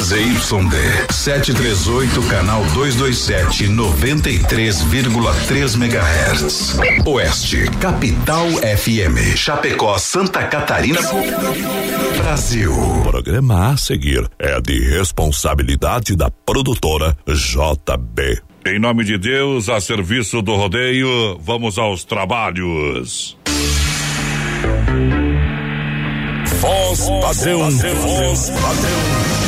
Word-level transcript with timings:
ZYD 0.00 1.12
738, 1.12 2.22
canal 2.28 2.62
227, 2.72 3.68
93,3 3.68 5.76
MHz. 5.76 6.78
Oeste, 7.04 7.68
Capital 7.80 8.46
FM. 8.48 9.36
Chapecó, 9.36 9.98
Santa 9.98 10.44
Catarina. 10.44 11.00
Brasil. 12.16 12.72
O 12.72 13.02
programa 13.02 13.72
a 13.72 13.76
seguir 13.76 14.26
é 14.38 14.60
de 14.60 14.78
responsabilidade 14.88 16.14
da 16.16 16.30
produtora 16.30 17.16
JB. 17.26 18.40
Em 18.66 18.78
nome 18.78 19.04
de 19.04 19.18
Deus, 19.18 19.68
a 19.68 19.80
serviço 19.80 20.40
do 20.40 20.54
rodeio, 20.54 21.38
vamos 21.40 21.76
aos 21.76 22.04
trabalhos. 22.04 23.36
Voz 26.60 27.00
padrão, 27.20 27.70
voz 27.70 28.50
padrão. 28.50 29.47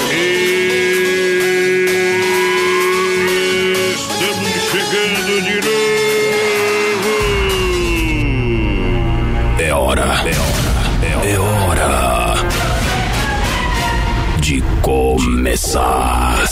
Começar. 14.91 16.43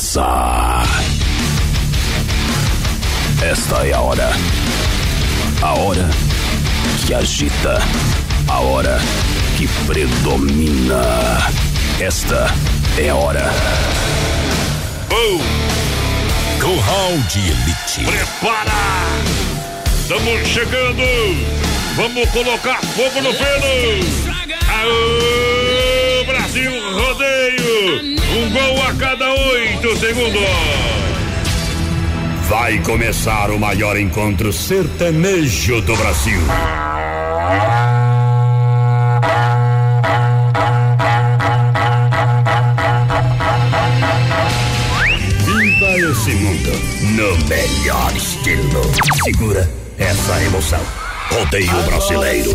Esta 3.42 3.86
é 3.86 3.94
a 3.94 4.00
hora. 4.00 4.30
A 5.62 5.74
hora 5.74 6.10
que 7.06 7.14
agita. 7.14 7.80
A 8.48 8.60
hora 8.60 8.98
que 9.58 9.68
predomina. 9.86 11.02
Esta 12.00 12.48
é 12.98 13.10
a 13.10 13.16
hora. 13.16 13.52
Oh! 15.12 15.42
Curral 16.62 17.18
de 17.30 17.40
Elite. 17.40 18.06
Prepara! 18.06 18.72
Estamos 20.02 20.48
chegando! 20.48 21.04
Vamos 21.96 22.30
colocar 22.30 22.80
fogo 22.96 23.22
no 23.22 23.34
pelo! 23.34 24.30
Aô, 24.70 26.24
Brasil! 26.26 26.89
Um 28.50 28.52
gol 28.52 28.82
a 28.82 28.94
cada 28.96 29.32
oito 29.32 29.96
segundos! 29.98 30.42
Vai 32.48 32.80
começar 32.80 33.52
o 33.52 33.60
maior 33.60 33.96
encontro 33.96 34.52
sertanejo 34.52 35.82
do 35.82 35.96
Brasil. 35.96 36.42
Viva 45.46 46.12
esse 46.12 46.32
mundo 46.32 46.72
no 47.04 47.48
melhor 47.48 48.16
estilo. 48.16 48.82
Segura 49.26 49.70
essa 50.00 50.44
emoção. 50.44 50.82
Rodeio 51.30 51.84
brasileiro. 51.84 52.50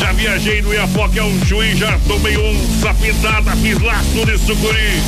Já 0.00 0.12
viajei 0.12 0.62
no 0.62 0.72
Iapoque 0.72 1.18
ao 1.18 1.30
Chuí, 1.44 1.76
já 1.76 1.98
tomei 2.08 2.34
um 2.38 2.80
sapintada, 2.80 3.54
fiz 3.56 3.78
laço 3.82 4.24
de 4.24 4.38
sucuri. 4.38 5.02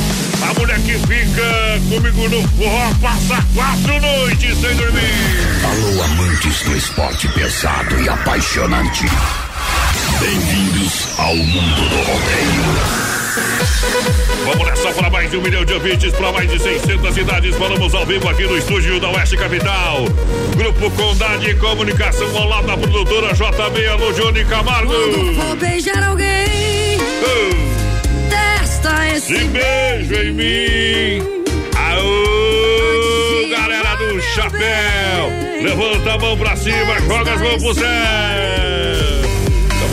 A 0.47 0.53
mulher 0.59 0.79
que 0.81 0.99
fica 0.99 1.81
comigo 1.89 2.29
no 2.29 2.47
forró 2.49 2.93
passa 3.01 3.43
quatro 3.55 3.99
noites 3.99 4.57
sem 4.59 4.75
dormir. 4.75 5.11
Alô, 5.63 6.03
amantes 6.03 6.61
do 6.61 6.77
esporte 6.77 7.27
pesado 7.29 7.99
e 7.99 8.07
apaixonante. 8.07 9.05
Bem-vindos 10.19 11.07
ao 11.17 11.35
mundo 11.35 11.89
do 11.89 11.97
rodeio. 11.97 13.08
Vamos 14.45 14.67
nessa 14.67 14.91
para 14.93 15.09
mais 15.09 15.29
de 15.29 15.37
um 15.37 15.41
milhão 15.41 15.63
de 15.63 15.73
ouvintes, 15.73 16.11
para 16.13 16.31
mais 16.31 16.49
de 16.49 16.59
600 16.59 17.13
cidades. 17.13 17.55
Falamos 17.55 17.93
ao 17.93 18.05
vivo 18.05 18.27
aqui 18.27 18.43
no 18.43 18.57
estúdio 18.57 18.99
da 18.99 19.09
Oeste 19.09 19.37
Capital. 19.37 20.05
Grupo 20.55 20.89
Condade 20.91 21.53
Comunicação 21.55 22.35
ao 22.35 22.47
lado 22.47 22.67
da 22.67 22.77
produtora 22.77 23.33
JB, 23.33 23.87
alô 23.87 24.11
Johnny 24.13 24.45
Camargo. 24.45 24.91
Quando 24.91 25.35
for 25.35 25.55
beijar 25.57 26.03
alguém, 26.03 26.97
uh, 26.97 28.29
testa 28.29 29.09
esse 29.15 29.43
beijo 29.45 30.15
em 30.15 30.31
mim. 30.33 31.43
Aô, 31.75 33.49
galera 33.49 33.95
do 33.95 34.21
chapéu. 34.21 35.49
Levanta 35.61 36.13
a 36.13 36.17
mão 36.17 36.37
pra 36.37 36.55
cima, 36.55 36.99
joga 37.07 37.33
as 37.33 37.41
mãos 37.41 37.63
pro 37.63 37.73
céu. 37.73 38.68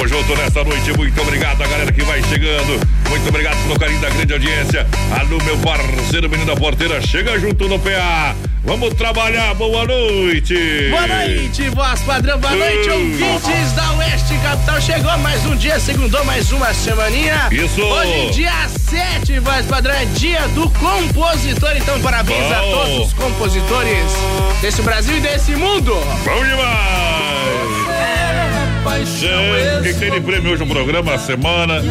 Tamo 0.06 0.09
junto 0.09 0.37
nesta 0.37 0.62
noite. 0.62 0.97
Muito 0.97 1.21
obrigado 1.21 1.62
a 1.62 1.67
galera 1.67 1.93
que 1.93 2.03
vai 2.03 2.22
chegando. 2.22 2.81
Muito 3.09 3.28
obrigado 3.28 3.61
pelo 3.62 3.78
carinho 3.78 4.00
da 4.00 4.09
grande 4.11 4.33
audiência. 4.33 4.87
Alô, 5.19 5.39
meu 5.43 5.59
parceiro 5.59 6.28
menino 6.28 6.47
da 6.47 6.56
porteira, 6.56 7.00
chega 7.00 7.39
junto 7.39 7.69
no 7.69 7.78
PA. 7.78 8.37
Vamos 8.65 8.95
trabalhar, 8.95 9.55
boa 9.55 9.84
noite. 9.84 10.89
Boa 10.91 11.06
noite, 11.06 11.69
voz 11.71 12.00
padrão, 12.03 12.39
boa 12.39 12.55
noite, 12.55 12.91
ouvintes 12.91 13.72
da 13.72 13.93
Oeste 13.95 14.34
Capital. 14.43 14.81
Chegou 14.81 15.19
mais 15.19 15.45
um 15.47 15.56
dia, 15.56 15.78
segundou 15.81 16.25
mais 16.25 16.53
uma 16.53 16.72
semaninha. 16.75 17.49
Isso. 17.50 17.83
Hoje, 17.83 18.31
dia 18.33 18.69
7, 18.69 19.41
voz 19.41 19.66
padrão, 19.66 19.95
é 19.95 20.05
dia 20.06 20.47
do 20.49 20.69
compositor. 20.71 21.77
Então, 21.77 22.00
parabéns 22.00 22.47
Bom. 22.47 22.55
a 22.55 22.61
todos 22.61 23.06
os 23.06 23.12
compositores 23.12 24.12
desse 24.61 24.83
Brasil 24.83 25.16
e 25.16 25.21
desse 25.21 25.53
mundo. 25.53 25.95
Bom 26.25 26.45
demais. 26.45 27.66
O 28.87 29.83
que, 29.83 29.93
que 29.95 29.99
tem 29.99 30.13
de 30.13 30.21
prêmio 30.21 30.53
hoje 30.53 30.65
no 30.65 30.73
programa, 30.73 31.15
a 31.15 31.19
semana? 31.19 31.83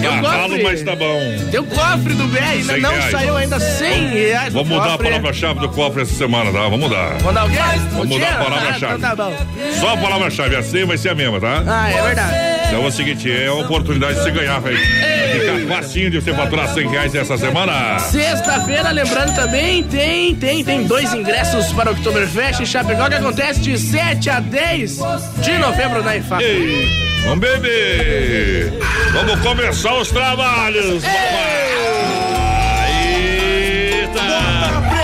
Cavalo, 0.00 0.62
mas 0.62 0.82
tá 0.82 0.94
bom. 0.94 1.18
Tem 1.50 1.58
o 1.60 1.64
cofre 1.64 2.14
do 2.14 2.28
BR, 2.28 2.38
ainda 2.38 2.72
Cem 2.72 2.80
não 2.80 2.90
reais. 2.90 3.10
saiu 3.10 3.36
ainda 3.36 3.58
100 3.60 4.08
reais. 4.08 4.52
Vamos 4.52 4.68
mudar 4.68 4.94
a 4.94 4.98
palavra-chave 4.98 5.60
do 5.60 5.68
cofre 5.68 6.02
essa 6.02 6.14
semana, 6.14 6.52
tá? 6.52 6.60
Vamos 6.60 6.80
mudar. 6.80 7.16
Vamos 7.18 7.34
dar 7.34 7.44
o 7.44 7.50
quê? 7.50 7.58
Vamos 7.90 8.06
mudar 8.08 8.28
a 8.28 8.44
palavra-chave. 8.44 8.86
Ah, 8.92 8.96
então 8.96 9.16
tá 9.16 9.16
bom. 9.16 9.36
Só 9.80 9.92
a 9.92 9.96
palavra-chave, 9.96 10.56
assim 10.56 10.84
vai 10.84 10.96
ser 10.96 11.08
a 11.10 11.14
mesma, 11.14 11.40
tá? 11.40 11.62
Ah, 11.66 11.90
é 11.90 12.02
verdade. 12.02 12.49
Então 12.70 12.84
é 12.84 12.86
o 12.86 12.90
seguinte, 12.92 13.28
é 13.28 13.48
a 13.48 13.54
oportunidade 13.54 14.14
de 14.14 14.22
você 14.22 14.30
ganhar, 14.30 14.60
velho. 14.60 14.78
Ficar 14.78 15.74
facinho 15.74 16.08
de 16.08 16.20
você 16.20 16.32
faturar 16.32 16.72
100 16.72 16.88
reais 16.88 17.14
essa 17.16 17.36
semana. 17.36 17.98
Sexta-feira, 17.98 18.92
lembrando 18.92 19.34
também, 19.34 19.82
tem, 19.82 20.36
tem, 20.36 20.62
tem 20.62 20.86
dois 20.86 21.12
ingressos 21.12 21.72
para 21.72 21.90
o 21.90 21.94
Oktoberfest 21.94 22.60
em 22.60 22.66
Chapecó 22.66 23.08
que 23.08 23.16
acontece 23.16 23.58
de 23.60 23.76
7 23.76 24.30
a 24.30 24.38
10 24.38 24.98
de 25.42 25.58
novembro 25.58 26.00
na 26.04 26.16
IFAP. 26.16 26.42
Ei, 26.44 26.86
vamos 27.24 27.40
beber. 27.40 28.72
Vamos 29.12 29.40
começar 29.40 29.94
os 29.94 30.08
trabalhos. 30.12 31.02
Eita. 34.00 34.99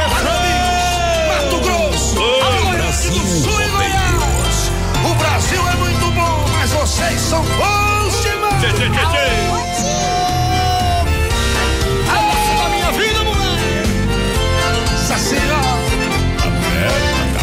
são 7.26 7.43
bons 7.43 8.14
da 12.56 12.62
tá 12.62 12.69
minha 12.69 12.93
vida, 12.93 13.25
mulher, 13.25 13.84
Sacerá. 15.08 15.61
A 16.38 16.49
da. 16.61 17.40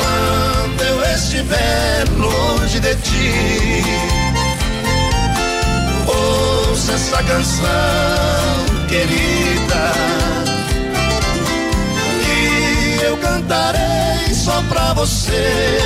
Quando 0.00 0.82
eu 0.82 1.14
estiver 1.14 2.04
longe 2.16 2.80
de 2.80 2.94
ti, 2.96 3.84
ouça 6.08 6.94
essa 6.94 7.22
canção, 7.22 7.68
querida 8.88 10.47
você. 14.98 15.78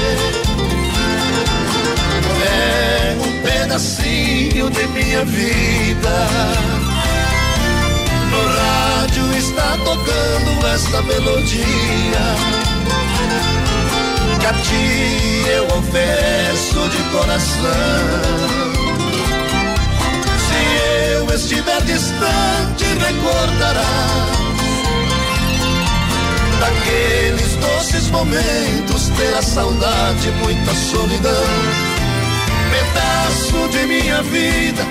É 2.44 3.16
um 3.20 3.42
pedacinho 3.42 4.70
de 4.70 4.86
minha 4.88 5.24
vida. 5.24 6.16
No 8.30 8.42
rádio 8.58 9.36
está 9.36 9.76
tocando 9.84 10.66
esta 10.74 11.02
melodia. 11.02 12.24
Que 14.40 14.46
a 14.46 14.52
ti 14.54 15.44
eu 15.46 15.64
ofereço 15.78 16.88
de 16.88 17.02
coração. 17.10 18.02
Se 20.46 20.60
eu 21.12 21.34
estiver 21.34 21.82
distante, 21.82 22.84
recordarás 22.98 24.51
daqueles 26.62 27.56
doces 27.56 28.08
momentos 28.10 29.08
terá 29.16 29.42
saudade, 29.42 30.30
muita 30.42 30.72
solidão. 30.74 31.48
Pedaço 32.70 33.68
de 33.72 33.86
minha 33.86 34.22
vida, 34.22 34.86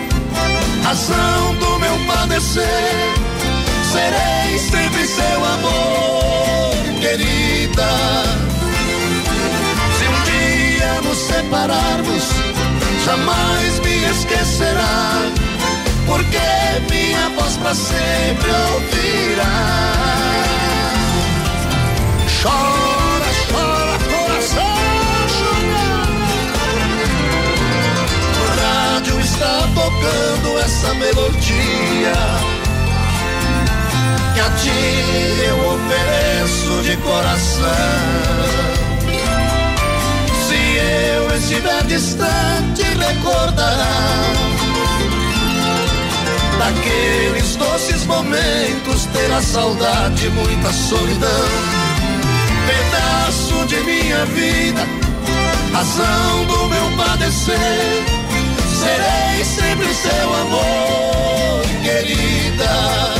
razão 0.83 1.55
do 1.55 1.79
meu 1.79 1.97
padecer. 2.07 2.65
Serei 3.91 4.59
sempre 4.59 5.05
seu 5.07 5.45
amor, 5.55 6.73
querida. 6.99 7.91
Se 9.97 10.05
um 10.13 10.17
dia 10.31 11.01
nos 11.03 11.17
separarmos, 11.17 12.23
jamais 13.05 13.79
me 13.79 14.11
esquecerá. 14.11 15.21
Porque 16.05 16.37
minha 16.89 17.29
voz 17.29 17.55
pra 17.57 17.73
sempre 17.73 18.51
ouvirá. 18.73 20.01
Chora, 22.41 23.31
chora, 23.51 23.99
coração, 24.09 24.63
chora. 25.37 25.85
O 28.35 28.45
rádio 28.59 29.19
está 29.19 29.69
tocando 29.75 30.59
essa 30.59 30.91
melodia. 30.95 32.13
Que 34.33 34.39
a 34.39 34.49
ti 34.57 35.43
eu 35.45 35.55
ofereço 35.75 36.81
de 36.81 36.97
coração. 36.97 37.61
Se 40.47 40.59
eu 40.77 41.37
estiver 41.37 41.83
distante, 41.83 42.81
recordará 42.81 44.31
daqueles 46.57 47.55
doces 47.55 48.03
momentos 48.07 49.05
terá 49.13 49.41
saudade, 49.43 50.27
muita 50.29 50.73
solidão 50.73 51.80
pedaço 53.31 53.65
de 53.67 53.77
minha 53.83 54.25
vida, 54.25 54.85
razão 55.71 56.45
do 56.45 56.67
meu 56.67 56.97
padecer. 56.97 58.03
Serei 58.79 59.45
sempre 59.45 59.93
seu 59.93 60.33
amor, 60.35 61.61
querida. 61.81 63.13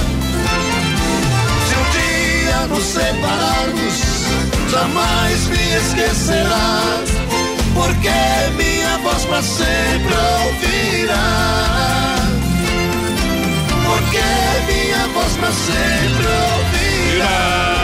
Se 1.68 1.75
um 1.75 1.86
dia 1.96 2.68
nos 2.68 2.84
separarmos, 2.84 4.02
jamais 4.69 5.48
me 5.48 5.75
esquecerás, 5.75 7.10
porque 7.74 8.10
minha 8.58 8.98
voz 9.04 9.25
pra 9.25 9.42
sempre 9.42 10.13
ouvirá. 10.46 12.16
Porque 13.86 14.72
minha 14.72 15.08
voz 15.13 15.34
pra 15.38 15.52
sempre 15.52 16.28
ouvirá. 16.28 17.81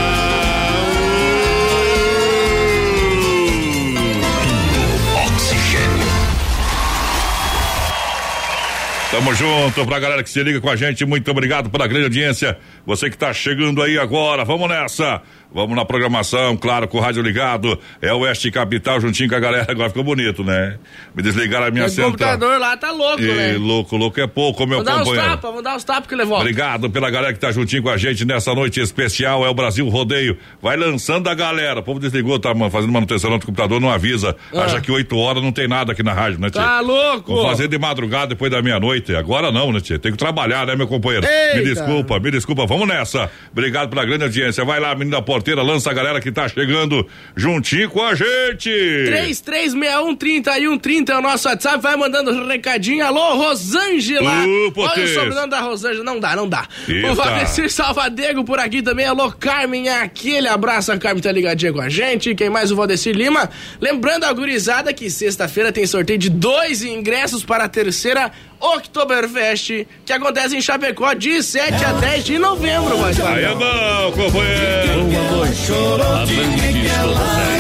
Tamo 9.18 9.34
junto 9.34 9.84
pra 9.88 9.98
galera 9.98 10.22
que 10.22 10.30
se 10.30 10.44
liga 10.44 10.62
com 10.62 10.70
a 10.70 10.76
gente. 10.76 11.04
Muito 11.04 11.32
obrigado 11.32 11.72
pela 11.72 11.88
grande 11.88 12.04
audiência. 12.04 12.56
Você 12.86 13.10
que 13.10 13.18
tá 13.18 13.34
chegando 13.34 13.82
aí 13.82 13.98
agora, 13.98 14.46
vamos 14.46 14.70
nessa. 14.70 15.24
Vamos 15.52 15.76
na 15.78 15.86
programação, 15.86 16.58
claro, 16.58 16.88
com 16.90 16.98
o 16.98 17.02
rádio 17.02 17.24
ligado. 17.24 17.80
É 18.02 18.14
o 18.14 18.20
Oeste 18.20 18.52
Capital 18.52 19.00
juntinho 19.00 19.30
com 19.30 19.36
a 19.36 19.40
galera. 19.40 19.66
Agora 19.70 19.90
ficou 19.90 20.04
bonito, 20.04 20.44
né? 20.44 20.78
Me 21.16 21.24
desligaram 21.24 21.68
a 21.68 21.72
minha 21.72 21.88
central. 21.88 22.10
O 22.10 22.12
computador 22.12 22.60
lá 22.60 22.78
tá 22.78 22.92
louco, 22.92 23.24
e, 23.24 23.34
né? 23.34 23.58
Louco, 23.58 23.96
louco 23.96 24.20
é 24.20 24.28
pouco, 24.28 24.68
meu 24.68 24.84
vamos 24.84 25.00
companheiro. 25.00 25.06
Vamos 25.06 25.16
dar 25.16 25.24
uns 25.24 25.32
tapas, 25.32 25.50
vamos 25.50 25.64
dar 25.64 25.76
uns 25.78 25.84
tapas 25.86 26.08
que 26.08 26.16
levou. 26.16 26.38
Obrigado 26.38 26.90
pela 26.90 27.10
galera 27.10 27.34
que 27.34 27.40
tá 27.40 27.52
juntinho 27.52 27.82
com 27.82 27.90
a 27.90 27.98
gente 27.98 28.26
nessa 28.26 28.54
noite 28.54 28.82
especial. 28.82 29.46
É 29.46 29.50
o 29.50 29.54
Brasil 29.54 29.88
Rodeio. 29.88 30.38
Vai 30.62 30.76
lançando 30.76 31.28
a 31.30 31.34
galera. 31.34 31.80
O 31.80 31.84
povo 31.84 32.00
desligou, 32.00 32.38
tá 32.38 32.54
fazendo 32.70 32.92
manutenção 32.92 33.32
no 33.32 33.40
computador, 33.40 33.80
não 33.80 33.90
avisa. 33.90 34.36
Ah. 34.54 34.66
Acha 34.66 34.82
que 34.82 34.92
8 34.92 35.18
horas 35.18 35.42
não 35.42 35.54
tem 35.54 35.68
nada 35.68 35.94
aqui 35.94 36.04
na 36.04 36.14
rádio, 36.14 36.40
né, 36.40 36.50
tia? 36.50 36.62
Tá 36.62 36.82
louco! 36.82 37.34
Vou 37.34 37.48
fazer 37.48 37.70
de 37.70 37.80
madrugada 37.80 38.28
depois 38.28 38.52
da 38.52 38.62
meia-noite. 38.62 39.07
Agora 39.16 39.52
não, 39.52 39.72
né, 39.72 39.80
tia? 39.80 40.00
Tem 40.00 40.12
que 40.12 40.18
trabalhar, 40.18 40.66
né, 40.66 40.76
meu 40.76 40.88
companheiro? 40.88 41.26
Eita. 41.26 41.58
Me 41.58 41.64
desculpa, 41.64 42.20
me 42.20 42.32
desculpa. 42.32 42.66
Vamos 42.66 42.88
nessa. 42.88 43.30
Obrigado 43.52 43.90
pela 43.90 44.06
grande 44.06 44.24
audiência. 44.24 44.66
Vai 44.66 44.80
lá, 44.80 44.96
menina 44.96 45.22
porteira, 45.22 45.62
lança 45.62 45.92
a 45.92 45.94
galera 45.94 46.20
que 46.20 46.32
tá 46.32 46.48
chegando 46.48 47.08
juntinho 47.36 47.90
com 47.90 48.02
a 48.02 48.16
gente. 48.16 48.70
33613130 48.70 51.10
é 51.10 51.18
o 51.18 51.22
nosso 51.22 51.48
WhatsApp, 51.48 51.82
vai 51.82 51.96
mandando 51.96 52.32
um 52.32 52.48
recadinho. 52.48 53.06
Alô, 53.06 53.36
Rosângela. 53.36 54.46
Uh, 54.46 54.74
Olha 54.76 55.04
o 55.04 55.08
sobrenome 55.08 55.50
da 55.50 55.62
Rosângela, 55.62 56.04
não 56.04 56.20
dá, 56.20 56.36
não 56.36 56.48
dá. 56.48 56.68
Eita. 56.88 57.12
O 57.12 57.16
Valdecir 57.16 57.72
Salvadego 57.72 58.44
por 58.44 58.60
aqui 58.60 58.82
também. 58.82 59.06
Alô, 59.06 59.32
Carmen, 59.32 59.90
aquele 59.90 60.48
abraço. 60.48 60.92
A 60.92 60.98
Carmen 60.98 61.22
tá 61.22 61.32
ligadinha 61.32 61.74
com 61.74 61.82
a 61.82 61.90
gente. 61.90 62.34
Quem 62.36 62.50
mais? 62.50 62.72
O 62.72 62.76
Valdecir 62.76 63.16
Lima. 63.16 63.50
Lembrando 63.80 64.26
a 64.26 64.34
gurizada 64.34 64.94
que 64.94 65.10
sexta-feira 65.10 65.72
tem 65.72 65.86
sorteio 65.86 66.20
de 66.20 66.30
dois 66.30 66.84
ingressos 66.84 67.44
para 67.44 67.66
a 67.66 67.70
terceira 67.70 68.32
Oktoberfest, 68.60 69.86
que 70.06 70.14
acontece 70.14 70.56
em 70.58 70.62
Chapecó 70.62 71.14
de 71.14 71.42
7 71.44 71.84
a 71.84 71.94
10 71.94 72.24
de 72.24 72.38
novembro, 72.40 72.98
vai 72.98 73.14
Aí 73.14 73.46
é 73.46 73.56
bom, 73.56 74.12
companheiro. 74.12 75.04
Boa 75.06 75.32
noite. 75.32 75.72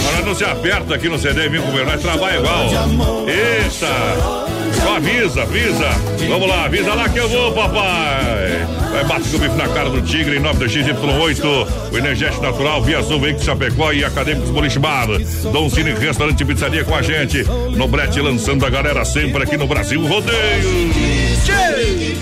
Agora 0.09 0.25
não 0.25 0.35
se 0.35 0.43
aperta 0.43 0.95
aqui 0.95 1.09
no 1.09 1.17
CD, 1.17 1.49
vem 1.49 1.61
com 1.61 1.71
nós 1.71 2.01
trabalha 2.01 2.37
igual. 2.37 2.67
Eita! 3.27 4.46
Só 4.81 4.95
avisa, 4.95 5.41
avisa. 5.43 5.89
Vamos 6.27 6.47
lá, 6.47 6.65
avisa 6.65 6.93
lá 6.93 7.09
que 7.09 7.19
eu 7.19 7.29
vou, 7.29 7.51
papai. 7.53 8.67
Vai 8.91 9.03
bater 9.05 9.35
o 9.35 9.39
bife 9.39 9.55
na 9.55 9.67
cara 9.67 9.89
do 9.89 10.01
Tigre 10.01 10.37
em 10.37 10.39
nome 10.39 10.59
do 10.59 10.65
XY8, 10.65 11.67
o 11.91 11.97
Energético 11.97 12.41
Natural, 12.41 12.81
Via 12.81 12.99
Azul, 12.99 13.19
Veículos 13.19 13.45
Chapecó 13.45 13.91
e 13.91 14.03
Acadêmicos 14.03 14.49
Boliche 14.49 14.79
Bar. 14.79 15.07
Dom 15.51 15.69
Cine 15.69 15.91
Restaurante 15.91 16.41
e 16.41 16.45
Pizzaria 16.45 16.83
com 16.83 16.95
a 16.95 17.01
gente. 17.01 17.43
No 17.75 17.87
Brete 17.87 18.19
lançando 18.19 18.65
a 18.65 18.69
galera 18.69 19.03
sempre 19.05 19.43
aqui 19.43 19.57
no 19.57 19.67
Brasil 19.67 20.05
Rodeio. 20.05 20.89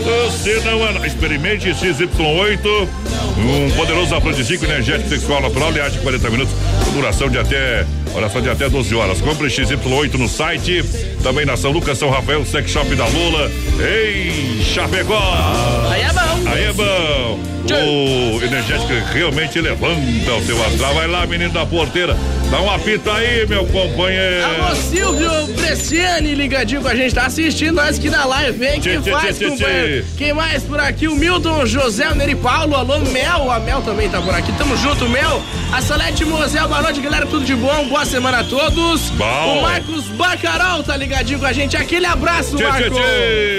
Você 0.05 0.61
não 0.61 1.05
experimente 1.05 1.69
XY8, 1.69 2.87
um 3.37 3.71
poderoso 3.75 4.13
afrodisíaco 4.13 4.65
energético 4.65 5.09
sexual 5.09 5.41
natural, 5.41 5.69
aliás, 5.69 5.93
de 5.93 5.99
40 5.99 6.29
minutos, 6.29 6.53
duração 6.93 7.29
de 7.29 7.39
até, 7.39 7.85
só, 8.31 8.39
de 8.39 8.49
até 8.49 8.69
12 8.69 8.93
horas. 8.93 9.21
Compre 9.21 9.47
XY8 9.47 10.13
no 10.13 10.27
site, 10.27 10.83
também 11.23 11.45
na 11.45 11.57
São 11.57 11.71
Lucas, 11.71 11.97
São 11.97 12.09
Rafael, 12.09 12.44
Sex 12.45 12.69
Shop 12.71 12.95
da 12.95 13.05
Lula, 13.07 13.51
em 13.79 14.63
Chapecó. 14.63 15.19
Aí 15.89 16.01
é 16.01 16.13
bom. 16.13 16.34
Aí 16.45 16.63
é 16.63 16.73
bom. 16.73 17.39
O 17.65 18.43
energético 18.43 18.93
realmente 19.11 19.59
levanta 19.59 20.33
o 20.33 20.45
seu 20.45 20.63
astral. 20.65 20.93
Vai 20.93 21.07
lá, 21.07 21.25
menino 21.25 21.51
da 21.51 21.65
porteira. 21.65 22.15
Dá 22.51 22.61
uma 22.61 22.77
pita 22.77 23.11
aí, 23.11 23.47
meu 23.47 23.65
companheiro. 23.65 24.45
Alô, 24.45 24.75
Silvio 24.75 25.47
Bresciani 25.55 26.35
ligadinho 26.35 26.81
com 26.81 26.87
a 26.87 26.95
gente. 26.95 27.15
Tá 27.15 27.25
assistindo 27.25 27.73
nós 27.73 27.97
aqui 27.97 28.09
na 28.09 28.23
live, 28.25 28.63
hein? 28.63 28.79
Quem 28.79 29.01
faz, 29.01 29.37
tchê, 29.37 29.49
companheiro? 29.49 30.05
Quem 30.15 30.33
mais 30.33 30.61
por 30.63 30.79
aqui? 30.79 31.07
O 31.07 31.15
Milton 31.15 31.65
José, 31.65 32.07
o 32.07 32.15
Neri 32.15 32.35
Paulo. 32.35 32.75
Alô, 32.75 32.99
Mel. 32.99 33.49
A 33.49 33.59
Mel 33.59 33.81
também 33.81 34.07
tá 34.09 34.21
por 34.21 34.33
aqui. 34.33 34.51
Tamo 34.53 34.77
junto, 34.77 35.09
Mel. 35.09 35.41
A 35.73 35.81
Salete 35.81 36.23
Mosel, 36.23 36.67
boa 36.67 36.83
noite, 36.83 37.01
galera. 37.01 37.25
Tudo 37.25 37.43
de 37.43 37.55
bom. 37.55 37.87
Boa 37.87 38.05
semana 38.05 38.41
a 38.41 38.43
todos. 38.43 39.09
Bom. 39.09 39.57
O 39.57 39.61
Marcos 39.63 40.05
Bacarol 40.09 40.83
tá 40.83 40.95
ligadinho 40.95 41.39
com 41.39 41.45
a 41.47 41.53
gente. 41.53 41.75
Aquele 41.75 42.05
abraço, 42.05 42.61
Marcos. 42.61 42.95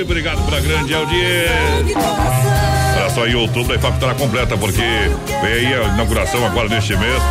Obrigado 0.02 0.44
pela 0.44 0.60
grande 0.60 0.94
audiência. 0.94 2.75
Olha 2.96 3.10
só, 3.10 3.26
em 3.26 3.34
outubro 3.34 3.72
a 3.72 3.76
IFAP 3.76 3.94
estará 3.94 4.14
completa, 4.14 4.56
porque 4.56 4.80
vem 4.80 5.52
aí 5.52 5.74
a 5.74 5.84
inauguração 5.94 6.44
agora 6.46 6.68
neste 6.68 6.96
mês. 6.96 7.22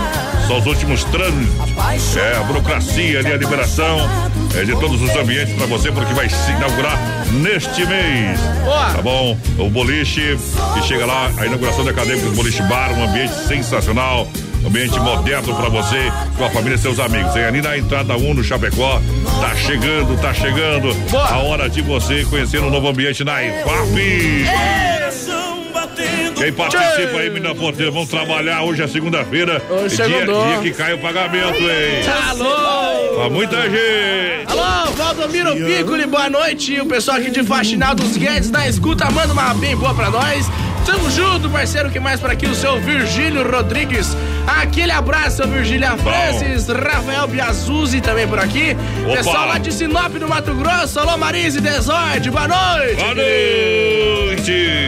Só 0.47 0.59
os 0.59 0.65
últimos 0.65 1.03
trâmites. 1.05 2.15
É, 2.17 2.37
a 2.37 2.43
burocracia 2.43 3.19
ali, 3.19 3.31
a 3.31 3.37
liberação 3.37 3.97
é, 4.55 4.63
de 4.63 4.73
todos 4.79 5.01
os 5.01 5.09
ambientes 5.15 5.55
para 5.55 5.65
você, 5.65 5.91
porque 5.91 6.13
vai 6.13 6.29
se 6.29 6.51
inaugurar 6.51 6.97
neste 7.31 7.85
mês. 7.85 8.39
Tá 8.95 9.01
bom? 9.01 9.37
O 9.57 9.69
boliche, 9.69 10.37
que 10.75 10.83
chega 10.83 11.05
lá, 11.05 11.31
a 11.37 11.45
inauguração 11.45 11.83
da 11.83 11.91
Acadêmica 11.91 12.27
do 12.27 12.35
Boliche 12.35 12.61
Bar, 12.63 12.91
um 12.93 13.03
ambiente 13.03 13.33
sensacional 13.47 14.27
ambiente 14.65 14.99
moderno 14.99 15.55
para 15.55 15.69
você, 15.69 16.11
com 16.37 16.45
a 16.45 16.49
família 16.49 16.75
e 16.75 16.79
seus 16.79 16.99
amigos. 16.99 17.35
É 17.35 17.47
ali 17.47 17.61
na 17.61 17.77
entrada 17.77 18.15
1 18.15 18.33
no 18.33 18.43
Chapecó. 18.43 19.01
Tá 19.39 19.55
chegando, 19.55 20.19
tá 20.21 20.33
chegando. 20.33 20.89
A 21.13 21.37
hora 21.37 21.69
de 21.69 21.81
você 21.81 22.25
conhecer 22.25 22.59
um 22.59 22.69
novo 22.69 22.87
ambiente 22.87 23.23
na 23.23 23.43
IFAP. 23.43 24.45
É 24.47 24.95
batendo 25.85 26.41
Quem 26.41 26.51
participa 26.53 27.17
aí, 27.17 27.29
menina 27.29 27.53
porteira, 27.53 27.91
vamos 27.91 28.09
trabalhar 28.09 28.63
hoje 28.63 28.81
é 28.81 28.87
segunda-feira. 28.87 29.61
Hoje 29.69 29.95
dia, 29.95 30.25
dia 30.25 30.59
que 30.61 30.71
cai 30.71 30.93
o 30.93 30.97
pagamento, 30.97 31.57
hein? 31.57 32.01
Alô! 32.29 33.15
Pra 33.15 33.29
muita 33.29 33.61
gente. 33.63 34.45
Alô, 34.47 34.91
Valdomiro 34.91 35.55
Piccoli, 35.55 36.05
boa 36.05 36.29
noite. 36.29 36.79
O 36.79 36.85
pessoal 36.85 37.17
aqui 37.17 37.31
de 37.31 37.43
Faxinal 37.43 37.95
dos 37.95 38.17
Guedes 38.17 38.49
da 38.49 38.67
escuta, 38.67 39.09
manda 39.11 39.33
uma 39.33 39.53
bem 39.53 39.75
boa 39.75 39.93
pra 39.93 40.09
nós. 40.09 40.49
Tamo 40.85 41.09
junto, 41.09 41.49
parceiro. 41.49 41.89
que 41.89 41.99
mais 41.99 42.19
por 42.19 42.29
aqui? 42.29 42.45
O 42.45 42.55
seu 42.55 42.79
Virgílio 42.79 43.49
Rodrigues. 43.49 44.15
Aquele 44.45 44.91
abraço, 44.91 45.37
seu 45.37 45.47
Virgília 45.47 45.97
Francis, 45.97 46.67
Rafael 46.67 47.27
Biazuzzi 47.27 48.01
também 48.01 48.27
por 48.27 48.39
aqui. 48.39 48.77
Opa. 49.05 49.17
Pessoal 49.17 49.47
lá 49.47 49.57
de 49.57 49.73
Sinop, 49.73 50.13
no 50.15 50.27
Mato 50.27 50.53
Grosso. 50.53 50.99
Alô, 50.99 51.17
Marise 51.17 51.59
Desorde, 51.59 52.29
boa 52.29 52.47
noite. 52.47 52.95
Boa 52.95 53.15
noite. 53.15 54.85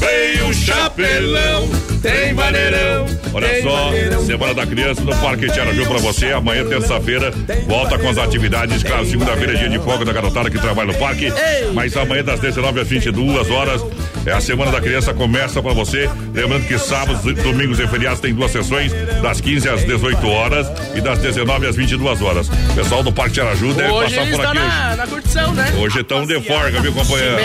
Veio 0.00 0.48
o 0.48 0.54
chapelão, 0.54 1.68
tem 2.00 2.32
maneirão. 2.32 3.06
Olha 3.34 3.48
tem 3.48 3.62
só, 3.62 3.84
maneirão. 3.86 4.24
Semana 4.24 4.54
da 4.54 4.66
Criança 4.66 5.02
no 5.02 5.14
Parque 5.16 5.50
Tiaraju 5.50 5.86
pra 5.86 5.98
você. 5.98 6.32
Amanhã, 6.32 6.64
terça-feira, 6.64 7.30
volta 7.66 7.98
com 7.98 8.08
as 8.08 8.16
atividades. 8.16 8.82
Claro, 8.82 9.04
segunda-feira 9.06 9.52
é 9.52 9.56
dia 9.56 9.68
de 9.68 9.78
folga 9.78 10.04
da 10.04 10.12
garotada 10.12 10.50
que 10.50 10.58
trabalha 10.58 10.90
no 10.92 10.98
parque. 10.98 11.30
Mas 11.74 11.94
amanhã, 11.96 12.24
das 12.24 12.40
19 12.40 12.80
às 12.80 12.88
22 12.88 13.50
horas, 13.50 13.84
é 14.24 14.32
a 14.32 14.40
Semana 14.40 14.72
da 14.72 14.79
Criança 14.80 15.14
começa 15.14 15.62
pra 15.62 15.72
você. 15.72 16.08
Lembrando 16.34 16.66
que 16.66 16.78
sábados, 16.78 17.22
domingos 17.42 17.78
e 17.78 17.86
feriados 17.86 18.20
tem 18.20 18.34
duas 18.34 18.50
sessões, 18.50 18.92
das 19.22 19.40
15 19.40 19.68
às 19.68 19.84
18 19.84 20.26
horas 20.28 20.66
e 20.94 21.00
das 21.00 21.18
19 21.18 21.66
às 21.66 21.76
22 21.76 22.22
horas. 22.22 22.48
pessoal 22.74 23.02
do 23.02 23.12
Parque 23.12 23.34
Tiaraju 23.34 23.74
deve 23.74 23.90
hoje 23.90 24.14
passar 24.14 24.30
por 24.30 24.46
aqui 24.46 24.58
na, 24.58 24.64
hoje. 24.64 24.96
Na 24.96 25.06
curtição, 25.06 25.54
né? 25.54 25.72
Hoje 25.78 26.00
estão 26.00 26.26
de 26.26 26.40
folga, 26.40 26.80
viu, 26.80 26.92
companheiro? 26.92 27.36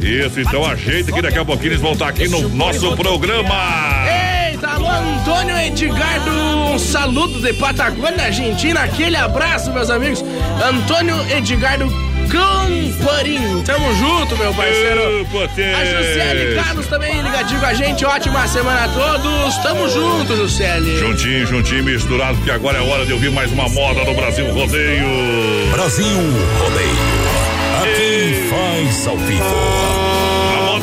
Isso, 0.00 0.40
então 0.40 0.64
ajeita 0.64 1.12
que 1.12 1.22
daqui 1.22 1.38
a 1.38 1.44
pouquinho 1.44 1.72
eles 1.72 1.80
vão 1.80 1.92
estar 1.92 2.08
aqui 2.08 2.28
no 2.28 2.48
nosso 2.50 2.96
programa. 2.96 3.54
Eita, 4.50 4.68
alô, 4.68 4.88
Antônio 4.88 5.56
Edgardo, 5.58 6.30
um 6.30 6.78
saludo 6.78 7.40
de 7.40 7.52
Patagônia, 7.54 8.24
Argentina. 8.24 8.80
Aquele 8.80 9.16
abraço, 9.16 9.72
meus 9.72 9.90
amigos. 9.90 10.24
Antônio 10.64 11.16
Edgardo 11.30 12.03
Camparim. 12.34 13.62
Tamo 13.62 13.94
junto, 13.94 14.36
meu 14.36 14.52
parceiro. 14.54 15.24
a 15.24 15.84
Juscelie 15.84 16.54
Carlos 16.56 16.86
também 16.86 17.22
ligadinho 17.22 17.60
com 17.60 17.66
a 17.66 17.74
gente. 17.74 18.04
Ótima 18.04 18.48
semana 18.48 18.84
a 18.84 18.88
todos. 18.88 19.56
Tamo 19.58 19.88
junto, 19.88 20.36
Juscelie. 20.36 20.98
Juntinho, 20.98 21.46
juntinho, 21.46 21.84
misturado, 21.84 22.38
que 22.38 22.50
agora 22.50 22.78
é 22.78 22.82
hora 22.82 23.06
de 23.06 23.12
ouvir 23.12 23.30
mais 23.30 23.52
uma 23.52 23.68
moda 23.68 24.04
no 24.04 24.14
Brasil 24.14 24.52
Rodeio. 24.52 25.06
Brasil 25.70 26.06
Rodeio. 26.58 27.24
Aqui 27.82 28.48
faz 28.50 29.06
ao 29.06 29.16
vivo 29.16 30.14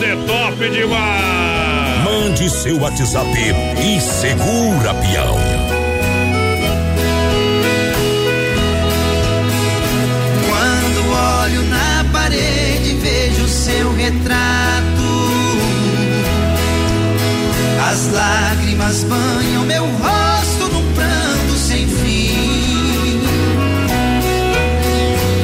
é 0.03 0.15
top 0.25 0.69
demais! 0.69 2.03
Mande 2.03 2.49
seu 2.49 2.79
WhatsApp 2.79 3.31
e 3.79 4.01
segura, 4.01 4.93
peão. 4.95 5.80
Olho 11.51 11.63
na 11.63 12.05
parede, 12.11 12.95
vejo 12.95 13.47
seu 13.47 13.93
retrato. 13.93 15.01
As 17.91 18.11
lágrimas 18.11 19.03
banham 19.03 19.65
meu 19.65 19.85
rosto 19.85 20.67
num 20.71 20.93
pranto 20.93 21.53
sem 21.57 21.87
fim. 21.87 23.21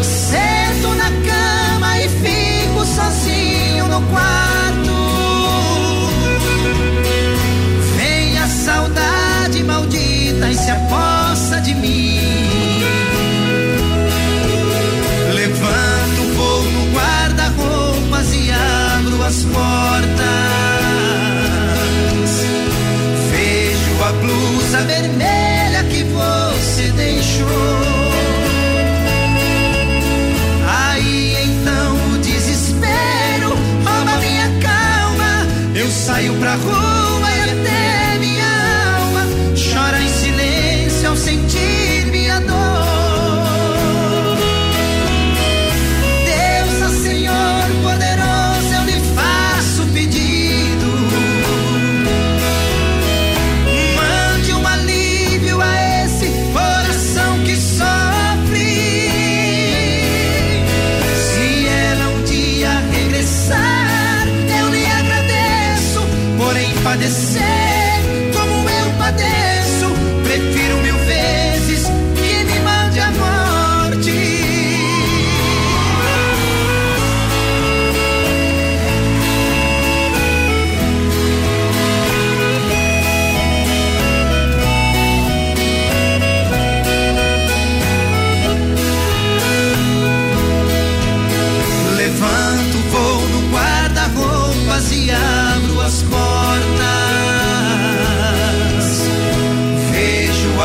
Sento 0.02 0.96
na 0.96 1.12
cama 1.12 2.00
e 2.00 2.10
fico 2.10 2.86
sozinho 2.86 3.88
no 3.88 4.02
quarto. 4.08 4.48
e 10.50 10.56
se 10.56 10.72
aposta 10.72 11.07
abro 19.38 19.44
as 19.44 19.44
portas. 19.44 20.18
Vejo 23.30 24.04
a 24.04 24.12
blusa 24.14 24.82
vermelha 24.84 25.84
que 25.90 26.04
você 26.04 26.92
deixou. 26.92 27.46
Aí 30.68 31.38
então 31.44 31.96
o 32.14 32.18
desespero 32.20 33.50
rouba 33.86 34.18
minha 34.20 34.50
calma. 34.62 35.48
Eu 35.76 35.90
saio 35.92 36.34
pra 36.36 36.56
rua 36.56 36.97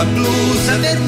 blues 0.05 0.69
and 0.69 0.85
it 0.85 1.02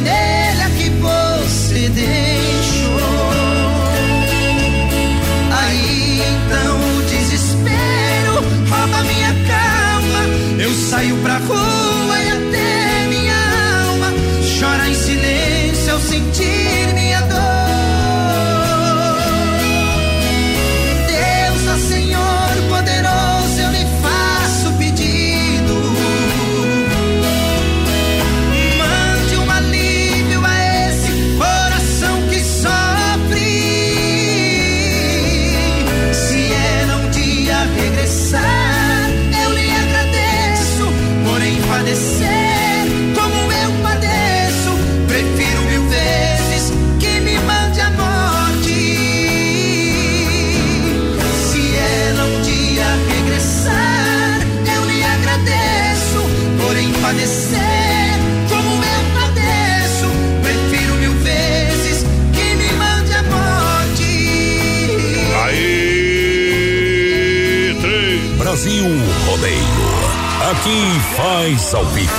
Aqui 70.65 70.99
faz 71.15 71.75
ao 71.75 71.85
vivo. 71.89 72.11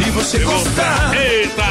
E 0.00 0.10
você 0.12 0.38
gosta? 0.38 0.82
Eita! 1.14 1.66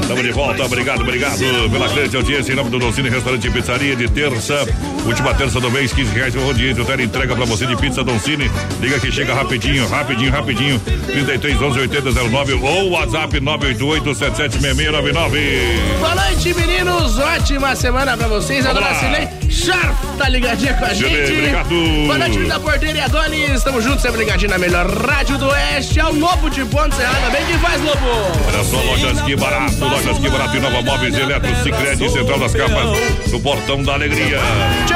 Estamos 0.00 0.22
de 0.22 0.32
volta, 0.32 0.64
obrigado, 0.64 1.02
obrigado 1.02 1.38
pela 1.70 1.88
grande 1.88 2.16
audiência 2.16 2.52
em 2.54 2.56
nome 2.56 2.70
do 2.70 2.78
Dolcine 2.78 3.10
Restaurante 3.10 3.48
e 3.48 3.50
Pizzaria 3.50 3.94
de 3.94 4.08
terça, 4.08 4.64
última 5.04 5.34
terça 5.34 5.60
do 5.60 5.70
mês, 5.70 5.92
15 5.92 6.14
reais 6.14 6.34
o 6.34 6.40
rodízio, 6.40 6.84
tela 6.84 7.02
entrega 7.02 7.34
pra 7.34 7.44
você 7.44 7.66
de 7.66 7.76
pizza 7.76 8.02
Dolcine. 8.02 8.50
Liga 8.80 8.98
que 8.98 9.12
chega 9.12 9.34
rapidinho, 9.34 9.86
rapidinho, 9.88 10.32
rapidinho. 10.32 10.80
33 10.80 11.60
11 11.60 11.78
80 11.80 12.12
09 12.12 12.52
ou 12.54 12.90
WhatsApp 12.90 13.40
988 13.40 14.14
776699. 14.14 15.98
Boa 15.98 16.14
noite, 16.14 16.54
meninos. 16.54 17.18
Ótima 17.18 17.76
semana 17.76 18.16
pra 18.16 18.28
vocês. 18.28 18.64
A 18.66 18.72
dona 18.72 18.94
Cilei 18.94 19.28
Sharp 19.50 19.94
tá 20.18 20.28
ligadinha 20.28 20.74
com 20.74 20.84
a 20.84 20.94
gente. 20.94 21.32
Obrigado. 21.32 21.74
Boa 22.06 22.18
noite, 22.18 22.38
da 22.44 22.60
Porteira 22.60 22.98
e 22.98 23.00
Adonis. 23.00 23.50
Estamos 23.50 23.84
juntos, 23.84 24.02
sempre 24.02 24.20
ligadinho 24.20 24.50
na 24.50 24.58
melhor 24.58 24.86
rádio 24.86 25.38
do 25.38 25.46
Oeste. 25.46 26.00
É 26.00 26.04
o 26.04 26.12
Lobo 26.12 26.50
de 26.50 26.64
Ponte 26.64 26.94
Serrada. 26.94 27.30
Bem 27.30 27.44
que 27.46 27.58
faz, 27.58 27.80
Lobo. 27.82 28.06
Olha 28.48 28.64
só, 28.64 28.76
lojas 28.82 29.20
que 29.22 29.36
barato, 29.36 29.84
lojas 29.84 30.18
que 30.18 30.28
barato 30.28 30.56
e 30.56 30.60
Nova 30.60 30.82
Móveis 30.82 31.14
Eletro, 31.16 31.56
Cicred, 31.62 32.10
Central 32.10 32.38
das 32.38 32.52
Capas, 32.52 32.98
no 33.30 33.40
Portão 33.40 33.82
da 33.82 33.94
Alegria. 33.94 34.38
Tchau. 34.86 34.93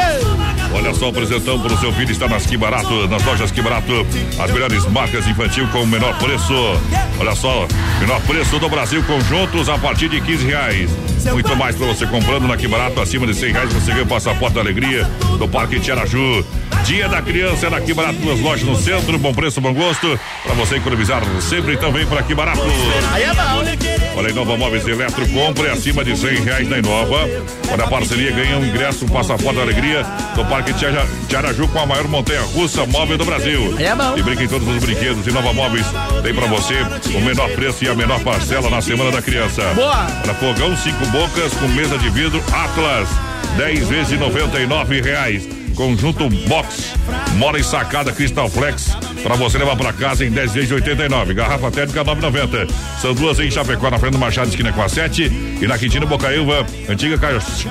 Olha 0.73 0.95
só, 0.95 1.09
apresentando 1.09 1.63
para 1.63 1.73
o 1.73 1.79
seu 1.79 1.93
filho 1.93 2.13
está 2.13 2.29
nas 2.29 2.47
Que 2.47 2.57
Barato, 2.57 3.09
nas 3.09 3.25
lojas 3.25 3.51
Que 3.51 3.63
Barato, 3.63 4.07
as 4.39 4.51
melhores 4.51 4.85
marcas 4.87 5.27
infantil 5.27 5.67
com 5.69 5.83
o 5.83 5.87
menor 5.87 6.17
preço. 6.19 6.55
Olha 7.19 7.35
só, 7.35 7.67
menor 8.01 8.21
preço 8.23 8.59
do 8.59 8.69
Brasil, 8.69 9.03
conjuntos 9.05 9.69
a 9.69 9.79
partir 9.79 10.09
de 10.09 10.21
15 10.21 10.47
reais. 10.47 10.91
Muito 11.33 11.57
mais 11.57 11.77
para 11.77 11.87
você 11.87 12.07
comprando 12.07 12.47
na 12.47 12.57
Que 12.57 12.69
Barato, 12.69 13.01
acima 13.01 13.27
de 13.27 13.35
100 13.35 13.53
reais 13.53 13.73
você 13.73 13.91
ganha 13.91 14.05
o 14.05 14.07
passaporte 14.07 14.55
da 14.55 14.61
alegria 14.61 15.05
do 15.39 15.49
Parque 15.49 15.81
Tiaraju. 15.81 16.45
Dia 16.85 17.09
da 17.09 17.21
Criança 17.21 17.67
é 17.67 17.71
na 17.71 17.81
Que 17.81 17.93
Barato, 17.93 18.19
duas 18.19 18.41
lojas 18.41 18.67
no 18.67 18.77
centro, 18.77 19.19
bom 19.19 19.35
preço, 19.35 19.61
bom 19.61 19.75
gosto, 19.75 20.19
para 20.45 20.55
você 20.55 20.77
economizar 20.77 21.23
sempre 21.41 21.77
também 21.77 22.07
para 22.07 22.23
Que 22.23 22.35
Barato. 22.35 22.63
Aí 23.13 23.25
é 23.25 23.35
bom. 23.35 23.98
Olha, 24.19 24.31
Inova 24.31 24.57
Móveis 24.57 24.85
Eletro, 24.85 25.29
compre 25.29 25.71
acima 25.71 26.05
de 26.05 26.17
100 26.17 26.43
reais 26.43 26.69
na 26.69 26.79
Inova. 26.79 27.21
Olha, 27.71 27.85
a 27.85 27.87
parceria 27.87 28.33
ganha 28.33 28.59
um 28.59 28.67
ingresso, 28.67 29.05
um 29.05 29.09
passaporte 29.09 29.55
da 29.55 29.63
alegria 29.63 30.03
do 30.35 30.45
Parque 30.47 30.73
Tiaraju 31.29 31.69
com 31.69 31.79
a 31.79 31.87
maior 31.87 32.09
montanha 32.09 32.41
russa 32.53 32.85
móvel 32.85 33.17
do 33.17 33.25
Brasil. 33.25 33.77
É 33.79 33.95
bom. 33.95 34.19
E 34.19 34.23
brinque 34.25 34.43
em 34.43 34.49
todos 34.49 34.67
os 34.67 34.83
brinquedos. 34.83 35.25
Inova 35.25 35.53
Móveis 35.53 35.87
tem 36.25 36.35
para 36.35 36.49
você 36.49 36.75
o 37.17 37.21
menor 37.21 37.49
preço 37.51 37.85
e 37.85 37.89
a 37.89 37.95
menor 37.95 38.19
parcela 38.25 38.69
na 38.69 38.81
Semana 38.81 39.13
da 39.13 39.23
Criança. 39.23 39.63
Boa. 39.77 40.09
Olha, 40.25 40.35
fogão 40.35 40.77
cinco 40.77 41.07
bocas 41.07 41.55
com 41.55 41.69
mesa 41.69 41.97
de 41.97 42.11
vidro 42.11 42.43
Atlas. 42.53 43.09
10 43.57 43.89
vezes 43.89 44.09
de 44.09 44.17
99 44.17 45.01
reais. 45.01 45.49
Conjunto 45.77 46.29
Box, 46.49 46.93
Mora 47.37 47.57
e 47.57 47.63
Sacada 47.63 48.11
Cristal 48.11 48.49
Flex, 48.49 48.97
para 49.23 49.35
você 49.37 49.59
levar 49.59 49.77
para 49.77 49.93
casa 49.93 50.25
em 50.25 50.31
10 50.31 50.53
vezes 50.53 50.69
de 50.69 50.75
89. 50.75 51.35
Garrafa 51.35 51.71
térmica 51.71 52.05
9,90. 52.05 52.69
São 53.01 53.15
duas 53.15 53.39
em 53.39 53.51
Chapecó, 53.51 53.91
na 53.91 53.99
frente 53.99 54.13
do 54.13 54.19
Machado, 54.19 54.49
esquina 54.49 54.73
com 54.73 54.83
a 54.83 54.89
7. 54.89 55.25
E 55.61 55.67
na 55.67 55.77
Quintino 55.77 56.07
Bocaiúva, 56.07 56.65
antiga 56.89 57.19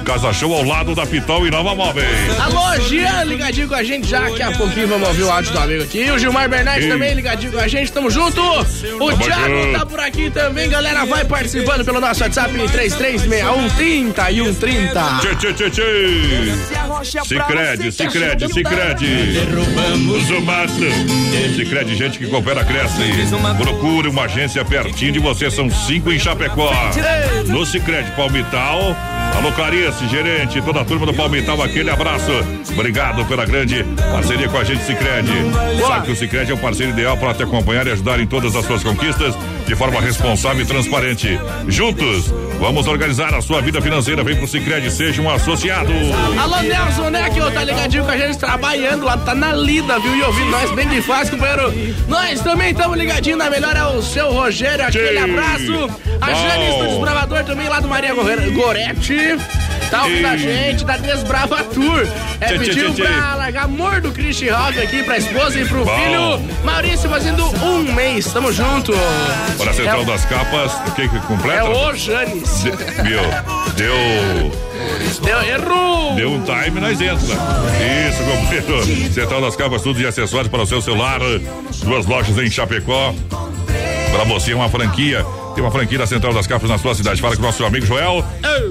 Casa 0.03 0.33
Show, 0.33 0.53
ao 0.53 0.63
lado 0.63 0.93
da 0.93 1.05
Pitol 1.05 1.47
e 1.47 1.51
Nova 1.51 1.73
Móveis. 1.73 2.07
Alô, 2.39 2.79
Jean, 2.87 3.23
ligadinho 3.23 3.67
com 3.67 3.75
a 3.75 3.83
gente 3.83 4.07
já. 4.07 4.21
Daqui 4.21 4.41
a 4.41 4.51
pouquinho 4.51 4.87
vamos 4.87 5.07
ouvir 5.07 5.23
o 5.23 5.31
áudio 5.31 5.51
do 5.53 5.59
amigo 5.59 5.83
aqui. 5.83 6.11
O 6.11 6.19
Gilmar 6.19 6.49
Bernardes 6.49 6.85
Ei. 6.85 6.91
também 6.91 7.13
ligadinho 7.13 7.51
com 7.51 7.59
a 7.59 7.67
gente. 7.67 7.91
Tamo 7.91 8.09
junto. 8.09 8.41
O 8.41 8.63
Tamo 9.09 9.17
Thiago 9.17 9.63
junto. 9.63 9.79
tá 9.79 9.85
por 9.85 9.99
aqui 9.99 10.29
também, 10.29 10.69
galera. 10.69 11.05
Vai 11.05 11.23
participando 11.25 11.85
pelo 11.85 11.99
nosso 12.01 12.21
WhatsApp 12.23 12.51
336130 12.53 14.31
e 14.31 14.35
130. 14.43 15.19
Tchê, 15.21 15.35
tchê, 15.35 15.53
tchê, 15.53 15.69
tchê. 15.69 15.83
Cicred, 17.25 17.91
Cicred, 17.91 18.53
Cicred. 18.53 19.33
Derrubamos 19.33 20.29
o 20.29 20.41
mato. 20.41 20.73
Cicred, 21.55 21.95
gente 21.95 22.17
que 22.17 22.27
coopera, 22.27 22.63
cresce. 22.63 23.01
Procure 23.61 24.07
uma 24.07 24.23
agência 24.23 24.63
pertinho 24.65 25.11
de 25.13 25.19
você, 25.19 25.49
são 25.49 25.69
cinco 25.69 26.11
em 26.11 26.19
Chapecó. 26.19 26.71
No 27.47 27.65
Cicred 27.65 28.11
Palmital. 28.11 28.95
Alô, 29.35 29.51
Clarice, 29.51 30.07
gerente, 30.07 30.59
toda 30.61 30.81
a 30.81 30.85
turma 30.85 31.05
do 31.05 31.13
Palmital, 31.13 31.61
aquele 31.61 31.89
abraço. 31.91 32.31
Obrigado 32.71 33.23
pela 33.25 33.45
grande 33.45 33.83
parceria 34.11 34.49
com 34.49 34.57
a 34.57 34.63
gente, 34.63 34.83
Cicred. 34.83 35.27
Sabe 35.87 36.05
que 36.07 36.11
o 36.11 36.15
Cicred 36.15 36.51
é 36.51 36.53
o 36.53 36.57
parceiro 36.57 36.91
ideal 36.91 37.15
para 37.17 37.33
te 37.35 37.43
acompanhar 37.43 37.85
e 37.87 37.91
ajudar 37.91 38.19
em 38.19 38.25
todas 38.25 38.55
as 38.55 38.65
suas 38.65 38.83
conquistas 38.83 39.35
de 39.67 39.75
forma 39.75 39.99
responsável 40.01 40.61
e 40.63 40.65
transparente. 40.65 41.39
Juntos, 41.67 42.33
vamos 42.59 42.87
organizar 42.87 43.33
a 43.35 43.41
sua 43.41 43.61
vida 43.61 43.79
financeira. 43.81 44.23
Vem 44.23 44.35
pro 44.37 44.47
Cicred, 44.47 44.89
seja 44.91 45.21
um 45.21 45.29
associado. 45.29 45.91
Alô, 46.41 46.61
Nelson, 46.61 47.09
né? 47.09 47.29
Que 47.29 47.39
tá 47.51 47.63
ligadinho 47.63 48.03
com 48.05 48.11
a 48.11 48.17
gente, 48.17 48.37
trabalhando 48.39 49.05
lá, 49.05 49.17
tá 49.17 49.35
na 49.35 49.53
lida, 49.53 49.99
viu? 49.99 50.15
E 50.15 50.23
ouvindo 50.23 50.49
nós 50.49 50.71
bem 50.71 50.87
de 50.87 51.01
fácil, 51.01 51.37
companheiro. 51.37 51.73
Nós 52.07 52.41
também 52.41 52.71
estamos 52.71 52.97
ligadinhos 52.97 53.37
na 53.37 53.49
melhor, 53.51 53.75
é 53.75 53.83
o 53.85 54.01
seu 54.01 54.31
Rogério, 54.31 54.85
aquele 54.85 55.09
Tchê. 55.09 55.17
abraço. 55.19 55.89
A. 56.19 56.33
Janice 56.33 56.79
do 56.79 56.87
Desbravador 56.87 57.43
também, 57.43 57.69
lá 57.69 57.79
do 57.79 57.87
Maria 57.87 58.13
Gore- 58.15 58.51
Goretti. 59.17 59.67
Tá 59.89 60.03
ouvindo 60.03 60.27
a 60.27 60.35
gente, 60.35 60.83
da 60.83 60.97
Desbrava 60.97 61.63
Tour. 61.63 62.05
É, 62.41 62.47
Tchê, 62.47 62.59
pediu 62.59 62.93
tchê, 62.93 63.03
pra 63.03 63.35
largar 63.35 63.63
amor 63.63 64.01
do 64.01 64.11
Christian 64.11 64.53
Rock 64.53 64.79
aqui 64.79 65.01
pra 65.01 65.17
esposa 65.17 65.59
e 65.59 65.65
pro 65.65 65.85
Bom. 65.85 65.95
filho 65.95 66.39
Maurício, 66.65 67.09
fazendo 67.09 67.45
um 67.63 67.93
mês. 67.93 68.25
Tamo 68.33 68.51
junto. 68.51 68.91
Para 69.57 69.71
a 69.71 69.73
Central 69.73 70.01
é, 70.01 70.05
das 70.05 70.25
Capas, 70.25 70.73
o 70.87 70.91
que 70.91 71.07
que 71.07 71.19
completa? 71.21 71.59
É 71.59 71.63
o 71.63 71.95
Janis. 71.95 72.63
De- 72.63 72.71
Viu? 72.71 73.21
Deu. 73.77 74.51
Deu 75.23 75.41
erro. 75.41 76.15
Deu 76.15 76.31
um 76.33 76.43
time, 76.43 76.81
nós 76.81 76.99
entra. 76.99 77.15
Isso, 77.15 78.23
companheiro. 78.23 79.13
Central 79.13 79.41
das 79.41 79.55
Capas, 79.55 79.81
tudo 79.81 79.99
de 79.99 80.05
acessórios 80.05 80.49
para 80.49 80.61
o 80.63 80.65
seu 80.67 80.81
celular. 80.81 81.19
Duas 81.83 82.05
lojas 82.05 82.37
em 82.37 82.49
Chapecó. 82.51 83.13
Para 84.11 84.23
você, 84.25 84.53
uma 84.53 84.67
franquia. 84.69 85.25
Tem 85.57 85.63
uma 85.63 85.71
franquia 85.71 85.97
da 85.97 86.05
Central 86.05 86.35
das 86.35 86.45
Capas 86.45 86.69
na 86.69 86.77
sua 86.77 86.93
cidade. 86.93 87.19
Fala 87.19 87.35
com 87.35 87.41
o 87.41 87.45
nosso 87.45 87.65
amigo 87.65 87.83
Joel. 87.83 88.23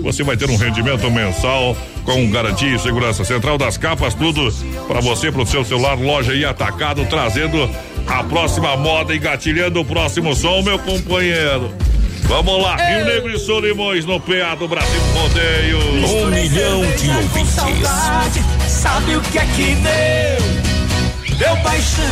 Você 0.04 0.22
vai 0.22 0.36
ter 0.36 0.48
um 0.48 0.56
rendimento 0.56 1.10
mensal 1.10 1.76
com 2.04 2.30
garantia 2.30 2.76
e 2.76 2.78
segurança. 2.78 3.24
Central 3.24 3.58
das 3.58 3.76
Capas, 3.76 4.14
tudo 4.14 4.54
para 4.86 5.00
você, 5.00 5.32
para 5.32 5.42
o 5.42 5.46
seu 5.46 5.64
celular, 5.64 5.98
loja 5.98 6.32
e 6.32 6.44
atacado, 6.44 7.04
trazendo 7.06 7.68
a 8.06 8.22
próxima 8.22 8.76
moda 8.76 9.12
e 9.12 9.18
gatilhando 9.18 9.80
o 9.80 9.84
próximo 9.84 10.32
som, 10.36 10.62
meu 10.62 10.78
companheiro. 10.78 11.74
Vamos 12.22 12.62
lá, 12.62 12.76
Rio 12.76 13.04
Negro 13.04 13.32
e 13.34 13.38
Solimões 13.40 14.04
no 14.04 14.20
PA 14.20 14.54
do 14.56 14.68
Brasil 14.68 15.00
Rodeio. 15.12 15.78
Um 16.06 16.26
milhão 16.30 16.82
de 16.82 17.10
ouvintes. 17.10 17.52
Saudade, 17.52 18.44
sabe 18.68 19.16
o 19.16 19.20
que 19.22 19.38
é 19.38 19.44
que 19.44 19.74
deu? 19.74 21.36
Deu 21.36 21.56
paixão, 21.64 22.04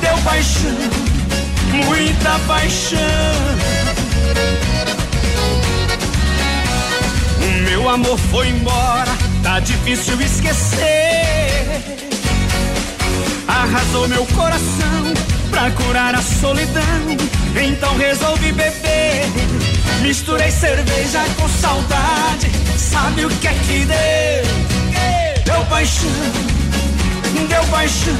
deu 0.00 0.18
paixão, 0.24 1.15
muita 1.84 2.38
paixão. 2.46 2.98
O 7.42 7.62
meu 7.62 7.88
amor 7.88 8.18
foi 8.30 8.48
embora, 8.48 9.10
tá 9.42 9.60
difícil 9.60 10.20
esquecer. 10.20 11.82
Arrasou 13.48 14.08
meu 14.08 14.24
coração 14.26 15.14
pra 15.50 15.70
curar 15.70 16.14
a 16.14 16.22
solidão. 16.22 17.16
Então 17.56 17.96
resolvi 17.96 18.52
beber. 18.52 19.26
Misturei 20.02 20.50
cerveja 20.50 21.24
com 21.36 21.48
saudade. 21.48 22.50
Sabe 22.76 23.24
o 23.24 23.28
que 23.28 23.48
é 23.48 23.54
que 23.54 23.84
deu? 23.84 24.66
Deu 25.44 25.64
paixão, 25.66 26.10
deu 27.48 27.64
paixão, 27.64 28.14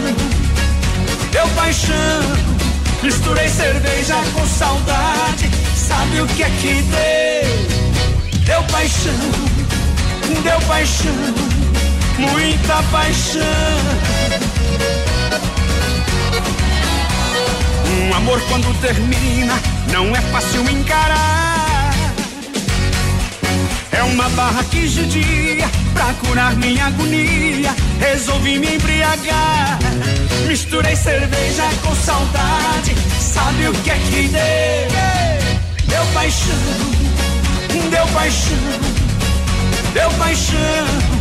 deu 1.33 1.49
paixão. 1.49 2.66
Misturei 3.07 3.49
cerveja 3.49 4.17
com 4.35 4.45
saudade. 4.49 5.49
Sabe 5.77 6.23
o 6.23 6.27
que 6.27 6.43
é 6.43 6.51
que 6.51 6.83
deu? 6.83 8.41
Deu 8.45 8.63
paixão, 8.65 9.13
deu 10.43 10.61
paixão, 10.67 11.15
muita 12.19 12.83
paixão. 12.91 13.43
Um 17.87 18.15
amor 18.17 18.41
quando 18.49 18.81
termina 18.81 19.55
não 19.93 20.09
é 20.09 20.21
fácil 20.33 20.69
encarar. 20.69 21.95
É 23.93 24.03
uma 24.03 24.29
barra 24.31 24.65
que 24.65 24.89
judia 24.89 25.71
pra 25.95 26.13
curar 26.15 26.57
minha 26.57 26.87
agonia. 26.87 27.73
Resolvi 28.01 28.59
me 28.59 28.75
embriagar. 28.75 29.79
Misturei 30.47 30.95
cerveja 30.95 31.65
com 31.83 31.95
saudade. 31.97 32.95
Sabe 33.21 33.69
o 33.69 33.73
que 33.73 33.91
é 33.91 33.99
que 33.99 34.29
deu? 34.29 34.87
Deu 35.87 36.07
paixão, 36.15 36.55
deu 37.91 38.07
paixão, 38.09 38.57
deu 39.93 40.11
paixão. 40.19 41.17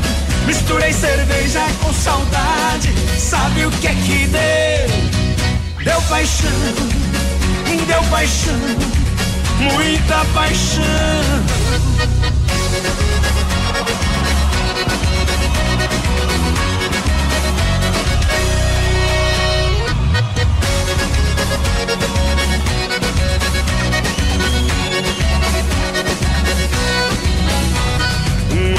Misturei 0.46 0.94
cerveja 0.94 1.62
com 1.82 1.92
saudade. 1.92 2.94
Sabe 3.18 3.66
o 3.66 3.72
que 3.72 3.88
é 3.88 3.96
que 3.96 4.28
deu? 4.28 5.84
Deu 5.84 6.02
paixão, 6.04 6.50
deu 7.88 8.04
paixão, 8.12 8.54
muita 9.60 10.24
paixão. 10.34 10.84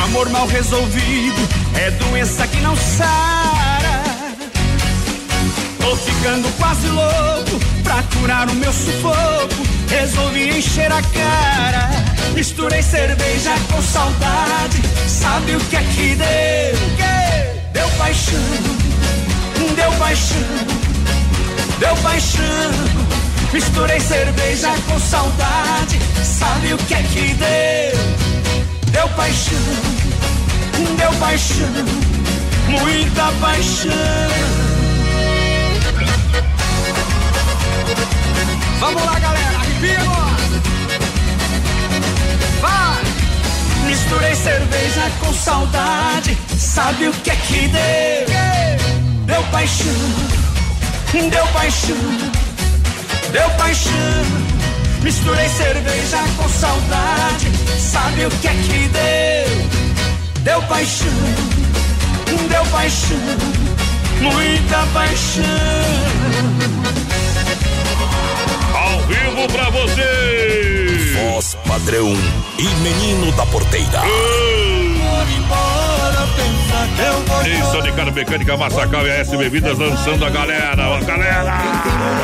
Amor 0.06 0.28
mal 0.30 0.46
resolvido 0.46 1.48
é 1.74 1.90
doença 1.92 2.46
que 2.46 2.60
não 2.60 2.76
sara. 2.76 4.02
Tô 5.80 5.96
ficando 5.96 6.48
quase 6.58 6.86
louco 6.88 7.60
pra 7.82 8.02
curar 8.14 8.48
o 8.48 8.54
meu 8.54 8.72
sufoco. 8.72 9.66
Resolvi 9.88 10.58
encher 10.58 10.90
a 10.92 11.02
cara. 11.02 11.90
Misturei 12.34 12.82
cerveja 12.82 13.52
com 13.70 13.82
saudade. 13.82 14.80
Sabe 15.08 15.56
o 15.56 15.60
que 15.60 15.76
é 15.76 15.82
que 15.82 16.14
deu? 16.14 16.86
Deu 17.72 17.88
paixão, 17.98 18.40
deu 19.74 19.92
paixão, 19.92 20.38
deu 21.78 21.96
paixão. 21.96 22.70
Misturei 23.52 24.00
cerveja 24.00 24.70
com 24.88 24.98
saudade. 25.00 25.98
Sabe 26.22 26.74
o 26.74 26.78
que 26.78 26.94
é 26.94 27.02
que 27.02 27.34
deu? 27.34 28.25
Deu 28.96 29.08
paixão, 29.10 29.58
deu 30.96 31.12
paixão, 31.20 31.68
muita 32.66 33.30
paixão. 33.42 33.92
Vamos 38.80 39.04
lá, 39.04 39.18
galera, 39.18 39.58
arrepia 39.58 40.00
agora. 40.00 40.36
Vai! 42.62 43.04
Misturei 43.84 44.34
cerveja 44.34 45.10
com 45.20 45.34
saudade. 45.34 46.38
Sabe 46.56 47.08
o 47.08 47.12
que 47.12 47.30
é 47.32 47.36
que 47.36 47.68
deu? 47.68 49.26
Deu 49.26 49.42
paixão, 49.52 49.92
deu 51.12 51.46
paixão, 51.48 51.96
deu 53.30 53.50
paixão. 53.58 54.55
Misturei 55.06 55.48
cerveja 55.48 56.18
com 56.36 56.48
saudade. 56.48 57.46
Sabe 57.78 58.26
o 58.26 58.30
que 58.30 58.48
é 58.48 58.50
que 58.50 58.88
deu? 58.88 60.42
Deu 60.42 60.62
paixão, 60.62 61.06
deu 62.50 62.66
paixão, 62.66 63.16
muita 64.20 64.84
paixão 64.92 65.44
vivo 69.08 69.46
pra 69.48 69.70
você. 69.70 70.75
Voz 71.16 71.56
padrão 71.66 72.12
e 72.58 72.62
menino 72.82 73.32
da 73.32 73.46
porteira. 73.46 74.02
Isso 77.46 77.82
de 77.82 77.92
cara 77.92 78.10
mecânica 78.10 78.56
Massacal 78.56 79.06
e 79.06 79.10
S 79.10 79.34
Bebidas 79.34 79.78
lançando 79.78 80.26
a 80.26 80.30
galera, 80.30 80.72
a 80.72 81.00
galera. 81.00 81.58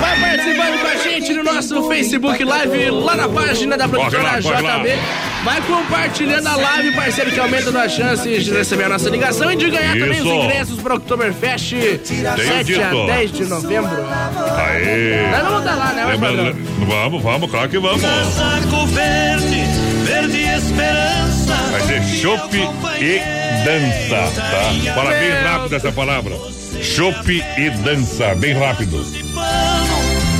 Vai 0.00 0.20
participando 0.20 0.81
com 0.81 0.87
a 0.87 0.96
gente 0.96 1.33
no 1.33 1.42
nosso 1.42 1.88
Facebook 1.88 2.44
Live, 2.44 2.90
lá 2.90 3.16
na 3.16 3.28
página 3.28 3.78
da 3.78 3.88
produtora 3.88 4.40
JB. 4.40 5.32
Vai 5.44 5.61
compartilhando 5.62 6.46
a 6.46 6.55
live, 6.55 6.92
parceiro, 6.94 7.33
que 7.33 7.40
aumenta 7.40 7.83
as 7.83 7.92
chances 7.92 8.44
de 8.44 8.52
receber 8.52 8.85
a 8.85 8.90
nossa 8.90 9.11
ligação 9.11 9.50
e 9.50 9.57
de 9.57 9.70
ganhar 9.70 9.96
Isso. 9.96 10.07
também 10.07 10.20
os 10.20 10.26
ingressos 10.26 10.81
para 10.81 10.94
o 10.94 10.96
Oktoberfest 10.98 11.70
7 11.70 12.83
a 12.83 13.07
10 13.07 13.33
de 13.33 13.44
novembro. 13.46 14.05
Aê! 14.57 15.31
Nós 15.33 15.42
vamos 15.42 15.59
estar 15.61 15.74
lá, 15.74 15.92
né, 15.94 16.05
Lembra, 16.05 16.55
Vamos, 16.87 17.22
vamos, 17.22 17.50
claro 17.50 17.68
que 17.68 17.78
vamos. 17.78 18.02
verde, 18.92 19.64
verde 20.05 20.38
esperança. 20.38 21.55
Vai 21.72 21.81
ser 21.83 22.02
chopp 22.05 22.57
e 23.00 23.20
dança, 23.64 24.40
tá? 24.40 24.94
Fala 24.94 25.11
bem 25.11 25.31
rápido 25.42 25.74
essa 25.74 25.90
palavra. 25.90 26.37
Chopp 26.81 27.28
e 27.31 27.70
dança, 27.83 28.33
bem 28.37 28.55
rápido. 28.55 29.05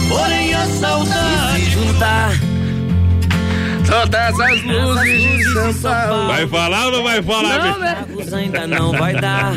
Porém 0.09 0.55
a 0.55 0.67
saudade 0.67 1.71
juntar 1.71 2.52
Todas 3.93 4.41
as 4.41 4.63
luzes 4.63 5.23
de 5.23 5.45
São 5.53 5.75
Paulo. 5.75 6.27
Vai 6.29 6.49
falar 6.49 6.87
ou 6.87 6.93
não 6.93 7.03
vai 7.03 7.23
falar? 7.23 7.59
Não, 7.59 7.79
né? 7.79 8.07
Ainda 8.33 8.67
não 8.67 8.91
vai 8.93 9.13
dar. 9.13 9.53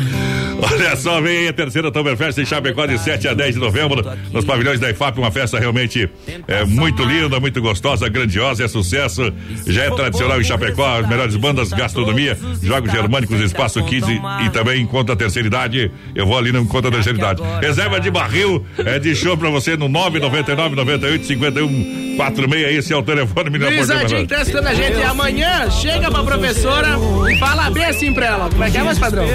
Olha 0.62 0.96
só, 0.96 1.20
vem 1.20 1.38
aí 1.38 1.48
a 1.48 1.52
terceira 1.52 1.88
Oktoberfest 1.88 2.38
em 2.38 2.46
Chapecó 2.46 2.86
de 2.86 2.98
7 2.98 3.28
a 3.28 3.34
10 3.34 3.54
de 3.54 3.60
novembro, 3.60 4.04
nos 4.32 4.44
pavilhões 4.44 4.80
da 4.80 4.90
IFAP, 4.90 5.18
uma 5.18 5.30
festa 5.30 5.58
realmente 5.58 6.08
é, 6.48 6.64
muito 6.64 7.04
linda, 7.04 7.38
muito 7.38 7.60
gostosa, 7.60 8.08
grandiosa, 8.08 8.64
é 8.64 8.68
sucesso, 8.68 9.32
já 9.66 9.84
é 9.84 9.90
tradicional 9.90 10.40
em 10.40 10.44
Chapecó, 10.44 10.98
as 10.98 11.08
melhores 11.08 11.36
bandas, 11.36 11.70
gastronomia, 11.70 12.36
jogos 12.62 12.90
germânicos, 12.90 13.40
espaço 13.40 13.82
kids 13.84 14.08
e, 14.08 14.46
e 14.46 14.50
também 14.50 14.82
enquanto 14.82 15.12
a 15.12 15.16
terceira 15.16 15.48
idade, 15.48 15.90
eu 16.14 16.26
vou 16.26 16.38
ali 16.38 16.52
no 16.52 16.60
enquanto 16.60 16.88
a 16.88 16.90
terceira 16.90 17.18
idade. 17.18 17.42
Reserva 17.60 18.00
de 18.00 18.10
barril 18.10 18.64
é 18.78 18.98
de 18.98 19.14
show 19.14 19.36
pra 19.36 19.50
você 19.50 19.76
no 19.76 19.88
999 19.88 20.76
98 20.76 21.26
51 21.26 22.06
46, 22.16 22.78
esse 22.78 22.92
é 22.92 22.96
o 22.96 23.02
telefone, 23.02 23.50
menina 23.50 23.70
Luiz 23.70 23.90
Adinho 23.90 24.26
tá 24.26 24.36
a 24.40 24.74
gente. 24.74 24.98
E 24.98 25.02
amanhã 25.02 25.70
chega 25.70 26.10
pra 26.10 26.22
professora 26.22 26.96
e 27.30 27.38
fala 27.38 27.70
bem 27.70 27.84
assim 27.84 28.12
pra 28.12 28.26
ela. 28.26 28.48
Como 28.48 28.64
é 28.64 28.70
que 28.70 28.78
é, 28.78 28.82
mais 28.82 28.98
padrão? 28.98 29.26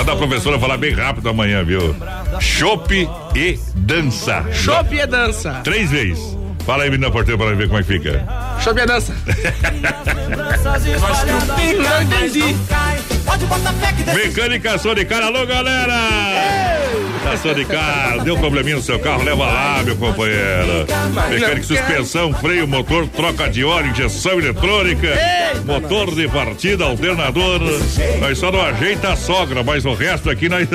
Manda 0.00 0.14
a 0.14 0.16
professora 0.16 0.58
falar 0.58 0.78
bem 0.78 0.94
rápido 0.94 1.28
amanhã, 1.28 1.62
viu? 1.62 1.94
Chope 2.40 3.06
e 3.36 3.58
dança. 3.76 4.46
Chope 4.50 4.94
e 4.96 5.06
dança. 5.06 5.60
Três 5.62 5.90
vezes. 5.90 6.38
Fala 6.64 6.84
aí, 6.84 6.90
menina 6.90 7.10
porteira, 7.10 7.36
pra 7.36 7.52
ver 7.54 7.66
como 7.66 7.78
é 7.78 7.82
que 7.82 7.92
fica. 7.92 8.26
Chope 8.64 8.80
e 8.80 8.86
dança. 8.86 9.14
Não 11.76 12.00
entendi. 12.02 12.56
Mecânica 14.14 14.78
Sonicar, 14.78 15.22
alô 15.22 15.44
galera! 15.44 16.89
Tá 17.30 17.36
Sonicar, 17.36 18.24
deu 18.24 18.36
probleminha 18.36 18.74
no 18.74 18.82
seu 18.82 18.98
carro, 18.98 19.22
leva 19.22 19.46
lá, 19.46 19.80
meu 19.84 19.94
companheiro. 19.94 20.84
Mecânica 21.30 21.62
suspensão, 21.62 22.32
freio, 22.34 22.66
motor, 22.66 23.06
troca 23.06 23.48
de 23.48 23.62
óleo, 23.62 23.92
injeção 23.92 24.32
eletrônica, 24.32 25.08
motor 25.64 26.12
de 26.12 26.26
partida, 26.26 26.86
alternador. 26.86 27.60
Nós 28.18 28.36
só 28.36 28.50
não 28.50 28.60
ajeita 28.60 29.12
a 29.12 29.16
sogra, 29.16 29.62
mas 29.62 29.84
o 29.84 29.94
resto 29.94 30.28
aqui 30.28 30.48
nós, 30.48 30.66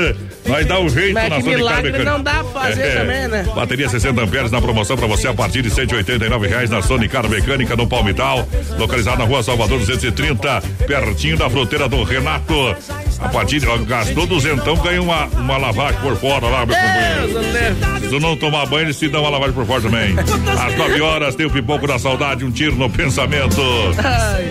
nós 0.48 0.66
dá 0.66 0.80
um 0.80 0.88
jeito 0.88 1.14
mas 1.14 1.30
na 1.30 1.42
Sonicar 1.42 1.84
Mecânica. 1.84 2.04
não 2.06 2.24
dá 2.24 2.44
pra 2.46 2.62
fazer 2.62 2.84
é, 2.84 2.96
também, 2.96 3.28
né? 3.28 3.46
Bateria 3.54 3.90
60 3.90 4.22
amperes 4.22 4.50
na 4.50 4.62
promoção 4.62 4.96
pra 4.96 5.08
você 5.08 5.28
a 5.28 5.34
partir 5.34 5.62
de 5.62 5.70
189 5.70 6.48
reais 6.48 6.70
na 6.70 6.82
Sonicar 6.82 7.28
Mecânica 7.28 7.76
no 7.76 7.86
Palmital, 7.86 8.48
localizado 8.80 9.18
na 9.18 9.26
rua 9.26 9.44
Salvador 9.44 9.80
230, 9.80 10.62
pertinho 10.88 11.36
da 11.36 11.50
fronteira 11.50 11.90
do 11.90 12.02
Renato. 12.04 12.76
A 13.20 13.30
partir 13.30 13.60
de. 13.60 13.66
Gastou 13.86 14.26
duzentão, 14.26 14.76
ganha 14.78 15.02
uma, 15.02 15.26
uma 15.26 15.58
lavagem 15.58 16.00
por 16.00 16.16
fora 16.16 16.45
lá, 16.50 16.66
meu 16.66 16.76
companheiro. 16.76 18.00
Se 18.02 18.10
tu 18.10 18.20
não 18.20 18.38
tomar 18.38 18.66
banho, 18.68 18.86
eles 18.86 19.00
te 19.00 19.08
dão 19.08 19.22
uma 19.22 19.30
lavagem 19.30 19.54
por 19.54 19.66
fora 19.66 19.82
também. 19.82 20.16
Às 20.18 20.76
9 20.76 21.02
horas 21.02 21.36
tem 21.36 21.46
o 21.46 21.50
pipoco 21.50 21.88
da 21.88 21.98
saudade, 21.98 22.46
um 22.46 22.52
tiro 22.52 22.76
no 22.76 22.90
pensamento. 22.90 23.62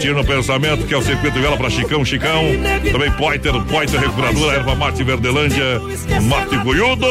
Tiro 0.01 0.17
no 0.17 0.25
pensamento, 0.25 0.87
que 0.87 0.95
é 0.95 0.97
o 0.97 1.03
circuito 1.03 1.41
vela 1.41 1.57
pra 1.57 1.71
Chicão, 1.71 2.05
Chicão. 2.05 2.43
Também 2.91 3.11
Poiter, 3.13 3.53
Poiter 3.65 4.01
Recuperadora, 4.01 4.57
Erva 4.57 4.75
Mate 4.75 5.05
Verdelândia, 5.05 5.81
Mate 6.23 6.59
Cunhudo. 6.59 7.07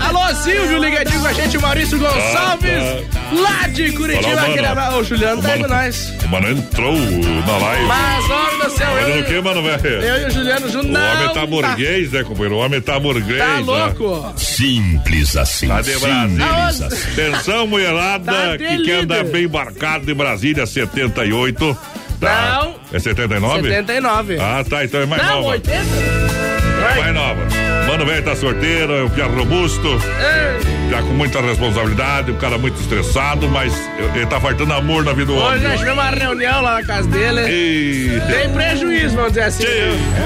Alô, 0.00 0.34
Silvio, 0.34 0.78
ligadinho 0.78 1.20
com 1.20 1.26
a 1.26 1.32
gente, 1.32 1.58
Maurício 1.58 1.98
Gonçalves, 1.98 2.82
ah, 2.82 3.02
tá. 3.12 3.40
lá 3.40 3.68
de 3.68 3.92
Curitiba. 3.92 4.40
Aquele... 4.40 4.66
O 4.96 5.04
Juliano 5.04 5.42
tá 5.42 5.58
com 5.58 5.68
nós. 5.68 6.12
O 6.24 6.28
mano 6.28 6.50
entrou 6.50 6.92
na 6.92 7.58
live. 7.58 7.86
Mas, 7.86 8.30
olha 8.30 8.64
do 8.64 8.70
céu, 8.70 8.98
eu. 8.98 9.20
o 9.20 9.24
que, 9.24 9.40
mano, 9.40 9.62
velho? 9.62 9.86
Eu 9.86 10.22
e 10.22 10.24
o 10.26 10.30
Juliano 10.30 10.70
juntos. 10.70 10.90
O 10.90 10.92
homem 10.92 11.34
tá 11.34 11.46
burguês, 11.46 12.10
tá. 12.10 12.18
né, 12.18 12.24
companheiro? 12.24 12.54
O 12.56 12.58
homem 12.58 12.80
tá 12.80 12.98
burguês. 12.98 13.38
Tá 13.38 13.56
né? 13.56 13.62
Louco. 13.76 14.38
Simples 14.38 15.36
assim. 15.36 15.68
Tá 15.68 15.80
de 15.80 15.98
Brasília. 15.98 16.88
Atenção, 17.12 17.66
mulherada, 17.66 18.32
tá 18.32 18.58
que 18.58 18.82
quer 18.82 19.00
andar 19.00 19.24
bem 19.24 19.44
embarcado 19.44 20.06
de 20.06 20.14
Brasília 20.14 20.66
78. 20.66 21.78
Tá. 22.20 22.60
Não. 22.64 22.74
É 22.92 22.98
79? 22.98 23.62
79. 23.62 24.38
Ah, 24.40 24.64
tá, 24.68 24.84
então 24.84 25.00
é 25.00 25.06
mais 25.06 25.22
Não, 25.22 25.34
nova. 25.36 25.48
80? 25.48 25.78
É 25.80 27.00
mais 27.00 27.14
nova. 27.14 27.65
Mano 27.96 28.10
velho 28.10 28.22
tá 28.22 28.36
sorteiro, 28.36 28.92
é 28.92 29.04
um 29.04 29.08
piá 29.08 29.24
robusto. 29.24 29.88
Ei. 29.88 30.90
Já 30.90 31.00
com 31.00 31.14
muita 31.14 31.40
responsabilidade, 31.40 32.30
um 32.30 32.36
cara 32.36 32.58
muito 32.58 32.78
estressado, 32.78 33.48
mas 33.48 33.72
ele 34.14 34.26
tá 34.26 34.38
faltando 34.38 34.74
amor 34.74 35.02
na 35.02 35.14
vida 35.14 35.32
do 35.32 35.34
homem. 35.34 35.54
Hoje 35.54 35.64
nós 35.64 35.78
tivemos 35.78 36.04
uma 36.04 36.10
reunião 36.10 36.60
lá 36.60 36.74
na 36.74 36.86
casa 36.86 37.08
dele. 37.08 37.40
Ei. 37.40 38.20
Tem 38.30 38.52
prejuízo, 38.52 39.16
vamos 39.16 39.32
dizer 39.32 39.44
assim. 39.44 39.64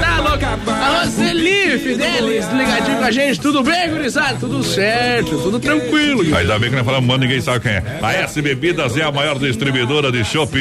Tá 0.01 0.19
louco? 0.19 0.69
A 0.69 0.99
Roseli 0.99 1.79
Fidelis, 1.79 2.45
ligadinho 2.51 2.97
com 2.97 3.05
a 3.05 3.11
gente. 3.11 3.39
Tudo 3.39 3.63
bem, 3.63 3.89
gurizada? 3.89 4.37
Tudo 4.37 4.61
certo, 4.65 5.37
tudo 5.37 5.57
tranquilo. 5.57 6.35
Ainda 6.35 6.59
bem 6.59 6.71
que 6.71 6.75
nós 6.75 6.85
falamos, 6.85 7.07
mano, 7.07 7.23
ninguém 7.23 7.39
sabe 7.39 7.61
quem 7.61 7.71
é. 7.71 7.83
A 8.01 8.13
S 8.15 8.41
Bebidas 8.41 8.97
é 8.97 9.03
a 9.03 9.13
maior 9.13 9.39
distribuidora 9.39 10.11
de 10.11 10.25
chopp 10.25 10.57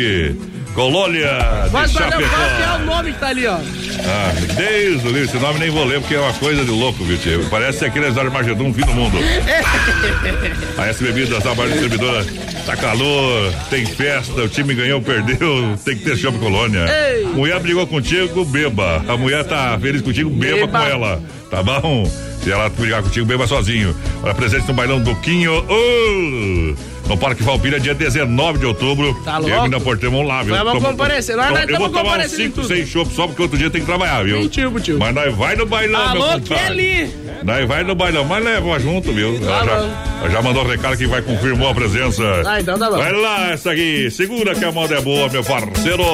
Colônia 0.74 1.68
Mas 1.72 1.92
qual 1.92 2.11
é 2.11 2.76
o 2.76 2.85
nome 2.85 3.12
que 3.12 3.18
tá 3.18 3.28
ali, 3.28 3.46
ó? 3.46 3.56
Ah, 3.56 4.33
Deus, 4.56 5.04
esse 5.16 5.37
nome 5.38 5.59
nem 5.59 5.70
vou 5.70 5.85
ler 5.85 6.00
porque 6.00 6.14
é 6.14 6.20
uma 6.20 6.33
coisa 6.35 6.64
de 6.64 6.70
louco, 6.70 7.04
viu, 7.04 7.18
tio? 7.18 7.46
Parece 7.50 7.85
aqueles 7.85 8.16
Armagedon 8.16 8.72
fim 8.72 8.83
do 8.83 8.92
mundo. 8.92 9.18
a 10.78 10.87
S 10.87 11.02
Bebidas, 11.02 11.44
a 11.44 11.54
maior 11.54 11.70
distribuidora, 11.70 12.24
tá 12.64 12.76
calor, 12.76 13.52
tem 13.68 13.85
festa, 13.85 14.42
o 14.42 14.48
time 14.48 14.74
ganhou, 14.74 15.02
perdeu, 15.02 15.76
tem 15.85 15.96
que 15.96 16.04
ter 16.04 16.16
shopping 16.16 16.38
colônia. 16.38 16.87
Ei. 16.88 17.26
Mulher 17.26 17.61
brigou 17.61 17.87
contigo, 17.87 18.44
beba. 18.44 19.04
A 19.06 19.16
mulher 19.16 19.44
tá 19.44 19.78
feliz 19.78 20.00
contigo, 20.02 20.30
beba, 20.30 20.66
beba. 20.66 20.78
com 20.78 20.87
ela. 20.87 21.22
Tá 21.50 21.62
bom? 21.62 22.11
Se 22.42 22.50
ela 22.50 22.68
brigar 22.70 23.02
contigo, 23.02 23.26
beba 23.26 23.46
sozinho. 23.46 23.94
Olha, 24.22 24.35
presente 24.35 24.66
no 24.68 24.74
bailão 24.74 25.00
do 25.00 25.14
Quinho. 25.16 25.64
Oh! 25.68 26.89
No 27.10 27.16
Parque 27.18 27.42
Valpira, 27.42 27.80
dia 27.80 27.92
19 27.92 28.58
de 28.60 28.66
outubro. 28.66 29.12
Tá 29.24 29.38
louco? 29.38 29.50
Eu 29.52 29.62
ainda 29.62 29.80
portemos 29.80 30.24
lá, 30.24 30.44
viu? 30.44 30.54
Vamos 30.54 30.80
comparecer. 30.84 31.36
Nós, 31.36 31.50
nós 31.50 31.68
eu 31.68 31.76
vou 31.76 31.88
tomar 31.88 32.00
uns 32.02 32.06
comparecendo 32.12 32.42
em 32.42 32.44
5, 32.46 32.54
tudo. 32.54 32.68
6 32.68 32.88
chopps 32.88 33.14
só 33.16 33.26
porque 33.26 33.42
outro 33.42 33.58
dia 33.58 33.68
tem 33.68 33.80
que 33.80 33.86
trabalhar, 33.86 34.24
viu? 34.24 34.38
Mentiu, 34.38 34.78
tio. 34.80 34.96
Mas 34.98 35.12
nós 35.12 35.34
vai 35.34 35.56
no 35.56 35.66
bailão, 35.66 36.12
meu 36.12 36.22
Alô, 36.22 36.32
compadre. 36.40 36.54
Kelly! 36.66 37.10
Nós 37.42 37.66
vai 37.66 37.82
no 37.82 37.94
bailão, 37.96 38.24
mas 38.24 38.44
leva 38.44 38.78
junto, 38.78 39.12
viu? 39.12 39.36
Ela 39.42 39.58
Tá 39.58 39.64
já, 39.66 39.76
bom. 39.80 39.90
ela 40.20 40.30
já 40.30 40.42
mandou 40.42 40.64
recado 40.64 40.96
que 40.96 41.06
vai 41.08 41.20
confirmar 41.20 41.70
a 41.70 41.74
presença. 41.74 42.22
Ah, 42.46 42.60
então 42.60 42.78
tá 42.78 42.88
bom. 42.88 42.98
Vai 42.98 43.12
lá, 43.12 43.50
essa 43.50 43.72
aqui. 43.72 44.08
Segura 44.12 44.54
que 44.54 44.64
a 44.64 44.70
moda 44.70 44.94
é 44.94 45.00
boa, 45.00 45.28
meu 45.28 45.42
parceiro. 45.42 46.04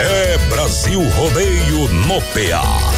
É 0.00 0.38
Brasil 0.48 1.02
Rodeio 1.10 1.88
no 2.06 2.20
PA. 2.22 2.93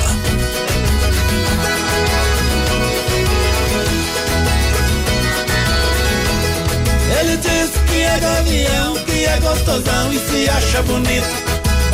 Diz 7.66 7.81
que 7.87 8.00
é 8.02 8.20
gavião, 8.20 8.94
que 9.05 9.24
é 9.24 9.40
gostosão 9.40 10.12
e 10.12 10.18
se 10.18 10.48
acha 10.48 10.83
bonito. 10.83 11.26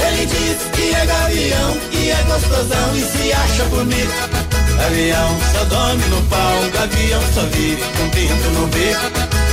Ele 0.06 0.26
diz 0.26 0.58
que 0.72 0.94
é 0.94 1.06
gavião, 1.06 1.76
que 1.90 2.10
é 2.10 2.22
gostosão 2.24 2.96
e 2.96 3.00
se 3.00 3.32
acha 3.32 3.64
bonito. 3.64 4.12
Gavião 4.76 5.38
só 5.52 5.64
dorme 5.64 6.04
no 6.06 6.22
pau, 6.22 6.60
gavião 6.72 7.22
só 7.34 7.42
vive 7.42 7.82
com 7.96 8.08
pinto 8.10 8.50
no 8.50 8.66
bico. 8.66 9.00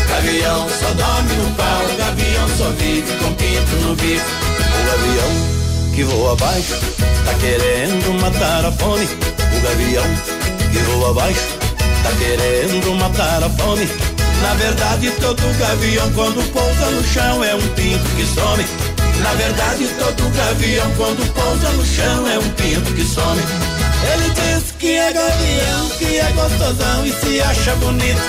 Gavião 0.09 0.67
só 0.69 0.93
dorme 0.93 1.33
no 1.35 1.55
pau, 1.55 1.81
gavião 1.97 2.49
só 2.57 2.69
vive 2.71 3.11
com 3.17 3.33
pinto 3.35 3.75
no 3.81 3.95
bico. 3.95 4.25
O 4.59 4.85
gavião 4.85 5.93
que 5.93 6.03
voa 6.03 6.33
abaixo, 6.33 6.75
tá 7.25 7.33
querendo 7.39 8.21
matar 8.21 8.65
a 8.65 8.71
fome. 8.71 9.05
O 9.05 9.61
gavião 9.61 10.05
que 10.71 10.79
voa 10.79 11.11
abaixo, 11.11 11.47
tá 12.03 12.11
querendo 12.17 12.95
matar 12.95 13.43
a 13.43 13.49
fome. 13.49 14.18
Na 14.41 14.53
verdade, 14.55 15.11
todo 15.19 15.41
gavião 15.57 16.11
quando 16.13 16.43
pousa 16.51 16.91
no 16.91 17.03
chão 17.03 17.43
é 17.43 17.55
um 17.55 17.67
pinto 17.69 18.09
que 18.15 18.25
some. 18.25 18.65
Na 19.21 19.33
verdade, 19.33 19.87
todo 19.99 20.29
gavião 20.35 20.91
quando 20.95 21.33
pousa 21.33 21.69
no 21.71 21.85
chão 21.85 22.27
é 22.27 22.39
um 22.39 22.49
pinto 22.51 22.93
que 22.93 23.03
some. 23.03 23.41
Ele 24.13 24.29
diz 24.29 24.71
que 24.79 24.95
é 24.95 25.11
gavião, 25.11 25.89
que 25.97 26.17
é 26.17 26.31
gostosão 26.31 27.05
e 27.05 27.11
se 27.11 27.41
acha 27.41 27.75
bonito. 27.75 28.21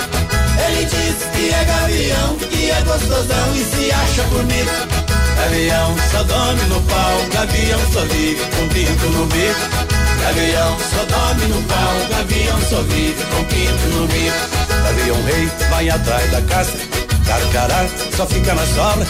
Ele 0.67 0.85
diz 0.85 1.15
que 1.33 1.53
é 1.53 1.63
gavião, 1.63 2.35
que 2.35 2.69
é 2.69 2.81
gostosão 2.81 3.55
e 3.55 3.63
se 3.63 3.91
acha 3.91 4.23
bonito. 4.23 5.01
Gavião 5.37 5.95
só 6.11 6.23
dorme 6.23 6.61
no 6.63 6.81
pau, 6.81 7.25
gavião 7.33 7.79
só 7.93 8.01
vive 8.01 8.45
com 8.55 8.67
pinto 8.67 9.05
no 9.09 9.25
bico. 9.27 10.00
Gavião 10.21 10.77
só 10.79 11.03
dorme 11.05 11.45
no 11.47 11.61
pau, 11.63 11.95
gavião 12.09 12.61
só 12.69 12.81
vive 12.83 13.25
com 13.25 13.43
pinto 13.45 13.87
no 13.95 14.07
bico. 14.07 14.37
Gavião 14.83 15.23
rei 15.23 15.51
vai 15.69 15.89
atrás 15.89 16.31
da 16.31 16.41
caça, 16.43 16.77
carcará 17.25 17.85
só 18.15 18.25
fica 18.27 18.53
na 18.53 18.65
sobra. 18.67 19.07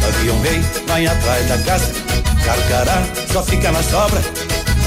Gavião 0.00 0.40
rei 0.42 0.60
vai 0.86 1.06
atrás 1.06 1.48
da 1.48 1.58
caça, 1.58 1.92
carcará 2.44 3.02
só 3.32 3.42
fica 3.44 3.70
na 3.70 3.82
sobra. 3.82 4.20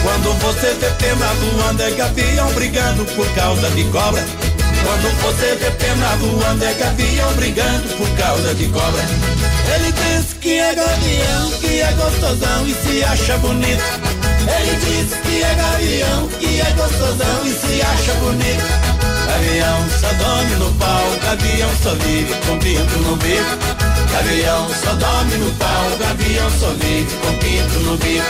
Quando 0.03 0.33
você 0.39 0.73
vê 0.73 0.89
pena 0.99 1.27
voando 1.35 1.83
é 1.83 1.91
gavião 1.91 2.51
brigando 2.53 3.05
por 3.05 3.27
causa 3.33 3.69
de 3.71 3.83
cobra. 3.85 4.25
Quando 4.83 5.21
você 5.21 5.55
vê 5.55 5.71
pena 5.71 6.15
voando 6.17 6.65
é 6.65 6.73
gavião 6.73 7.33
brigando 7.33 7.87
por 7.97 8.09
causa 8.17 8.53
de 8.55 8.67
cobra. 8.67 9.03
Ele 9.75 9.91
diz 9.91 10.33
que 10.33 10.57
é 10.57 10.75
gavião, 10.75 11.51
que 11.61 11.81
é 11.81 11.91
gostosão 11.93 12.67
e 12.67 12.73
se 12.73 13.03
acha 13.03 13.37
bonito. 13.37 14.20
Ele 14.47 14.75
diz 14.77 15.13
que 15.19 15.43
é 15.43 15.55
gavião, 15.55 16.27
que 16.39 16.61
é 16.61 16.71
gostosão 16.71 17.45
e 17.45 17.51
se 17.51 17.81
acha 17.81 18.13
bonito. 18.15 19.01
Gavião 19.27 19.89
só 19.99 20.13
dorme 20.13 20.55
no 20.55 20.73
pau, 20.73 21.03
gavião 21.23 21.69
só 21.81 21.93
vive 21.95 22.33
com 22.45 22.57
pinto 22.59 22.99
no 22.99 23.15
bico. 23.15 23.57
Gavião 24.11 24.67
só 24.69 24.93
dorme 24.95 25.37
no 25.37 25.51
pau, 25.53 25.97
gavião 25.99 26.49
só 26.59 26.69
vive 26.71 27.15
com 27.17 27.33
pinto 27.37 27.79
no 27.79 27.97
bico. 27.97 28.25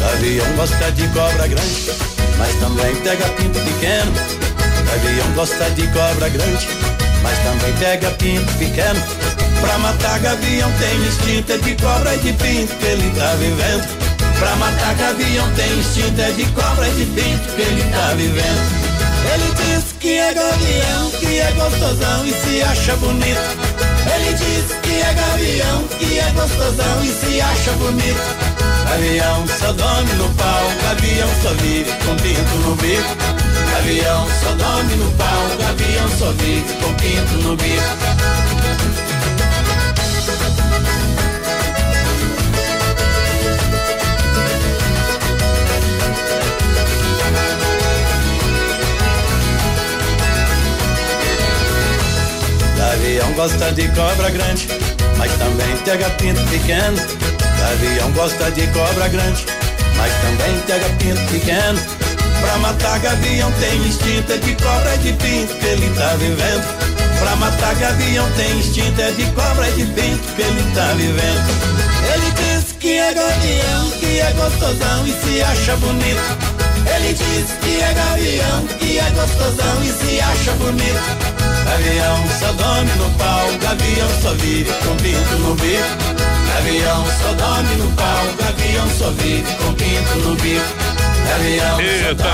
Gavião 0.00 0.56
gosta 0.56 0.90
de 0.92 1.06
cobra 1.08 1.46
grande, 1.46 1.92
mas 2.38 2.54
também 2.56 2.96
pega 2.96 3.28
pinto 3.28 3.60
pequeno. 3.60 4.12
Gavião 4.86 5.32
gosta 5.34 5.70
de 5.70 5.86
cobra 5.88 6.28
grande, 6.28 6.68
mas 7.22 7.38
também 7.38 7.72
pega 7.78 8.10
pinto 8.12 8.52
pequeno. 8.54 9.00
Pra 9.60 9.78
matar 9.78 10.18
gavião 10.20 10.72
tem 10.78 10.96
instinto 11.06 11.52
é 11.52 11.58
de 11.58 11.76
cobra 11.76 12.14
e 12.14 12.18
de 12.18 12.32
pinto 12.32 12.74
que 12.76 12.86
ele 12.86 13.10
tá 13.10 13.34
vivendo. 13.34 14.09
Pra 14.40 14.56
matar 14.56 14.94
gavião 14.94 15.50
tem 15.52 15.78
instinto 15.78 16.18
é 16.18 16.32
de 16.32 16.46
cobra 16.52 16.88
e 16.88 16.92
de 16.92 17.04
pinto 17.04 17.54
que 17.54 17.60
ele 17.60 17.84
tá 17.92 18.14
vivendo. 18.14 18.90
Ele 19.34 19.54
diz 19.54 19.92
que 20.00 20.16
é 20.16 20.32
gavião, 20.32 21.10
que 21.10 21.38
é 21.38 21.52
gostosão 21.52 22.24
e 22.24 22.32
se 22.32 22.62
acha 22.62 22.96
bonito. 22.96 23.38
Ele 24.14 24.32
diz 24.32 24.78
que 24.80 25.02
é 25.02 25.12
gavião, 25.12 25.84
que 25.98 26.18
é 26.18 26.30
gostosão 26.32 27.04
e 27.04 27.08
se 27.08 27.38
acha 27.38 27.72
bonito. 27.72 28.50
Gavião 28.88 29.46
só 29.46 29.72
dorme 29.74 30.12
no 30.14 30.28
pau, 30.30 30.62
gavião 30.84 31.28
só 31.42 31.50
vive 31.62 31.92
com 32.04 32.16
pinto 32.16 32.54
no 32.66 32.74
bico. 32.76 33.16
Gavião 33.72 34.26
só 34.40 34.52
dorme 34.54 34.94
no 34.96 35.10
pau, 35.12 35.48
gavião 35.60 36.08
só 36.18 36.32
vive 36.32 36.74
com 36.80 36.94
pinto 36.94 37.34
no 37.46 37.56
bico. 37.56 39.09
Gavião 53.00 53.32
gosta 53.32 53.72
de 53.72 53.88
cobra 53.88 54.28
grande, 54.28 54.68
mas 55.16 55.32
também 55.38 55.74
pega 55.86 56.10
pinto 56.10 56.42
pequeno. 56.50 56.98
Gavião 57.58 58.12
gosta 58.12 58.50
de 58.50 58.66
cobra 58.66 59.08
grande, 59.08 59.46
mas 59.96 60.12
também 60.20 60.60
pega 60.66 60.84
pinto 60.98 61.32
pequeno. 61.32 61.80
Pra 62.42 62.58
matar 62.58 62.98
gavião 62.98 63.50
tem 63.52 63.78
instinto 63.86 64.30
é 64.30 64.36
de 64.36 64.54
cobra 64.56 64.94
e 64.96 64.98
de 64.98 65.12
pinto 65.14 65.54
que 65.54 65.66
ele 65.66 65.88
tá 65.94 66.14
vivendo. 66.16 67.18
Pra 67.18 67.36
matar 67.36 67.74
gavião 67.76 68.30
tem 68.32 68.58
instinto 68.58 69.00
é 69.00 69.10
de 69.12 69.24
cobra 69.32 69.66
e 69.70 69.72
de 69.72 69.86
pinto 69.86 70.34
que 70.36 70.42
ele 70.42 70.74
tá 70.74 70.92
vivendo. 70.92 72.04
Ele 72.12 72.30
diz 72.32 72.72
que 72.78 72.98
é 72.98 73.14
gavião, 73.14 73.90
que 73.98 74.20
é 74.20 74.30
gostosão 74.32 75.06
e 75.06 75.12
se 75.12 75.42
acha 75.42 75.74
bonito. 75.76 76.69
Ele 76.94 77.14
diz 77.14 77.52
que 77.60 77.80
é 77.80 77.94
gavião, 77.94 78.66
que 78.78 78.98
é 78.98 79.10
gostosão 79.10 79.82
e 79.82 79.92
se 79.92 80.20
acha 80.20 80.52
bonito. 80.52 81.30
Gavião 81.64 82.24
só 82.38 82.52
dorme 82.52 82.90
no 82.96 83.10
pau, 83.18 83.46
gavião 83.60 84.08
só 84.22 84.34
vive 84.34 84.72
com 84.72 84.96
pinto 84.96 85.36
no 85.38 85.54
bico. 85.54 86.20
Gavião 86.52 87.04
só 87.22 87.32
dorme 87.34 87.74
no 87.76 87.90
pau, 87.92 88.24
gavião 88.38 88.88
só 88.98 89.10
vive 89.10 89.54
com 89.56 89.72
pinto 89.74 90.28
no 90.28 90.34
bico. 90.36 90.99
Eita. 91.78 92.24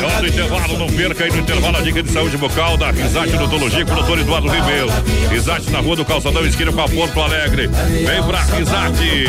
É 0.00 0.04
hora 0.04 0.20
do 0.20 0.26
intervalo, 0.26 0.78
não 0.78 0.86
perca 0.88 1.24
aí 1.24 1.30
no 1.30 1.38
intervalo 1.38 1.76
a 1.76 1.80
dica 1.80 2.02
de 2.02 2.10
saúde 2.10 2.36
bucal 2.36 2.76
da 2.76 2.90
Risate 2.90 3.34
Odontologia 3.36 3.84
com 3.84 3.92
o 3.92 3.96
doutor 3.96 4.18
Eduardo 4.18 4.48
Ribeiro. 4.48 4.88
Risate 5.30 5.70
na 5.70 5.78
rua 5.80 5.96
do 5.96 6.04
Calçadão, 6.04 6.44
esquina 6.44 6.72
com 6.72 6.80
a 6.80 6.88
Porto 6.88 7.20
Alegre. 7.20 7.68
Vem 7.68 8.22
pra 8.24 8.42
Risate. 8.42 9.24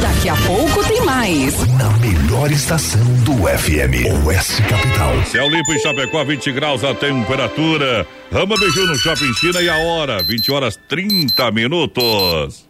Daqui 0.00 0.28
a 0.28 0.36
pouco 0.36 0.84
tem 0.84 1.00
mais. 1.04 1.54
Na 1.76 1.90
melhor 1.98 2.50
estação 2.50 3.04
do 3.24 3.34
FM, 3.46 4.26
Oeste 4.26 4.62
Capital. 4.62 5.24
Céu 5.26 5.48
limpo 5.48 5.72
em 5.72 5.78
Chapecó, 5.78 6.24
20 6.24 6.52
graus 6.52 6.82
a 6.84 6.94
temperatura. 6.94 8.06
Rama 8.32 8.56
Beiju 8.56 8.86
no 8.86 8.96
Shopping 8.96 9.32
China 9.34 9.60
e 9.60 9.68
a 9.68 9.76
hora, 9.76 10.22
20 10.22 10.52
horas 10.52 10.78
30 10.88 11.50
minutos. 11.50 12.69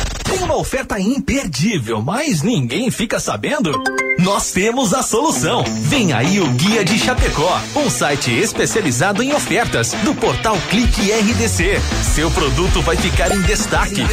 Uma 0.41 0.55
oferta 0.57 0.99
imperdível, 0.99 2.01
mas 2.01 2.41
ninguém 2.41 2.89
fica 2.89 3.19
sabendo? 3.19 3.71
Nós 4.17 4.51
temos 4.51 4.91
a 4.91 5.03
solução. 5.03 5.63
Vem 5.83 6.13
aí 6.13 6.39
o 6.39 6.47
Guia 6.53 6.83
de 6.83 6.97
Chapecó, 6.97 7.61
um 7.75 7.89
site 7.91 8.31
especializado 8.31 9.21
em 9.21 9.33
ofertas 9.33 9.93
do 10.03 10.15
portal 10.15 10.57
Clique 10.69 11.11
RDC. 11.11 11.79
Seu 12.15 12.31
produto 12.31 12.81
vai 12.81 12.97
ficar 12.97 13.31
em 13.31 13.41
destaque. 13.41 14.03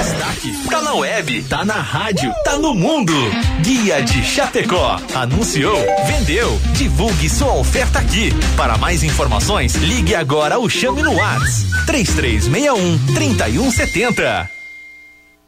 Tá 0.71 0.83
na 0.83 0.95
web, 0.95 1.43
tá 1.45 1.65
na 1.65 1.81
rádio, 1.81 2.31
tá 2.45 2.59
no 2.59 2.75
mundo. 2.75 3.15
Guia 3.63 4.03
de 4.03 4.23
Chapecó. 4.23 5.01
Anunciou, 5.15 5.79
vendeu. 6.07 6.61
Divulgue 6.75 7.29
sua 7.29 7.55
oferta 7.55 7.99
aqui. 8.01 8.33
Para 8.55 8.77
mais 8.77 9.03
informações, 9.03 9.75
ligue 9.77 10.15
agora 10.15 10.59
ou 10.59 10.69
chame 10.69 11.03
no 11.03 11.15
WhatsApp 11.15 11.87
3361 11.87 13.15
3170. 13.15 14.58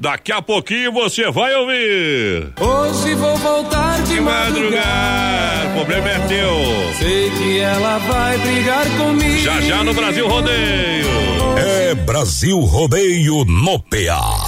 Daqui 0.00 0.30
a 0.30 0.40
pouquinho 0.40 0.92
você 0.92 1.28
vai 1.28 1.52
ouvir. 1.56 2.52
Hoje 2.60 3.14
vou 3.16 3.36
voltar 3.38 4.00
de, 4.02 4.14
de 4.14 4.20
madrugada. 4.20 5.70
O 5.70 5.74
problema 5.74 6.08
é 6.08 6.18
teu. 6.28 6.94
Sei 6.96 7.30
que 7.30 7.58
ela 7.58 7.98
vai 7.98 8.38
brigar 8.38 8.86
comigo. 8.96 9.38
Já 9.38 9.60
já 9.60 9.82
no 9.82 9.92
Brasil 9.92 10.28
Rodeio. 10.28 11.08
É 11.56 11.94
Brasil 11.96 12.60
Rodeio 12.60 13.44
no 13.44 13.80
PA. 13.80 14.47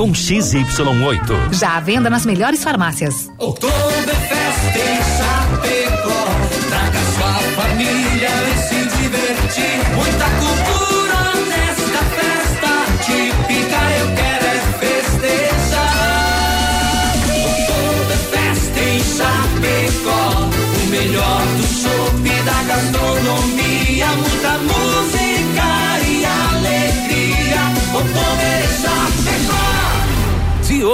com 0.01 0.13
XY8. 0.13 1.53
Já 1.53 1.77
à 1.77 1.79
venda 1.79 2.09
nas 2.09 2.25
melhores 2.25 2.63
farmácias. 2.63 3.29
Oktoberfest 3.37 4.75
em 4.75 4.95
Chapecó. 4.97 5.20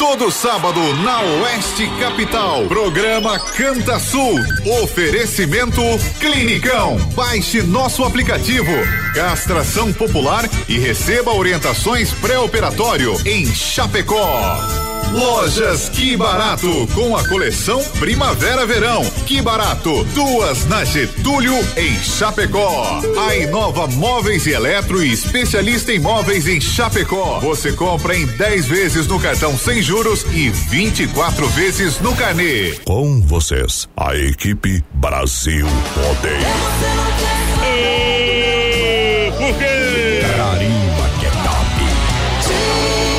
Todo 0.00 0.30
sábado 0.30 0.80
na 1.04 1.20
Oeste 1.20 1.86
Capital. 2.00 2.66
Programa 2.68 3.38
Canta 3.38 3.98
Sul. 3.98 4.40
Oferecimento 4.82 5.82
Clinicão. 6.18 6.96
Baixe 7.14 7.62
nosso 7.62 8.02
aplicativo. 8.02 8.72
Castração 9.14 9.92
popular 9.92 10.48
e 10.66 10.78
receba 10.78 11.34
orientações 11.34 12.14
pré-operatório 12.14 13.14
em 13.26 13.44
Chapecó. 13.44 14.89
Lojas 15.12 15.88
Que 15.88 16.16
Barato, 16.16 16.86
com 16.94 17.16
a 17.16 17.26
coleção 17.28 17.82
Primavera-Verão. 17.98 19.02
Que 19.26 19.42
Barato, 19.42 20.04
duas 20.14 20.66
na 20.66 20.84
Getúlio, 20.84 21.54
em 21.76 21.94
Chapecó. 22.00 23.00
A 23.26 23.36
Inova 23.36 23.86
Móveis 23.88 24.46
e 24.46 24.52
Eletro 24.52 25.02
e 25.02 25.12
especialista 25.12 25.92
em 25.92 25.98
móveis 25.98 26.46
em 26.46 26.60
Chapecó. 26.60 27.40
Você 27.40 27.72
compra 27.72 28.16
em 28.16 28.26
10 28.26 28.66
vezes 28.66 29.06
no 29.08 29.18
cartão 29.18 29.56
sem 29.58 29.82
juros 29.82 30.24
e 30.32 30.48
24 30.50 31.48
vezes 31.48 31.98
no 32.00 32.14
carnê. 32.14 32.74
Com 32.84 33.20
vocês, 33.22 33.88
a 33.96 34.14
equipe 34.14 34.84
Brasil 34.94 35.66
Rodeio. 35.96 36.40
Por 39.36 39.58
quê? 39.58 40.20
Carimba 40.36 41.10
que 41.18 41.26
é 41.26 41.30
top. 41.30 41.70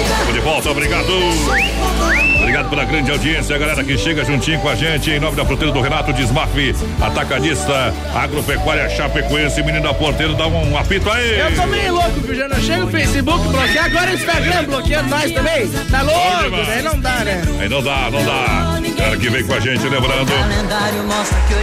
Estamos 0.07 0.33
de 0.33 0.39
volta, 0.39 0.69
obrigado. 0.71 1.11
Obrigado 2.51 2.69
pela 2.69 2.83
grande 2.83 3.09
audiência, 3.09 3.57
galera 3.57 3.81
que 3.81 3.97
chega 3.97 4.25
juntinho 4.25 4.59
com 4.59 4.67
a 4.67 4.75
gente. 4.75 5.09
Em 5.09 5.21
nome 5.21 5.37
da 5.37 5.45
fruteira 5.45 5.71
do 5.71 5.79
Renato 5.79 6.11
Desmaf, 6.11 6.51
atacadista, 6.99 7.93
agropecuária 8.13 8.89
Chapecoense, 8.89 9.63
menino 9.63 9.83
da 9.83 9.93
porteira, 9.93 10.33
dá 10.33 10.47
um 10.47 10.77
apito 10.77 11.09
aí. 11.09 11.39
Eu 11.39 11.55
tô 11.55 11.65
meio 11.67 11.93
louco, 11.93 12.19
viu? 12.19 12.49
Não 12.49 12.59
chega 12.59 12.83
o 12.83 12.89
Facebook 12.89 13.47
bloquear, 13.47 13.85
agora 13.85 14.11
o 14.11 14.13
Instagram 14.15 14.65
bloqueando 14.65 15.09
nós 15.09 15.31
também. 15.31 15.65
Tá 15.89 16.01
louco, 16.01 16.69
Aí 16.69 16.81
não 16.81 16.99
dá, 16.99 17.23
né? 17.23 17.41
Aí 17.57 17.69
não 17.69 17.81
dá, 17.81 18.11
não 18.11 18.25
dá. 18.25 18.81
Galera 18.97 19.17
que 19.17 19.29
vem 19.29 19.43
com 19.45 19.53
a 19.53 19.59
gente, 19.61 19.83
lembrando 19.87 20.33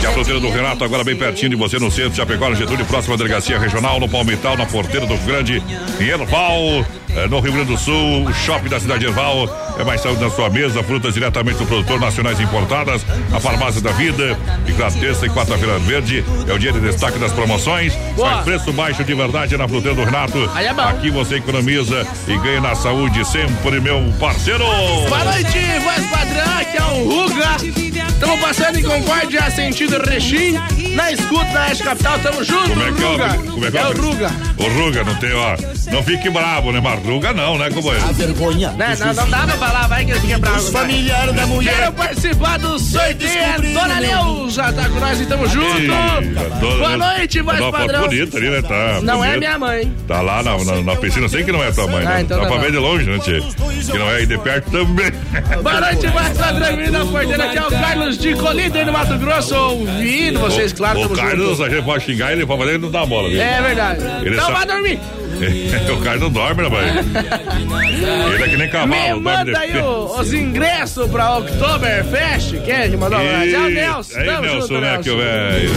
que 0.00 0.06
a 0.06 0.12
fruteira 0.12 0.40
do 0.40 0.48
Renato 0.48 0.84
agora 0.84 1.04
bem 1.04 1.16
pertinho 1.16 1.50
de 1.50 1.56
você 1.56 1.78
no 1.78 1.90
centro, 1.90 2.16
Chapecó, 2.16 2.48
no 2.48 2.56
Getúlio, 2.56 2.86
próxima 2.86 3.14
delegacia 3.14 3.58
regional, 3.58 4.00
no 4.00 4.08
Palmital, 4.08 4.56
na 4.56 4.64
porteira 4.64 5.04
do 5.04 5.18
Grande, 5.18 5.62
em 6.00 6.08
Erval, 6.08 6.82
no 7.28 7.40
Rio 7.40 7.52
Grande 7.52 7.72
do 7.72 7.78
Sul, 7.78 8.24
o 8.26 8.32
shopping 8.32 8.68
da 8.68 8.78
cidade 8.78 9.00
de 9.00 9.06
Erval, 9.06 9.48
é 9.78 9.84
mais 9.84 10.00
saúde 10.00 10.22
na 10.22 10.30
sua 10.30 10.48
mesa, 10.50 10.82
frutas 10.82 11.14
diretamente 11.14 11.58
do 11.58 11.66
produtor, 11.66 11.98
nacionais 12.00 12.38
importadas, 12.40 13.04
a 13.32 13.40
farmácia 13.40 13.80
da 13.80 13.90
vida, 13.92 14.38
e 14.66 14.72
claro, 14.72 14.94
terça 14.94 15.26
e 15.26 15.30
quarta-feira 15.30 15.78
verde, 15.78 16.24
é 16.48 16.52
o 16.52 16.58
dia 16.58 16.72
de 16.72 16.80
destaque 16.80 17.18
das 17.18 17.32
promoções, 17.32 17.94
Boa. 18.14 18.30
faz 18.30 18.44
preço 18.44 18.72
baixo 18.72 19.02
de 19.04 19.14
verdade 19.14 19.56
na 19.56 19.66
fruteira 19.66 19.96
do 19.96 20.04
Renato, 20.04 20.50
Aí 20.54 20.66
é 20.66 20.74
bom. 20.74 20.82
aqui 20.82 21.10
você 21.10 21.36
economiza 21.36 22.06
e 22.26 22.36
ganha 22.38 22.60
na 22.60 22.74
saúde 22.74 23.24
sempre, 23.26 23.80
meu 23.80 24.12
parceiro. 24.20 24.64
Boa 24.64 25.24
noite, 25.24 25.58
voz 25.82 26.06
padrão, 26.10 26.58
aqui 26.60 26.76
é 26.76 26.82
o 26.82 27.08
Ruga. 27.08 27.56
Estamos 28.08 28.40
passando 28.40 28.78
em 28.78 28.82
Concórdia, 28.82 29.48
sentido 29.50 30.02
Rechim. 30.02 30.58
na 30.94 31.12
escuta 31.12 31.44
da 31.52 31.66
Oeste 31.66 31.84
Capital, 31.84 32.18
tamo 32.18 32.42
junto. 32.44 32.70
Como 32.70 32.82
é 32.82 32.92
que 32.92 33.02
Ruga. 33.04 33.24
é? 33.24 33.28
Como 33.50 33.66
é, 33.66 33.70
que 33.70 33.78
é 33.78 33.86
o 33.86 33.92
Ruga. 33.92 34.30
O 34.56 34.62
Ruga, 34.68 35.04
não 35.04 35.14
tem, 35.14 35.32
ó. 35.34 35.56
Não 35.92 36.02
fique 36.02 36.28
bravo, 36.28 36.72
né? 36.72 36.80
Mas 36.82 36.97
Ruga 37.04 37.32
não, 37.32 37.56
né, 37.58 37.70
companheiro? 37.70 38.04
A 38.08 38.12
vergonha. 38.12 38.70
Não, 38.72 39.06
não, 39.06 39.14
não 39.14 39.30
dá 39.30 39.38
pra 39.38 39.56
falar, 39.56 39.86
vai 39.88 40.04
que 40.04 40.10
ele 40.12 40.20
fica 40.20 40.38
bravo. 40.38 40.58
Os 40.58 40.68
familiares 40.70 41.34
da 41.34 41.46
mulher. 41.46 41.74
Quero 41.76 41.92
participar 41.92 42.58
do 42.58 42.78
sorteio. 42.78 43.30
É 43.30 43.58
Dona 43.72 44.00
Neuza 44.00 44.72
tá 44.72 44.88
com 44.88 45.00
nós 45.00 45.20
e 45.20 45.26
tamo 45.26 45.46
junto. 45.48 45.68
Boa 46.60 46.96
noite, 46.96 47.40
voz 47.42 47.60
padrão. 47.70 48.02
bonita 48.02 48.36
ali, 48.36 48.50
né? 48.50 48.62
Tá 48.62 49.00
Não 49.02 49.24
é 49.24 49.36
minha 49.36 49.58
mãe. 49.58 49.92
Tá 50.06 50.20
lá 50.20 50.42
na, 50.42 50.56
na, 50.64 50.82
na 50.82 50.96
piscina, 50.96 51.26
eu 51.26 51.28
sei 51.28 51.44
que 51.44 51.52
não 51.52 51.62
é 51.62 51.70
tua 51.72 51.86
mãe, 51.86 52.04
né? 52.04 52.14
Ah, 52.16 52.20
então 52.20 52.38
Dá 52.38 52.44
tá 52.44 52.52
pra 52.52 52.60
ver 52.62 52.72
de 52.72 52.78
longe, 52.78 53.04
né, 53.08 53.18
tchê? 53.18 53.40
Que 53.90 53.98
não 53.98 54.10
é 54.10 54.16
aí 54.16 54.26
de 54.26 54.38
perto 54.38 54.70
também. 54.70 55.10
Boa 55.62 55.80
noite, 55.80 56.06
voz 56.08 56.36
padrão. 56.36 56.76
Menino 56.76 56.92
da 56.92 57.04
porteira, 57.04 57.44
aqui 57.44 57.58
é 57.58 57.62
o 57.66 57.70
Carlos 57.70 58.18
de 58.18 58.34
Colíder 58.34 58.86
no 58.86 58.92
Mato 58.92 59.16
Grosso. 59.18 59.54
Ouvindo 59.54 60.38
vocês, 60.40 60.72
claro, 60.72 61.02
O 61.04 61.08
Carlos, 61.10 61.50
junto. 61.50 61.64
a 61.64 61.70
gente 61.70 61.84
pode 61.84 62.04
xingar 62.04 62.32
ele, 62.32 62.44
pode 62.46 62.60
fazer 62.60 62.74
ele 62.74 62.82
não 62.82 62.90
dá 62.90 63.06
bola, 63.06 63.28
viu? 63.28 63.40
É 63.40 63.62
verdade. 63.62 64.00
Ele 64.22 64.34
então 64.34 64.46
sabe- 64.46 64.58
vai 64.58 64.66
dormir. 64.66 65.00
o 65.92 66.00
Carlos 66.02 66.22
não 66.22 66.30
dorme, 66.30 66.62
né, 66.62 66.68
mãe? 66.68 68.34
Ele 68.34 68.42
é 68.44 68.48
que 68.48 68.56
nem 68.56 68.68
cavalo. 68.68 68.90
Me 68.90 69.20
manda 69.20 69.58
aí 69.58 69.76
o- 69.78 70.18
os 70.20 70.32
ingressos 70.32 71.08
pra 71.10 71.38
Oktoberfest. 71.38 72.58
Quem 72.64 72.74
é 72.74 72.88
que 72.88 72.96
mandou? 72.96 73.20
É 73.20 73.58
o 73.58 73.68
Nelson. 73.70 74.18
Aí, 74.18 74.26
Tamo 74.26 74.42
Nelson, 74.42 74.60
junto, 74.60 74.80
né, 74.80 74.98
que 75.02 75.10
velho. 75.10 75.70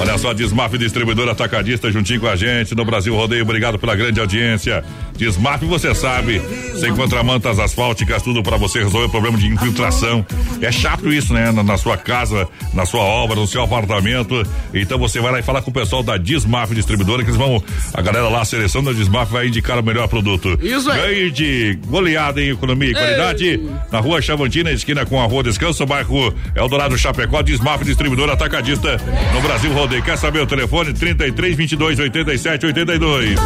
Olha 0.00 0.16
só, 0.16 0.32
Desmaf 0.32 0.76
Distribuidor 0.78 1.28
Atacadista 1.28 1.90
juntinho 1.92 2.20
com 2.20 2.26
a 2.28 2.34
gente 2.36 2.74
no 2.74 2.84
Brasil 2.86 3.14
Rodeio. 3.14 3.42
Obrigado 3.42 3.78
pela 3.78 3.94
grande 3.94 4.18
audiência. 4.18 4.82
Desmaf, 5.20 5.62
você 5.66 5.94
sabe, 5.94 6.38
você 6.72 6.88
encontra 6.88 7.22
mantas 7.22 7.58
asfálticas, 7.58 8.22
tudo 8.22 8.42
para 8.42 8.56
você 8.56 8.78
resolver 8.78 9.04
o 9.04 9.10
problema 9.10 9.36
de 9.36 9.48
infiltração. 9.48 10.24
É 10.62 10.72
chato 10.72 11.12
isso, 11.12 11.34
né? 11.34 11.52
Na, 11.52 11.62
na 11.62 11.76
sua 11.76 11.98
casa, 11.98 12.48
na 12.72 12.86
sua 12.86 13.02
obra, 13.02 13.36
no 13.36 13.46
seu 13.46 13.62
apartamento. 13.62 14.42
Então 14.72 14.98
você 14.98 15.20
vai 15.20 15.30
lá 15.32 15.38
e 15.38 15.42
fala 15.42 15.60
com 15.60 15.70
o 15.70 15.74
pessoal 15.74 16.02
da 16.02 16.16
Desmaf 16.16 16.74
Distribuidora 16.74 17.22
que 17.22 17.28
eles 17.28 17.36
vão, 17.36 17.62
a 17.92 18.00
galera 18.00 18.30
lá, 18.30 18.40
a 18.40 18.44
seleção 18.46 18.82
da 18.82 18.92
Desmaf 18.92 19.30
vai 19.30 19.48
indicar 19.48 19.78
o 19.78 19.82
melhor 19.82 20.08
produto. 20.08 20.58
Isso 20.62 20.90
aí. 20.90 21.00
Ganhe 21.00 21.30
de 21.30 21.78
goleada 21.86 22.40
em 22.40 22.52
economia 22.52 22.90
e 22.90 22.94
qualidade. 22.94 23.60
Na 23.92 24.00
rua 24.00 24.22
Chavantina, 24.22 24.70
esquina 24.72 25.04
com 25.04 25.20
a 25.20 25.26
rua 25.26 25.42
Descanso, 25.42 25.84
bairro 25.84 26.34
Eldorado 26.54 26.96
Chapecó, 26.96 27.42
Desmaf 27.42 27.84
Distribuidor 27.84 28.30
Atacadista 28.30 28.98
no 29.34 29.40
Brasil 29.42 29.70
Rodeio. 29.74 30.02
Quer 30.02 30.16
saber 30.16 30.40
o 30.40 30.46
telefone? 30.46 30.94
33 30.94 31.56
22 31.56 31.98
87 31.98 32.64
82. 32.66 33.38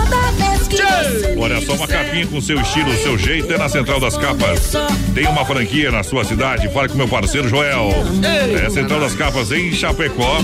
Olha 1.37 1.64
só, 1.65 1.73
uma 1.75 1.87
capinha 1.87 2.27
com 2.27 2.41
seu 2.41 2.61
estilo, 2.61 2.93
seu 3.03 3.19
jeito 3.19 3.53
é 3.53 3.59
na 3.59 3.69
Central 3.69 4.01
das 4.01 4.17
Capas. 4.17 4.73
Tem 5.15 5.27
uma 5.27 5.45
franquia 5.45 5.91
na 5.91 6.03
sua 6.03 6.25
cidade? 6.25 6.69
Fale 6.73 6.89
com 6.89 6.97
meu 6.97 7.09
parceiro 7.09 7.49
Joel. 7.49 7.91
É 8.65 8.71
Central 8.71 9.01
das 9.01 9.15
Capas 9.15 9.51
em 9.53 9.73
Chapecó. 9.73 10.39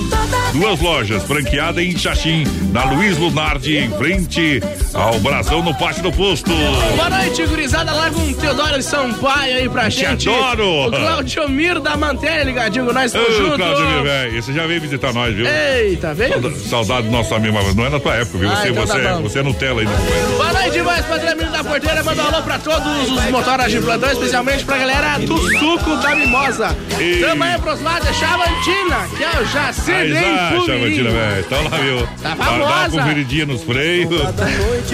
Duas 0.52 0.80
lojas, 0.80 1.22
franqueada 1.24 1.82
em 1.82 1.96
Xaxim, 1.96 2.44
na 2.72 2.84
Luiz 2.84 3.16
Lunardi, 3.18 3.76
em 3.76 3.90
frente 3.90 4.60
ao 4.94 5.18
Brasão, 5.20 5.62
no 5.62 5.74
Pátio 5.74 6.02
do 6.02 6.12
Posto. 6.12 6.50
Boa 6.96 7.10
noite, 7.10 7.46
gurizada. 7.46 7.92
Larga 7.92 8.18
um 8.18 8.32
Teodoro 8.32 8.82
Sampaio 8.82 9.56
aí 9.56 9.68
pra 9.68 9.90
Te 9.90 10.00
gente. 10.00 10.28
adoro. 10.28 10.86
O 10.88 10.90
Claudio 10.90 11.48
Miro 11.48 11.80
da 11.80 11.96
Mantéria 11.96 12.42
ligadinho 12.44 12.86
com 12.86 12.92
nós. 12.92 13.12
Tamo 13.12 13.26
Ô, 13.26 13.32
junto. 13.32 13.56
Cláudio, 13.56 13.88
meu 13.88 14.02
velho, 14.02 14.38
esse 14.38 14.52
já 14.52 14.66
veio 14.66 14.80
visitar 14.80 15.12
nós, 15.12 15.34
viu? 15.34 15.46
Eita, 15.46 16.14
veio? 16.14 16.56
Saudade- 16.68 17.06
do 17.06 17.10
nosso 17.12 17.34
amigo, 17.34 17.54
mas 17.54 17.74
não 17.74 17.86
é 17.86 17.90
na 17.90 18.00
tua 18.00 18.14
época, 18.16 18.38
viu? 18.38 18.50
Ah, 18.50 18.56
Você, 18.56 18.68
então 18.70 18.86
tá 18.86 18.94
você, 18.94 19.08
bom. 19.08 19.22
você 19.22 19.38
é 19.38 19.42
Nutella 19.42 19.80
ainda. 19.80 19.92
Boa 20.36 20.52
noite, 20.52 20.82
mais 20.82 21.04
padrão 21.10 21.36
menino 21.36 21.52
da 21.52 21.64
porteira. 21.64 22.02
Manda 22.04 22.22
um 22.22 22.26
alô 22.28 22.42
pra 22.42 22.58
todos 22.58 23.10
os 23.10 23.30
motoras 23.30 23.70
de 23.70 23.80
plantão, 23.80 24.10
especialmente 24.12 24.64
pra 24.64 24.78
galera 24.78 25.18
do 25.18 25.36
suco 25.58 25.96
da 25.96 26.14
mimosa. 26.14 26.76
E- 26.98 27.20
Também 27.20 27.58
pros 27.60 27.80
lados 27.82 28.06
da 28.06 28.12
Chavantina, 28.14 29.08
que 29.16 29.24
é 29.24 29.40
o 29.40 29.44
Jacir 29.46 29.94
Aí, 29.94 30.66
Chavantina, 30.66 31.10
velho. 31.10 31.40
Então 31.40 31.62
lá, 31.64 31.78
viu? 31.78 32.06
Tá 32.22 32.34
Dá 32.34 32.36
famosa. 32.36 32.98
conferidinha 33.02 33.46
nos 33.46 33.62
freios. 33.62 34.10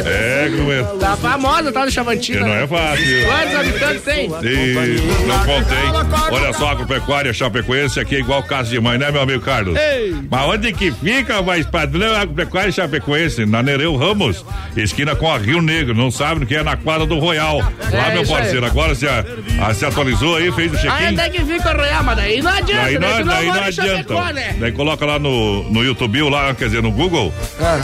É, 0.04 0.50
como 0.56 0.72
é? 0.72 0.82
Tá 0.98 1.16
famosa, 1.16 1.72
tá 1.72 1.84
do 1.84 1.90
Chavantina. 1.90 2.38
Que 2.40 2.44
não 2.44 2.54
é 2.54 2.66
fácil. 2.66 3.26
Quantos 3.26 3.54
habitantes 3.56 4.02
tem? 4.02 4.24
E 4.26 5.26
não 5.26 5.38
contei. 5.40 6.36
Olha 6.38 6.52
só, 6.52 6.70
agropecuária 6.70 7.32
Chapecoense 7.32 8.00
aqui 8.00 8.16
é 8.16 8.18
igual 8.20 8.42
casa 8.42 8.70
de 8.70 8.80
mãe, 8.80 8.98
né, 8.98 9.10
meu 9.10 9.20
amigo 9.22 9.40
Carlos? 9.42 9.76
Ei. 9.76 10.14
Mas 10.30 10.48
onde 10.48 10.72
que 10.72 10.90
fica, 10.92 11.42
mais 11.42 11.66
padrão, 11.66 12.14
agropecuária 12.14 12.72
Chapecoense? 12.72 13.44
Na 13.46 13.62
Nereu 13.62 13.96
Ramos, 13.96 14.44
esquina 14.76 15.14
com 15.14 15.30
a 15.32 15.38
Rio 15.38 15.60
Negro, 15.62 15.94
não 15.96 16.10
sabe 16.10 16.44
o 16.44 16.46
que 16.46 16.54
é 16.54 16.62
na 16.62 16.76
quadra 16.76 17.06
do 17.06 17.18
Royal. 17.18 17.58
Lá, 17.58 18.08
É, 18.08 18.12
meu 18.12 18.22
isso 18.22 18.34
aí. 18.34 18.40
parceiro, 18.42 18.66
agora 18.66 18.94
se, 18.94 19.06
a- 19.08 19.24
a- 19.60 19.74
se 19.74 19.84
atualizou 19.84 20.36
aí, 20.36 20.52
fez 20.52 20.72
o 20.72 20.76
Aí 20.76 20.82
check-in. 20.82 21.14
até 21.18 21.30
que 21.30 21.44
fica 21.44 21.74
o 21.74 21.76
Royal, 21.76 22.04
mas 22.04 22.16
daí 22.16 22.42
não 22.42 22.52
adianta, 22.52 22.82
Daí 22.82 22.98
né? 22.98 23.08
não, 23.08 23.16
Tu 23.18 23.24
não 23.24 23.34
daí 23.34 23.46
não 23.46 23.54
adianta. 23.64 23.96
Chapecó, 23.96 24.24
né? 24.32 24.56
Daí 24.60 24.72
coloca 24.72 25.06
lá 25.06 25.18
no, 25.18 25.64
no 25.70 25.82
YouTube, 25.84 26.22
ou 26.22 26.28
lá, 26.28 26.54
quer 26.54 26.66
dizer, 26.66 26.82
no 26.82 26.90
Google, 26.92 27.32
ah, 27.60 27.80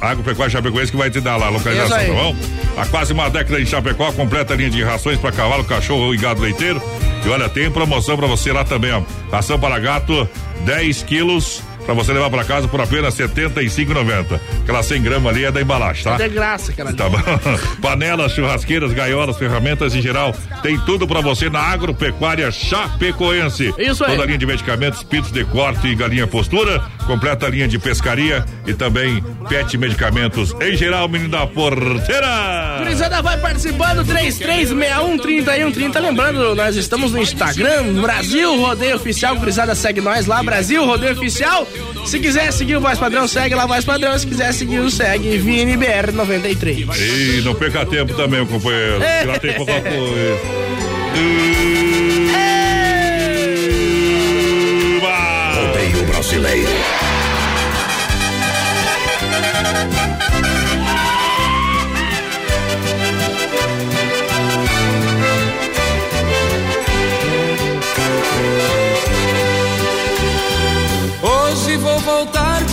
ah, 0.00 0.10
Agropecuária 0.10 0.50
Chapecoense 0.50 0.90
que 0.90 0.98
vai 0.98 1.10
te 1.10 1.20
dar 1.20 1.36
lá 1.36 1.46
a 1.46 1.50
localização, 1.50 1.96
tá 1.98 2.04
bom? 2.12 2.36
Há 2.76 2.86
quase 2.86 3.12
uma 3.12 3.28
década 3.30 3.60
em 3.60 3.66
Chapecó, 3.66 4.10
completa 4.12 4.54
linha 4.54 4.70
de 4.70 4.82
rações 4.82 5.18
para 5.18 5.30
cavalo, 5.30 5.62
cachorro 5.64 6.12
e 6.14 6.16
gado 6.18 6.40
leiteiro. 6.42 6.82
E 7.24 7.28
olha, 7.28 7.48
tem 7.48 7.70
promoção 7.70 8.16
para 8.16 8.26
você 8.26 8.52
lá 8.52 8.64
também, 8.64 8.90
ó. 8.92 9.02
Ração 9.30 9.58
para 9.58 9.78
gato, 9.78 10.28
10 10.64 11.02
quilos. 11.04 11.62
Pra 11.84 11.94
você 11.94 12.12
levar 12.12 12.30
pra 12.30 12.44
casa 12.44 12.68
por 12.68 12.80
apenas 12.80 13.18
R$ 13.18 13.26
75,90. 13.28 14.40
Aquela 14.62 14.82
100 14.82 15.02
gramas 15.02 15.34
ali 15.34 15.44
é 15.44 15.50
da 15.50 15.60
embalagem, 15.60 16.04
tá? 16.04 16.16
É 16.22 16.28
graça, 16.28 16.70
aquela. 16.72 16.92
Tá 16.92 17.08
bom. 17.08 17.18
Panelas, 17.82 18.32
churrasqueiras, 18.32 18.92
gaiolas, 18.92 19.36
ferramentas 19.36 19.94
em 19.94 20.00
geral. 20.00 20.34
Tem 20.62 20.78
tudo 20.80 21.06
pra 21.06 21.20
você 21.20 21.50
na 21.50 21.60
Agropecuária 21.60 22.50
Chapecoense. 22.50 23.74
Isso 23.78 24.04
aí. 24.04 24.12
Toda 24.12 24.22
a 24.22 24.26
linha 24.26 24.38
de 24.38 24.46
medicamentos, 24.46 25.02
pitos 25.02 25.32
de 25.32 25.44
corte 25.44 25.88
e 25.88 25.94
galinha 25.94 26.26
postura. 26.26 26.80
Completa 27.06 27.46
a 27.46 27.50
linha 27.50 27.66
de 27.66 27.78
pescaria 27.78 28.44
e 28.66 28.72
também 28.72 29.22
pet 29.48 29.76
medicamentos 29.76 30.54
em 30.60 30.76
geral, 30.76 31.08
menino 31.08 31.30
da 31.30 31.46
porteira. 31.46 32.76
Gurizada 32.78 33.20
vai 33.20 33.38
participando, 33.38 34.04
33613130. 34.04 36.00
Lembrando, 36.00 36.54
nós 36.54 36.76
estamos 36.76 37.12
no 37.12 37.20
Instagram, 37.20 38.00
Brasil 38.00 38.56
Rodeio 38.60 38.96
Oficial. 38.96 39.36
Gurizada 39.36 39.74
segue 39.74 40.00
nós 40.00 40.26
lá, 40.26 40.42
Brasil 40.42 40.84
Rodeio 40.84 41.12
Oficial. 41.12 41.66
Se 42.06 42.18
quiser 42.18 42.52
seguir 42.52 42.76
o 42.76 42.80
Voz 42.80 42.98
Padrão, 42.98 43.26
segue 43.26 43.54
lá 43.54 43.66
Voz 43.66 43.84
Padrão. 43.84 44.18
Se 44.18 44.26
quiser 44.26 44.52
seguir 44.52 44.80
o 44.80 44.90
segue 44.90 45.38
VNBR93. 45.38 46.98
E 46.98 47.42
não 47.42 47.54
perca 47.54 47.86
tempo 47.86 48.14
também, 48.14 48.44
companheiro. 48.46 49.00
que 49.00 49.26
lá 49.26 49.38
tem 49.38 49.52
pouca 49.54 49.80
coisa. 49.80 50.40
Rodeio 55.54 56.04
brasileiro. 56.06 57.01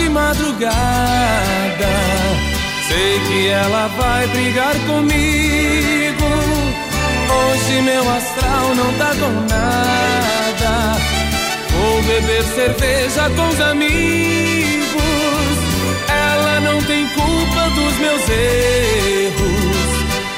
Madrugada. 0.09 0.69
Sei 2.87 3.19
que 3.27 3.47
ela 3.49 3.87
vai 3.97 4.27
brigar 4.27 4.75
comigo. 4.87 6.25
Hoje 7.31 7.81
meu 7.81 8.09
astral 8.17 8.75
não 8.75 8.93
tá 8.93 9.15
com 9.15 9.31
nada. 9.47 10.97
Vou 11.71 12.01
beber 12.03 12.43
cerveja 12.43 13.29
com 13.35 13.47
os 13.47 13.61
amigos. 13.61 14.99
Ela 16.07 16.59
não 16.61 16.81
tem 16.83 17.07
culpa 17.09 17.69
dos 17.75 17.97
meus 17.99 18.29
erros. 18.29 19.89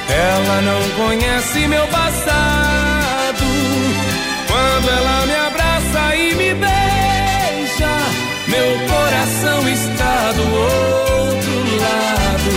Ela 0.08 0.60
não 0.60 1.06
conhece 1.06 1.66
meu 1.68 1.86
passado. 1.88 3.44
Quando 4.46 4.88
ela 4.90 5.26
me 5.26 5.34
abraça 5.34 6.16
e 6.16 6.34
me 6.34 6.54
beija, 6.54 6.81
meu 8.52 8.70
coração 8.86 9.68
está 9.68 10.32
do 10.32 10.42
outro 10.42 11.56
lado. 11.80 12.50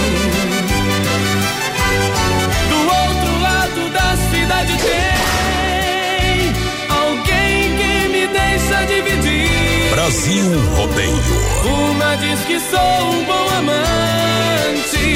Do 2.69 2.79
outro 3.01 3.31
lado 3.41 3.81
da 3.93 4.09
cidade 4.29 4.73
tem 4.77 6.53
alguém 6.89 7.77
que 7.77 7.93
me 8.09 8.27
deixa 8.27 8.85
dividir. 8.85 9.89
Brasil 9.91 10.47
Rodeio. 10.75 11.15
Uma 11.63 12.15
diz 12.17 12.39
que 12.41 12.59
sou 12.59 13.11
um 13.13 13.23
bom 13.23 13.47
amante, 13.57 15.07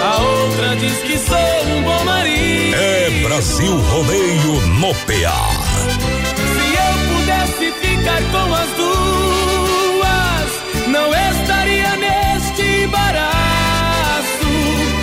a 0.00 0.22
outra 0.22 0.76
diz 0.76 0.98
que 0.98 1.18
sou 1.18 1.76
um 1.76 1.82
bom 1.82 2.04
marido. 2.04 2.76
É 2.76 3.10
Brasil 3.24 3.76
Rodeio 3.76 4.60
no 4.80 4.94
PA. 4.94 5.50
Se 6.52 6.64
eu 6.84 6.92
pudesse 7.12 7.72
ficar 7.80 8.22
com 8.30 8.54
as 8.54 8.70
duas, 8.76 9.65
estaria 11.46 11.96
neste 11.96 12.62
embaraço. 12.84 14.46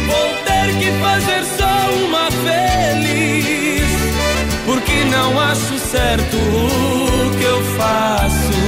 Vou 0.08 0.30
ter 0.46 0.78
que 0.78 0.92
fazer 1.00 1.44
só 1.58 1.90
uma 2.06 2.30
feliz, 2.46 3.90
porque 4.66 5.06
não 5.06 5.40
acho 5.40 5.78
certo 5.80 6.36
o 6.36 7.38
que 7.38 7.44
eu 7.44 7.62
faço. 7.78 8.63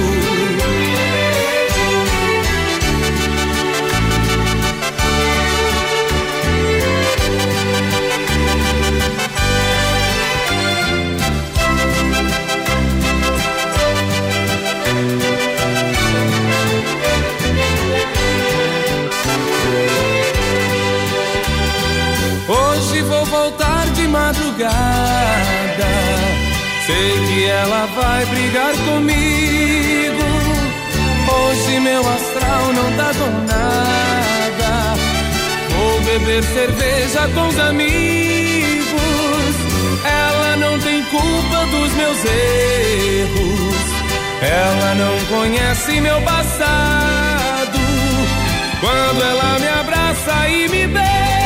Madrugada. 24.15 24.75
Sei 26.85 27.11
que 27.27 27.45
ela 27.45 27.85
vai 27.87 28.25
brigar 28.25 28.73
comigo. 28.85 30.25
Hoje 31.33 31.79
meu 31.79 32.01
astral 32.01 32.73
não 32.73 32.91
tá 32.97 33.11
com 33.19 33.31
nada. 33.45 34.95
Vou 35.75 36.01
beber 36.01 36.43
cerveja 36.43 37.27
com 37.33 37.47
os 37.47 37.59
amigos. 37.59 38.95
Ela 40.05 40.55
não 40.57 40.79
tem 40.79 41.03
culpa 41.03 41.65
dos 41.71 41.91
meus 41.93 42.17
erros. 42.25 43.75
Ela 44.41 44.95
não 44.95 45.25
conhece 45.37 46.01
meu 46.01 46.21
passado. 46.21 47.79
Quando 48.79 49.23
ela 49.23 49.59
me 49.59 49.67
abraça 49.67 50.49
e 50.49 50.67
me 50.69 50.87
beija, 50.87 51.44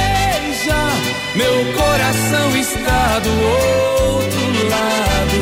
meu 1.36 1.74
coração 1.74 2.56
está 2.58 3.20
do 3.20 3.30
outro 3.30 4.70
lado. 4.70 5.40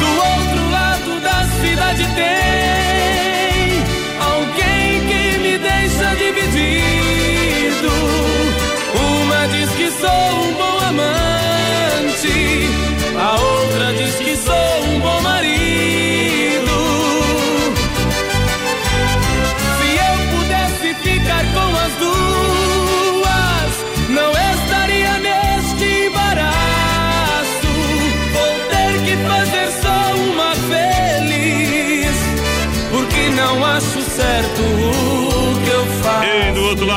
Do 0.00 0.10
outro 0.30 0.70
lado 0.70 1.20
da 1.20 1.44
cidade 1.60 2.04
tem 2.14 3.84
alguém 4.20 5.00
que 5.08 5.38
me 5.38 5.58
deixa 5.58 6.14
dividido. 6.16 7.92
Uma 8.94 9.46
diz 9.48 9.70
que 9.70 9.90
sou 10.00 10.44
um 10.44 10.52
bom 10.54 10.78
amante, 10.90 12.36
a 13.18 13.40
outra 13.40 13.92
diz 13.94 14.14
que 14.16 14.36
sou 14.36 14.71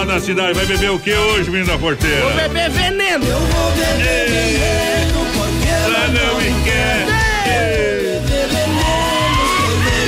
Da 0.06 0.20
cidade, 0.20 0.54
vai 0.54 0.66
beber 0.68 0.92
o 0.92 1.00
que 1.00 1.12
hoje, 1.14 1.50
menino 1.50 1.66
da 1.72 1.78
porteira? 1.80 2.22
Vou 2.22 2.34
beber 2.36 2.70
veneno. 2.70 3.26
Eu 3.26 3.40
vou 3.40 3.72
beber 3.72 4.30
veneno 4.30 5.26
porque 5.34 5.68
ela 5.68 6.08
não 6.10 6.38
me 6.38 6.64
quer. 6.64 7.06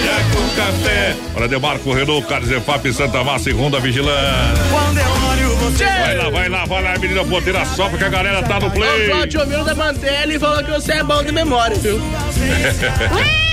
Já 0.06 0.24
com 0.32 0.56
café. 0.56 1.16
Olha, 1.36 1.48
Demarco, 1.48 1.94
Renault, 1.94 2.28
Carlos 2.28 2.52
EFAP, 2.52 2.94
Santa 2.94 3.24
Massa 3.24 3.50
e 3.50 3.54
Ronda 3.54 3.80
Vigilância. 3.80 4.64
Quando 4.70 5.00
eu 5.00 5.12
olho 5.30 5.56
você. 5.58 5.84
Vai 5.86 6.16
lá, 6.16 6.30
vai 6.30 6.50
lá, 6.50 6.66
vai 6.66 6.84
lá, 6.84 6.98
menina 7.00 7.26
porteira, 7.26 7.66
sopra 7.66 7.98
que 7.98 8.04
a 8.06 8.10
galera 8.10 8.44
tá 8.44 8.60
no 8.60 8.68
O 8.68 8.72
play. 8.72 9.08
Cláudio 9.10 9.40
ouviu 9.42 9.64
da 9.64 9.76
Mantelli 9.76 10.36
e 10.36 10.40
falou 10.40 10.64
que 10.64 10.72
você 10.72 10.94
é 10.94 11.04
bom 11.04 11.24
de 11.24 11.32
memória, 11.32 11.76
viu? 11.76 12.00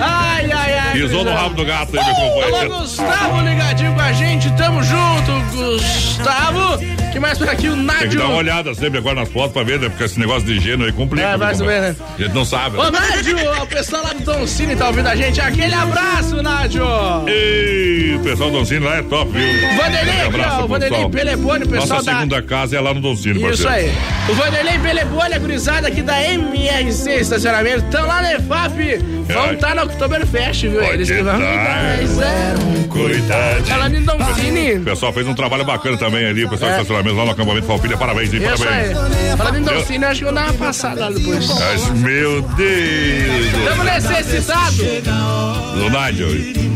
Ai, 0.00 0.50
ai, 0.50 0.78
ai. 0.78 0.92
Pisou 0.92 1.24
no 1.24 1.32
rabo 1.32 1.54
do 1.54 1.64
gato 1.64 1.98
aí, 1.98 2.04
meu 2.04 2.14
Alô, 2.14 2.30
companheiro. 2.42 2.78
Gustavo 2.78 3.40
ligadinho 3.42 3.94
com 3.94 4.00
a 4.00 4.12
gente, 4.12 4.50
tamo 4.52 4.82
junto, 4.82 5.40
Gustavo. 5.52 6.99
Que 7.10 7.18
mais 7.20 7.36
por 7.38 7.48
aqui? 7.48 7.68
O 7.68 7.72
Tem 7.72 7.80
que 7.80 7.86
Nádio. 7.86 8.18
dar 8.18 8.26
uma 8.26 8.36
olhada 8.36 8.74
sempre 8.74 8.98
agora 8.98 9.16
nas 9.16 9.28
fotos 9.28 9.52
pra 9.52 9.62
ver, 9.62 9.78
né? 9.78 9.88
Porque 9.88 10.04
esse 10.04 10.18
negócio 10.18 10.42
de 10.44 10.58
gênero 10.60 10.84
aí 10.84 10.92
complica. 10.92 11.26
É, 11.26 11.30
meu 11.30 11.38
vai 11.38 11.52
companheiro. 11.54 11.84
saber, 11.96 11.98
né? 12.00 12.14
A 12.18 12.22
gente 12.22 12.34
não 12.34 12.44
sabe. 12.44 12.76
Ô, 12.78 12.90
né? 12.90 12.98
Nádio, 13.00 13.36
o 13.62 13.66
pessoal 13.66 14.02
lá 14.04 14.12
do 14.12 14.22
Tom 14.24 14.46
Cine 14.46 14.76
tá 14.76 14.86
ouvindo 14.88 15.06
a 15.08 15.16
gente. 15.16 15.40
Aquele 15.40 15.74
abraço, 15.74 16.42
Nádio. 16.42 16.82
Ei, 17.26 18.14
o 18.16 18.20
pessoal 18.20 18.50
do 18.50 18.58
Doncini 18.58 18.80
lá 18.84 18.96
é 18.98 19.02
top, 19.02 19.30
viu? 19.32 19.76
Vanderlei 19.76 20.14
aqui, 20.14 20.26
abraço 20.26 20.56
ó, 20.60 20.64
o 20.64 20.68
Vanderlei. 20.68 21.08
Pelepone, 21.10 21.64
o 21.64 21.68
pessoal 21.68 21.88
Nossa 21.88 22.02
da- 22.04 22.12
segunda 22.18 22.42
casa 22.42 22.76
é 22.76 22.80
lá 22.80 22.94
no 22.94 23.00
Doncini, 23.00 23.36
Isso 23.38 23.64
parceiro. 23.64 23.70
aí. 23.72 23.92
O 24.28 24.34
Vanderlei 24.34 24.78
Pelebone, 24.78 25.34
a 25.34 25.38
gurizada 25.38 25.88
aqui 25.88 26.02
da 26.02 26.22
MRC 26.22 27.10
Estacionamento, 27.20 27.84
estão 27.84 28.06
lá 28.06 28.22
na 28.22 28.34
EFAP. 28.34 28.98
Vão 29.32 29.52
estar 29.52 29.74
no 29.74 29.82
Oktoberfest, 29.84 30.62
viu? 30.66 30.80
Pode 30.80 30.92
Eles 30.94 31.08
que 31.10 31.22
vão 31.22 31.38
tá. 31.38 31.38
dar. 31.38 32.88
Cuidado. 32.88 33.64
Falando 33.66 33.94
em 33.96 34.02
Don 34.02 34.18
Cine. 34.34 34.74
O 34.74 34.80
pessoal 34.84 35.12
fez 35.12 35.26
um 35.26 35.34
trabalho 35.34 35.64
bacana 35.64 35.96
também 35.96 36.26
ali, 36.26 36.44
o 36.44 36.48
pessoal 36.48 36.70
É. 36.72 36.74
do 36.74 36.80
estacionamento 37.00 37.16
lá 37.16 37.24
no 37.24 37.30
acampamento 37.30 37.66
Falpilha. 37.66 37.96
Parabéns, 37.96 38.32
hein? 38.32 38.40
Isso 38.42 38.64
Parabéns. 38.64 38.98
aí. 38.98 39.36
Falando 39.36 39.58
em 39.58 39.62
Don 39.62 39.72
Eu- 39.72 39.84
Cine, 39.86 40.04
acho 40.04 40.20
que 40.20 40.26
eu 40.26 40.32
dar 40.32 40.44
uma 40.44 40.54
passada 40.54 41.00
lá 41.00 41.10
depois. 41.10 41.46
Mas, 41.48 41.88
meu 42.00 42.42
Deus. 42.42 43.46
Estamos 43.58 43.84
necessitados. 43.84 44.76
Do 44.76 45.90
Nádio. 45.90 46.28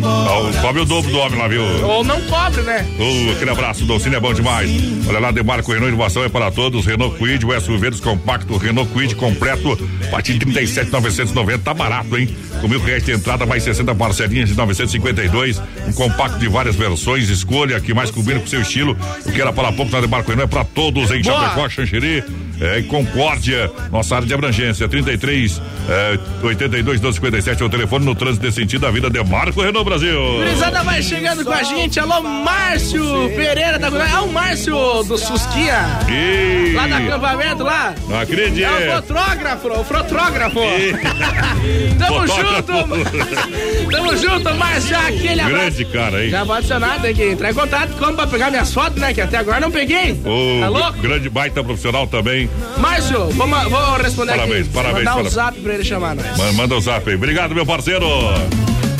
Ó, 0.03 0.53
Sobe 0.61 0.81
o 0.81 0.85
dobro 0.85 1.11
do 1.11 1.19
homem 1.19 1.39
lá, 1.39 1.49
viu? 1.49 1.63
Ou 1.87 2.05
não 2.05 2.21
cobre, 2.23 2.61
né? 2.63 2.87
Ô, 2.99 3.33
aquele 3.33 3.51
abraço, 3.51 3.85
Dolcine 3.85 4.17
é 4.17 4.21
bom 4.21 4.33
demais. 4.35 4.71
Olha 5.09 5.19
lá, 5.19 5.31
Demarco 5.31 5.73
Renault 5.73 5.89
Inovação 5.93 6.25
é 6.25 6.29
para 6.29 6.51
todos. 6.51 6.85
Renault 6.87 7.17
Quid, 7.19 7.45
o 7.47 7.53
SUV 7.61 7.91
dos 7.91 8.01
compacto, 8.01 8.57
Renault 8.57 8.91
Quid 8.93 9.15
completo, 9.15 9.79
a 10.07 10.11
partir 10.11 10.35
de 10.35 10.41
37,990, 10.41 11.59
tá 11.65 11.73
barato, 11.75 12.17
hein? 12.19 12.29
Com 12.65 12.69
mil 12.69 12.81
reais 12.81 13.05
de 13.05 13.13
entrada, 13.13 13.45
mais 13.45 13.63
60 13.63 13.95
parcelinhas 13.95 14.49
de 14.49 14.57
952. 14.57 15.61
Um 15.87 15.93
compacto 15.93 16.39
de 16.39 16.49
várias 16.49 16.75
versões, 16.75 17.29
escolha 17.29 17.79
que 17.79 17.93
mais 17.93 18.11
combina 18.11 18.41
com 18.41 18.47
o 18.47 18.49
seu 18.49 18.63
estilo. 18.63 18.97
O 19.27 19.31
que 19.31 19.39
era 19.39 19.53
para 19.53 19.71
pouco 19.71 19.93
na 19.93 20.01
Demarco 20.01 20.31
Renault 20.31 20.51
é 20.51 20.51
para 20.51 20.65
todos 20.65 21.11
em 21.11 21.21
Boa. 21.21 21.41
Chapecó, 21.41 21.69
Xanxerê. 21.69 22.25
É, 22.61 22.79
em 22.81 22.85
Concórdia, 22.85 23.71
nossa 23.91 24.17
área 24.17 24.27
de 24.27 24.33
abrangência, 24.35 24.89
33 24.89 25.61
é, 25.89 26.19
82 26.43 27.01
1257 27.01 27.63
é 27.63 27.67
o 27.67 27.69
telefone 27.69 28.05
no 28.05 28.15
trânsito 28.15 28.43
desse 28.47 28.61
sentido 28.61 28.83
da 28.83 28.91
vida 28.91 29.11
Demarco 29.11 29.61
Renault 29.61 29.85
Brasil. 29.85 30.19
Gurizada 30.37 30.83
vai 30.83 31.03
chegando 31.03 31.45
com 31.45 31.53
a 31.53 31.63
gente. 31.63 31.99
Alô, 32.01 32.23
Márcio 32.23 33.05
Pereira 33.37 33.79
nós. 33.79 33.95
É 33.95 34.19
o 34.19 34.29
Márcio 34.29 35.03
do 35.05 35.19
Susquinha. 35.19 35.99
Ih. 36.09 36.73
Lá 36.75 36.87
do 36.87 36.95
acampamento 36.95 37.63
lá. 37.65 37.95
Não 38.09 38.21
acredito. 38.21 38.65
É 38.65 38.89
o 38.91 38.97
fotrógrafo, 38.97 39.69
o 39.69 39.85
fotrógrafo. 39.85 40.61
Tamo 41.99 42.27
Fotógrafo. 42.27 42.87
junto. 42.87 43.91
Tamo 43.91 44.17
junto, 44.17 44.55
Márcio. 44.55 44.97
Aquele 44.97 45.41
abraço. 45.41 45.55
Grande 45.65 45.85
cara, 45.87 46.25
hein? 46.25 46.31
Já 46.31 46.79
nada, 46.79 47.01
tem 47.01 47.15
que 47.15 47.23
entrar 47.25 47.51
em 47.51 47.55
contato 47.55 47.91
como 47.99 48.15
pra 48.15 48.27
pegar 48.27 48.51
minhas 48.51 48.73
fotos, 48.73 49.01
né? 49.01 49.13
Que 49.13 49.21
até 49.21 49.39
agora 49.39 49.61
não 49.61 49.71
peguei. 49.71 50.13
Ô, 50.25 50.61
Tá 50.61 50.69
louco? 50.69 50.99
grande 51.01 51.29
baita 51.29 51.63
profissional 51.63 52.07
também. 52.07 52.49
Márcio, 52.79 53.29
vou, 53.31 53.47
ma- 53.47 53.69
vou 53.69 53.97
responder 53.97 54.33
Parabéns, 54.33 54.63
aqui. 54.67 54.69
parabéns, 54.75 54.99
Mandar 55.05 55.11
um 55.13 55.15
parabéns. 55.15 55.35
zap 55.35 55.61
pra 55.61 55.75
ele 55.75 55.85
chamar 55.85 56.15
nós. 56.15 56.37
Ma- 56.37 56.53
Manda 56.53 56.75
o 56.77 56.81
zap 56.81 57.09
aí. 57.09 57.17
Obrigado, 57.17 57.55
meu 57.55 57.65
parceiro. 57.67 58.05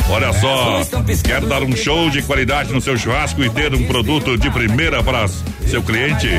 Olha 0.07 0.31
só, 0.33 0.81
quero 1.23 1.47
dar 1.47 1.63
um 1.63 1.75
show 1.75 2.09
de 2.09 2.21
qualidade 2.21 2.71
no 2.71 2.79
seu 2.79 2.95
churrasco 2.95 3.43
e 3.43 3.49
ter 3.49 3.73
um 3.73 3.85
produto 3.85 4.37
de 4.37 4.51
primeira 4.51 5.01
para 5.01 5.27
seu 5.27 5.81
cliente? 5.81 6.29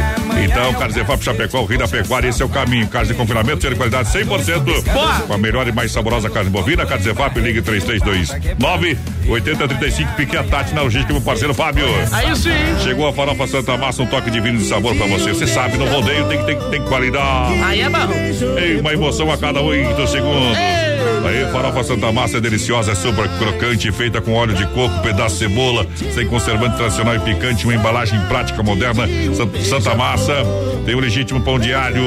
Então, 0.44 0.72
Carnes 0.74 0.96
EFAP 0.96 1.22
Chapecó, 1.24 1.60
o 1.60 1.66
rei 1.66 1.76
da 1.76 1.88
pecuária, 1.88 2.28
esse 2.28 2.42
é 2.42 2.44
o 2.44 2.48
caminho. 2.48 2.86
Carnes 2.86 3.08
de 3.08 3.14
confinamento, 3.14 3.60
ser 3.60 3.70
de 3.70 3.76
qualidade 3.76 4.08
100%. 4.08 5.26
Com 5.26 5.32
a 5.32 5.38
melhor 5.38 5.66
e 5.66 5.72
mais 5.72 5.90
saborosa 5.90 6.30
carne 6.30 6.48
bovina, 6.48 6.86
Carnes 6.86 7.06
EFAP, 7.06 7.40
ligue 7.40 7.60
3329 7.60 8.96
8035, 9.28 10.12
pique 10.14 10.36
a 10.36 10.44
Tati 10.44 10.72
na 10.72 10.82
logística, 10.82 11.12
meu 11.12 11.22
parceiro 11.22 11.52
Fábio. 11.52 11.86
Aí 12.12 12.36
sim. 12.36 12.50
Chegou 12.84 13.08
a 13.08 13.12
farofa 13.12 13.46
Santa 13.48 13.76
Massa, 13.76 14.02
um 14.02 14.06
toque 14.06 14.30
divino 14.30 14.58
de 14.58 14.64
sabor 14.64 14.94
pra 14.94 15.06
você. 15.06 15.30
Você 15.34 15.46
sabe, 15.46 15.76
no 15.76 15.86
rodeio 15.86 16.26
tem, 16.28 16.44
tem, 16.44 16.58
tem 16.70 16.82
qualidade. 16.82 17.60
Aí 17.64 17.80
é 17.80 17.90
bom. 17.90 18.08
Ei, 18.56 18.78
uma 18.78 18.92
emoção 18.92 19.30
a 19.32 19.36
cada 19.36 19.60
oito 19.60 20.06
segundos. 20.06 20.56
Aí, 21.24 21.50
farofa 21.52 21.82
Santa 21.84 22.12
Massa 22.12 22.38
é 22.38 22.40
deliciosa, 22.40 22.92
é 22.92 22.94
super 22.94 23.28
crocante, 23.38 23.90
feita 23.92 24.20
com 24.20 24.32
óleo 24.34 24.54
de 24.54 24.66
coco, 24.68 25.00
pedaço 25.02 25.34
de 25.36 25.38
cebola, 25.40 25.86
sem 26.14 26.26
conservante 26.26 26.76
tradicional 26.76 27.16
e 27.16 27.20
picante, 27.20 27.64
uma 27.64 27.74
embalagem 27.74 28.18
prática 28.28 28.62
moderna. 28.62 29.06
San- 29.34 29.64
Santa 29.64 29.94
Massa 29.94 30.34
tem 30.84 30.94
o 30.94 31.00
legítimo 31.00 31.40
pão 31.42 31.58
de 31.58 31.72
alho, 31.74 32.02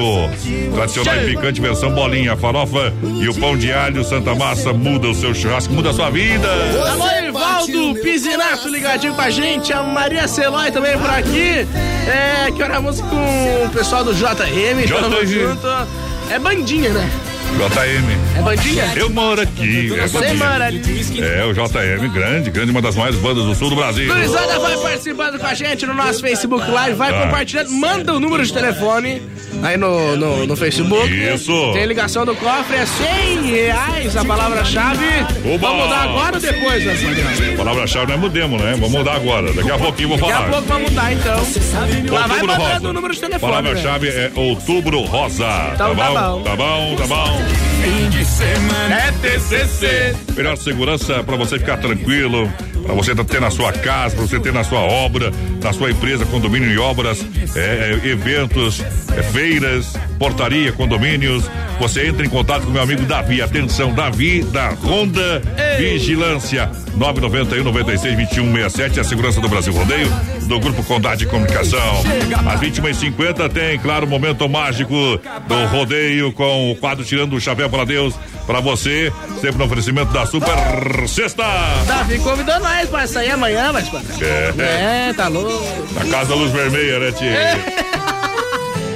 tradicional 0.74 1.16
e 1.18 1.26
picante, 1.36 1.60
versão 1.62 1.92
bolinha. 1.92 2.36
Farofa 2.38 2.94
e 3.22 3.28
o 3.28 3.34
pão 3.36 3.58
de 3.58 3.72
alho 3.72 4.04
Santa 4.04 4.34
Massa 4.36 4.72
muda 4.74 5.08
o 5.10 5.14
seu 5.16 5.34
churrasco, 5.34 5.74
muda 5.74 5.90
a 5.90 5.94
sua 5.94 6.10
vida. 6.10 6.48
Alô, 6.92 7.28
Ivaldo 7.28 8.00
Pisinato 8.02 8.68
ligadinho 8.70 9.14
com 9.14 9.22
a 9.22 9.30
gente. 9.30 9.74
A 9.74 9.84
Maria 9.84 10.28
Celói 10.28 10.72
também 10.72 10.98
por 10.98 11.10
aqui. 11.10 11.68
É, 12.08 12.52
que 12.52 12.64
hora 12.64 12.80
música 12.82 13.08
com 13.08 13.66
o 13.66 13.70
pessoal 13.70 14.04
do 14.04 14.14
JM. 14.14 14.88
Tamo 14.88 15.16
JM. 15.18 15.28
junto. 15.28 15.68
É 16.32 16.40
bandinha, 16.40 16.90
né? 16.92 17.10
JM. 17.58 18.38
É 18.38 18.42
bandinha? 18.42 18.94
Eu 18.96 19.10
moro 19.10 19.42
aqui. 19.42 19.92
É, 19.94 20.08
Você 20.08 20.18
bandinha. 20.20 20.36
mora 20.50 20.66
ali. 20.68 20.82
é 21.22 21.44
o 21.46 21.54
JM, 21.54 22.08
grande, 22.14 22.50
grande, 22.52 22.72
uma 22.72 22.82
das 22.82 22.96
maiores 22.96 23.20
bandas 23.20 23.44
do 23.44 23.54
sul 23.56 23.70
do 23.70 23.76
Brasil. 23.76 24.08
Gurizada 24.14 24.60
vai 24.60 24.78
participando 24.78 25.38
com 25.40 25.46
a 25.46 25.54
gente 25.54 25.86
no 25.86 25.94
nosso 25.94 26.22
Facebook 26.22 26.70
Live, 26.70 26.96
vai 26.96 27.10
Ah. 27.14 27.24
compartilhando, 27.26 27.72
manda 27.72 28.14
o 28.14 28.20
número 28.20 28.46
de 28.46 28.54
telefone 28.54 29.22
aí 29.62 29.76
no, 29.76 30.16
no, 30.16 30.48
no 30.48 30.56
Facebook. 30.56 31.10
Isso. 31.12 31.74
Tem 31.74 31.86
ligação 31.86 32.26
do 32.26 32.34
cofre, 32.36 32.78
é 32.78 32.86
100 32.86 33.42
reais 33.52 34.16
a 34.16 34.24
palavra-chave. 34.24 35.06
Vamos 35.60 35.84
mudar 35.84 36.04
agora 36.04 36.36
ou 36.36 36.42
depois, 36.42 36.88
Antônio? 36.88 37.58
Palavra-chave 37.58 38.08
não 38.08 38.14
é 38.14 38.18
mudemos, 38.18 38.62
né? 38.62 38.72
Vamos 38.74 38.92
mudar 38.92 39.16
agora. 39.16 39.52
Daqui 39.52 39.72
a 39.72 39.78
pouquinho 39.78 40.10
vou 40.10 40.18
Daqui 40.18 40.32
falar. 40.32 40.46
a 40.46 40.50
pouco 40.50 40.68
vamos 40.68 40.90
mudar 40.92 41.12
então. 41.14 41.36
Lá 41.36 42.28
vai 42.28 42.38
Outubro 42.40 42.48
mandando 42.48 42.74
Rosa. 42.74 42.90
o 42.90 42.94
número 42.94 43.14
de 43.14 43.20
telefone. 43.20 43.52
Palavra-chave 43.54 44.08
é 44.08 44.32
Outubro 44.36 45.02
Rosa. 45.02 45.72
Então 45.74 45.96
tá 45.96 46.10
bom. 46.12 46.42
Tá 46.44 46.56
bom, 46.56 46.96
tá 46.96 47.08
bom. 47.08 47.39
Fim 47.82 48.10
de 48.10 48.26
semana 48.26 48.96
é 48.96 49.12
TCC. 49.12 50.16
Melhor 50.36 50.58
segurança 50.58 51.24
pra 51.24 51.36
você 51.36 51.60
ficar 51.60 51.78
tranquilo, 51.78 52.52
Para 52.86 52.94
você 52.94 53.14
ter 53.16 53.40
na 53.40 53.52
sua 53.52 53.72
casa, 53.72 54.16
para 54.16 54.26
você 54.26 54.40
ter 54.40 54.52
na 54.52 54.64
sua 54.64 54.80
obra, 54.80 55.32
na 55.62 55.72
sua 55.72 55.92
empresa, 55.92 56.26
condomínio 56.26 56.72
e 56.72 56.78
obras, 56.78 57.26
é, 57.56 58.00
eventos, 58.04 58.82
é, 59.16 59.24
feiras, 59.24 59.94
portaria, 60.20 60.72
condomínios. 60.74 61.50
Você 61.80 62.08
entra 62.08 62.26
em 62.26 62.30
contato 62.30 62.66
com 62.66 62.72
meu 62.72 62.84
amigo 62.84 63.06
Davi. 63.06 63.42
Atenção, 63.42 63.94
Davi 63.94 64.44
da 64.44 64.72
Honda 64.72 65.42
Ei. 65.58 65.94
Vigilância. 65.94 66.70
991 66.96 67.64
96 67.64 68.18
21 68.18 68.54
67, 68.54 69.00
a 69.00 69.04
segurança 69.06 69.40
do 69.40 69.48
Brasil 69.48 69.72
Rodeio, 69.72 70.12
do 70.44 70.60
Grupo 70.60 70.84
Condade 70.84 71.22
de 71.22 71.28
Comunicação. 71.28 72.04
Às 72.46 72.60
21h50 72.60 73.50
tem, 73.50 73.80
claro, 73.80 74.06
o 74.06 74.10
momento 74.10 74.48
mágico 74.50 74.94
do 75.48 75.66
rodeio 75.68 76.34
com 76.34 76.72
o 76.72 76.76
quadro 76.76 77.06
Tirando 77.06 77.36
o 77.36 77.40
Chapéu 77.40 77.70
para 77.70 77.86
Deus 77.86 78.14
para 78.46 78.60
você, 78.60 79.14
sempre 79.40 79.60
no 79.60 79.66
oferecimento 79.66 80.12
da 80.12 80.26
Super 80.26 80.56
Sexta. 81.08 81.44
Davi 81.86 82.20
convidou 82.20 82.60
nós 82.60 82.90
para 82.90 83.08
sair 83.08 83.32
amanhã, 83.32 83.72
mas 83.72 83.88
é. 84.22 85.10
é, 85.10 85.14
tá 85.14 85.28
louco. 85.28 85.64
Na 85.94 86.06
Casa 86.06 86.30
da 86.32 86.36
Luz 86.36 86.52
Vermelha, 86.52 87.00
né, 87.00 87.12
tia? 87.12 87.30
É. 87.30 87.58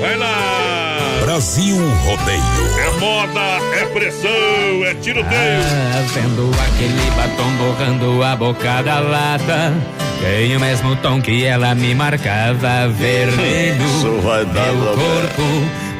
Vai 0.01 0.17
lá! 0.17 0.92
Brasil 1.23 1.77
Rodeio. 2.03 2.79
É 2.79 2.99
moda, 2.99 3.39
é 3.79 3.85
pressão, 3.93 4.83
é 4.85 4.93
tiroteio. 4.95 5.31
Ah, 5.31 6.05
vendo 6.13 6.51
aquele 6.51 7.11
batom 7.11 7.49
borrando 7.55 8.21
a 8.21 8.35
boca 8.35 8.83
da 8.83 8.99
lata. 8.99 9.73
Tem 10.19 10.53
o 10.53 10.59
mesmo 10.59 10.97
tom 10.97 11.21
que 11.21 11.45
ela 11.45 11.73
me 11.75 11.95
marcava, 11.95 12.89
vermelho. 12.89 13.85
Isso 13.85 14.19
vai 14.21 14.45
dar 14.47 14.73
meu 14.73 14.95
corpo. 14.95 15.43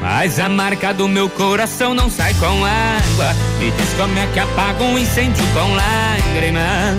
Mas 0.01 0.37
a 0.41 0.49
marca 0.49 0.93
do 0.93 1.07
meu 1.07 1.29
coração 1.29 1.93
não 1.93 2.09
sai 2.09 2.33
com 2.33 2.65
água. 2.65 3.33
Me 3.59 3.71
diz 3.71 3.93
como 3.97 4.19
é 4.19 4.27
que 4.27 4.39
apaga 4.39 4.83
um 4.83 4.99
incêndio 4.99 5.45
com 5.53 5.73
lágrimas. 5.73 6.97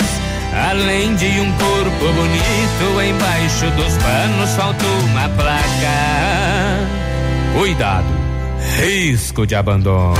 Além 0.70 1.14
de 1.16 1.26
um 1.40 1.52
corpo 1.52 2.12
bonito, 2.14 3.02
embaixo 3.02 3.66
dos 3.72 3.92
panos 3.98 4.50
faltou 4.56 4.98
uma 5.10 5.28
placa. 5.28 7.03
Cuidado, 7.56 8.08
risco 8.78 9.46
de 9.46 9.54
abandono. 9.54 10.16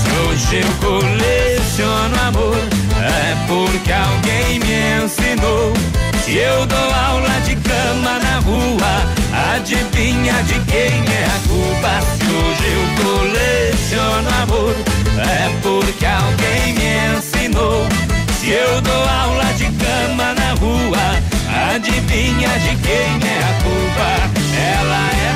Se 0.00 0.08
hoje 0.10 0.60
eu 0.60 0.88
coleciono 0.88 2.16
amor, 2.28 2.56
é 2.96 3.36
porque 3.46 3.92
alguém 3.92 4.58
me 4.58 5.04
ensinou. 5.04 5.72
Se 6.24 6.34
eu 6.34 6.64
dou 6.66 6.94
aula 6.94 7.40
de 7.44 7.56
cama 7.56 8.18
na 8.20 8.38
rua, 8.38 9.54
adivinha 9.54 10.42
de 10.44 10.58
quem 10.60 11.04
é 11.14 11.26
a 11.26 11.38
culpa? 11.46 12.00
Se 12.16 12.24
hoje 12.24 12.66
eu 12.72 12.84
coleciono 13.04 14.28
amor, 14.42 14.74
é 15.18 15.60
porque 15.62 16.06
alguém 16.06 16.72
me 16.74 17.18
ensinou. 17.18 17.86
Se 18.40 18.50
eu 18.50 18.80
dou 18.80 19.08
aula 19.08 19.52
de 19.58 19.64
cama 19.64 20.34
na 20.34 20.54
rua, 20.54 21.31
adivinha 21.74 22.48
de 22.58 22.76
quem 22.76 23.28
é 23.28 23.38
a 23.38 23.62
culpa? 23.62 24.42
Ela 24.78 25.10
é 25.10 25.32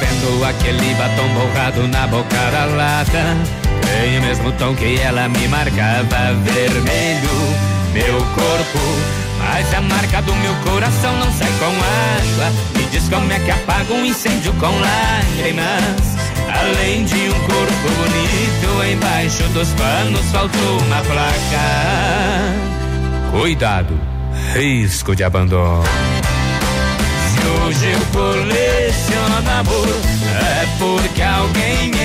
vendo 0.00 0.44
aquele 0.44 0.94
batom 0.94 1.28
borrado 1.34 1.88
na 1.88 2.06
boca 2.06 2.50
da 2.50 2.64
lata. 2.64 3.36
Tem 3.82 4.18
o 4.18 4.22
mesmo 4.22 4.52
tom 4.52 4.74
que 4.74 4.98
ela 5.00 5.28
me 5.28 5.48
marcava, 5.48 6.34
vermelho, 6.44 7.30
meu 7.92 8.18
corpo. 8.34 9.21
Mas 9.42 9.74
a 9.74 9.80
marca 9.80 10.22
do 10.22 10.34
meu 10.36 10.54
coração 10.56 11.16
não 11.18 11.32
sai 11.32 11.52
com 11.58 11.66
água. 11.66 12.52
Me 12.76 12.84
diz 12.86 13.08
como 13.08 13.32
é 13.32 13.38
que 13.38 13.50
apaga 13.50 13.92
um 13.92 14.04
incêndio 14.04 14.52
com 14.54 14.66
lágrimas. 14.66 16.12
Além 16.48 17.04
de 17.04 17.28
um 17.28 17.40
corpo 17.40 17.88
bonito, 17.96 18.92
embaixo 18.92 19.42
dos 19.54 19.68
panos 19.70 20.30
faltou 20.30 20.78
uma 20.86 21.00
placa. 21.02 22.72
Cuidado, 23.30 23.98
risco 24.54 25.16
de 25.16 25.24
abandono. 25.24 25.82
Se 27.32 27.46
hoje 27.46 27.90
eu 27.90 28.00
coleciono 28.12 29.42
amor, 29.60 29.88
é 30.40 30.66
porque 30.78 31.22
alguém 31.22 31.90
me 31.90 32.01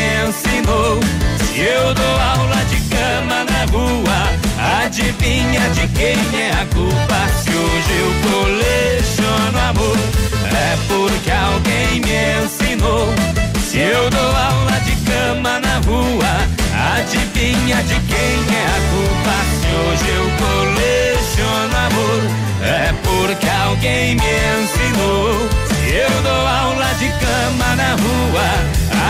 adivinha 17.78 17.84
de 17.84 18.00
quem 18.08 18.56
é 18.56 18.66
a 18.66 18.80
culpa? 18.92 19.36
Se 19.60 19.68
hoje 19.76 20.08
eu 20.10 20.26
coleciono 20.42 21.76
amor, 21.88 22.22
é 22.64 22.94
porque 23.04 23.48
alguém 23.48 24.16
me 24.16 24.32
ensinou. 24.62 25.50
Se 25.68 25.96
eu 25.96 26.22
dou 26.24 26.48
aula 26.48 26.94
de 26.96 27.10
cama 27.10 27.76
na 27.76 27.92
rua, 27.96 28.48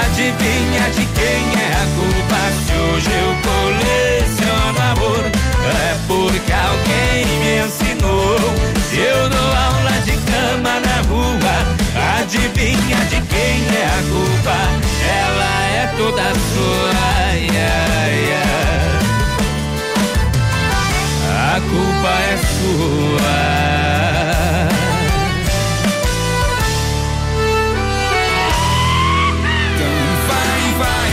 adivinha 0.03 0.89
de 0.91 1.05
quem 1.15 1.41
é 1.61 1.73
a 1.73 1.85
culpa? 1.95 2.39
Se 2.65 2.73
hoje 2.73 3.09
eu 3.11 3.31
coleciono 3.47 4.79
amor, 4.91 5.23
é 5.25 5.97
porque 6.07 6.53
alguém 6.53 7.25
me 7.39 7.65
ensinou. 7.65 8.37
Se 8.89 8.97
eu 8.97 9.29
dou 9.29 9.46
Adivinha 12.27 12.99
de 13.09 13.21
quem 13.21 13.63
é 13.73 13.85
a 13.85 14.03
culpa? 14.11 14.57
Ela 15.07 15.53
é 15.71 15.87
toda 15.95 16.23
sua. 16.35 16.91
Yeah, 17.33 18.05
yeah. 18.11 18.99
A 21.31 21.61
culpa 21.61 22.11
é 22.19 22.35
sua. 22.35 23.31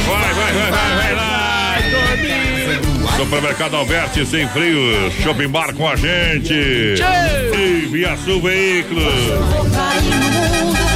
Vai, 0.09 0.35
vai, 0.35 0.53
vai, 0.53 0.71
vai, 0.73 0.91
vai 0.97 1.13
lá. 1.15 1.77
Supermercado 3.17 3.77
Alberti 3.77 4.27
sem 4.27 4.49
frio, 4.49 5.13
Shopping 5.23 5.49
Bar 5.49 5.73
com 5.75 5.89
a 5.89 5.95
gente. 5.95 6.53
E 6.53 7.87
Via 7.89 8.17
Sul 8.17 8.43
Veículos. 8.43 10.34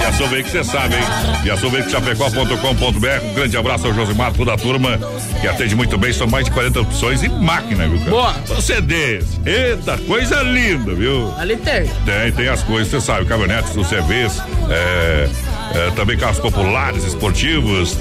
Viação 0.09 0.29
Veículos, 0.29 0.53
você 0.53 0.65
sabe, 0.65 0.95
hein? 0.95 1.03
Viação 1.43 1.69
Veículos 1.69 1.93
Chapecó.com.br. 1.93 3.27
Um 3.27 3.35
grande 3.35 3.57
abraço 3.59 3.87
ao 3.87 3.93
Josimar, 3.93 4.33
toda 4.33 4.55
a 4.55 4.57
turma 4.57 4.99
que 5.39 5.47
atende 5.47 5.77
muito 5.77 5.99
bem. 5.99 6.15
São 6.15 6.27
mais 6.27 6.47
de 6.47 6.51
40 6.51 6.81
opções 6.81 7.23
e 7.23 7.29
máquina, 7.29 7.87
viu, 7.87 7.99
cara? 7.99 8.11
Boa. 8.11 8.63
CDs. 8.63 9.39
Eita, 9.45 9.99
coisa 9.99 10.43
linda, 10.43 10.95
viu? 10.95 11.31
Ali 11.39 11.59
tem. 11.59 11.87
Tem, 12.07 12.33
tem 12.33 12.49
as 12.49 12.63
coisas, 12.63 12.89
você 12.89 13.03
sabe, 13.03 13.27
caminhonetes, 13.27 13.77
os 13.77 13.87
CVs, 13.87 14.43
é, 14.71 15.29
é, 15.75 15.91
também 15.91 16.17
carros 16.17 16.39
populares, 16.39 17.05
esportivos. 17.05 17.99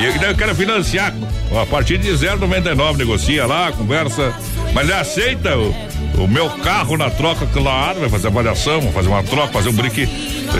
E 0.00 0.18
daí 0.18 0.30
eu 0.30 0.36
quero 0.36 0.56
financiar 0.56 1.14
a 1.62 1.66
partir 1.66 1.98
de 1.98 2.10
0,99, 2.10 2.96
negocia 2.96 3.46
lá, 3.46 3.70
conversa. 3.70 4.34
Mas 4.72 4.88
ele 4.88 4.94
aceita 4.94 5.56
o, 5.56 5.72
o 6.18 6.28
meu 6.28 6.48
carro 6.50 6.96
na 6.96 7.10
troca, 7.10 7.46
claro, 7.46 8.00
vai 8.00 8.08
fazer 8.08 8.28
avaliação, 8.28 8.80
vai 8.80 8.92
fazer 8.92 9.08
uma 9.08 9.22
troca, 9.22 9.52
fazer 9.52 9.68
um 9.68 9.72
brinque. 9.72 10.08